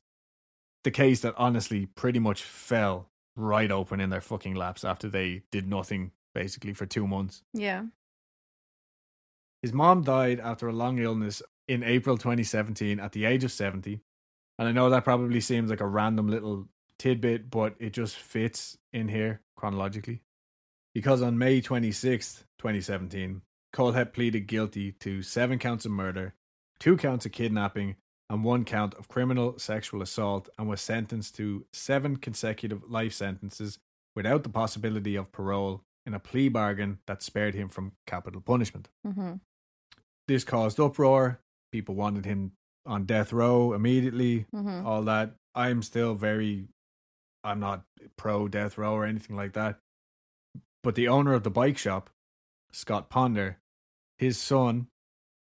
the 0.83 0.91
case 0.91 1.21
that 1.21 1.35
honestly 1.37 1.87
pretty 1.87 2.19
much 2.19 2.43
fell 2.43 3.10
right 3.37 3.71
open 3.71 4.01
in 4.01 4.11
their 4.11 4.21
fucking 4.21 4.55
laps 4.55 4.85
after 4.85 5.09
they 5.09 5.43
did 5.51 5.69
nothing 5.69 6.13
basically 6.35 6.73
for 6.73 6.87
two 6.87 7.07
months. 7.07 7.43
Yeah. 7.53 7.85
His 9.63 9.73
mom 9.73 10.03
died 10.03 10.41
after 10.41 10.69
a 10.69 10.73
long 10.73 10.99
illness 10.99 11.43
in 11.69 11.83
April 11.83 12.17
2017 12.17 12.99
at 12.99 13.13
the 13.13 13.25
age 13.25 13.45
of 13.45 13.53
70. 13.53 14.01
And 14.59 14.69
I 14.69 14.73
know 14.73 14.91
that 14.91 15.05
probably 15.05 15.41
seems 15.41 15.71
like 15.71 15.81
a 15.81 15.87
random 15.87 16.29
little 16.29 16.69
tidbit, 16.99 17.51
but 17.51 17.75
it 17.79 17.93
just 17.93 18.17
fits 18.17 18.77
in 18.93 19.09
here 19.09 19.43
chronologically. 19.57 20.23
Because 20.95 21.23
on 21.23 21.39
May 21.39 21.61
26th, 21.61 22.45
2017, 22.59 23.43
Kohlhepp 23.73 24.13
pleaded 24.13 24.47
guilty 24.47 24.93
to 24.93 25.23
seven 25.23 25.59
counts 25.59 25.85
of 25.85 25.93
murder, 25.93 26.35
two 26.79 26.97
counts 26.97 27.25
of 27.25 27.33
kidnapping, 27.33 27.97
and 28.31 28.45
one 28.45 28.65
count 28.65 28.95
of 28.95 29.09
criminal 29.09 29.59
sexual 29.59 30.01
assault, 30.01 30.49
and 30.57 30.69
was 30.69 30.81
sentenced 30.81 31.35
to 31.37 31.67
seven 31.73 32.17
consecutive 32.17 32.89
life 32.89 33.13
sentences 33.13 33.79
without 34.15 34.45
the 34.45 34.49
possibility 34.49 35.17
of 35.17 35.33
parole 35.33 35.83
in 36.07 36.15
a 36.15 36.21
plea 36.21 36.49
bargain 36.49 36.99
that 37.07 37.23
spared 37.23 37.55
him 37.55 37.69
from 37.69 37.93
capital 38.07 38.41
punishment. 38.41 38.89
Mm-hmm. 39.07 39.35
This 40.29 40.45
caused 40.45 40.79
uproar. 40.79 41.41
People 41.73 41.97
wanted 41.97 42.25
him 42.25 42.53
on 42.87 43.05
death 43.05 43.33
row 43.33 43.73
immediately, 43.73 44.47
hmm 44.53 44.87
all 44.87 45.03
that. 45.03 45.35
I'm 45.55 45.83
still 45.83 46.15
very, 46.15 46.69
I'm 47.43 47.59
not 47.59 47.83
pro 48.17 48.47
death 48.47 48.79
row 48.79 48.95
or 48.95 49.05
anything 49.05 49.35
like 49.35 49.55
that. 49.55 49.79
But 50.85 50.95
the 50.95 51.09
owner 51.09 51.35
of 51.35 51.43
the 51.43 51.51
bike 51.51 51.77
shop, 51.77 52.11
Scott 52.71 53.11
Ponder, 53.11 53.59
his 54.19 54.39
son, 54.39 54.87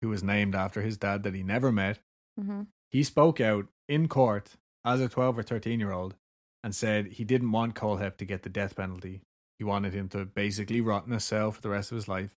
who 0.02 0.10
was 0.10 0.22
named 0.22 0.56
after 0.56 0.82
his 0.82 0.98
dad 0.98 1.24
that 1.24 1.34
he 1.34 1.42
never 1.42 1.72
met, 1.72 2.00
hmm 2.38 2.64
he 2.92 3.04
spoke 3.04 3.42
out 3.42 3.68
in 3.90 4.08
court 4.08 4.56
as 4.86 5.02
a 5.02 5.10
12 5.10 5.38
or 5.40 5.44
13 5.44 5.80
year 5.80 5.92
old 5.92 6.16
and 6.64 6.74
said 6.74 7.08
he 7.08 7.24
didn't 7.26 7.52
want 7.52 7.76
Kohlhepp 7.76 8.18
to 8.18 8.26
get 8.26 8.44
the 8.44 8.50
death 8.50 8.76
penalty. 8.76 9.22
He 9.60 9.66
wanted 9.66 9.94
him 9.94 10.08
to 10.10 10.26
basically 10.26 10.80
rot 10.82 11.06
in 11.06 11.14
a 11.14 11.20
cell 11.20 11.52
for 11.52 11.62
the 11.62 11.70
rest 11.70 11.92
of 11.92 11.96
his 11.96 12.08
life. 12.08 12.36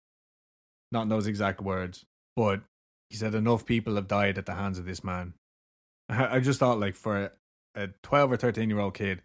Not 0.92 1.04
in 1.04 1.10
those 1.10 1.28
exact 1.28 1.62
words, 1.62 2.06
but 2.36 2.62
he 3.10 3.18
said 3.18 3.36
enough 3.36 3.66
people 3.66 3.96
have 3.96 4.08
died 4.08 4.38
at 4.38 4.46
the 4.46 4.56
hands 4.56 4.80
of 4.80 4.86
this 4.86 5.04
man. 5.04 5.34
I 6.10 6.40
just 6.40 6.60
thought, 6.60 6.80
like, 6.80 6.96
for 6.96 7.32
a 7.76 7.88
12 8.04 8.32
or 8.32 8.38
13 8.38 8.70
year 8.70 8.80
old 8.80 8.94
kid, 8.94 9.22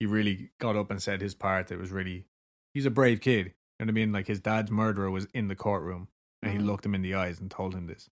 he 0.00 0.06
really 0.06 0.50
got 0.58 0.76
up 0.76 0.90
and 0.90 1.02
said 1.02 1.20
his 1.20 1.34
part. 1.34 1.70
It 1.70 1.78
was 1.78 1.90
really, 1.92 2.26
he's 2.74 2.86
a 2.86 2.90
brave 2.90 3.20
kid. 3.20 3.46
You 3.46 3.52
know 3.80 3.86
what 3.86 3.88
I 3.90 3.92
mean? 3.92 4.12
Like, 4.12 4.26
his 4.26 4.40
dad's 4.40 4.70
murderer 4.70 5.10
was 5.10 5.26
in 5.34 5.48
the 5.48 5.56
courtroom 5.56 6.08
and 6.42 6.52
he 6.52 6.58
Mhm. 6.58 6.66
looked 6.66 6.86
him 6.86 6.94
in 6.94 7.02
the 7.02 7.14
eyes 7.14 7.40
and 7.40 7.50
told 7.50 7.74
him 7.74 7.86
this. 7.86 8.10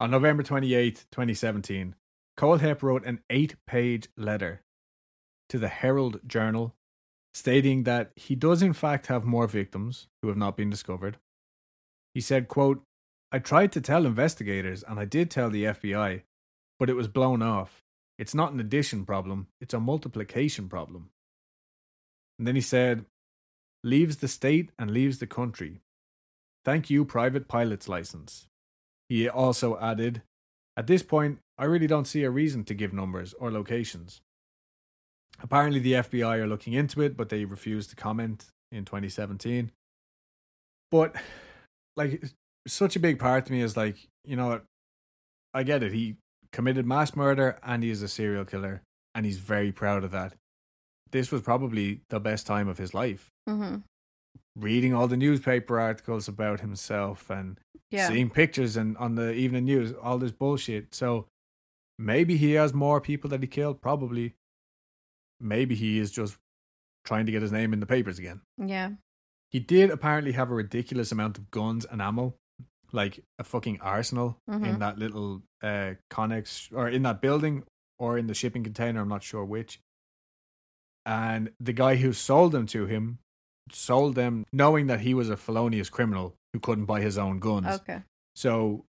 On 0.00 0.10
November 0.10 0.44
28th, 0.44 1.06
2017, 1.10 1.96
Cole 2.36 2.58
Kohlhepp 2.58 2.82
wrote 2.82 3.04
an 3.04 3.20
eight 3.28 3.56
page 3.66 4.08
letter 4.16 4.62
to 5.48 5.58
the 5.58 5.68
Herald 5.68 6.20
Journal 6.26 6.76
stating 7.34 7.84
that 7.84 8.12
he 8.16 8.34
does 8.34 8.62
in 8.62 8.72
fact 8.72 9.08
have 9.08 9.24
more 9.24 9.46
victims 9.46 10.08
who 10.20 10.28
have 10.28 10.36
not 10.36 10.56
been 10.56 10.70
discovered. 10.70 11.18
He 12.14 12.20
said, 12.20 12.48
quote, 12.48 12.82
I 13.30 13.38
tried 13.38 13.72
to 13.72 13.80
tell 13.80 14.06
investigators 14.06 14.82
and 14.82 14.98
I 14.98 15.04
did 15.04 15.30
tell 15.30 15.50
the 15.50 15.64
FBI, 15.64 16.22
but 16.78 16.88
it 16.88 16.94
was 16.94 17.08
blown 17.08 17.42
off. 17.42 17.82
It's 18.18 18.34
not 18.34 18.52
an 18.52 18.60
addition 18.60 19.04
problem, 19.04 19.48
it's 19.60 19.74
a 19.74 19.80
multiplication 19.80 20.68
problem. 20.68 21.10
And 22.38 22.46
then 22.46 22.54
he 22.54 22.60
said, 22.60 23.04
leaves 23.84 24.16
the 24.16 24.28
state 24.28 24.70
and 24.78 24.90
leaves 24.90 25.18
the 25.18 25.26
country. 25.26 25.80
Thank 26.64 26.90
you, 26.90 27.04
private 27.04 27.48
pilot's 27.48 27.88
license. 27.88 28.48
He 29.08 29.28
also 29.28 29.78
added, 29.78 30.22
At 30.76 30.86
this 30.86 31.02
point, 31.02 31.38
I 31.56 31.64
really 31.64 31.86
don't 31.86 32.06
see 32.06 32.22
a 32.24 32.30
reason 32.30 32.64
to 32.64 32.74
give 32.74 32.92
numbers 32.92 33.34
or 33.34 33.50
locations. 33.50 34.20
Apparently, 35.40 35.80
the 35.80 35.94
FBI 35.94 36.38
are 36.38 36.46
looking 36.46 36.72
into 36.72 37.00
it, 37.00 37.16
but 37.16 37.28
they 37.28 37.44
refused 37.44 37.90
to 37.90 37.96
comment 37.96 38.46
in 38.70 38.84
2017. 38.84 39.72
But, 40.90 41.16
like, 41.96 42.22
such 42.66 42.96
a 42.96 43.00
big 43.00 43.18
part 43.18 43.46
to 43.46 43.52
me 43.52 43.60
is 43.60 43.76
like, 43.76 43.96
you 44.24 44.36
know? 44.36 44.60
I 45.54 45.62
get 45.62 45.82
it. 45.82 45.92
He 45.92 46.16
committed 46.52 46.86
mass 46.86 47.16
murder 47.16 47.58
and 47.62 47.82
he 47.82 47.90
is 47.90 48.02
a 48.02 48.08
serial 48.08 48.44
killer, 48.44 48.82
and 49.14 49.24
he's 49.24 49.38
very 49.38 49.72
proud 49.72 50.04
of 50.04 50.10
that. 50.12 50.34
This 51.10 51.32
was 51.32 51.42
probably 51.42 52.02
the 52.10 52.20
best 52.20 52.46
time 52.46 52.68
of 52.68 52.78
his 52.78 52.94
life. 52.94 53.30
hmm 53.46 53.76
Reading 54.58 54.92
all 54.92 55.06
the 55.06 55.16
newspaper 55.16 55.78
articles 55.78 56.26
about 56.26 56.60
himself 56.60 57.30
and 57.30 57.60
Yeah. 57.90 58.08
seeing 58.08 58.28
pictures 58.28 58.76
and 58.76 58.96
on 58.98 59.14
the 59.14 59.32
evening 59.32 59.64
news, 59.66 59.92
all 59.92 60.18
this 60.18 60.32
bullshit. 60.32 60.94
So 60.94 61.28
maybe 61.98 62.36
he 62.36 62.52
has 62.52 62.74
more 62.74 63.00
people 63.00 63.30
that 63.30 63.40
he 63.40 63.46
killed. 63.46 63.80
Probably. 63.80 64.34
Maybe 65.40 65.74
he 65.76 65.98
is 65.98 66.10
just 66.10 66.38
trying 67.04 67.26
to 67.26 67.32
get 67.32 67.42
his 67.42 67.52
name 67.52 67.72
in 67.72 67.78
the 67.80 67.86
papers 67.86 68.18
again. 68.18 68.42
Yeah. 68.58 68.94
He 69.50 69.60
did 69.60 69.90
apparently 69.90 70.32
have 70.32 70.50
a 70.50 70.54
ridiculous 70.54 71.12
amount 71.12 71.38
of 71.38 71.50
guns 71.50 71.84
and 71.84 72.02
ammo, 72.02 72.34
like 72.92 73.24
a 73.38 73.44
fucking 73.44 73.80
arsenal 73.80 74.40
in 74.48 74.60
Mhm. 74.60 74.78
that 74.80 74.98
little 74.98 75.42
uh 75.62 75.94
Connex 76.10 76.72
or 76.76 76.88
in 76.88 77.02
that 77.04 77.20
building 77.22 77.64
or 77.98 78.18
in 78.18 78.26
the 78.26 78.34
shipping 78.34 78.64
container. 78.64 79.00
I'm 79.00 79.08
not 79.08 79.22
sure 79.22 79.44
which. 79.44 79.80
And 81.06 81.52
the 81.60 81.72
guy 81.72 81.96
who 81.96 82.12
sold 82.12 82.52
them 82.52 82.66
to 82.66 82.86
him 82.86 83.20
sold 83.72 84.14
them 84.14 84.44
knowing 84.52 84.86
that 84.86 85.00
he 85.00 85.14
was 85.14 85.30
a 85.30 85.36
felonious 85.36 85.88
criminal 85.88 86.34
who 86.52 86.60
couldn't 86.60 86.86
buy 86.86 87.00
his 87.00 87.18
own 87.18 87.38
guns. 87.38 87.66
Okay. 87.66 88.02
So 88.34 88.84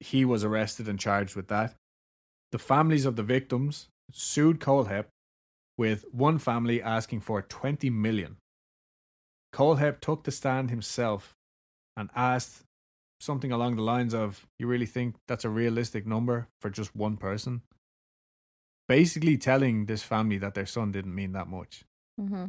he 0.00 0.24
was 0.24 0.44
arrested 0.44 0.88
and 0.88 0.98
charged 0.98 1.36
with 1.36 1.48
that. 1.48 1.74
The 2.50 2.58
families 2.58 3.06
of 3.06 3.16
the 3.16 3.22
victims 3.22 3.88
sued 4.10 4.60
Kohlhepp 4.60 5.06
with 5.78 6.04
one 6.12 6.38
family 6.38 6.82
asking 6.82 7.20
for 7.20 7.40
20 7.42 7.88
million. 7.90 8.36
Kohlhepp 9.54 10.00
took 10.00 10.24
the 10.24 10.30
stand 10.30 10.70
himself 10.70 11.34
and 11.96 12.10
asked 12.14 12.62
something 13.20 13.52
along 13.52 13.76
the 13.76 13.82
lines 13.82 14.14
of, 14.14 14.46
You 14.58 14.66
really 14.66 14.86
think 14.86 15.16
that's 15.28 15.44
a 15.44 15.50
realistic 15.50 16.06
number 16.06 16.48
for 16.60 16.70
just 16.70 16.96
one 16.96 17.16
person? 17.16 17.62
Basically 18.88 19.36
telling 19.36 19.86
this 19.86 20.02
family 20.02 20.38
that 20.38 20.54
their 20.54 20.66
son 20.66 20.92
didn't 20.92 21.14
mean 21.14 21.32
that 21.32 21.48
much. 21.48 21.84
hmm 22.18 22.46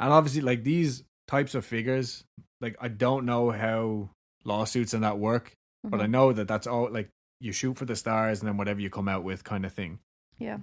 And 0.00 0.12
obviously, 0.12 0.42
like 0.42 0.62
these 0.64 1.02
types 1.26 1.54
of 1.54 1.64
figures, 1.64 2.24
like 2.60 2.76
I 2.80 2.88
don't 2.88 3.24
know 3.26 3.50
how 3.50 4.10
lawsuits 4.44 4.94
and 4.94 5.02
that 5.04 5.18
work, 5.18 5.52
but 5.82 6.00
I 6.00 6.06
Mhm. 6.06 6.10
know 6.10 6.32
that 6.32 6.48
that's 6.48 6.66
all 6.66 6.90
like 6.90 7.08
you 7.40 7.52
shoot 7.52 7.76
for 7.76 7.84
the 7.84 7.96
stars 7.96 8.40
and 8.40 8.48
then 8.48 8.56
whatever 8.56 8.80
you 8.80 8.90
come 8.90 9.08
out 9.08 9.24
with 9.24 9.44
kind 9.44 9.64
of 9.66 9.72
thing. 9.72 9.98
Yeah. 10.38 10.58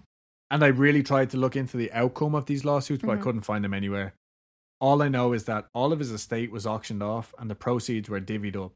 And 0.49 0.63
I 0.63 0.67
really 0.67 1.03
tried 1.03 1.31
to 1.31 1.37
look 1.37 1.55
into 1.55 1.77
the 1.77 1.91
outcome 1.91 2.35
of 2.35 2.45
these 2.45 2.63
lawsuits, 2.65 3.03
but 3.03 3.15
Mhm. 3.17 3.19
I 3.19 3.21
couldn't 3.21 3.41
find 3.41 3.63
them 3.63 3.73
anywhere. 3.73 4.13
All 4.79 5.01
I 5.01 5.07
know 5.09 5.33
is 5.33 5.45
that 5.45 5.67
all 5.73 5.91
of 5.93 5.99
his 5.99 6.11
estate 6.11 6.51
was 6.51 6.65
auctioned 6.67 7.01
off 7.03 7.33
and 7.39 7.49
the 7.49 7.55
proceeds 7.55 8.09
were 8.09 8.19
divvied 8.21 8.55
up. 8.55 8.73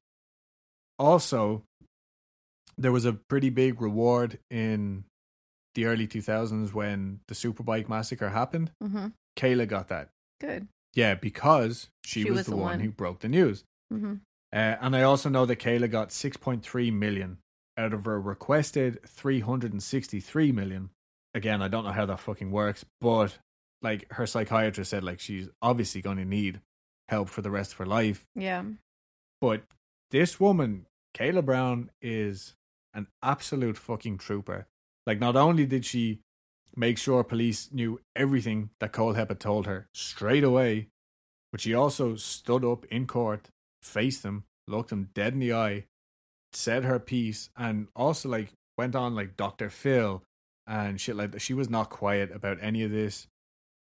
Also, 0.99 1.63
there 2.77 2.91
was 2.91 3.05
a 3.05 3.13
pretty 3.13 3.49
big 3.49 3.81
reward 3.81 4.39
in 4.49 5.03
the 5.75 5.85
early 5.85 6.07
2000s 6.07 6.73
when 6.73 7.19
the 7.27 7.35
Superbike 7.35 7.87
massacre 7.89 8.29
happened. 8.29 8.71
hmm 8.81 9.07
Kala 9.35 9.65
got 9.67 9.87
that. 9.89 10.09
Good. 10.39 10.67
Yeah, 10.93 11.15
because 11.15 11.89
she, 12.03 12.23
She 12.23 12.29
was, 12.29 12.37
was 12.39 12.45
the, 12.45 12.51
the 12.51 12.57
one, 12.57 12.65
one. 12.71 12.79
who 12.79 12.91
broke 12.91 13.19
the 13.19 13.27
news. 13.29 13.63
hmm 13.91 14.15
Uh, 14.53 14.75
and 14.81 14.95
I 14.95 15.03
also 15.03 15.29
know 15.29 15.45
that 15.45 15.57
Kala 15.57 15.87
got 15.87 16.09
6.3 16.09 16.93
million 16.93 17.37
out 17.77 17.93
of 17.93 18.05
her 18.05 18.19
requested 18.19 18.99
363 19.07 20.51
million. 20.51 20.89
Again, 21.33 21.61
I 21.61 21.67
don't 21.67 21.83
know 21.83 21.91
how 21.91 22.05
that 22.07 22.19
fucking 22.19 22.51
works, 22.51 22.85
but 23.01 23.37
like 23.81 24.11
her 24.13 24.25
psychiatrist 24.25 24.89
said, 24.89 25.03
like 25.03 25.19
she's 25.19 25.49
obviously 25.61 26.01
going 26.01 26.17
to 26.17 26.25
need 26.25 26.61
help 27.09 27.29
for 27.29 27.41
the 27.41 27.51
rest 27.51 27.73
of 27.73 27.77
her 27.77 27.85
life. 27.85 28.25
Yeah. 28.35 28.63
But 29.39 29.63
this 30.09 30.39
woman, 30.39 30.87
Kala 31.13 31.41
Brown, 31.43 31.91
is 32.01 32.55
an 32.93 33.07
absolute 33.21 33.77
fucking 33.77 34.17
trooper. 34.17 34.65
Like, 35.05 35.19
not 35.19 35.35
only 35.35 35.65
did 35.65 35.85
she 35.85 36.19
make 36.77 36.97
sure 36.97 37.23
police 37.23 37.69
knew 37.73 37.99
everything 38.15 38.69
that 38.79 38.91
Cole 38.93 39.13
had 39.13 39.39
told 39.39 39.65
her 39.65 39.87
straight 39.93 40.43
away, 40.43 40.87
but 41.51 41.59
she 41.59 41.73
also 41.73 42.15
stood 42.15 42.63
up 42.63 42.85
in 42.85 43.07
court, 43.07 43.49
faced 43.81 44.23
him, 44.23 44.43
looked 44.67 44.91
him 44.91 45.09
dead 45.13 45.33
in 45.33 45.39
the 45.39 45.53
eye, 45.53 45.85
said 46.53 46.85
her 46.85 46.99
piece, 46.99 47.49
and 47.57 47.87
also 47.95 48.29
like 48.29 48.53
went 48.77 48.95
on 48.95 49.15
like 49.15 49.35
Dr. 49.35 49.69
Phil 49.69 50.23
and 50.67 51.01
shit 51.01 51.15
like 51.15 51.31
that. 51.31 51.41
She 51.41 51.53
was 51.53 51.69
not 51.69 51.89
quiet 51.89 52.31
about 52.31 52.59
any 52.61 52.83
of 52.83 52.91
this. 52.91 53.27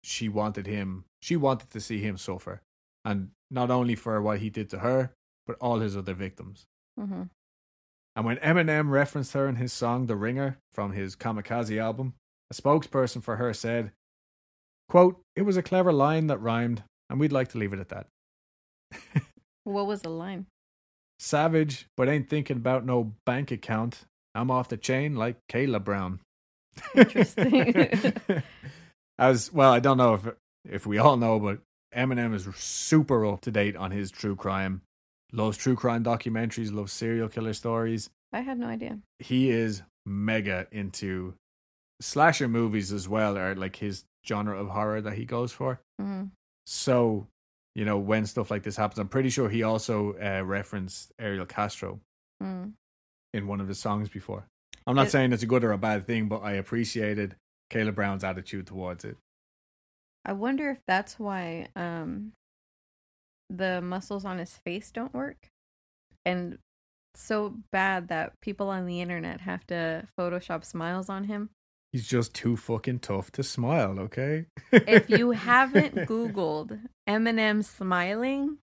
She 0.03 0.29
wanted 0.29 0.65
him, 0.65 1.03
she 1.21 1.35
wanted 1.35 1.69
to 1.71 1.81
see 1.81 1.99
him 1.99 2.17
suffer. 2.17 2.61
And 3.03 3.31
not 3.51 3.69
only 3.69 3.95
for 3.95 4.21
what 4.21 4.39
he 4.39 4.49
did 4.49 4.69
to 4.69 4.79
her, 4.79 5.11
but 5.45 5.57
all 5.59 5.79
his 5.79 5.97
other 5.97 6.13
victims. 6.13 6.65
Mm-hmm. 6.99 7.23
And 8.15 8.25
when 8.25 8.37
Eminem 8.37 8.89
referenced 8.89 9.33
her 9.33 9.47
in 9.47 9.55
his 9.57 9.73
song 9.73 10.05
The 10.05 10.15
Ringer 10.15 10.57
from 10.73 10.93
his 10.93 11.15
Kamikaze 11.15 11.77
album, 11.79 12.13
a 12.51 12.53
spokesperson 12.53 13.23
for 13.23 13.35
her 13.37 13.53
said, 13.53 13.91
quote, 14.89 15.19
It 15.35 15.41
was 15.43 15.57
a 15.57 15.63
clever 15.63 15.91
line 15.93 16.27
that 16.27 16.39
rhymed, 16.41 16.83
and 17.09 17.19
we'd 17.19 17.31
like 17.31 17.49
to 17.49 17.57
leave 17.57 17.73
it 17.73 17.79
at 17.79 17.89
that. 17.89 18.07
What 19.63 19.87
was 19.87 20.01
the 20.01 20.09
line? 20.09 20.45
Savage, 21.19 21.87
but 21.97 22.07
ain't 22.07 22.29
thinking 22.29 22.57
about 22.57 22.85
no 22.85 23.13
bank 23.25 23.51
account. 23.51 24.05
I'm 24.33 24.49
off 24.51 24.69
the 24.69 24.77
chain 24.77 25.15
like 25.15 25.37
Kala 25.49 25.79
Brown. 25.79 26.19
Interesting. 26.95 28.13
As 29.19 29.51
well, 29.51 29.71
I 29.73 29.79
don't 29.79 29.97
know 29.97 30.13
if 30.13 30.27
if 30.69 30.85
we 30.85 30.99
all 30.99 31.17
know, 31.17 31.39
but 31.39 31.59
Eminem 31.95 32.33
is 32.35 32.47
super 32.55 33.25
up 33.25 33.41
to 33.41 33.51
date 33.51 33.75
on 33.75 33.91
his 33.91 34.11
true 34.11 34.35
crime. 34.35 34.81
Loves 35.33 35.57
true 35.57 35.75
crime 35.75 36.03
documentaries, 36.03 36.71
loves 36.71 36.93
serial 36.93 37.27
killer 37.27 37.53
stories. 37.53 38.09
I 38.31 38.41
had 38.41 38.59
no 38.59 38.67
idea. 38.67 38.99
he 39.19 39.49
is 39.49 39.81
mega 40.05 40.67
into 40.71 41.33
slasher 42.01 42.47
movies 42.47 42.91
as 42.91 43.07
well, 43.07 43.37
or 43.37 43.55
like 43.55 43.75
his 43.77 44.05
genre 44.25 44.59
of 44.59 44.69
horror 44.69 45.01
that 45.01 45.13
he 45.13 45.25
goes 45.25 45.51
for. 45.51 45.79
hmm 45.99 46.25
So, 46.65 47.27
you 47.75 47.85
know, 47.85 47.97
when 47.97 48.25
stuff 48.25 48.51
like 48.51 48.63
this 48.63 48.75
happens, 48.75 48.99
I'm 48.99 49.07
pretty 49.07 49.29
sure 49.29 49.49
he 49.49 49.63
also 49.63 50.13
uh, 50.17 50.43
referenced 50.43 51.11
Ariel 51.19 51.45
Castro 51.45 51.99
Mm. 52.41 52.73
in 53.33 53.47
one 53.47 53.59
of 53.61 53.67
his 53.67 53.79
songs 53.79 54.09
before. 54.09 54.45
I'm 54.85 54.95
not 54.95 55.07
It- 55.07 55.11
saying 55.11 55.33
it's 55.33 55.43
a 55.43 55.47
good 55.47 55.63
or 55.63 55.71
a 55.71 55.77
bad 55.77 56.05
thing, 56.05 56.27
but 56.27 56.41
I 56.41 56.53
appreciated 56.53 57.35
Kala 57.71 57.91
Brown's 57.91 58.23
attitude 58.23 58.67
towards 58.67 59.03
it. 59.05 59.17
I 60.23 60.33
wonder 60.33 60.69
if 60.69 60.79
that's 60.85 61.17
why 61.17 61.67
um 61.75 62.33
the 63.49 63.81
muscles 63.81 64.25
on 64.25 64.37
his 64.39 64.57
face 64.57 64.91
don't 64.91 65.13
work. 65.13 65.47
And 66.25 66.59
so 67.15 67.55
bad 67.71 68.09
that 68.09 68.33
people 68.41 68.69
on 68.69 68.85
the 68.85 69.01
internet 69.01 69.41
have 69.41 69.65
to 69.67 70.07
Photoshop 70.19 70.63
smiles 70.65 71.09
on 71.09 71.23
him. 71.23 71.49
He's 71.93 72.07
just 72.07 72.33
too 72.33 72.57
fucking 72.57 72.99
tough 72.99 73.31
to 73.33 73.43
smile, 73.43 73.97
okay? 73.99 74.45
If 74.71 75.09
you 75.09 75.31
haven't 75.51 75.95
Googled 75.95 76.79
Eminem 77.07 77.63
smiling, 77.63 78.57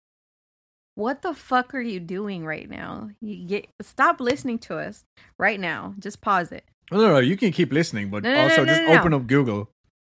what 0.94 1.22
the 1.22 1.34
fuck 1.34 1.74
are 1.74 1.80
you 1.80 2.01
doing 2.01 2.44
right 2.44 2.68
now? 2.68 3.10
You 3.20 3.46
get 3.46 3.66
stop 3.82 4.20
listening 4.20 4.59
to 4.60 4.76
us 4.76 5.05
right 5.38 5.59
now. 5.59 5.94
Just 5.98 6.20
pause 6.20 6.52
it. 6.52 6.64
no, 6.92 6.98
no, 6.98 7.12
no, 7.14 7.18
you 7.18 7.36
can 7.36 7.51
keep 7.51 7.72
listening, 7.72 8.10
but 8.10 8.22
No, 8.22 8.32
no, 8.34 8.42
also 8.42 8.64
no, 8.64 8.74
just 8.74 8.82
open 8.90 9.14
up 9.14 9.26
Google. 9.26 9.70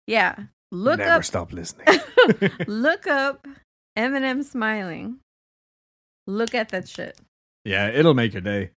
Yeah. 0.06 0.36
Look 0.72 0.98
Never 0.98 1.12
up 1.12 1.24
stop 1.24 1.52
listening. 1.54 1.86
look 2.66 3.06
up 3.06 3.46
Eminem 3.96 4.42
smiling. 4.44 5.18
Look 6.26 6.54
at 6.56 6.70
that 6.70 6.88
shit. 6.88 7.16
yeah, 7.64 7.88
it'll 7.88 8.14
make 8.14 8.32
your 8.34 8.42
day. 8.42 8.70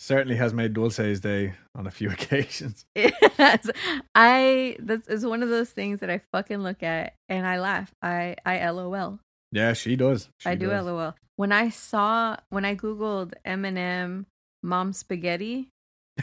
Certainly 0.00 0.36
has 0.36 0.54
made 0.54 0.74
Dulce's 0.74 1.20
day 1.20 1.54
on 1.74 1.86
a 1.86 1.90
few 1.90 2.10
occasions. 2.16 2.84
Yes. 2.94 3.68
I 4.14 4.76
this 4.78 5.06
is 5.08 5.26
one 5.26 5.42
of 5.42 5.48
those 5.48 5.70
things 5.70 6.00
that 6.00 6.10
I 6.10 6.20
fucking 6.32 6.58
look 6.58 6.82
at 6.82 7.14
and 7.28 7.46
I 7.46 7.58
laugh. 7.58 7.92
I 8.02 8.36
I 8.46 8.68
LOL. 8.70 9.18
Yeah, 9.52 9.72
she 9.72 9.96
does. 9.96 10.28
She 10.38 10.50
I 10.50 10.54
do 10.54 10.68
does. 10.70 10.84
LOL. 10.86 11.14
When 11.36 11.52
I 11.52 11.70
saw 11.70 12.36
when 12.50 12.64
I 12.64 12.74
googled 12.74 13.32
Eminem 13.46 14.26
mom 14.62 14.92
spaghetti 14.92 15.68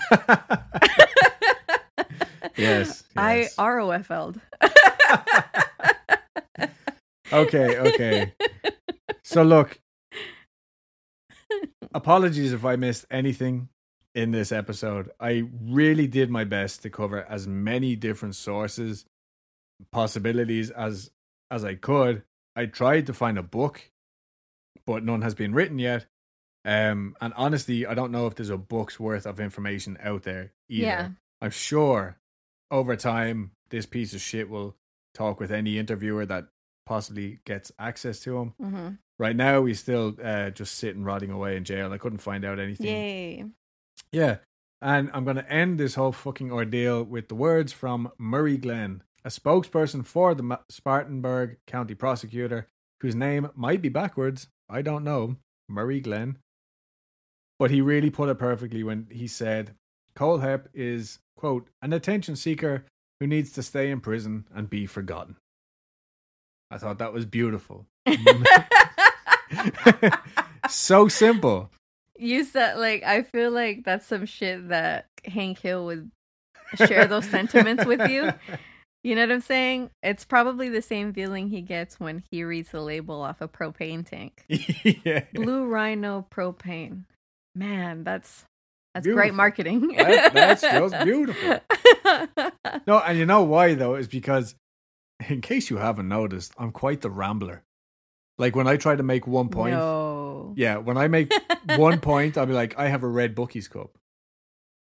Yes, 2.58 3.04
I 3.18 3.40
yes. 3.42 3.56
ROFL'd. 3.58 4.40
okay, 7.34 7.78
okay. 7.80 8.34
So 9.24 9.44
look, 9.44 9.80
apologies 11.96 12.54
if 12.54 12.66
I 12.66 12.76
missed 12.76 13.06
anything 13.10 13.70
in 14.14 14.32
this 14.32 14.52
episode. 14.52 15.10
I 15.20 15.46
really 15.62 16.08
did 16.08 16.30
my 16.30 16.44
best 16.44 16.84
to 16.84 16.90
cover 16.90 17.26
as 17.28 17.48
many 17.48 17.96
different 17.96 18.36
sources, 18.36 19.06
possibilities 19.92 20.70
as 20.70 21.12
as 21.50 21.64
I 21.64 21.76
could. 21.76 22.24
I 22.56 22.66
tried 22.66 23.08
to 23.08 23.14
find 23.14 23.38
a 23.38 23.44
book, 23.44 23.90
but 24.86 25.04
none 25.04 25.22
has 25.22 25.34
been 25.34 25.54
written 25.54 25.80
yet. 25.80 26.06
Um, 26.64 27.16
and 27.22 27.34
honestly, 27.36 27.86
I 27.86 27.94
don't 27.94 28.12
know 28.12 28.28
if 28.28 28.36
there's 28.36 28.50
a 28.50 28.58
book's 28.58 29.00
worth 29.00 29.26
of 29.26 29.40
information 29.40 29.98
out 30.02 30.24
there 30.24 30.52
either. 30.68 30.88
Yeah. 30.88 31.10
I'm 31.42 31.52
sure 31.52 32.18
over 32.72 32.96
time 32.96 33.52
this 33.70 33.86
piece 33.86 34.14
of 34.14 34.22
shit 34.22 34.50
will 34.50 34.76
talk 35.14 35.40
with 35.40 35.52
any 35.52 35.78
interviewer 35.78 36.26
that 36.26 36.48
possibly 36.86 37.40
gets 37.46 37.72
access 37.80 38.20
to 38.22 38.38
him. 38.38 38.54
hmm 38.60 38.90
Right 39.18 39.36
now, 39.36 39.64
he's 39.64 39.80
still 39.80 40.14
uh, 40.22 40.50
just 40.50 40.76
sitting 40.76 41.06
rotting 41.06 41.32
away 41.32 41.56
in 41.56 41.64
jail. 41.64 41.94
I 41.94 41.98
couldn't 41.98 42.18
find 42.20 42.44
out 42.44 42.60
anything. 42.60 42.88
Yay. 42.88 43.46
Yeah. 44.12 44.38
And 44.82 45.10
I'm 45.14 45.24
going 45.24 45.38
to 45.38 45.50
end 45.50 45.80
this 45.80 45.96
whole 45.96 46.12
fucking 46.12 46.52
ordeal 46.52 47.02
with 47.02 47.30
the 47.30 47.36
words 47.36 47.72
from 47.72 48.12
Murray 48.18 48.58
Glenn, 48.58 49.04
a 49.24 49.30
spokesperson 49.30 50.06
for 50.06 50.36
the 50.36 50.60
Spartanburg 50.70 51.58
County 51.66 51.96
prosecutor, 51.96 52.68
whose 53.00 53.16
name 53.16 53.50
might 53.56 53.82
be 53.82 53.88
backwards. 53.88 54.48
I 54.70 54.82
don't 54.82 55.06
know. 55.06 55.38
Murray 55.70 56.02
Glenn. 56.02 56.38
But 57.58 57.72
he 57.72 57.80
really 57.80 58.10
put 58.10 58.28
it 58.28 58.38
perfectly 58.38 58.84
when 58.84 59.08
he 59.10 59.28
said 59.28 59.76
Kohlhepp 60.14 60.66
is, 60.74 61.20
quote, 61.38 61.70
an 61.82 61.94
attention 61.94 62.36
seeker 62.36 62.86
who 63.22 63.28
needs 63.28 63.52
to 63.54 63.64
stay 63.64 63.90
in 63.92 64.02
prison 64.02 64.46
and 64.54 64.70
be 64.70 64.86
forgotten. 64.86 65.38
I 66.76 66.78
thought 66.78 67.00
that 67.00 67.14
was 67.14 67.26
beautiful. 67.26 67.88
so 70.70 71.08
simple. 71.08 71.70
you 72.18 72.44
said 72.44 72.78
like 72.78 73.04
I 73.04 73.24
feel 73.24 73.52
like 73.52 73.84
that's 73.86 74.06
some 74.06 74.26
shit 74.26 74.70
that 74.70 75.08
Hank 75.26 75.60
Hill 75.60 75.86
would 75.86 76.12
share 76.76 77.06
those 77.06 77.26
sentiments 77.30 77.86
with 77.86 78.10
you. 78.10 78.32
You 79.04 79.16
know 79.16 79.22
what 79.22 79.32
I'm 79.32 79.42
saying? 79.42 79.92
It's 80.02 80.26
probably 80.26 80.70
the 80.70 80.82
same 80.82 81.14
feeling 81.14 81.50
he 81.50 81.62
gets 81.62 82.00
when 82.00 82.24
he 82.32 82.44
reads 82.44 82.72
the 82.72 82.82
label 82.82 83.22
off 83.22 83.40
a 83.40 83.48
propane 83.48 84.06
tank. 84.06 84.44
yeah. 84.50 85.24
Blue 85.34 85.66
Rhino 85.66 86.26
propane. 86.32 87.04
Man, 87.54 88.04
that's 88.04 88.46
that's 88.94 89.04
Beautiful. 89.06 89.22
great 89.22 89.34
marketing. 89.36 89.88
That- 89.98 90.34
that's 90.34 90.62
just 90.62 91.00
beautiful. 91.04 91.60
No, 92.88 93.00
and 93.00 93.18
you 93.18 93.26
know 93.26 93.44
why 93.44 93.74
though 93.74 93.96
is 93.96 94.08
because, 94.08 94.56
in 95.30 95.42
case 95.42 95.70
you 95.70 95.78
haven't 95.78 96.08
noticed, 96.08 96.54
I'm 96.58 96.72
quite 96.72 97.02
the 97.02 97.10
rambler. 97.10 97.64
Like 98.38 98.56
when 98.56 98.68
I 98.68 98.76
try 98.78 98.96
to 98.96 99.04
make 99.04 99.26
one 99.28 99.50
point, 99.50 99.76
No. 99.76 100.54
yeah, 100.58 100.78
when 100.78 100.98
I 100.98 101.08
make 101.08 101.32
one 101.78 102.00
point, 102.02 102.38
I'll 102.38 102.46
be 102.46 102.54
like, 102.54 102.78
I 102.78 102.90
have 102.90 103.04
a 103.04 103.08
red 103.08 103.34
Buc-ee's 103.36 103.70
cup, 103.70 103.98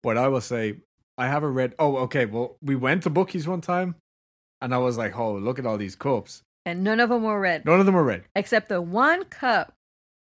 but 0.04 0.18
I 0.18 0.28
will 0.28 0.42
say 0.42 0.76
I 1.18 1.28
have 1.28 1.42
a 1.44 1.50
red. 1.50 1.74
Oh, 1.80 1.98
okay. 1.98 2.26
Well, 2.26 2.58
we 2.62 2.76
went 2.76 3.04
to 3.04 3.10
Buc-ee's 3.10 3.48
one 3.48 3.62
time, 3.62 3.96
and 4.62 4.74
I 4.74 4.78
was 4.78 4.98
like, 5.00 5.18
oh, 5.18 5.34
look 5.36 5.58
at 5.58 5.66
all 5.66 5.78
these 5.78 5.96
cups. 5.96 6.44
And 6.66 6.84
none 6.84 7.00
of 7.00 7.10
them 7.10 7.24
were 7.24 7.40
red. 7.40 7.66
None 7.66 7.80
of 7.80 7.86
them 7.88 7.96
were 7.96 8.04
red. 8.04 8.24
Except 8.36 8.70
the 8.70 8.82
one 8.82 9.26
cup 9.26 9.74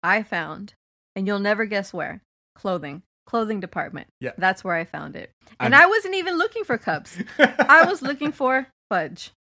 I 0.02 0.22
found, 0.22 0.74
and 1.16 1.26
you'll 1.26 1.38
never 1.38 1.64
guess 1.64 1.94
where. 1.94 2.20
Clothing. 2.54 3.02
Clothing 3.26 3.60
department. 3.60 4.08
Yeah. 4.20 4.32
That's 4.36 4.62
where 4.62 4.74
I 4.74 4.84
found 4.84 5.16
it. 5.16 5.30
And, 5.58 5.72
And- 5.72 5.74
I 5.74 5.86
wasn't 5.86 6.14
even 6.14 6.36
looking 6.36 6.62
for 6.64 6.76
cups. 6.76 7.16
I 7.38 7.86
was 7.88 8.02
looking 8.02 8.32
for 8.32 8.66
fudge. 8.90 9.32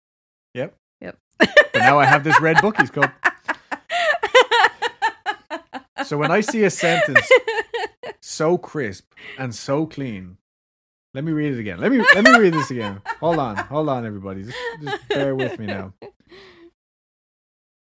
Yep. 0.55 0.75
Yep. 1.01 1.19
But 1.39 1.75
now 1.75 1.99
I 1.99 2.05
have 2.05 2.25
this 2.25 2.41
red 2.41 2.57
Buc-ee's 2.59 2.91
cup. 2.97 3.13
So 6.05 6.19
when 6.19 6.31
I 6.31 6.41
see 6.41 6.65
a 6.65 6.71
sentence 6.71 7.27
so 8.21 8.59
crisp 8.59 9.13
and 9.39 9.55
so 9.55 9.87
clean. 9.87 10.37
Let 11.15 11.25
me 11.25 11.33
read 11.33 11.53
it 11.53 11.59
again. 11.61 11.79
Let 11.79 11.93
me 11.93 11.99
let 12.15 12.25
me 12.25 12.39
read 12.39 12.55
this 12.55 12.71
again. 12.71 13.03
Hold 13.21 13.39
on, 13.39 13.57
hold 13.57 13.89
on, 13.91 14.07
everybody. 14.07 14.45
Just, 14.45 14.57
just 14.83 15.09
bear 15.09 15.35
with 15.37 15.59
me 15.59 15.67
now. 15.67 15.93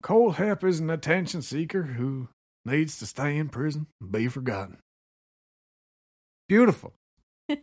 Kohlhepp 0.04 0.64
is 0.64 0.80
an 0.80 0.90
attention 0.90 1.42
seeker 1.44 1.84
who 1.84 2.30
needs 2.66 2.98
to 3.00 3.06
stay 3.06 3.38
in 3.38 3.50
prison 3.50 3.86
and 4.02 4.12
be 4.12 4.28
forgotten. 4.28 4.78
Beautiful. 6.48 6.94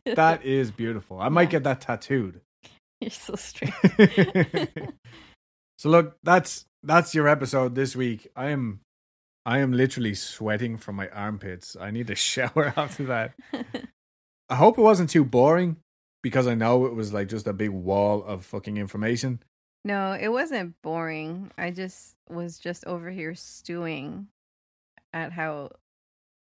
That 0.05 0.45
is 0.45 0.71
beautiful. 0.71 1.19
I 1.21 1.29
might 1.29 1.43
Yeah. 1.49 1.51
get 1.59 1.65
that 1.65 1.81
tattooed. 1.81 2.41
You're 3.01 3.11
so 3.11 3.35
strange. 3.35 3.75
so 5.79 5.89
look, 5.89 6.17
that's 6.23 6.65
that's 6.83 7.15
your 7.15 7.29
episode 7.29 7.75
this 7.75 7.95
week. 7.95 8.29
I 8.35 8.47
am 8.51 8.81
I 9.45 9.59
am 9.59 9.73
literally 9.73 10.15
sweating 10.15 10.77
from 10.79 10.97
my 10.97 11.09
armpits. 11.09 11.77
I 11.79 11.91
need 11.91 12.11
a 12.11 12.15
shower 12.31 12.73
after 12.77 13.05
that. 13.05 13.35
I 14.49 14.55
hope 14.55 14.79
it 14.79 14.83
wasn't 14.83 15.11
too 15.11 15.25
boring 15.25 15.77
because 16.23 16.47
I 16.47 16.55
know 16.55 16.87
it 16.87 16.95
was 16.95 17.13
like 17.13 17.29
just 17.29 17.47
a 17.47 17.53
big 17.53 17.71
wall 17.71 18.25
of 18.25 18.45
fucking 18.45 18.77
information. 18.77 19.41
no, 19.85 20.13
it 20.13 20.29
wasn't 20.29 20.75
boring. 20.83 21.51
I 21.59 21.71
just 21.71 22.17
was 22.29 22.59
just 22.59 22.85
over 22.87 23.11
here 23.11 23.35
stewing 23.35 24.29
at 25.13 25.33
how 25.33 25.71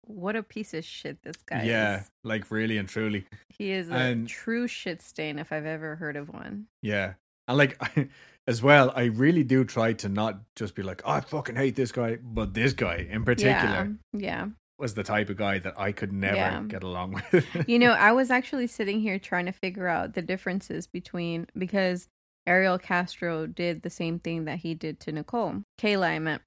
what 0.10 0.36
a 0.36 0.44
piece 0.44 0.73
of 0.73 0.84
shit 0.84 1.22
this 1.23 1.38
guy 1.45 1.61
is. 1.61 1.68
yeah, 1.68 1.99
is. 2.02 2.11
like 2.23 2.49
really 2.52 2.77
and 2.77 2.90
truly. 2.90 3.26
He 3.49 3.72
is 3.72 3.90
a 3.90 3.94
And- 3.94 4.27
true 4.27 4.68
shit 4.68 5.02
stain 5.02 5.38
if 5.40 5.52
I've 5.53 5.65
ever 5.65 5.95
heard 5.95 6.15
of 6.18 6.30
one. 6.30 6.65
Yeah. 6.81 7.14
And 7.48 7.57
like 7.57 7.77
as 8.48 8.61
well, 8.64 8.91
I 8.95 9.06
really 9.06 9.44
do 9.44 9.64
try 9.64 9.94
to 9.94 10.10
not 10.10 10.40
just 10.56 10.76
be 10.76 10.81
like, 10.84 11.02
oh, 11.06 11.11
I 11.11 11.22
fucking 11.22 11.56
hate 11.56 11.76
this 11.76 11.91
guy, 11.91 12.18
but 12.22 12.53
this 12.53 12.73
guy 12.73 13.07
in 13.10 13.23
particular 13.23 13.95
Yeah. 14.14 14.48
was 14.80 14.94
the 14.95 15.03
type 15.03 15.30
of 15.30 15.38
guy 15.38 15.60
that 15.60 15.80
I 15.80 15.91
could 15.91 16.11
never 16.14 16.36
Yeah. 16.38 16.64
get 16.68 16.84
along 16.84 17.22
with. 17.31 17.45
You 17.68 17.77
know, 17.80 17.91
I 17.99 18.11
was 18.11 18.31
actually 18.31 18.68
sitting 18.68 18.99
here 19.02 19.19
trying 19.19 19.45
to 19.45 19.52
figure 19.52 19.88
out 19.88 20.14
the 20.14 20.22
differences 20.22 20.88
between 20.88 21.45
because 21.57 22.07
Ariel 22.48 22.80
Castro 22.80 23.45
did 23.45 23.84
the 23.84 23.90
same 23.91 24.18
thing 24.18 24.45
that 24.45 24.60
he 24.60 24.73
did 24.73 24.99
to 25.02 25.11
Nicole. 25.11 25.61
Kala, 25.80 26.07
I 26.07 26.19
meant. 26.19 26.41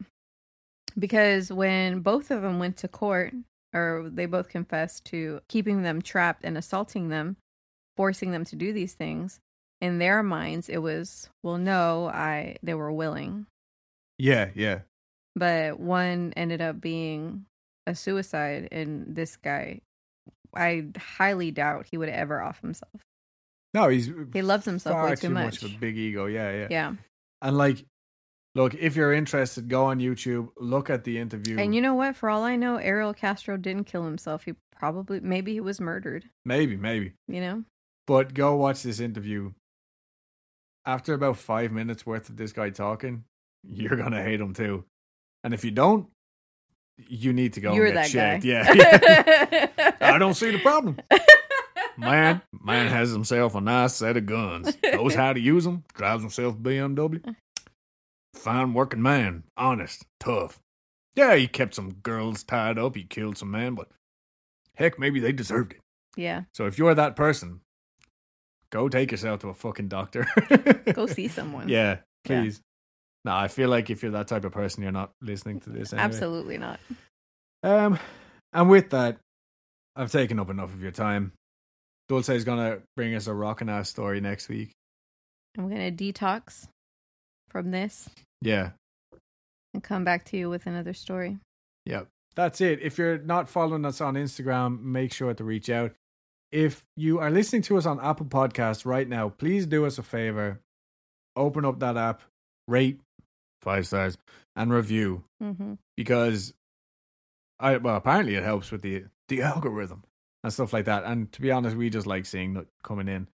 Because 0.99 1.53
when 1.53 2.01
both 2.01 2.31
of 2.31 2.43
them 2.43 2.59
went 2.59 2.77
to 2.79 2.89
court, 2.89 3.33
or 3.75 4.09
they 4.13 4.27
both 4.27 4.49
confessed 4.49 5.05
to 5.07 5.41
keeping 5.49 5.83
them 5.83 6.03
trapped 6.03 6.45
and 6.45 6.57
assaulting 6.59 7.09
them, 7.09 7.37
forcing 7.97 8.31
them 8.31 8.45
to 8.47 8.57
do 8.57 8.73
these 8.73 8.95
things, 8.95 9.41
in 9.81 9.99
their 9.99 10.23
minds 10.23 10.69
it 10.69 10.79
was, 10.79 11.29
well, 11.43 11.59
no, 11.59 12.07
I 12.09 12.57
they 12.63 12.75
were 12.75 12.93
willing. 12.93 13.47
yeah, 14.19 14.51
yeah. 14.55 14.81
But 15.35 15.81
one 15.81 16.33
ended 16.37 16.61
up 16.61 16.81
being 16.81 17.47
a 17.87 17.95
suicide, 17.95 18.69
and 18.71 19.17
this 19.17 19.37
guy, 19.37 19.81
I 20.55 20.85
highly 20.99 21.51
doubt 21.51 21.87
he 21.91 21.97
would 21.97 22.11
ever 22.11 22.41
off 22.43 22.61
himself. 22.61 23.01
No, 23.75 23.89
he's 23.89 24.11
He 24.35 24.43
loves 24.43 24.67
himself 24.67 24.95
far 24.95 25.09
way 25.09 25.17
too 25.17 25.31
much 25.31 25.63
much. 25.63 25.63
of 25.63 25.75
a 25.75 25.79
big 25.79 25.97
ego. 25.97 26.27
Yeah, 26.27 26.53
yeah. 26.53 26.67
Yeah. 26.71 26.93
And 27.41 27.57
like, 27.57 27.85
look, 28.55 28.75
if 28.75 28.97
you're 28.97 29.13
interested, 29.13 29.69
go 29.69 29.85
on 29.87 29.99
YouTube, 29.99 30.49
look 30.57 30.91
at 30.91 31.05
the 31.05 31.19
interview. 31.19 31.59
And 31.59 31.75
you 31.75 31.81
know 31.81 31.95
what? 31.95 32.17
For 32.17 32.29
all 32.29 32.43
I 32.43 32.57
know, 32.57 32.77
Ariel 32.77 33.15
Castro 33.15 33.57
didn't 33.57 33.85
kill 33.85 34.05
himself. 34.05 34.45
He 34.45 34.55
probably, 34.77 35.21
maybe 35.21 35.53
he 35.53 35.61
was 35.61 35.81
murdered, 35.81 36.25
maybe, 36.45 36.77
maybe. 36.77 37.13
you 37.29 37.41
know? 37.41 37.65
But 38.07 38.35
go 38.35 38.57
watch 38.57 38.83
this 38.83 39.01
interview. 39.01 39.53
After 40.85 41.15
about 41.15 41.37
five 41.37 41.71
minutes 41.71 42.05
worth 42.05 42.29
of 42.29 42.37
this 42.37 42.53
guy 42.53 42.71
talking, 42.71 43.25
you're 43.63 43.97
gonna 43.97 44.23
hate 44.23 44.41
him 44.41 44.53
too. 44.53 44.85
And 45.45 45.55
if 45.55 45.65
you 45.65 45.71
don't, 45.71 46.09
you 46.97 47.33
need 47.33 47.53
to 47.55 47.61
go 47.61 47.73
You're 47.73 47.93
that 47.93 48.11
checked. 48.11 48.45
guy. 48.45 48.49
Yeah. 48.49 49.69
I 50.01 50.19
don't 50.19 50.35
see 50.35 50.51
the 50.51 50.59
problem. 50.59 50.99
Man, 51.97 52.43
man 52.61 52.89
has 52.89 53.11
himself 53.11 53.55
a 53.55 53.61
nice 53.61 53.95
set 53.95 54.17
of 54.17 54.27
guns. 54.27 54.77
Knows 54.83 55.15
how 55.15 55.33
to 55.33 55.41
use 55.41 55.65
them. 55.65 55.85
Drives 55.95 56.23
himself 56.23 56.55
a 56.55 56.59
BMW. 56.59 57.35
Fine 58.35 58.75
working 58.75 59.03
man. 59.03 59.45
Honest. 59.57 60.05
Tough. 60.21 60.59
Yeah, 61.15 61.35
he 61.37 61.47
kept 61.47 61.75
some 61.75 61.93
girls 62.03 62.43
tied 62.43 62.79
up. 62.79 62.97
He 62.97 63.05
killed 63.05 63.37
some 63.37 63.51
men, 63.51 63.75
but 63.75 63.89
heck, 64.75 64.99
maybe 64.99 65.21
they 65.21 65.33
deserved 65.33 65.73
it. 65.73 65.81
yeah. 66.17 66.43
So 66.55 66.67
if 66.67 66.79
you're 66.79 66.95
that 66.95 67.17
person, 67.17 67.61
go 68.71 68.89
take 68.89 69.11
yourself 69.11 69.41
to 69.41 69.49
a 69.49 69.55
fucking 69.55 69.89
doctor. 69.89 70.27
Go 70.95 71.07
see 71.07 71.29
someone. 71.39 71.69
Yeah, 71.69 71.99
Yeah. 72.29 72.41
please. 72.43 72.61
No, 73.25 73.37
I 73.37 73.49
feel 73.49 73.69
like 73.69 73.91
if 73.91 74.03
you're 74.03 74.13
that 74.13 74.27
type 74.29 74.45
of 74.45 74.53
person, 74.53 74.83
you're 74.83 74.91
not 74.91 75.13
listening 75.21 75.61
to 75.61 75.71
this. 75.71 75.93
Anyway. 75.93 76.05
Absolutely 76.05 76.59
not. 76.59 76.81
Um, 77.63 77.99
and 78.55 78.69
with 78.71 78.91
that, 78.91 79.19
I've 79.95 80.11
taken 80.11 80.41
up 80.41 80.49
enough 80.51 80.73
of 80.73 80.83
your 80.83 80.91
time. 80.91 81.33
Dulce 82.09 82.31
is 82.31 82.45
gonna 82.45 82.79
bring 82.97 83.15
us 83.15 83.27
a 83.29 83.35
rockin' 83.35 83.69
ass 83.69 83.91
story 83.91 84.21
next 84.23 84.49
week. 84.49 84.73
I'm 85.59 85.69
going 85.69 85.95
to 85.97 86.13
detox 86.13 86.67
from 87.53 87.71
this 87.71 88.09
Yeah, 88.41 88.71
and 89.75 89.83
come 89.85 90.03
back 90.05 90.25
to 90.27 90.37
you 90.37 90.51
with 90.51 90.67
another 90.67 90.95
story. 90.95 91.39
yep 91.87 92.09
That's 92.35 92.61
it. 92.63 92.81
If 92.81 92.97
you're 92.99 93.19
not 93.19 93.49
following 93.49 93.85
us 93.85 94.01
on 94.01 94.15
Instagram, 94.15 94.81
make 94.83 95.13
sure 95.13 95.35
to 95.35 95.45
reach 95.45 95.69
out. 95.69 95.93
If 96.51 96.83
you 96.97 97.19
are 97.19 97.31
listening 97.31 97.63
to 97.63 97.77
us 97.77 97.87
on 97.87 98.01
Apple 98.01 98.27
Podcasts 98.27 98.85
right 98.87 99.09
now, 99.09 99.29
please 99.29 99.67
do 99.67 99.85
us 99.87 99.99
a 99.99 100.03
favor. 100.03 100.61
Open 101.37 101.65
up 101.65 101.79
that 101.81 101.97
app, 101.97 102.23
rate 102.67 103.01
five 103.61 103.87
stars, 103.87 104.17
and 104.57 104.73
review 104.73 105.25
hmm 105.41 105.75
because 105.97 106.55
I 107.61 107.77
well 107.77 107.97
apparently 107.97 108.35
it 108.35 108.43
helps 108.45 108.71
with 108.73 108.83
the 108.83 109.05
the 109.29 109.43
algorithm 109.43 110.05
and 110.43 110.53
stuff 110.53 110.73
like 110.73 110.87
that. 110.87 111.05
And 111.05 111.31
to 111.33 111.41
be 111.41 111.51
honest, 111.51 111.77
we 111.77 111.91
just 111.91 112.07
like 112.07 112.27
seeing 112.27 112.55
that 112.55 112.67
coming 112.83 113.09
in. 113.09 113.29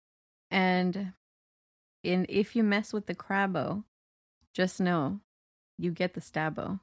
And 0.51 1.13
in 2.03 2.27
if 2.29 2.57
you 2.57 2.63
mess 2.65 2.93
with 2.93 3.07
the 3.07 3.15
crabbo, 3.15 3.85
just 4.55 4.81
know 4.81 5.21
you 5.77 5.91
get 5.91 6.15
the 6.15 6.21
stabbo. 6.21 6.81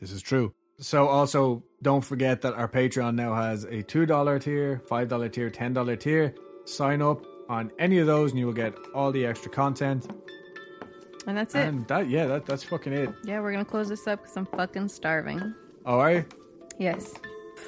This 0.00 0.10
is 0.10 0.22
true. 0.22 0.54
So 0.80 1.06
also 1.06 1.62
don't 1.80 2.00
forget 2.00 2.42
that 2.42 2.54
our 2.54 2.66
Patreon 2.66 3.14
now 3.14 3.34
has 3.34 3.64
a 3.64 3.82
two 3.82 4.06
dollar 4.06 4.38
tier, 4.38 4.82
five 4.88 5.08
dollar 5.08 5.28
tier, 5.28 5.50
ten 5.50 5.72
dollar 5.72 5.94
tier. 5.94 6.34
Sign 6.64 7.02
up 7.02 7.24
on 7.48 7.70
any 7.78 7.98
of 7.98 8.06
those 8.06 8.30
and 8.30 8.38
you 8.38 8.46
will 8.46 8.52
get 8.52 8.74
all 8.94 9.12
the 9.12 9.26
extra 9.26 9.50
content. 9.50 10.10
And 11.26 11.36
that's 11.38 11.54
it. 11.54 11.68
And 11.68 11.86
that 11.86 12.08
yeah, 12.08 12.26
that 12.26 12.46
that's 12.46 12.64
fucking 12.64 12.92
it. 12.92 13.10
yeah, 13.24 13.40
we're 13.40 13.52
going 13.52 13.64
to 13.64 13.70
close 13.70 13.88
this 13.88 14.08
up 14.08 14.22
because 14.22 14.36
I'm 14.36 14.46
fucking 14.46 14.88
starving. 14.88 15.54
All 15.86 15.98
right. 15.98 16.26
Yes. 16.78 17.12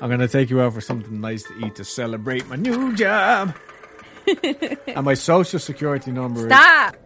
I'm 0.01 0.11
gonna 0.11 0.27
take 0.27 0.51
you 0.51 0.61
out 0.61 0.73
for 0.73 0.81
something 0.81 1.21
nice 1.21 1.45
to 1.45 1.55
eat 1.65 1.77
to 1.77 1.85
celebrate 1.85 2.49
my 2.49 2.57
new 2.57 2.97
job. 2.97 3.55
and 4.89 5.05
my 5.05 5.15
social 5.15 5.61
security 5.61 6.11
number 6.11 6.41
is 6.41 6.47
Stop! 6.47 6.97